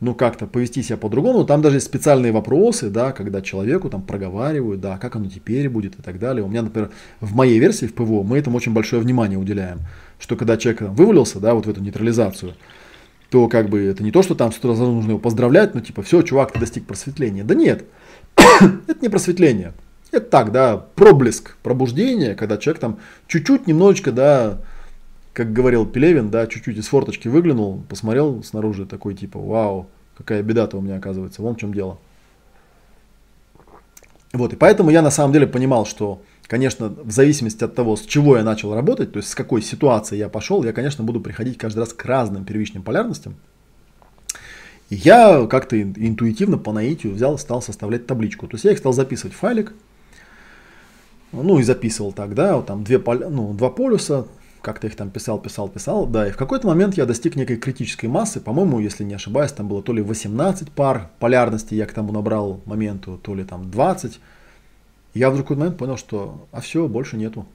ну, 0.01 0.13
как-то 0.13 0.45
повести 0.45 0.83
себя 0.83 0.97
по-другому. 0.97 1.45
Там 1.45 1.61
даже 1.61 1.77
есть 1.77 1.85
специальные 1.85 2.31
вопросы, 2.31 2.89
да, 2.89 3.11
когда 3.11 3.41
человеку 3.41 3.89
там 3.89 4.01
проговаривают, 4.01 4.81
да, 4.81 4.97
как 4.97 5.15
оно 5.15 5.29
теперь 5.29 5.69
будет 5.69 5.97
и 5.97 6.01
так 6.01 6.19
далее. 6.19 6.43
У 6.43 6.47
меня, 6.47 6.63
например, 6.63 6.91
в 7.21 7.33
моей 7.33 7.59
версии 7.59 7.85
в 7.85 7.93
ПВО 7.93 8.23
мы 8.23 8.37
этому 8.37 8.57
очень 8.57 8.73
большое 8.73 9.01
внимание 9.01 9.39
уделяем. 9.39 9.79
Что 10.19 10.35
когда 10.35 10.57
человек 10.57 10.81
вывалился, 10.81 11.39
да, 11.39 11.53
вот 11.53 11.65
в 11.65 11.69
эту 11.69 11.81
нейтрализацию, 11.81 12.55
то 13.29 13.47
как 13.47 13.69
бы 13.69 13.81
это 13.81 14.03
не 14.03 14.11
то, 14.11 14.21
что 14.21 14.35
там 14.35 14.51
сразу 14.51 14.85
нужно 14.85 15.11
его 15.11 15.19
поздравлять, 15.19 15.73
ну 15.73 15.81
типа, 15.81 16.03
все, 16.03 16.21
чувак, 16.21 16.51
ты 16.51 16.59
достиг 16.59 16.85
просветления. 16.85 17.43
Да 17.43 17.55
нет, 17.55 17.85
это 18.35 19.01
не 19.01 19.09
просветление. 19.09 19.73
Это 20.15 20.29
так, 20.29 20.53
да, 20.53 20.77
проблеск 20.77 21.57
пробуждения, 21.57 22.35
когда 22.35 22.55
человек 22.55 22.79
там 22.79 22.99
чуть-чуть, 23.27 23.67
немножечко, 23.67 24.13
да, 24.13 24.59
как 25.33 25.51
говорил 25.51 25.85
Пелевин, 25.85 26.29
да, 26.29 26.47
чуть-чуть 26.47 26.77
из 26.77 26.87
форточки 26.87 27.27
выглянул, 27.27 27.83
посмотрел 27.89 28.41
снаружи, 28.41 28.85
такой 28.85 29.13
типа, 29.13 29.37
вау, 29.37 29.89
какая 30.17 30.41
беда-то 30.41 30.77
у 30.77 30.81
меня 30.81 30.95
оказывается, 30.95 31.41
вон 31.41 31.55
в 31.55 31.59
чем 31.59 31.73
дело. 31.73 31.97
Вот, 34.31 34.53
и 34.53 34.55
поэтому 34.55 34.89
я 34.89 35.01
на 35.01 35.11
самом 35.11 35.33
деле 35.33 35.47
понимал, 35.47 35.85
что, 35.85 36.21
конечно, 36.47 36.87
в 36.87 37.11
зависимости 37.11 37.65
от 37.65 37.75
того, 37.75 37.97
с 37.97 38.05
чего 38.05 38.37
я 38.37 38.43
начал 38.45 38.73
работать, 38.73 39.11
то 39.11 39.17
есть 39.17 39.27
с 39.27 39.35
какой 39.35 39.61
ситуации 39.61 40.15
я 40.15 40.29
пошел, 40.29 40.63
я, 40.63 40.71
конечно, 40.71 41.03
буду 41.03 41.19
приходить 41.19 41.57
каждый 41.57 41.79
раз 41.79 41.91
к 41.91 42.05
разным 42.05 42.45
первичным 42.45 42.83
полярностям. 42.83 43.35
И 44.89 44.95
я 44.95 45.45
как-то 45.47 45.81
интуитивно 45.81 46.57
по 46.57 46.71
наитию 46.71 47.13
взял, 47.13 47.37
стал 47.37 47.61
составлять 47.61 48.07
табличку. 48.07 48.47
То 48.47 48.55
есть 48.55 48.63
я 48.63 48.71
их 48.71 48.77
стал 48.77 48.93
записывать 48.93 49.35
в 49.35 49.39
файлик, 49.39 49.73
ну 51.43 51.59
и 51.59 51.63
записывал 51.63 52.11
так, 52.11 52.33
да, 52.33 52.55
вот 52.55 52.67
там 52.67 52.83
две, 52.83 52.97
ну, 52.97 53.53
два 53.53 53.69
полюса, 53.69 54.25
как-то 54.61 54.87
их 54.87 54.95
там 54.95 55.11
писал, 55.11 55.39
писал, 55.39 55.67
писал, 55.69 56.07
да, 56.07 56.27
и 56.27 56.31
в 56.31 56.37
какой-то 56.37 56.67
момент 56.67 56.95
я 56.97 57.05
достиг 57.05 57.35
некой 57.35 57.57
критической 57.57 58.09
массы, 58.09 58.39
по-моему, 58.39 58.79
если 58.79 59.03
не 59.03 59.13
ошибаюсь, 59.13 59.51
там 59.51 59.67
было 59.67 59.83
то 59.83 59.93
ли 59.93 60.01
18 60.01 60.71
пар 60.71 61.09
полярности 61.19 61.75
я 61.75 61.85
к 61.85 61.93
тому 61.93 62.11
набрал 62.11 62.61
моменту, 62.65 63.19
то 63.21 63.35
ли 63.35 63.43
там 63.43 63.69
20, 63.69 64.19
я 65.13 65.29
вдруг 65.29 65.45
в 65.45 65.47
какой-то 65.47 65.59
момент 65.59 65.77
понял, 65.77 65.97
что, 65.97 66.47
а 66.51 66.61
все, 66.61 66.87
больше 66.87 67.15
нету. 67.15 67.45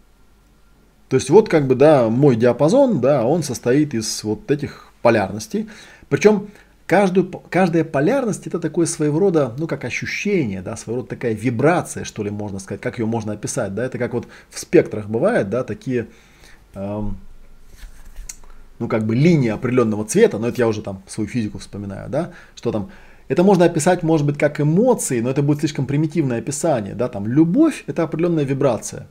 То 1.08 1.16
есть 1.16 1.28
вот 1.28 1.48
как 1.48 1.66
бы, 1.66 1.74
да, 1.74 2.08
мой 2.08 2.36
диапазон, 2.36 3.00
да, 3.00 3.24
он 3.24 3.42
состоит 3.42 3.94
из 3.94 4.22
вот 4.22 4.48
этих 4.50 4.92
полярностей, 5.02 5.68
причем 6.08 6.48
Каждую, 6.90 7.30
каждая 7.50 7.84
полярность 7.84 8.48
это 8.48 8.58
такое 8.58 8.84
своего 8.84 9.20
рода, 9.20 9.54
ну 9.58 9.68
как 9.68 9.84
ощущение, 9.84 10.60
да, 10.60 10.76
своего 10.76 11.02
рода 11.02 11.10
такая 11.10 11.34
вибрация, 11.34 12.02
что 12.02 12.24
ли, 12.24 12.30
можно 12.30 12.58
сказать, 12.58 12.80
как 12.80 12.98
ее 12.98 13.06
можно 13.06 13.34
описать, 13.34 13.76
да, 13.76 13.84
это 13.84 13.96
как 13.96 14.12
вот 14.12 14.26
в 14.50 14.58
спектрах 14.58 15.06
бывает, 15.06 15.50
да, 15.50 15.62
такие, 15.62 16.08
эм, 16.74 17.16
ну 18.80 18.88
как 18.88 19.06
бы 19.06 19.14
линии 19.14 19.50
определенного 19.50 20.04
цвета, 20.04 20.38
но 20.40 20.48
это 20.48 20.58
я 20.58 20.66
уже 20.66 20.82
там 20.82 21.04
свою 21.06 21.30
физику 21.30 21.58
вспоминаю, 21.58 22.10
да, 22.10 22.32
что 22.56 22.72
там, 22.72 22.90
это 23.28 23.44
можно 23.44 23.66
описать, 23.66 24.02
может 24.02 24.26
быть, 24.26 24.36
как 24.36 24.60
эмоции, 24.60 25.20
но 25.20 25.30
это 25.30 25.42
будет 25.42 25.60
слишком 25.60 25.86
примитивное 25.86 26.40
описание, 26.40 26.96
да, 26.96 27.06
там, 27.06 27.28
любовь 27.28 27.84
это 27.86 28.02
определенная 28.02 28.42
вибрация, 28.42 29.06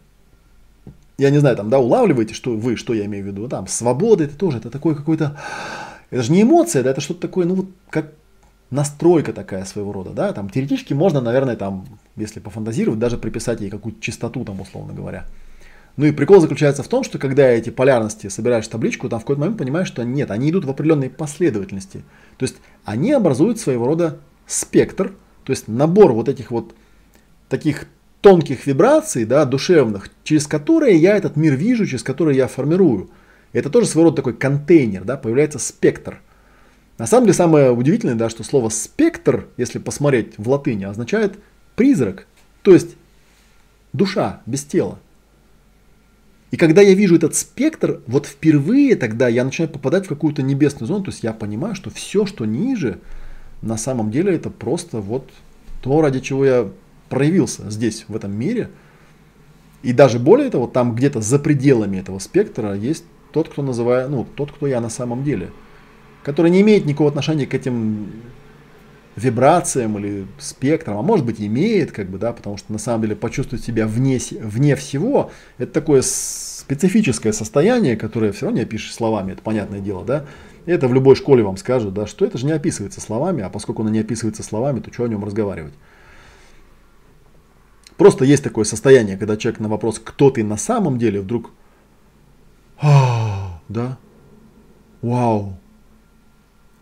я 1.17 1.29
не 1.29 1.37
знаю, 1.37 1.55
там, 1.55 1.69
да, 1.69 1.79
улавливаете, 1.79 2.33
что 2.33 2.57
вы, 2.57 2.75
что 2.75 2.93
я 2.93 3.05
имею 3.05 3.23
в 3.23 3.27
виду, 3.27 3.47
там, 3.47 3.67
свобода 3.67 4.25
это 4.25 4.35
тоже, 4.35 4.57
это 4.57 4.69
такой 4.69 4.97
какой-то 4.97 5.37
это 6.09 6.23
же 6.23 6.31
не 6.31 6.41
эмоция, 6.41 6.83
да, 6.83 6.91
это 6.91 7.01
что-то 7.01 7.21
такое, 7.21 7.45
ну 7.45 7.55
вот 7.55 7.67
как 7.89 8.13
настройка 8.71 9.33
такая 9.33 9.65
своего 9.65 9.91
рода, 9.91 10.11
да, 10.11 10.33
там 10.33 10.49
теоретически 10.49 10.93
можно, 10.93 11.21
наверное, 11.21 11.55
там, 11.55 11.85
если 12.15 12.39
пофантазировать, 12.39 12.99
даже 12.99 13.17
приписать 13.17 13.61
ей 13.61 13.69
какую-то 13.69 14.01
частоту, 14.01 14.45
там, 14.45 14.61
условно 14.61 14.93
говоря. 14.93 15.25
Ну 15.97 16.05
и 16.05 16.11
прикол 16.11 16.39
заключается 16.39 16.83
в 16.83 16.87
том, 16.87 17.03
что 17.03 17.17
когда 17.17 17.49
эти 17.49 17.71
полярности 17.71 18.27
собираешь 18.27 18.65
в 18.65 18.69
табличку, 18.69 19.09
там 19.09 19.19
в 19.19 19.23
какой-то 19.23 19.41
момент 19.41 19.57
понимаешь, 19.57 19.87
что 19.87 20.03
нет, 20.03 20.31
они 20.31 20.49
идут 20.49 20.65
в 20.65 20.69
определенной 20.69 21.09
последовательности. 21.09 22.03
То 22.37 22.43
есть 22.43 22.57
они 22.85 23.11
образуют 23.11 23.59
своего 23.59 23.85
рода 23.85 24.17
спектр, 24.47 25.13
то 25.43 25.51
есть 25.51 25.67
набор 25.67 26.13
вот 26.13 26.29
этих 26.29 26.51
вот 26.51 26.73
таких 27.49 27.87
тонких 28.21 28.65
вибраций, 28.65 29.25
да, 29.25 29.45
душевных, 29.45 30.09
через 30.23 30.47
которые 30.47 30.95
я 30.97 31.17
этот 31.17 31.35
мир 31.35 31.55
вижу, 31.55 31.85
через 31.85 32.03
которые 32.03 32.37
я 32.37 32.47
формирую. 32.47 33.09
Это 33.53 33.69
тоже 33.69 33.87
своего 33.87 34.09
рода 34.09 34.17
такой 34.17 34.33
контейнер, 34.33 35.03
да, 35.03 35.17
появляется 35.17 35.59
спектр. 35.59 36.21
На 36.97 37.07
самом 37.07 37.25
деле 37.25 37.33
самое 37.33 37.71
удивительное, 37.71 38.15
да, 38.15 38.29
что 38.29 38.43
слово 38.43 38.69
спектр, 38.69 39.47
если 39.57 39.79
посмотреть 39.79 40.33
в 40.37 40.49
латыни, 40.49 40.83
означает 40.83 41.39
призрак, 41.75 42.27
то 42.61 42.73
есть 42.73 42.95
душа 43.93 44.41
без 44.45 44.63
тела. 44.63 44.99
И 46.51 46.57
когда 46.57 46.81
я 46.81 46.93
вижу 46.93 47.15
этот 47.15 47.35
спектр, 47.35 48.01
вот 48.07 48.25
впервые 48.25 48.95
тогда 48.95 49.27
я 49.27 49.43
начинаю 49.43 49.71
попадать 49.71 50.05
в 50.05 50.09
какую-то 50.09 50.41
небесную 50.41 50.87
зону, 50.87 51.05
то 51.05 51.11
есть 51.11 51.23
я 51.23 51.31
понимаю, 51.31 51.75
что 51.75 51.89
все, 51.89 52.25
что 52.25 52.45
ниже, 52.45 52.99
на 53.61 53.77
самом 53.77 54.09
деле 54.09 54.35
это 54.35 54.49
просто 54.49 54.99
вот 54.99 55.29
то, 55.81 56.01
ради 56.01 56.19
чего 56.19 56.45
я 56.45 56.69
проявился 57.07 57.69
здесь, 57.69 58.05
в 58.07 58.15
этом 58.15 58.31
мире. 58.31 58.69
И 59.83 59.93
даже 59.93 60.19
более 60.19 60.49
того, 60.49 60.67
там 60.67 60.95
где-то 60.95 61.21
за 61.21 61.39
пределами 61.39 61.97
этого 61.97 62.19
спектра 62.19 62.75
есть 62.75 63.05
тот, 63.31 63.49
кто 63.49 63.61
называет, 63.61 64.09
ну, 64.09 64.25
тот, 64.35 64.51
кто 64.51 64.67
я 64.67 64.81
на 64.81 64.89
самом 64.89 65.23
деле, 65.23 65.51
который 66.23 66.51
не 66.51 66.61
имеет 66.61 66.85
никакого 66.85 67.09
отношения 67.09 67.45
к 67.45 67.53
этим 67.53 68.11
вибрациям 69.15 69.97
или 69.99 70.25
спектрам, 70.37 70.97
а 70.97 71.01
может 71.01 71.25
быть 71.25 71.41
имеет, 71.41 71.91
как 71.91 72.09
бы, 72.09 72.17
да, 72.17 72.31
потому 72.31 72.57
что 72.57 72.71
на 72.71 72.77
самом 72.79 73.01
деле 73.01 73.15
почувствовать 73.15 73.63
себя 73.63 73.85
вне, 73.85 74.19
вне 74.41 74.75
всего, 74.75 75.31
это 75.57 75.71
такое 75.73 76.01
специфическое 76.01 77.33
состояние, 77.33 77.97
которое 77.97 78.31
все 78.31 78.45
равно 78.45 78.59
не 78.59 78.63
опишешь 78.63 78.93
словами, 78.93 79.33
это 79.33 79.41
понятное 79.41 79.79
дело, 79.79 80.05
да, 80.05 80.25
это 80.65 80.87
в 80.87 80.93
любой 80.93 81.15
школе 81.15 81.43
вам 81.43 81.57
скажут, 81.57 81.93
да, 81.93 82.07
что 82.07 82.25
это 82.25 82.37
же 82.37 82.45
не 82.45 82.51
описывается 82.51 83.01
словами, 83.01 83.43
а 83.43 83.49
поскольку 83.49 83.81
оно 83.81 83.91
не 83.91 83.99
описывается 83.99 84.43
словами, 84.43 84.79
то 84.79 84.93
что 84.93 85.03
о 85.03 85.07
нем 85.07 85.23
разговаривать? 85.23 85.73
Просто 87.97 88.23
есть 88.23 88.43
такое 88.43 88.63
состояние, 88.63 89.17
когда 89.17 89.35
человек 89.35 89.59
на 89.59 89.67
вопрос, 89.67 89.99
кто 89.99 90.29
ты 90.29 90.43
на 90.43 90.57
самом 90.57 90.97
деле, 90.97 91.19
вдруг, 91.19 91.51
«А, 92.81 93.59
да, 93.67 93.97
вау, 95.01 95.57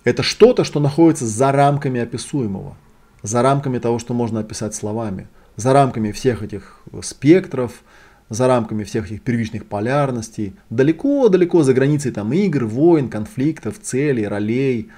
это 0.03 0.23
что-то, 0.23 0.63
что 0.63 0.79
находится 0.79 1.25
за 1.25 1.51
рамками 1.51 1.99
описуемого, 1.99 2.77
за 3.23 3.41
рамками 3.41 3.79
того, 3.79 3.99
что 3.99 4.13
можно 4.13 4.39
описать 4.39 4.75
словами, 4.75 5.27
за 5.55 5.73
рамками 5.73 6.11
всех 6.11 6.43
этих 6.43 6.81
спектров, 7.01 7.83
за 8.29 8.47
рамками 8.47 8.83
всех 8.83 9.07
этих 9.07 9.21
первичных 9.21 9.65
полярностей, 9.65 10.53
далеко-далеко 10.69 11.63
за 11.63 11.73
границей 11.73 12.11
там 12.11 12.31
игр, 12.31 12.65
войн, 12.65 13.09
конфликтов, 13.09 13.79
целей, 13.81 14.27
ролей, 14.27 14.89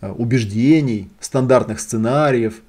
э, 0.00 0.10
убеждений, 0.10 1.10
стандартных 1.20 1.80
сценариев, 1.80 2.62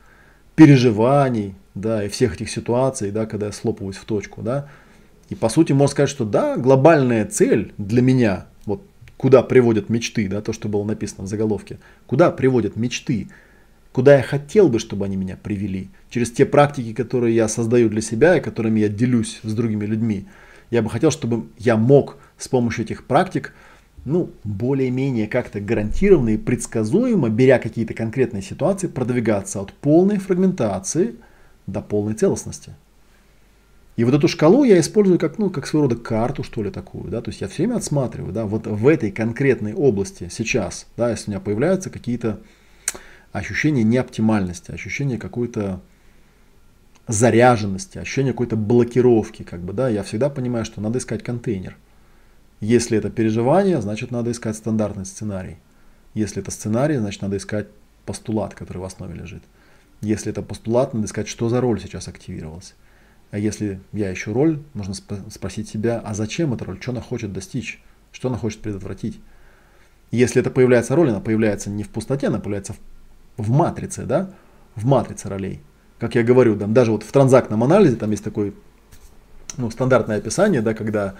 переживаний, 0.55 1.55
да, 1.75 2.03
и 2.03 2.09
всех 2.09 2.35
этих 2.35 2.49
ситуаций, 2.49 3.11
да, 3.11 3.25
когда 3.25 3.47
я 3.47 3.51
слопываюсь 3.51 3.97
в 3.97 4.05
точку, 4.05 4.41
да. 4.41 4.69
И 5.29 5.35
по 5.35 5.49
сути 5.49 5.73
можно 5.73 5.91
сказать, 5.91 6.09
что 6.09 6.25
да, 6.25 6.57
глобальная 6.57 7.25
цель 7.25 7.73
для 7.77 8.01
меня, 8.01 8.47
вот 8.65 8.81
куда 9.17 9.43
приводят 9.43 9.89
мечты, 9.89 10.27
да, 10.27 10.41
то, 10.41 10.53
что 10.53 10.67
было 10.67 10.83
написано 10.83 11.25
в 11.25 11.27
заголовке, 11.27 11.77
куда 12.07 12.31
приводят 12.31 12.75
мечты, 12.75 13.27
куда 13.91 14.17
я 14.17 14.23
хотел 14.23 14.69
бы, 14.69 14.79
чтобы 14.79 15.05
они 15.05 15.17
меня 15.17 15.37
привели, 15.41 15.89
через 16.09 16.31
те 16.31 16.45
практики, 16.45 16.93
которые 16.93 17.35
я 17.35 17.47
создаю 17.47 17.89
для 17.89 18.01
себя 18.01 18.37
и 18.37 18.41
которыми 18.41 18.79
я 18.79 18.89
делюсь 18.89 19.39
с 19.43 19.53
другими 19.53 19.85
людьми. 19.85 20.25
Я 20.71 20.81
бы 20.81 20.89
хотел, 20.89 21.11
чтобы 21.11 21.47
я 21.57 21.77
мог 21.77 22.17
с 22.37 22.47
помощью 22.47 22.85
этих 22.85 23.05
практик, 23.05 23.53
ну, 24.05 24.31
более-менее 24.43 25.27
как-то 25.27 25.59
гарантированно 25.59 26.29
и 26.29 26.37
предсказуемо, 26.37 27.29
беря 27.29 27.59
какие-то 27.59 27.93
конкретные 27.93 28.41
ситуации, 28.41 28.87
продвигаться 28.87 29.61
от 29.61 29.73
полной 29.73 30.17
фрагментации 30.17 31.15
до 31.67 31.81
полной 31.81 32.13
целостности. 32.13 32.73
И 33.99 34.05
вот 34.05 34.13
эту 34.13 34.29
шкалу 34.29 34.63
я 34.63 34.79
использую 34.79 35.19
как, 35.19 35.39
ну, 35.39 35.49
как 35.49 35.67
своего 35.67 35.89
рода 35.89 36.01
карту, 36.01 36.41
что 36.41 36.63
ли, 36.63 36.71
такую, 36.71 37.11
да, 37.11 37.21
то 37.21 37.31
есть 37.31 37.41
я 37.41 37.49
все 37.49 37.63
время 37.63 37.75
отсматриваю, 37.75 38.31
да, 38.31 38.45
вот 38.45 38.65
в 38.65 38.87
этой 38.87 39.11
конкретной 39.11 39.73
области 39.73 40.29
сейчас, 40.31 40.87
да, 40.95 41.09
если 41.11 41.25
у 41.25 41.31
меня 41.31 41.41
появляются 41.41 41.89
какие-то 41.89 42.39
ощущения 43.33 43.83
неоптимальности, 43.83 44.71
ощущения 44.71 45.17
какой-то 45.17 45.81
заряженности, 47.07 47.97
ощущение 47.97 48.31
какой-то 48.31 48.55
блокировки, 48.55 49.43
как 49.43 49.59
бы, 49.59 49.73
да, 49.73 49.89
я 49.89 50.03
всегда 50.03 50.29
понимаю, 50.29 50.63
что 50.63 50.79
надо 50.79 50.99
искать 50.99 51.21
контейнер. 51.21 51.75
Если 52.61 52.97
это 52.97 53.09
переживание, 53.09 53.81
значит 53.81 54.11
надо 54.11 54.31
искать 54.31 54.55
стандартный 54.55 55.05
сценарий. 55.05 55.57
Если 56.13 56.41
это 56.41 56.51
сценарий, 56.51 56.95
значит 56.95 57.21
надо 57.21 57.35
искать 57.35 57.67
постулат, 58.05 58.55
который 58.55 58.77
в 58.77 58.85
основе 58.85 59.13
лежит. 59.13 59.43
Если 59.99 60.31
это 60.31 60.41
постулат, 60.41 60.93
надо 60.93 61.05
искать, 61.05 61.27
что 61.27 61.49
за 61.49 61.59
роль 61.59 61.81
сейчас 61.81 62.07
активировалась. 62.07 62.75
А 63.31 63.37
если 63.37 63.79
я 63.93 64.11
ищу 64.11 64.33
роль, 64.33 64.59
нужно 64.73 64.93
спросить 64.93 65.69
себя, 65.69 66.01
а 66.03 66.13
зачем 66.13 66.53
эта 66.53 66.65
роль, 66.65 66.81
что 66.81 66.91
она 66.91 67.01
хочет 67.01 67.31
достичь, 67.31 67.81
что 68.11 68.29
она 68.29 68.37
хочет 68.37 68.61
предотвратить. 68.61 69.19
Если 70.11 70.41
это 70.41 70.49
появляется 70.49 70.95
роль, 70.95 71.09
она 71.09 71.19
появляется 71.19 71.69
не 71.69 71.83
в 71.83 71.89
пустоте, 71.89 72.27
она 72.27 72.39
появляется 72.39 72.73
в, 73.37 73.45
в 73.45 73.49
матрице, 73.51 74.05
да, 74.05 74.31
в 74.75 74.85
матрице 74.85 75.29
ролей. 75.29 75.61
Как 75.99 76.15
я 76.15 76.23
говорю, 76.23 76.57
там, 76.57 76.73
даже 76.73 76.91
вот 76.91 77.03
в 77.03 77.11
транзактном 77.11 77.63
анализе 77.63 77.97
там 77.97 78.09
есть 78.09 78.23
такой 78.23 78.55
ну, 79.57 79.69
стандартное 79.69 80.17
описание, 80.17 80.61
да, 80.61 80.73
когда 80.73 81.15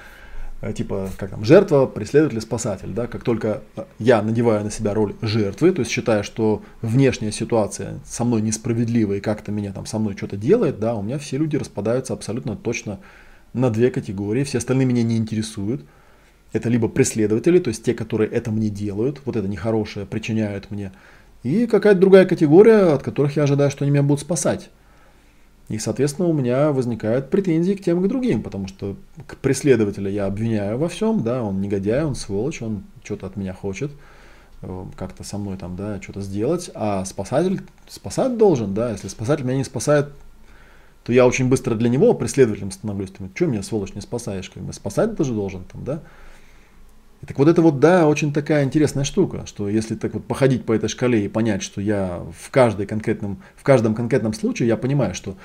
типа, 0.74 1.10
как 1.18 1.30
там, 1.30 1.46
жертва, 1.46 1.86
преследователь, 1.86 2.42
спасатель, 2.42 2.90
да, 2.90 3.08
как 3.08 3.24
только 3.24 3.62
э, 3.78 3.86
я 3.98 4.22
надеваю 4.22 4.64
на 4.64 4.72
себя 4.72 4.94
роль 4.94 5.16
жертвы, 5.22 5.72
то 5.72 5.80
есть 5.80 5.92
считая, 5.92 6.22
что 6.22 6.62
внешняя 6.82 7.32
ситуация 7.32 8.00
со 8.06 8.26
мной 8.26 8.42
несправедлива 8.42 9.14
и 9.14 9.20
как-то 9.22 9.52
меня 9.52 9.72
там 9.72 9.86
со 9.86 10.00
мной 10.00 10.18
что-то 10.18 10.36
делает, 10.36 10.80
да, 10.80 10.96
у 10.96 11.02
меня 11.02 11.18
все 11.18 11.38
люди 11.38 11.56
распадаются 11.56 12.14
абсолютно 12.14 12.58
точно 12.58 13.00
на 13.54 13.70
две 13.70 13.90
категории, 13.90 14.44
все 14.44 14.58
остальные 14.58 14.86
меня 14.86 15.04
не 15.04 15.16
интересуют, 15.16 15.86
это 16.52 16.68
либо 16.68 16.90
преследователи, 16.90 17.60
то 17.60 17.70
есть 17.70 17.84
те, 17.84 17.94
которые 17.94 18.30
это 18.30 18.52
мне 18.52 18.70
делают, 18.70 19.22
вот 19.24 19.38
это 19.38 19.48
нехорошее 19.48 20.06
причиняют 20.06 20.72
мне, 20.72 20.92
и 21.44 21.68
какая-то 21.68 22.02
другая 22.02 22.26
категория, 22.26 22.94
от 22.94 23.02
которых 23.02 23.38
я 23.38 23.44
ожидаю, 23.44 23.72
что 23.72 23.86
они 23.86 23.92
меня 23.92 24.04
будут 24.04 24.22
спасать. 24.22 24.70
И, 25.70 25.78
соответственно, 25.78 26.28
у 26.28 26.34
меня 26.34 26.72
возникают 26.72 27.30
претензии 27.30 27.74
к 27.74 27.84
тем 27.84 28.02
и 28.02 28.08
к 28.08 28.10
другим, 28.10 28.42
потому 28.42 28.68
что 28.68 28.96
к 29.28 29.38
преследователю 29.38 30.10
я 30.10 30.26
обвиняю 30.26 30.80
во 30.80 30.90
всем, 30.90 31.24
да, 31.24 31.44
он 31.44 31.62
негодяй, 31.62 32.04
он 32.04 32.16
сволочь, 32.16 32.64
он 32.64 32.84
что-то 33.04 33.28
от 33.28 33.36
меня 33.36 33.54
хочет, 33.54 33.92
э, 34.64 34.86
как-то 34.98 35.24
со 35.24 35.38
мной 35.38 35.58
там, 35.58 35.76
да, 35.76 36.02
что-то 36.02 36.22
сделать, 36.22 36.72
а 36.74 37.06
спасатель 37.06 37.62
спасать 37.88 38.36
должен, 38.36 38.74
да, 38.74 38.92
если 38.92 39.08
спасатель 39.10 39.44
меня 39.44 39.58
не 39.58 39.64
спасает, 39.64 40.10
то 41.04 41.14
я 41.14 41.28
очень 41.28 41.48
быстро 41.48 41.76
для 41.76 41.90
него 41.90 42.16
преследователем 42.16 42.72
становлюсь, 42.72 43.12
ты 43.12 43.30
что 43.36 43.46
меня, 43.46 43.62
сволочь, 43.62 43.94
не 43.94 44.02
спасаешь, 44.02 44.50
как 44.50 44.64
бы 44.64 44.74
спасать 44.74 45.16
тоже 45.16 45.34
должен, 45.34 45.66
там, 45.66 45.84
да. 45.84 46.02
Так 47.26 47.38
вот 47.38 47.48
это 47.48 47.62
вот, 47.62 47.80
да, 47.80 48.08
очень 48.08 48.32
такая 48.32 48.64
интересная 48.64 49.04
штука, 49.04 49.46
что 49.46 49.68
если 49.68 49.96
так 49.96 50.14
вот 50.14 50.26
походить 50.26 50.66
по 50.66 50.72
этой 50.72 50.88
шкале 50.88 51.26
и 51.26 51.28
понять, 51.28 51.62
что 51.62 51.82
я 51.82 52.24
в, 52.38 52.50
каждой 52.50 52.86
конкретном, 52.86 53.44
в 53.56 53.64
каждом 53.64 53.94
конкретном 53.94 54.34
случае, 54.34 54.70
я 54.70 54.78
понимаю, 54.78 55.14
что 55.14 55.36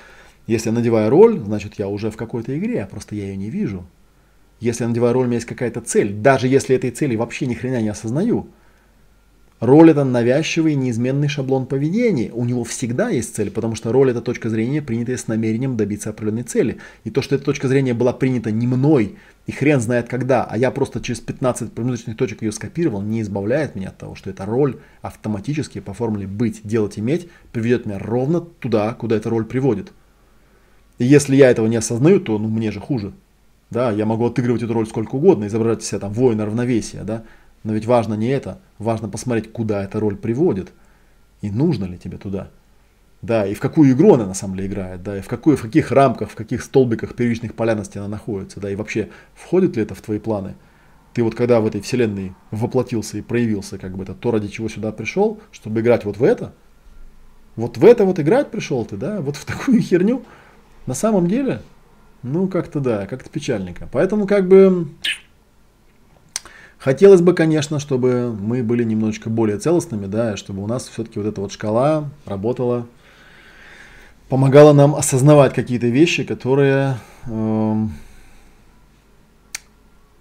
если 0.46 0.68
я 0.68 0.74
надеваю 0.74 1.10
роль, 1.10 1.38
значит 1.38 1.74
я 1.78 1.88
уже 1.88 2.10
в 2.10 2.16
какой-то 2.16 2.56
игре, 2.56 2.86
просто 2.90 3.16
я 3.16 3.24
ее 3.24 3.36
не 3.36 3.50
вижу. 3.50 3.84
Если 4.60 4.84
я 4.84 4.88
надеваю 4.88 5.14
роль, 5.14 5.24
у 5.24 5.26
меня 5.26 5.36
есть 5.36 5.48
какая-то 5.48 5.80
цель, 5.80 6.12
даже 6.12 6.46
если 6.46 6.76
этой 6.76 6.90
цели 6.90 7.16
вообще 7.16 7.46
ни 7.46 7.54
хрена 7.54 7.82
не 7.82 7.88
осознаю– 7.88 8.48
Роль 9.64 9.92
это 9.92 10.04
навязчивый 10.04 10.74
неизменный 10.74 11.28
шаблон 11.28 11.64
поведения. 11.64 12.30
У 12.34 12.44
него 12.44 12.64
всегда 12.64 13.08
есть 13.08 13.34
цель, 13.34 13.50
потому 13.50 13.76
что 13.76 13.92
роль 13.92 14.10
это 14.10 14.20
точка 14.20 14.50
зрения, 14.50 14.82
принятая 14.82 15.16
с 15.16 15.26
намерением 15.26 15.78
добиться 15.78 16.10
определенной 16.10 16.42
цели. 16.42 16.76
И 17.04 17.10
то, 17.10 17.22
что 17.22 17.34
эта 17.34 17.44
точка 17.44 17.66
зрения 17.66 17.94
была 17.94 18.12
принята 18.12 18.50
не 18.50 18.66
мной, 18.66 19.16
и 19.46 19.52
хрен 19.52 19.80
знает 19.80 20.06
когда, 20.06 20.44
а 20.44 20.58
я 20.58 20.70
просто 20.70 21.00
через 21.00 21.20
15 21.20 21.72
промежуточных 21.72 22.14
точек 22.14 22.42
ее 22.42 22.52
скопировал, 22.52 23.00
не 23.00 23.22
избавляет 23.22 23.74
меня 23.74 23.88
от 23.88 23.96
того, 23.96 24.14
что 24.16 24.28
эта 24.28 24.44
роль 24.44 24.76
автоматически 25.00 25.80
по 25.80 25.94
формуле 25.94 26.26
быть, 26.26 26.60
делать, 26.62 26.98
иметь 26.98 27.30
приведет 27.50 27.86
меня 27.86 27.98
ровно 27.98 28.42
туда, 28.42 28.92
куда 28.92 29.16
эта 29.16 29.30
роль 29.30 29.46
приводит. 29.46 29.94
И 30.98 31.06
если 31.06 31.36
я 31.36 31.50
этого 31.50 31.68
не 31.68 31.76
осознаю, 31.76 32.20
то 32.20 32.38
ну, 32.38 32.48
мне 32.48 32.70
же 32.70 32.80
хуже. 32.80 33.14
Да, 33.70 33.90
я 33.90 34.04
могу 34.04 34.26
отыгрывать 34.26 34.62
эту 34.62 34.74
роль 34.74 34.86
сколько 34.86 35.14
угодно, 35.14 35.46
изображать 35.46 35.82
себя 35.82 36.00
там 36.00 36.12
воина 36.12 36.44
равновесия, 36.44 37.02
да, 37.02 37.24
но 37.64 37.72
ведь 37.72 37.86
важно 37.86 38.14
не 38.14 38.28
это, 38.28 38.60
важно 38.78 39.08
посмотреть, 39.08 39.50
куда 39.50 39.82
эта 39.82 39.98
роль 39.98 40.16
приводит, 40.16 40.72
и 41.40 41.50
нужно 41.50 41.86
ли 41.86 41.98
тебе 41.98 42.18
туда. 42.18 42.50
Да, 43.22 43.46
и 43.46 43.54
в 43.54 43.60
какую 43.60 43.90
игру 43.92 44.14
она 44.14 44.26
на 44.26 44.34
самом 44.34 44.56
деле 44.56 44.68
играет, 44.68 45.02
да, 45.02 45.16
и 45.16 45.22
в, 45.22 45.28
какую, 45.28 45.56
в 45.56 45.62
каких 45.62 45.90
рамках, 45.90 46.30
в 46.30 46.34
каких 46.34 46.62
столбиках 46.62 47.16
первичных 47.16 47.54
полярностей 47.54 47.98
она 47.98 48.08
находится, 48.08 48.60
да, 48.60 48.70
и 48.70 48.76
вообще 48.76 49.08
входит 49.34 49.76
ли 49.76 49.82
это 49.82 49.94
в 49.94 50.02
твои 50.02 50.18
планы. 50.18 50.56
Ты 51.14 51.22
вот 51.22 51.34
когда 51.34 51.60
в 51.60 51.66
этой 51.66 51.80
вселенной 51.80 52.34
воплотился 52.50 53.16
и 53.16 53.22
проявился, 53.22 53.78
как 53.78 53.96
бы 53.96 54.02
это 54.02 54.14
то, 54.14 54.30
ради 54.30 54.48
чего 54.48 54.68
сюда 54.68 54.92
пришел, 54.92 55.40
чтобы 55.52 55.80
играть 55.80 56.04
вот 56.04 56.18
в 56.18 56.24
это, 56.24 56.52
вот 57.56 57.78
в 57.78 57.84
это 57.84 58.04
вот 58.04 58.20
играть 58.20 58.50
пришел 58.50 58.84
ты, 58.84 58.96
да, 58.98 59.22
вот 59.22 59.36
в 59.36 59.44
такую 59.46 59.80
херню, 59.80 60.24
на 60.86 60.94
самом 60.94 61.26
деле, 61.26 61.62
ну 62.22 62.46
как-то 62.46 62.80
да, 62.80 63.06
как-то 63.06 63.30
печальненько. 63.30 63.88
Поэтому 63.90 64.26
как 64.26 64.48
бы 64.48 64.88
Хотелось 66.84 67.22
бы, 67.22 67.32
конечно, 67.32 67.80
чтобы 67.80 68.36
мы 68.38 68.62
были 68.62 68.84
немножечко 68.84 69.30
более 69.30 69.56
целостными, 69.56 70.04
да, 70.04 70.36
чтобы 70.36 70.62
у 70.62 70.66
нас 70.66 70.86
все-таки 70.86 71.18
вот 71.18 71.26
эта 71.26 71.40
вот 71.40 71.50
шкала 71.50 72.10
работала, 72.26 72.86
помогала 74.28 74.74
нам 74.74 74.94
осознавать 74.94 75.54
какие-то 75.54 75.86
вещи, 75.86 76.24
которые 76.24 76.98
э, 77.24 77.86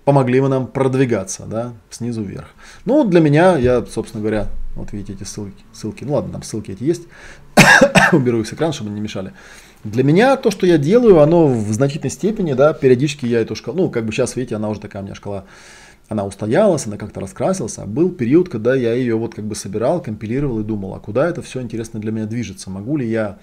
помогли 0.05 0.39
бы 0.39 0.47
нам 0.47 0.67
продвигаться, 0.67 1.43
да, 1.47 1.73
снизу 1.89 2.23
вверх. 2.23 2.47
Ну, 2.85 3.03
для 3.03 3.19
меня, 3.19 3.57
я, 3.57 3.85
собственно 3.85 4.21
говоря, 4.21 4.47
вот 4.77 4.93
видите 4.93 5.11
эти 5.11 5.25
ссылки, 5.25 5.65
ссылки, 5.73 6.05
ну 6.05 6.13
ладно, 6.13 6.31
там 6.31 6.43
ссылки 6.43 6.71
эти 6.71 6.85
есть, 6.85 7.01
уберу 8.13 8.39
их 8.39 8.47
с 8.47 8.53
экрана, 8.53 8.71
чтобы 8.71 8.91
не 8.91 9.01
мешали. 9.01 9.33
Для 9.83 10.05
меня 10.05 10.37
то, 10.37 10.49
что 10.49 10.65
я 10.65 10.77
делаю, 10.77 11.19
оно 11.19 11.45
в 11.45 11.73
значительной 11.73 12.09
степени, 12.09 12.53
да, 12.53 12.71
периодически 12.71 13.25
я 13.25 13.41
эту 13.41 13.53
шкалу, 13.53 13.77
ну, 13.79 13.89
как 13.89 14.05
бы 14.05 14.13
сейчас, 14.13 14.37
видите, 14.37 14.55
она 14.55 14.69
уже 14.69 14.79
такая 14.79 15.01
у 15.01 15.05
меня 15.05 15.13
шкала 15.13 15.43
она 16.09 16.25
устоялась, 16.25 16.85
она 16.85 16.97
как-то 16.97 17.19
раскрасилась, 17.19 17.77
а 17.77 17.85
был 17.85 18.11
период, 18.11 18.49
когда 18.49 18.75
я 18.75 18.93
ее 18.93 19.15
вот 19.15 19.35
как 19.35 19.45
бы 19.45 19.55
собирал, 19.55 20.01
компилировал 20.01 20.59
и 20.59 20.63
думал, 20.63 20.93
а 20.93 20.99
куда 20.99 21.27
это 21.27 21.41
все 21.41 21.61
интересно 21.61 21.99
для 21.99 22.11
меня 22.11 22.25
движется, 22.25 22.69
могу 22.69 22.97
ли 22.97 23.09
я 23.09 23.37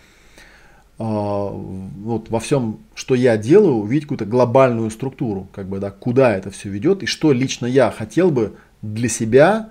вот 0.98 2.28
во 2.28 2.40
всем, 2.40 2.80
что 2.94 3.14
я 3.14 3.38
делаю, 3.38 3.76
увидеть 3.76 4.04
какую-то 4.04 4.26
глобальную 4.26 4.90
структуру, 4.90 5.48
как 5.50 5.66
бы, 5.66 5.78
да, 5.78 5.90
куда 5.90 6.36
это 6.36 6.50
все 6.50 6.68
ведет 6.68 7.02
и 7.02 7.06
что 7.06 7.32
лично 7.32 7.64
я 7.64 7.90
хотел 7.90 8.30
бы 8.30 8.52
для 8.82 9.08
себя 9.08 9.70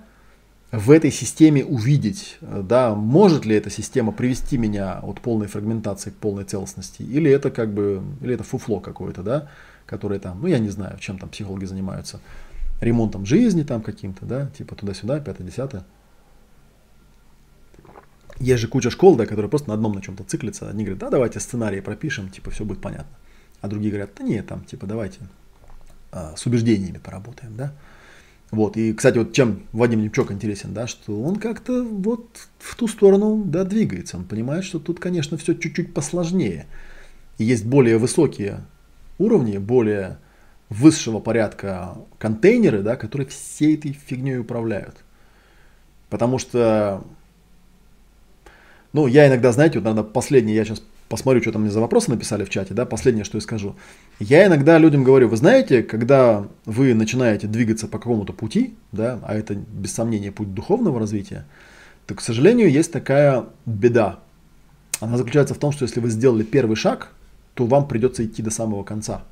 в 0.72 0.90
этой 0.90 1.11
системе 1.11 1.64
увидеть, 1.64 2.40
да, 2.41 2.95
может 2.95 3.45
ли 3.45 3.56
эта 3.56 3.70
система 3.70 4.11
привести 4.11 4.57
меня 4.57 4.99
от 5.03 5.22
полной 5.22 5.45
фрагментации 5.45 6.10
к 6.10 6.16
полной 6.16 6.45
целостности, 6.45 7.03
или 7.03 7.30
это 7.30 7.52
как 7.52 7.74
бы, 7.76 8.02
или 8.22 8.34
это 8.34 8.44
фуфло 8.44 8.80
какое-то, 8.80 9.22
да, 9.22 9.49
которое 9.86 10.20
там, 10.20 10.40
ну 10.41 10.48
я 10.48 10.57
не 10.57 10.70
знаю, 10.70 10.98
чем 10.99 11.20
там 11.20 11.30
психологи 11.30 11.66
занимаются, 11.66 12.20
ремонтом 12.81 13.26
жизни 13.26 13.64
там 13.64 13.81
каким-то, 13.81 14.26
да, 14.26 14.47
типа 14.57 14.76
туда-сюда, 14.76 15.19
пятое-десятое. 15.19 15.84
Есть 18.39 18.61
же 18.61 18.68
куча 18.68 18.89
школ, 18.89 19.15
да, 19.18 19.26
которые 19.26 19.49
просто 19.49 19.68
на 19.68 19.73
одном 19.73 19.93
на 19.93 20.01
чем-то 20.01 20.23
циклятся. 20.23 20.69
Одни 20.69 20.84
говорят, 20.84 20.99
да, 20.99 21.10
давайте 21.10 21.39
сценарий 21.39 21.81
пропишем, 21.81 22.30
типа 22.30 22.51
все 22.51 22.64
будет 22.64 22.81
понятно. 22.81 23.18
А 23.61 23.68
другие 23.68 23.91
говорят, 23.91 24.11
да 24.18 24.23
нет, 24.23 24.47
там, 24.47 24.64
типа, 24.64 24.88
давайте 24.88 25.19
а, 26.11 26.35
с 26.38 26.45
убеждениями 26.45 26.97
поработаем, 26.97 27.56
да. 27.57 27.73
Вот, 28.51 28.77
и, 28.77 28.93
кстати, 28.93 29.18
вот 29.18 29.34
чем 29.34 29.64
Вадим 29.73 30.01
Немчок 30.01 30.31
интересен, 30.31 30.73
да, 30.73 30.88
что 30.88 31.22
он 31.22 31.35
как-то 31.35 31.84
вот 31.84 32.47
в 32.57 32.76
ту 32.76 32.88
сторону, 32.88 33.43
да, 33.45 33.64
двигается. 33.64 34.18
Он 34.18 34.23
понимает, 34.23 34.64
что 34.64 34.80
тут, 34.80 34.99
конечно, 34.99 35.38
все 35.38 35.53
чуть-чуть 35.53 35.93
посложнее. 35.93 36.65
И 37.38 37.43
есть 37.43 37.65
более 37.65 37.97
высокие 37.97 38.61
уровни, 39.19 39.57
более 39.57 40.18
высшего 40.70 41.20
порядка 41.20 41.98
контейнеры, 42.18 42.82
да, 42.82 42.96
которые 42.96 43.28
всей 43.28 43.76
этой 43.76 43.91
фигней 43.91 44.38
управляют. 44.38 44.98
Потому 46.10 46.38
что, 46.38 47.04
ну, 48.94 49.08
я 49.08 49.28
иногда, 49.28 49.52
знаете, 49.52 49.80
вот, 49.80 49.86
наверное, 49.86 50.10
последнее, 50.10 50.56
я 50.56 50.66
сейчас 50.66 50.82
посмотрю, 51.08 51.41
что 51.41 51.52
там 51.52 51.64
мне 51.64 51.72
за 51.72 51.82
вопросы 51.82 52.12
написали 52.12 52.46
в 52.46 52.50
чате, 52.50 52.74
да, 52.74 52.86
последнее, 52.86 53.26
что 53.26 53.38
я 53.38 53.41
скажу. 53.41 53.76
Я 54.20 54.46
иногда 54.46 54.78
людям 54.78 55.04
говорю, 55.04 55.28
вы 55.28 55.38
знаете, 55.38 55.82
когда 55.82 56.48
вы 56.66 56.94
начинаете 56.94 57.48
двигаться 57.48 57.88
по 57.88 57.98
какому-то 57.98 58.32
пути, 58.32 58.76
да, 58.91 59.20
а 59.24 59.36
это 59.36 59.56
без 59.56 59.94
сомнения 59.94 60.32
путь 60.32 60.54
духовного 60.54 61.00
развития, 61.00 61.46
то, 62.06 62.16
к 62.16 62.22
сожалению, 62.22 62.72
есть 62.72 62.91
такая 62.91 63.46
беда. 63.66 64.20
Она 65.00 65.18
заключается 65.18 65.54
в 65.54 65.60
том, 65.60 65.72
что 65.72 65.84
если 65.84 66.00
вы 66.00 66.10
сделали 66.10 66.44
первый 66.44 66.76
шаг, 66.76 67.12
то 67.56 67.66
вам 67.66 67.88
придется 67.88 68.26
идти 68.26 68.41
до 68.41 68.52
самого 68.52 68.84
конца. 68.84 69.24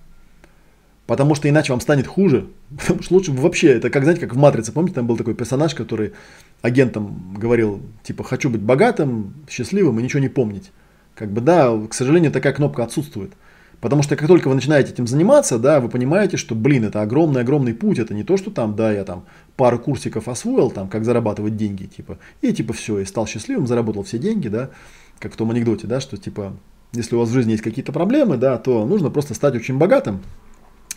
Потому 1.07 1.35
что 1.35 1.49
иначе 1.49 1.71
вам 1.71 1.79
станет 1.79 2.05
хуже. 2.05 2.47
Потому 2.77 3.01
что 3.01 3.15
лучше 3.15 3.31
вообще, 3.31 3.69
это 3.69 3.89
как, 3.89 4.03
знаете, 4.03 4.21
как 4.21 4.35
в 4.35 4.37
«Матрице». 4.37 4.71
Помните, 4.71 4.95
там 4.95 5.07
был 5.07 5.17
такой 5.17 5.33
персонаж, 5.33 5.73
который 5.73 6.13
агентам 6.61 7.33
говорил, 7.37 7.81
типа, 8.03 8.23
хочу 8.23 8.49
быть 8.49 8.61
богатым, 8.61 9.33
счастливым 9.49 9.99
и 9.99 10.03
ничего 10.03 10.19
не 10.19 10.29
помнить. 10.29 10.71
Как 11.15 11.31
бы, 11.31 11.41
да, 11.41 11.73
к 11.89 11.93
сожалению, 11.93 12.31
такая 12.31 12.53
кнопка 12.53 12.83
отсутствует. 12.83 13.31
Потому 13.79 14.01
что 14.01 14.15
как 14.15 14.27
только 14.27 14.47
вы 14.47 14.55
начинаете 14.55 14.91
этим 14.91 15.05
заниматься, 15.05 15.59
да, 15.59 15.79
вы 15.79 15.87
понимаете, 15.87 16.35
что, 16.35 16.55
блин, 16.55 16.85
это 16.85 17.01
огромный-огромный 17.03 17.75
путь, 17.75 17.99
это 17.99 18.13
не 18.15 18.23
то, 18.23 18.35
что 18.35 18.49
там, 18.49 18.75
да, 18.75 18.91
я 18.91 19.03
там 19.03 19.25
пару 19.55 19.77
курсиков 19.77 20.27
освоил, 20.27 20.71
там, 20.71 20.89
как 20.89 21.05
зарабатывать 21.05 21.55
деньги, 21.55 21.85
типа, 21.85 22.17
и 22.41 22.53
типа 22.53 22.73
все, 22.73 22.99
и 22.99 23.05
стал 23.05 23.27
счастливым, 23.27 23.67
заработал 23.67 24.01
все 24.01 24.17
деньги, 24.17 24.47
да, 24.47 24.71
как 25.19 25.33
в 25.33 25.35
том 25.35 25.51
анекдоте, 25.51 25.85
да, 25.85 25.99
что 25.99 26.17
типа, 26.17 26.53
если 26.93 27.15
у 27.15 27.19
вас 27.19 27.29
в 27.29 27.33
жизни 27.33 27.51
есть 27.51 27.63
какие-то 27.63 27.91
проблемы, 27.91 28.37
да, 28.37 28.57
то 28.57 28.83
нужно 28.83 29.11
просто 29.11 29.35
стать 29.35 29.55
очень 29.55 29.77
богатым, 29.77 30.21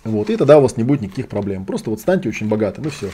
вот, 0.04 0.30
и 0.30 0.36
тогда 0.36 0.58
у 0.58 0.62
вас 0.62 0.76
не 0.76 0.84
будет 0.84 1.02
никаких 1.02 1.28
проблем, 1.28 1.64
просто 1.64 1.90
вот 1.90 2.00
станьте 2.00 2.28
очень 2.28 2.48
богатым, 2.48 2.86
и 2.86 2.90
все. 2.90 3.10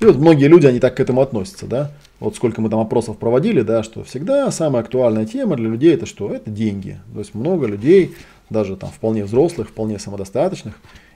И 0.00 0.04
вот 0.06 0.16
многие 0.16 0.46
люди, 0.46 0.66
они 0.66 0.80
так 0.80 0.96
к 0.96 1.00
этому 1.00 1.20
относятся, 1.20 1.66
да. 1.66 1.90
Вот 2.20 2.36
сколько 2.36 2.60
мы 2.60 2.68
там 2.70 2.80
опросов 2.80 3.18
проводили, 3.18 3.60
да, 3.60 3.82
что 3.82 4.02
всегда 4.04 4.50
самая 4.50 4.82
актуальная 4.82 5.26
тема 5.26 5.56
для 5.56 5.68
людей 5.68 5.94
это 5.94 6.06
что? 6.06 6.32
Это 6.32 6.50
деньги. 6.50 6.98
То 7.12 7.20
есть 7.20 7.34
много 7.34 7.66
людей, 7.66 8.14
даже 8.50 8.76
там 8.76 8.90
вполне 8.90 9.24
взрослых, 9.24 9.68
вполне 9.68 9.98
самодостаточных, 9.98 10.74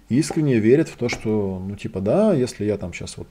искренне 0.08 0.58
верят 0.58 0.88
в 0.88 0.96
то, 0.96 1.08
что, 1.08 1.62
ну, 1.66 1.76
типа, 1.76 2.00
да, 2.00 2.32
если 2.34 2.64
я 2.64 2.76
там 2.76 2.92
сейчас 2.92 3.16
вот 3.16 3.28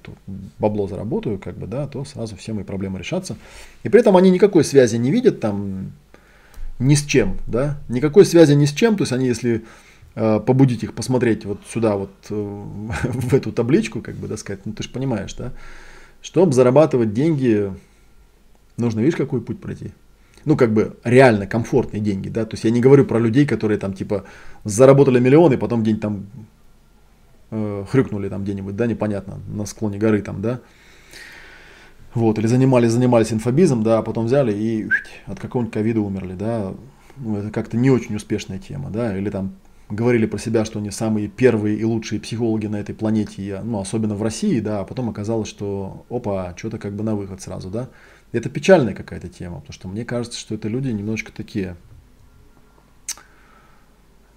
бабло 0.59 0.87
заработаю, 0.87 1.39
как 1.39 1.57
бы, 1.57 1.67
да, 1.67 1.87
то 1.87 2.03
сразу 2.05 2.35
все 2.35 2.53
мои 2.53 2.63
проблемы 2.63 2.99
решатся. 2.99 3.35
И 3.83 3.89
при 3.89 4.01
этом 4.01 4.17
они 4.17 4.29
никакой 4.29 4.63
связи 4.63 4.97
не 4.97 5.11
видят 5.11 5.39
там 5.39 5.91
ни 6.79 6.93
с 6.93 7.03
чем, 7.03 7.37
да, 7.47 7.77
никакой 7.89 8.25
связи 8.25 8.53
ни 8.53 8.65
с 8.65 8.71
чем, 8.71 8.95
то 8.95 9.03
есть 9.03 9.11
они, 9.11 9.27
если 9.27 9.63
побудить 10.17 10.83
их 10.83 10.93
посмотреть 10.93 11.45
вот 11.45 11.59
сюда, 11.71 11.95
вот 11.95 12.09
э, 12.29 12.33
в 13.03 13.33
эту 13.33 13.51
табличку, 13.51 14.01
как 14.01 14.15
бы, 14.15 14.27
да, 14.27 14.37
сказать, 14.37 14.65
ну 14.65 14.73
ты 14.73 14.83
же 14.83 14.89
понимаешь, 14.89 15.33
да, 15.35 15.53
чтобы 16.21 16.53
зарабатывать 16.53 17.13
деньги, 17.13 17.71
нужно, 18.77 19.01
видишь, 19.01 19.15
какой 19.15 19.41
путь 19.41 19.59
пройти. 19.59 19.91
Ну, 20.45 20.55
как 20.55 20.73
бы 20.73 20.97
реально 21.03 21.45
комфортные 21.45 22.01
деньги, 22.01 22.29
да, 22.29 22.45
то 22.45 22.55
есть 22.55 22.63
я 22.63 22.71
не 22.71 22.81
говорю 22.81 23.05
про 23.05 23.19
людей, 23.19 23.45
которые 23.45 23.77
там 23.77 23.93
типа 23.93 24.23
заработали 24.63 25.19
миллионы, 25.19 25.57
потом 25.57 25.83
день 25.83 25.99
там 25.99 26.25
э, 27.51 27.85
хрюкнули 27.89 28.29
там 28.29 28.43
где-нибудь, 28.43 28.75
да, 28.75 28.87
непонятно, 28.87 29.39
на 29.47 29.65
склоне 29.65 29.99
горы 29.99 30.21
там, 30.21 30.41
да, 30.41 30.61
вот, 32.13 32.39
или 32.39 32.47
занимались, 32.47 32.91
занимались 32.91 33.31
инфобизом, 33.31 33.83
да, 33.83 33.99
а 33.99 34.01
потом 34.01 34.25
взяли 34.25 34.53
и 34.53 34.89
от 35.25 35.39
какого-нибудь 35.39 35.73
ковида 35.73 35.99
умерли, 35.99 36.33
да, 36.33 36.73
ну, 37.17 37.37
это 37.37 37.51
как-то 37.51 37.77
не 37.77 37.91
очень 37.91 38.15
успешная 38.15 38.57
тема, 38.57 38.89
да, 38.89 39.15
или 39.17 39.29
там 39.29 39.53
говорили 39.89 40.25
про 40.25 40.37
себя, 40.37 40.65
что 40.65 40.79
они 40.79 40.91
самые 40.91 41.27
первые 41.27 41.77
и 41.77 41.83
лучшие 41.83 42.19
психологи 42.19 42.67
на 42.67 42.77
этой 42.77 42.93
планете, 42.93 43.61
ну, 43.63 43.79
особенно 43.79 44.15
в 44.15 44.23
России, 44.23 44.59
да, 44.59 44.81
а 44.81 44.83
потом 44.83 45.09
оказалось, 45.09 45.47
что, 45.47 46.05
опа, 46.09 46.53
что-то 46.57 46.77
как 46.77 46.93
бы 46.93 47.03
на 47.03 47.15
выход 47.15 47.41
сразу, 47.41 47.69
да. 47.69 47.89
Это 48.33 48.49
печальная 48.49 48.93
какая-то 48.93 49.29
тема, 49.29 49.59
потому 49.59 49.73
что 49.73 49.87
мне 49.87 50.03
кажется, 50.03 50.37
что 50.37 50.55
это 50.55 50.67
люди 50.67 50.89
немножечко 50.89 51.31
такие, 51.31 51.77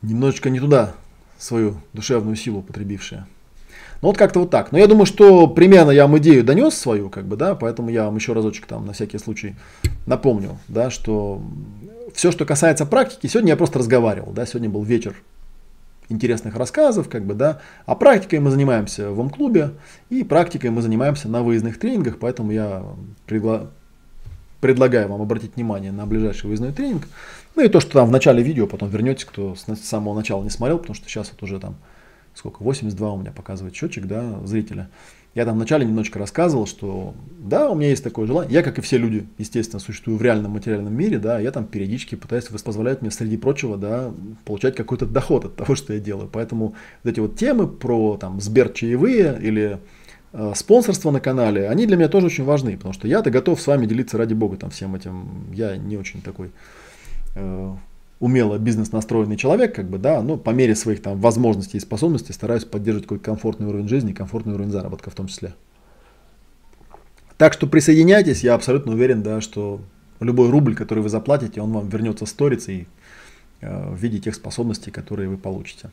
немножечко 0.03 0.51
не 0.51 0.61
туда 0.61 0.95
свою 1.39 1.77
душевную 1.93 2.37
силу 2.37 2.63
потребившие. 2.63 3.27
Ну 4.03 4.09
вот 4.09 4.17
как-то 4.17 4.41
вот 4.41 4.51
так. 4.51 4.73
Но 4.73 4.79
я 4.79 4.87
думаю, 4.87 5.05
что 5.05 5.47
примерно 5.47 5.91
я 5.91 6.07
вам 6.07 6.17
идею 6.19 6.45
донес 6.45 6.75
свою, 6.75 7.11
как 7.11 7.27
бы, 7.27 7.37
да, 7.37 7.55
поэтому 7.55 7.91
я 7.91 8.05
вам 8.05 8.17
еще 8.17 8.33
разочек 8.33 8.67
там 8.67 8.87
на 8.87 8.93
всякий 8.93 9.19
случай 9.19 9.57
напомню, 10.07 10.59
да, 10.69 10.91
что 10.91 11.43
все, 12.15 12.31
что 12.31 12.47
касается 12.47 12.87
практики, 12.87 13.27
сегодня 13.27 13.51
я 13.51 13.57
просто 13.57 13.79
разговаривал, 13.79 14.33
да, 14.33 14.47
сегодня 14.47 14.71
был 14.71 14.83
вечер 14.85 15.17
интересных 16.11 16.57
рассказов, 16.57 17.09
как 17.09 17.25
бы, 17.25 17.35
да. 17.35 17.61
А 17.87 17.95
практикой 17.95 18.41
мы 18.41 18.51
занимаемся 18.51 19.11
в 19.11 19.21
ОМ-клубе, 19.21 19.71
и 20.11 20.25
практикой 20.25 20.71
мы 20.71 20.83
занимаемся 20.83 21.29
на 21.29 21.43
выездных 21.43 21.79
тренингах, 21.79 22.19
поэтому 22.19 22.53
я 22.53 22.85
пригла... 23.27 23.71
предлагаю 24.61 25.09
вам 25.09 25.23
обратить 25.23 25.57
внимание 25.57 25.93
на 25.93 26.07
ближайший 26.07 26.47
выездной 26.47 26.73
тренинг. 26.73 27.07
Ну 27.57 27.65
и 27.65 27.69
то, 27.69 27.81
что 27.81 27.93
там 27.93 28.09
в 28.09 28.13
начале 28.13 28.43
видео, 28.43 28.67
потом 28.67 28.91
вернетесь, 28.91 29.25
кто 29.25 29.55
с 29.55 29.65
самого 29.83 30.15
начала 30.15 30.43
не 30.43 30.51
смотрел, 30.51 30.79
потому 30.79 30.95
что 30.95 31.09
сейчас 31.09 31.31
вот 31.33 31.43
уже 31.43 31.59
там 31.59 31.77
сколько, 32.35 32.63
82 32.63 33.13
у 33.13 33.19
меня 33.19 33.33
показывает 33.33 33.75
счетчик, 33.75 34.07
да, 34.07 34.41
зрителя. 34.45 34.89
Я 35.35 35.45
там 35.45 35.55
вначале 35.55 35.87
немножечко 35.87 36.19
рассказывал, 36.19 36.67
что 36.67 37.15
да, 37.39 37.71
у 37.71 37.77
меня 37.77 37.91
есть 37.91 38.03
такое 38.03 38.27
желание. 38.27 38.53
Я, 38.53 38.63
как 38.65 38.79
и 38.79 38.83
все 38.83 38.99
люди, 38.99 39.27
естественно, 39.39 39.79
существую 39.79 40.19
в 40.19 40.23
реальном 40.23 40.53
материальном 40.53 40.93
мире, 40.93 41.19
да, 41.19 41.39
я 41.39 41.53
там 41.53 41.67
периодически 41.67 42.17
пытаюсь, 42.17 42.45
позволяют 42.47 43.01
мне, 43.01 43.13
среди 43.13 43.37
прочего, 43.37 43.77
да, 43.77 44.13
получать 44.45 44.75
какой-то 44.75 45.07
доход 45.07 45.45
от 45.45 45.57
того, 45.57 45.77
что 45.77 45.93
я 45.93 46.01
делаю. 46.01 46.29
Поэтому 46.31 46.75
вот 47.05 47.11
эти 47.13 47.21
вот 47.21 47.37
темы 47.37 47.69
про 47.69 48.17
там 48.17 48.41
Сбер 48.41 48.71
чаевые 48.71 49.39
или 49.41 49.79
э, 50.33 50.53
спонсорство 50.57 51.13
на 51.13 51.21
канале, 51.21 51.69
они 51.69 51.87
для 51.87 51.97
меня 51.97 52.09
тоже 52.09 52.27
очень 52.27 52.45
важны, 52.45 52.77
потому 52.77 52.93
что 52.93 53.07
я-то 53.07 53.31
готов 53.31 53.61
с 53.61 53.67
вами 53.69 53.87
делиться 53.87 54.19
ради 54.19 54.35
бога 54.35 54.57
там 54.57 54.71
всем 54.71 54.97
этим. 54.97 55.53
Я 55.53 55.77
не 55.77 55.97
очень 55.97 56.23
такой 56.23 56.51
э, 57.37 57.75
умело 58.21 58.59
бизнес 58.59 58.93
настроенный 58.93 59.37
человек, 59.37 59.75
как 59.75 59.89
бы, 59.89 59.99
да, 59.99 60.23
ну, 60.23 60.37
по 60.37 60.51
мере 60.51 60.77
своих 60.77 61.03
там 61.03 61.19
возможностей 61.19 61.79
и 61.79 61.81
способностей 61.81 62.35
стараюсь 62.35 62.67
поддерживать 62.67 63.07
какой-то 63.07 63.25
комфортный 63.25 63.67
уровень 63.67 63.89
жизни, 63.89 64.13
комфортный 64.13 64.55
уровень 64.55 64.71
заработка 64.71 65.11
в 65.11 65.15
том 65.15 65.27
числе. 65.27 65.55
Так 67.39 67.55
что 67.55 67.67
присоединяйтесь, 67.67 68.45
я 68.45 68.55
абсолютно 68.55 68.93
уверен, 68.93 69.23
да, 69.23 69.41
что 69.41 69.81
любой 70.21 70.51
рубль, 70.51 70.75
который 70.75 71.03
вы 71.03 71.09
заплатите, 71.09 71.63
он 71.63 71.73
вам 71.73 71.89
вернется 71.89 72.27
сторицей 72.27 72.87
э, 73.63 73.91
в 73.91 73.97
виде 73.97 74.19
тех 74.19 74.35
способностей, 74.35 74.91
которые 74.91 75.31
вы 75.31 75.39
получите. 75.39 75.91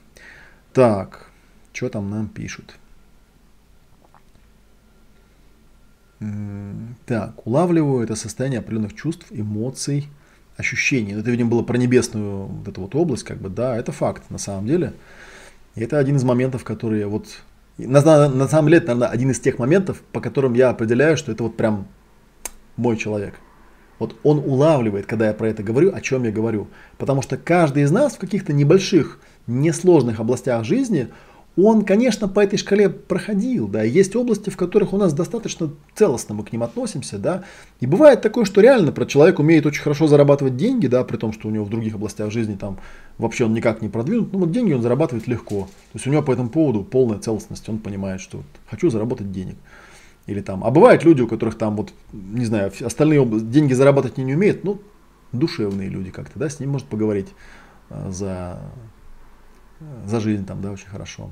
Так, 0.74 1.30
что 1.72 1.88
там 1.88 2.10
нам 2.10 2.28
пишут? 2.28 2.78
Так, 7.06 7.46
улавливаю 7.46 8.04
это 8.04 8.16
состояние 8.16 8.60
определенных 8.60 8.96
чувств, 8.96 9.28
эмоций, 9.30 10.08
ощущений. 10.58 11.14
Это, 11.14 11.30
видимо, 11.30 11.50
было 11.52 11.64
про 11.64 11.78
небесную 11.78 12.48
вот 12.48 12.68
эту 12.68 12.82
вот 12.82 12.96
область, 12.96 13.24
как 13.24 13.38
бы, 13.38 13.50
да, 13.50 13.78
это 13.78 13.92
факт 13.92 14.24
на 14.30 14.38
самом 14.38 14.68
деле. 14.68 14.94
И 15.76 15.82
это 15.82 16.00
один 16.00 16.16
из 16.16 16.24
моментов, 16.24 16.64
которые 16.64 17.08
вот... 17.08 17.28
На, 17.78 18.28
на 18.28 18.48
самом 18.48 18.70
деле, 18.70 18.80
это, 18.80 18.88
наверное, 18.88 19.10
один 19.10 19.32
из 19.32 19.40
тех 19.40 19.60
моментов, 19.60 20.02
по 20.12 20.20
которым 20.20 20.56
я 20.56 20.70
определяю, 20.70 21.16
что 21.16 21.32
это 21.32 21.44
вот 21.44 21.56
прям 21.56 21.88
мой 22.76 22.98
человек. 22.98 23.36
Вот 24.00 24.16
он 24.24 24.40
улавливает, 24.40 25.06
когда 25.06 25.28
я 25.28 25.34
про 25.34 25.48
это 25.48 25.64
говорю, 25.64 25.94
о 25.94 26.02
чем 26.02 26.24
я 26.24 26.32
говорю. 26.32 26.68
Потому 26.98 27.22
что 27.22 27.38
каждый 27.38 27.84
из 27.84 27.92
нас 27.92 28.16
в 28.16 28.20
каких-то 28.20 28.54
небольших, 28.54 29.20
несложных 29.46 30.20
областях 30.20 30.64
жизни, 30.66 31.10
он, 31.58 31.84
конечно, 31.84 32.28
по 32.28 32.40
этой 32.40 32.58
шкале 32.58 32.88
проходил, 32.88 33.68
да, 33.68 33.82
есть 33.82 34.16
области, 34.16 34.52
в 34.52 34.58
которых 34.58 34.94
у 34.94 34.98
нас 34.98 35.14
достаточно 35.14 35.72
целостно 35.96 36.36
мы 36.36 36.44
к 36.44 36.52
ним 36.52 36.62
относимся, 36.62 37.18
да, 37.18 37.44
и 37.80 37.88
бывает 37.88 38.22
такое, 38.22 38.46
что 38.46 38.62
реально 38.62 38.92
про 38.92 39.06
человек 39.06 39.40
умеет 39.40 39.66
очень 39.66 39.82
хорошо 39.82 40.08
зарабатывать 40.08 40.56
деньги, 40.56 40.86
да, 40.86 41.04
при 41.04 41.18
том, 41.18 41.34
что 41.34 41.48
у 41.48 41.52
него 41.52 41.66
в 41.66 41.70
других 41.70 41.96
областях 41.96 42.32
жизни 42.32 42.56
там 42.56 42.78
вообще 43.18 43.46
он 43.46 43.54
никак 43.54 43.82
не 43.82 43.90
продвинут, 43.90 44.32
ну 44.34 44.40
вот 44.40 44.52
деньги 44.52 44.74
он 44.74 44.84
зарабатывает 44.84 45.28
легко, 45.28 45.62
то 45.62 45.96
есть 45.96 46.06
у 46.06 46.12
него 46.12 46.22
по 46.22 46.32
этому 46.32 46.50
поводу 46.50 46.84
полная 46.84 47.18
целостность, 47.18 47.68
он 47.68 47.80
понимает, 47.80 48.22
что 48.22 48.44
хочу 48.70 48.90
заработать 48.92 49.32
денег. 49.32 49.56
Или 50.28 50.42
там, 50.42 50.64
а 50.64 50.72
бывают 50.72 51.06
люди, 51.06 51.22
у 51.22 51.28
которых 51.28 51.58
там 51.58 51.78
вот, 51.78 51.94
не 52.12 52.46
знаю, 52.46 52.72
остальные 52.82 53.22
области, 53.22 53.46
деньги 53.46 53.74
зарабатывать 53.74 54.18
не, 54.18 54.26
не 54.26 54.36
умеют, 54.36 54.64
ну, 54.64 54.80
душевные 55.32 55.90
люди 55.90 56.12
как-то, 56.12 56.38
да, 56.38 56.50
с 56.50 56.60
ним 56.60 56.72
может 56.72 56.88
поговорить 56.88 57.30
а, 57.90 58.12
за, 58.12 58.60
за 60.06 60.20
жизнь 60.20 60.46
там, 60.46 60.62
да, 60.62 60.72
очень 60.72 60.88
хорошо. 60.88 61.32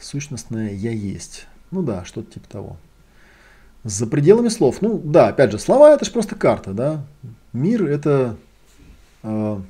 Сущностное 0.00 0.72
я 0.72 0.92
есть. 0.92 1.46
Ну 1.70 1.82
да, 1.82 2.04
что-то 2.04 2.34
типа 2.34 2.48
того. 2.48 2.76
За 3.84 4.06
пределами 4.06 4.48
слов. 4.48 4.80
Ну 4.80 5.00
да, 5.02 5.28
опять 5.28 5.52
же, 5.52 5.58
слова 5.58 5.94
это 5.94 6.04
же 6.04 6.12
просто 6.12 6.34
карта, 6.34 6.72
да. 6.72 7.04
Мир 7.52 7.84
это... 7.84 8.36
Э, 9.22 9.60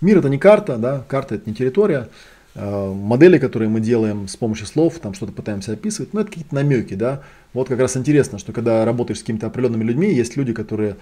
мир 0.00 0.18
это 0.18 0.28
не 0.28 0.38
карта, 0.38 0.76
да, 0.76 1.04
карта 1.08 1.36
это 1.36 1.48
не 1.48 1.54
территория. 1.54 2.08
Э, 2.54 2.92
модели, 2.92 3.38
которые 3.38 3.68
мы 3.68 3.80
делаем 3.80 4.28
с 4.28 4.36
помощью 4.36 4.66
слов, 4.66 4.98
там 4.98 5.14
что-то 5.14 5.32
пытаемся 5.32 5.72
описывать, 5.72 6.12
ну 6.12 6.20
это 6.20 6.30
какие-то 6.30 6.54
намеки, 6.54 6.94
да. 6.94 7.22
Вот 7.52 7.68
как 7.68 7.78
раз 7.80 7.96
интересно, 7.96 8.38
что 8.38 8.52
когда 8.52 8.84
работаешь 8.84 9.18
с 9.18 9.22
какими-то 9.22 9.46
определенными 9.46 9.84
людьми, 9.84 10.12
есть 10.12 10.36
люди, 10.36 10.52
которые, 10.52 10.96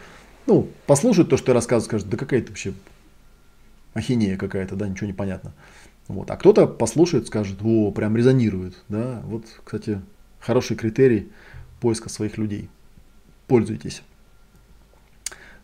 ну, 0.46 0.68
послушают 0.86 1.30
то, 1.30 1.36
что 1.36 1.52
я 1.52 1.54
рассказываю, 1.54 1.86
скажут, 1.86 2.08
да 2.08 2.16
какая 2.16 2.40
это 2.40 2.48
вообще 2.50 2.72
ахинея 3.94 4.36
какая-то, 4.36 4.76
да, 4.76 4.88
ничего 4.88 5.06
не 5.06 5.12
понятно. 5.12 5.52
Вот. 6.08 6.30
А 6.30 6.36
кто-то 6.36 6.66
послушает, 6.66 7.26
скажет, 7.26 7.58
о, 7.62 7.92
прям 7.92 8.16
резонирует. 8.16 8.82
Да? 8.88 9.22
Вот, 9.26 9.44
кстати, 9.62 10.00
хороший 10.40 10.76
критерий 10.76 11.30
поиска 11.80 12.08
своих 12.08 12.38
людей. 12.38 12.68
Пользуйтесь. 13.46 14.02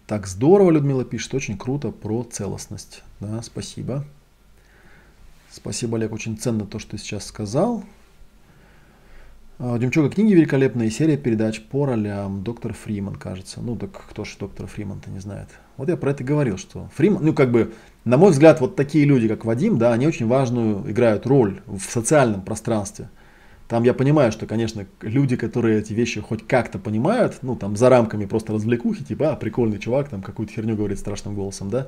Так, 0.07 0.27
здорово, 0.27 0.71
Людмила 0.71 1.05
пишет, 1.05 1.33
очень 1.35 1.57
круто 1.57 1.91
про 1.91 2.25
целостность. 2.25 3.03
Да, 3.21 3.41
спасибо. 3.43 4.05
Спасибо, 5.51 5.97
Олег, 5.97 6.13
очень 6.13 6.37
ценно 6.37 6.67
то, 6.67 6.79
что 6.79 6.93
ты 6.93 6.99
сейчас 6.99 7.27
сказал. 7.27 7.85
А, 9.59 9.79
Демчуга 9.79 10.11
книги 10.11 10.35
великолепные, 10.35 10.91
серия 10.91 11.17
передач 11.17 11.61
по 11.61 11.87
ролям. 11.87 12.43
Доктор 12.43 12.73
Фриман, 12.73 13.15
кажется. 13.15 13.61
Ну, 13.61 13.77
так 13.77 13.93
кто 13.93 14.25
же 14.25 14.33
доктор 14.39 14.67
Фриман-то 14.67 15.11
не 15.11 15.21
знает. 15.21 15.49
Вот 15.77 15.89
я 15.89 15.97
про 15.97 16.11
это 16.11 16.25
говорил, 16.25 16.59
что 16.59 16.89
Фриман, 16.95 17.25
ну, 17.25 17.33
как 17.33 17.53
бы 17.53 17.73
на 18.05 18.17
мой 18.19 18.33
взгляд, 18.33 18.61
вот 18.61 18.75
такие 18.75 19.05
люди, 19.05 19.29
как 19.29 19.45
Вадим, 19.45 19.79
да, 19.79 19.93
они 19.93 20.07
очень 20.07 20.27
важную 20.27 20.91
играют 20.91 21.27
роль 21.27 21.61
в 21.67 21.83
социальном 21.83 22.43
пространстве. 22.43 23.09
Там 23.69 23.85
я 23.85 23.95
понимаю, 23.95 24.31
что, 24.33 24.47
конечно, 24.47 24.87
люди, 25.01 25.37
которые 25.37 25.79
эти 25.79 25.95
вещи 25.95 26.21
хоть 26.21 26.47
как-то 26.47 26.79
понимают, 26.79 27.39
ну, 27.43 27.57
там, 27.57 27.77
за 27.77 27.89
рамками 27.89 28.27
просто 28.27 28.53
развлекухи, 28.53 29.05
типа, 29.05 29.31
а, 29.31 29.37
прикольный 29.37 29.79
чувак, 29.79 30.11
там, 30.11 30.21
какую-то 30.21 30.53
херню 30.53 30.77
говорит 30.77 30.99
страшным 30.99 31.35
голосом, 31.35 31.71
да, 31.71 31.87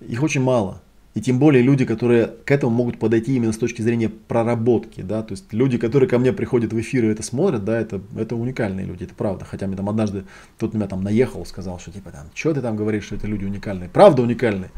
их 0.00 0.22
очень 0.22 0.42
мало. 0.42 0.82
И 1.16 1.22
тем 1.22 1.38
более 1.38 1.62
люди, 1.62 1.86
которые 1.86 2.26
к 2.26 2.50
этому 2.50 2.76
могут 2.76 2.98
подойти 2.98 3.36
именно 3.36 3.54
с 3.54 3.56
точки 3.56 3.80
зрения 3.80 4.10
проработки, 4.10 5.00
да, 5.00 5.22
то 5.22 5.32
есть 5.32 5.50
люди, 5.50 5.78
которые 5.78 6.10
ко 6.10 6.18
мне 6.18 6.30
приходят 6.30 6.74
в 6.74 6.78
эфир 6.78 7.06
и 7.06 7.08
это 7.08 7.22
смотрят, 7.22 7.64
да, 7.64 7.80
это, 7.80 8.02
это 8.18 8.36
уникальные 8.36 8.84
люди, 8.84 9.04
это 9.04 9.14
правда. 9.14 9.46
Хотя 9.46 9.66
мне 9.66 9.78
там 9.78 9.88
однажды 9.88 10.24
кто-то 10.58 10.76
меня 10.76 10.86
там 10.88 11.02
наехал, 11.02 11.46
сказал, 11.46 11.78
что 11.78 11.90
типа 11.90 12.10
там, 12.10 12.26
что 12.34 12.52
ты 12.52 12.60
там 12.60 12.76
говоришь, 12.76 13.04
что 13.04 13.14
это 13.14 13.26
люди 13.26 13.46
уникальные. 13.46 13.88
Правда 13.88 14.20
уникальные. 14.20 14.70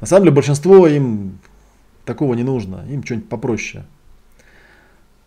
На 0.00 0.08
самом 0.08 0.24
деле 0.24 0.34
большинство 0.34 0.88
им 0.88 1.38
такого 2.04 2.34
не 2.34 2.42
нужно, 2.42 2.84
им 2.90 3.04
что-нибудь 3.04 3.28
попроще. 3.28 3.84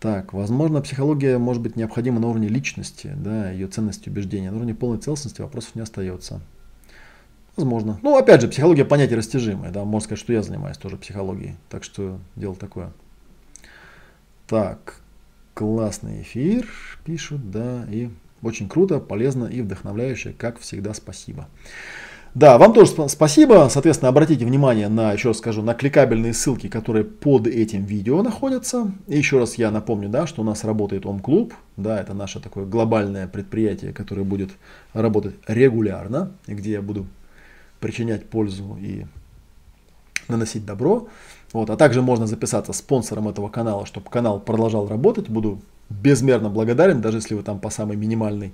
Так, 0.01 0.33
возможно, 0.33 0.81
психология 0.81 1.37
может 1.37 1.63
быть 1.63 1.77
необходима 1.77 2.19
на 2.19 2.27
уровне 2.27 2.49
личности, 2.49 3.13
да, 3.15 3.51
ее 3.51 3.67
ценности 3.67 4.09
убеждения. 4.09 4.51
На 4.51 4.57
уровне 4.57 4.75
полной 4.75 4.97
целостности 4.97 5.39
вопросов 5.39 5.75
не 5.75 5.81
остается. 5.81 6.41
Возможно. 7.61 7.99
Ну, 8.01 8.17
опять 8.17 8.41
же, 8.41 8.47
психология 8.47 8.85
понятие 8.85 9.17
растяжимое, 9.17 9.69
да, 9.69 9.85
можно 9.85 10.05
сказать, 10.05 10.19
что 10.19 10.33
я 10.33 10.41
занимаюсь 10.41 10.77
тоже 10.77 10.97
психологией. 10.97 11.57
Так 11.69 11.83
что 11.83 12.17
дело 12.35 12.55
такое. 12.55 12.91
Так, 14.47 14.95
классный 15.53 16.23
эфир, 16.23 16.67
пишут, 17.05 17.51
да, 17.51 17.85
и 17.87 18.09
очень 18.41 18.67
круто, 18.67 18.99
полезно 18.99 19.45
и 19.45 19.61
вдохновляюще, 19.61 20.33
как 20.35 20.59
всегда, 20.59 20.95
спасибо. 20.95 21.47
Да, 22.33 22.57
вам 22.57 22.73
тоже 22.73 22.93
спасибо. 23.09 23.67
Соответственно, 23.69 24.09
обратите 24.09 24.43
внимание 24.43 24.87
на, 24.87 25.11
еще 25.13 25.27
раз 25.27 25.37
скажу, 25.37 25.61
на 25.61 25.75
кликабельные 25.75 26.33
ссылки, 26.33 26.67
которые 26.67 27.03
под 27.03 27.45
этим 27.45 27.83
видео 27.83 28.23
находятся. 28.23 28.91
И 29.07 29.17
еще 29.17 29.37
раз 29.37 29.55
я 29.55 29.69
напомню, 29.69 30.09
да, 30.09 30.25
что 30.25 30.41
у 30.41 30.45
нас 30.45 30.63
работает 30.63 31.05
Ом-клуб. 31.05 31.53
Да, 31.77 31.99
это 31.99 32.13
наше 32.15 32.39
такое 32.39 32.65
глобальное 32.65 33.27
предприятие, 33.27 33.93
которое 33.93 34.23
будет 34.23 34.49
работать 34.93 35.35
регулярно, 35.45 36.31
где 36.47 36.71
я 36.71 36.81
буду 36.81 37.05
причинять 37.81 38.29
пользу 38.29 38.77
и 38.79 39.05
наносить 40.29 40.65
добро. 40.65 41.07
Вот, 41.51 41.69
а 41.69 41.75
также 41.75 42.01
можно 42.01 42.27
записаться 42.27 42.71
спонсором 42.71 43.27
этого 43.27 43.49
канала, 43.49 43.85
чтобы 43.85 44.09
канал 44.09 44.39
продолжал 44.39 44.87
работать. 44.87 45.27
Буду 45.27 45.59
безмерно 45.89 46.49
благодарен, 46.49 47.01
даже 47.01 47.17
если 47.17 47.35
вы 47.35 47.43
там 47.43 47.59
по 47.59 47.69
самой 47.69 47.97
минимальной 47.97 48.53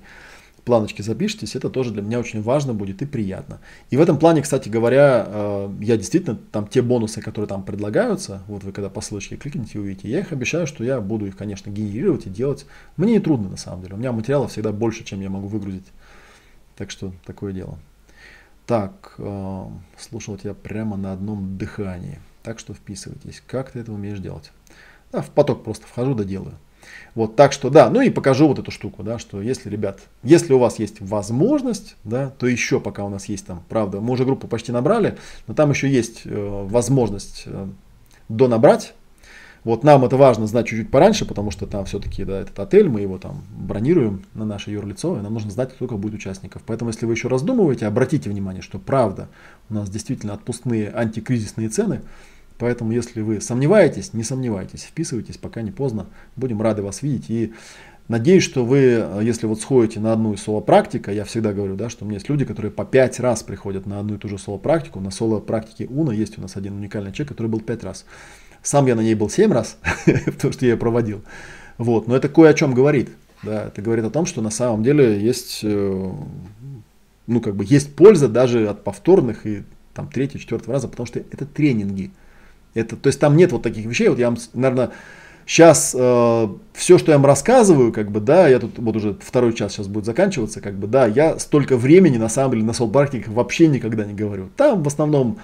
планочке 0.68 1.02
запишитесь, 1.02 1.56
это 1.56 1.70
тоже 1.70 1.92
для 1.92 2.02
меня 2.02 2.20
очень 2.20 2.42
важно 2.42 2.74
будет 2.74 3.02
и 3.02 3.06
приятно. 3.06 3.60
И 3.90 3.96
в 3.96 4.02
этом 4.02 4.20
плане, 4.20 4.42
кстати 4.42 4.68
говоря, 4.68 5.26
э, 5.26 5.70
я 5.80 5.96
действительно, 5.96 6.38
там 6.52 6.68
те 6.68 6.82
бонусы, 6.82 7.22
которые 7.22 7.48
там 7.48 7.64
предлагаются, 7.64 8.42
вот 8.48 8.66
вы 8.66 8.74
когда 8.74 8.90
по 8.90 9.00
ссылочке 9.00 9.38
кликните 9.38 9.72
и 9.76 9.78
увидите, 9.78 10.10
я 10.10 10.20
их 10.20 10.34
обещаю, 10.34 10.68
что 10.68 10.84
я 10.84 11.00
буду 11.00 11.26
их, 11.26 11.38
конечно, 11.38 11.70
генерировать 11.70 12.26
и 12.26 12.30
делать. 12.30 12.66
Мне 12.98 13.14
не 13.14 13.20
трудно 13.20 13.50
на 13.50 13.58
самом 13.58 13.82
деле, 13.82 13.96
у 13.96 13.98
меня 13.98 14.12
материалов 14.12 14.52
всегда 14.52 14.74
больше, 14.74 15.06
чем 15.06 15.22
я 15.22 15.30
могу 15.30 15.48
выгрузить. 15.48 15.88
Так 16.76 16.92
что 16.92 17.14
такое 17.26 17.54
дело. 17.54 17.80
Так, 18.68 19.16
э, 19.18 19.66
слушал 19.98 20.38
тебя 20.38 20.54
прямо 20.54 20.98
на 20.98 21.14
одном 21.14 21.58
дыхании. 21.58 22.20
Так 22.44 22.60
что 22.60 22.74
вписывайтесь. 22.74 23.42
Как 23.48 23.72
ты 23.72 23.80
это 23.80 23.94
умеешь 23.94 24.20
делать? 24.20 24.52
Да, 25.14 25.22
в 25.22 25.30
поток 25.30 25.64
просто 25.64 25.88
вхожу 25.88 26.14
да 26.14 26.26
делаю. 26.26 26.56
Вот, 27.16 27.36
так 27.36 27.54
что, 27.54 27.70
да, 27.70 27.90
ну 27.90 28.02
и 28.02 28.10
покажу 28.10 28.48
вот 28.48 28.60
эту 28.60 28.72
штуку, 28.72 29.04
да, 29.04 29.20
что 29.20 29.42
если, 29.42 29.70
ребят, 29.70 30.02
если 30.22 30.54
у 30.54 30.60
вас 30.60 30.80
есть 30.80 31.02
возможность, 31.02 31.96
да, 32.04 32.30
то 32.30 32.46
еще 32.46 32.80
пока 32.80 33.04
у 33.04 33.10
нас 33.10 33.26
есть 33.26 33.46
там, 33.46 33.64
правда, 33.70 34.02
мы 34.02 34.14
уже 34.14 34.26
группу 34.26 34.48
почти 34.48 34.72
набрали, 34.72 35.18
но 35.48 35.54
там 35.54 35.70
еще 35.70 35.90
есть 35.90 36.22
э, 36.26 36.66
возможность 36.66 37.44
э, 37.46 37.68
донабрать. 38.30 38.94
Вот 39.68 39.84
нам 39.84 40.06
это 40.06 40.16
важно 40.16 40.48
знать 40.48 40.66
чуть-чуть 40.66 40.90
пораньше, 40.90 41.26
потому 41.26 41.52
что 41.52 41.68
там 41.68 41.84
все-таки 41.84 42.24
да, 42.24 42.40
этот 42.40 42.58
отель, 42.58 42.88
мы 42.88 43.02
его 43.02 43.18
там 43.18 43.44
бронируем 43.52 44.24
на 44.34 44.46
наше 44.46 44.72
юрлицо, 44.72 45.20
и 45.20 45.22
нам 45.22 45.34
нужно 45.34 45.52
знать, 45.52 45.72
сколько 45.76 45.98
будет 45.98 46.14
участников. 46.14 46.62
Поэтому, 46.66 46.92
если 46.92 47.06
вы 47.06 47.12
еще 47.12 47.28
раздумываете, 47.28 47.86
обратите 47.86 48.30
внимание, 48.30 48.62
что 48.62 48.80
правда, 48.80 49.28
у 49.70 49.74
нас 49.74 49.90
действительно 49.90 50.34
отпускные 50.34 50.90
антикризисные 50.90 51.68
цены, 51.68 52.00
Поэтому, 52.60 52.92
если 52.94 53.22
вы 53.22 53.42
сомневаетесь, 53.42 54.14
не 54.14 54.24
сомневайтесь, 54.24 54.84
вписывайтесь, 54.84 55.38
пока 55.38 55.62
не 55.62 55.70
поздно. 55.72 56.08
Будем 56.38 56.60
рады 56.60 56.82
вас 56.82 57.04
видеть. 57.04 57.30
И 57.30 57.54
надеюсь, 58.08 58.42
что 58.44 58.66
вы, 58.66 59.06
если 59.22 59.46
вот 59.46 59.62
сходите 59.62 60.00
на 60.00 60.14
одну 60.14 60.34
из 60.34 60.42
соло-практика, 60.42 61.12
я 61.12 61.24
всегда 61.24 61.54
говорю, 61.54 61.76
да, 61.76 61.90
что 61.90 62.04
у 62.04 62.08
меня 62.08 62.16
есть 62.16 62.30
люди, 62.30 62.46
которые 62.46 62.72
по 62.72 62.84
пять 62.84 63.20
раз 63.20 63.44
приходят 63.44 63.86
на 63.86 64.00
одну 64.00 64.16
и 64.16 64.18
ту 64.18 64.28
же 64.28 64.40
соло-практику. 64.40 65.02
На 65.02 65.12
соло-практике 65.12 65.86
УНА 65.86 66.14
есть 66.14 66.40
у 66.40 66.42
нас 66.42 66.56
один 66.56 66.74
уникальный 66.74 67.12
человек, 67.12 67.34
который 67.34 67.48
был 67.48 67.60
пять 67.60 67.84
раз. 67.84 68.06
Сам 68.68 68.86
я 68.86 68.96
на 68.96 69.02
ней 69.02 69.16
был 69.16 69.30
семь 69.30 69.54
раз, 69.54 69.78
потому 70.26 70.52
что 70.52 70.66
я 70.66 70.74
ее 70.74 70.78
проводил. 70.78 71.22
Вот. 71.78 72.06
Но 72.10 72.18
это 72.18 72.28
кое 72.28 72.50
о 72.50 72.54
чем 72.54 72.74
говорит. 72.74 73.10
Да, 73.42 73.68
это 73.68 73.82
говорит 73.82 74.04
о 74.04 74.10
том, 74.10 74.26
что 74.26 74.42
на 74.42 74.50
самом 74.50 74.84
деле 74.84 75.18
есть, 75.22 75.62
э, 75.64 76.12
ну, 77.28 77.40
как 77.40 77.56
бы 77.56 77.64
есть 77.64 77.96
польза 77.96 78.28
даже 78.28 78.68
от 78.68 78.84
повторных 78.84 79.46
и 79.46 79.64
там 79.94 80.10
третьего, 80.10 80.42
четвертого 80.42 80.74
раза, 80.74 80.90
потому 80.90 81.08
что 81.08 81.20
это 81.20 81.46
тренинги. 81.46 82.12
Это, 82.74 82.98
то 82.98 83.08
есть 83.08 83.22
там 83.22 83.38
нет 83.38 83.54
вот 83.54 83.62
таких 83.62 83.86
вещей. 83.86 84.10
Вот 84.10 84.20
я 84.20 84.36
наверное, 84.54 84.90
сейчас 85.46 85.96
э, 85.98 86.48
все, 86.74 86.98
что 86.98 87.14
я 87.14 87.18
вам 87.20 87.26
рассказываю, 87.26 87.94
как 87.94 88.12
бы, 88.12 88.20
да, 88.20 88.50
я 88.50 88.60
тут 88.60 88.80
вот 88.80 88.98
уже 88.98 89.16
второй 89.22 89.54
час 89.54 89.72
сейчас 89.76 89.88
будет 89.88 90.04
заканчиваться, 90.04 90.60
как 90.60 90.76
бы, 90.76 90.88
да, 90.88 91.08
я 91.08 91.40
столько 91.40 91.78
времени 91.78 92.18
на 92.18 92.28
самом 92.28 92.52
деле 92.52 92.66
на 92.66 92.74
сол-практиках 92.74 93.34
вообще 93.34 93.70
никогда 93.70 94.04
не 94.04 94.14
говорю. 94.14 94.50
Там 94.58 94.84
в 94.84 94.88
основном 94.88 95.38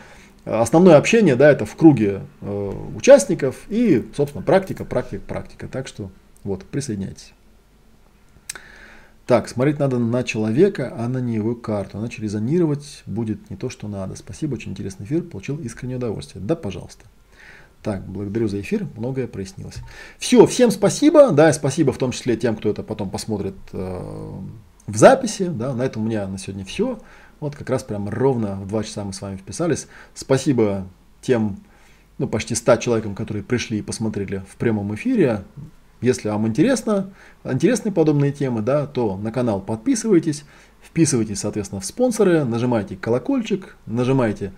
основное 0.46 0.98
общение, 0.98 1.36
да, 1.36 1.52
это 1.52 1.66
в 1.66 1.76
круге 1.76 2.22
э, 2.42 2.74
участников 2.96 3.66
и, 3.70 4.10
собственно, 4.16 4.44
практика, 4.44 4.86
практика, 4.86 5.22
практика. 5.26 5.68
Так 5.68 5.88
что 5.88 6.10
вот, 6.44 6.66
присоединяйтесь. 6.66 7.34
Так, 9.26 9.48
смотреть 9.48 9.80
надо 9.80 10.00
на 10.00 10.24
человека, 10.24 10.94
а 10.98 11.08
на 11.08 11.20
не 11.20 11.36
его 11.36 11.56
карту. 11.56 11.98
Иначе 11.98 12.22
резонировать 12.22 13.04
будет 13.06 13.50
не 13.50 13.56
то, 13.56 13.70
что 13.70 13.88
надо. 13.88 14.16
Спасибо, 14.18 14.56
очень 14.56 14.72
интересный 14.72 15.06
эфир, 15.06 15.22
получил 15.24 15.58
искреннее 15.60 15.98
удовольствие. 15.98 16.44
Да, 16.44 16.58
пожалуйста. 16.58 17.06
Так, 17.82 18.06
благодарю 18.06 18.48
за 18.48 18.60
эфир, 18.62 18.88
многое 18.98 19.28
прояснилось. 19.28 19.78
Все, 20.18 20.46
всем 20.46 20.72
спасибо, 20.72 21.32
да, 21.32 21.52
спасибо 21.52 21.92
в 21.92 21.98
том 21.98 22.12
числе 22.12 22.38
тем, 22.38 22.56
кто 22.56 22.70
это 22.70 22.82
потом 22.82 23.10
посмотрит 23.10 23.56
э, 23.74 24.32
в 24.88 24.96
записи, 24.96 25.48
да, 25.48 25.74
на 25.74 25.84
этом 25.84 26.04
у 26.04 26.06
меня 26.06 26.28
на 26.28 26.38
сегодня 26.38 26.64
все. 26.66 27.00
Вот 27.44 27.58
как 27.58 27.70
раз 27.70 27.84
прям 27.84 28.08
ровно 28.08 28.56
в 28.56 28.68
2 28.68 28.84
часа 28.86 29.04
мы 29.04 29.12
с 29.12 29.22
вами 29.22 29.36
вписались. 29.36 29.88
Спасибо 30.14 30.88
тем 31.20 31.58
ну, 32.18 32.26
почти 32.26 32.56
100 32.56 32.78
человекам, 32.78 33.16
которые 33.16 33.44
пришли 33.44 33.80
и 33.80 33.82
посмотрели 33.82 34.42
в 34.50 34.56
прямом 34.56 34.96
эфире. 34.96 35.44
Если 36.00 36.30
вам 36.30 36.48
интересно, 36.48 37.12
интересны 37.44 37.92
подобные 37.92 38.32
темы, 38.32 38.62
да, 38.62 38.88
то 38.88 39.18
на 39.18 39.30
канал 39.34 39.60
подписывайтесь, 39.60 40.46
вписывайтесь, 40.82 41.42
соответственно, 41.42 41.82
в 41.82 41.86
спонсоры, 41.86 42.46
нажимайте 42.46 42.96
колокольчик, 42.96 43.76
нажимайте 43.88 44.54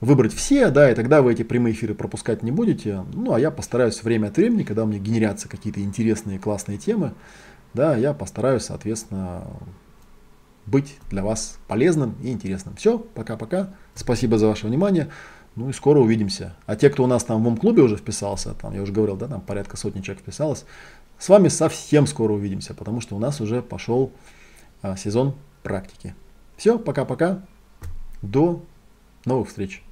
выбрать 0.00 0.32
все, 0.32 0.70
да, 0.70 0.92
и 0.92 0.94
тогда 0.94 1.22
вы 1.22 1.32
эти 1.32 1.42
прямые 1.42 1.74
эфиры 1.74 1.96
пропускать 1.96 2.44
не 2.44 2.52
будете. 2.52 3.04
Ну, 3.14 3.32
а 3.32 3.40
я 3.40 3.50
постараюсь 3.50 4.00
время 4.04 4.28
от 4.28 4.36
времени, 4.36 4.62
когда 4.62 4.84
у 4.84 4.86
меня 4.86 5.00
генерятся 5.00 5.48
какие-то 5.48 5.80
интересные, 5.80 6.38
классные 6.38 6.78
темы, 6.78 7.14
да, 7.74 7.96
я 7.96 8.12
постараюсь, 8.12 8.62
соответственно, 8.62 9.42
быть 10.66 10.96
для 11.10 11.22
вас 11.22 11.58
полезным 11.68 12.14
и 12.22 12.30
интересным. 12.30 12.76
Все, 12.76 12.98
пока-пока. 12.98 13.70
Спасибо 13.94 14.38
за 14.38 14.46
ваше 14.46 14.66
внимание. 14.66 15.08
Ну 15.54 15.68
и 15.68 15.72
скоро 15.72 15.98
увидимся. 15.98 16.54
А 16.66 16.76
те, 16.76 16.88
кто 16.88 17.04
у 17.04 17.06
нас 17.06 17.24
там 17.24 17.40
в 17.40 17.44
МОМ-клубе 17.44 17.82
уже 17.82 17.96
вписался, 17.96 18.54
там 18.54 18.74
я 18.74 18.82
уже 18.82 18.92
говорил, 18.92 19.16
да, 19.16 19.28
там 19.28 19.40
порядка 19.40 19.76
сотни 19.76 20.00
человек 20.00 20.22
вписалось, 20.22 20.64
с 21.18 21.28
вами 21.28 21.48
совсем 21.48 22.06
скоро 22.06 22.32
увидимся, 22.32 22.74
потому 22.74 23.00
что 23.00 23.16
у 23.16 23.18
нас 23.18 23.40
уже 23.40 23.62
пошел 23.62 24.12
а, 24.80 24.96
сезон 24.96 25.34
практики. 25.62 26.14
Все, 26.56 26.78
пока-пока. 26.78 27.42
До 28.22 28.64
новых 29.24 29.48
встреч. 29.48 29.82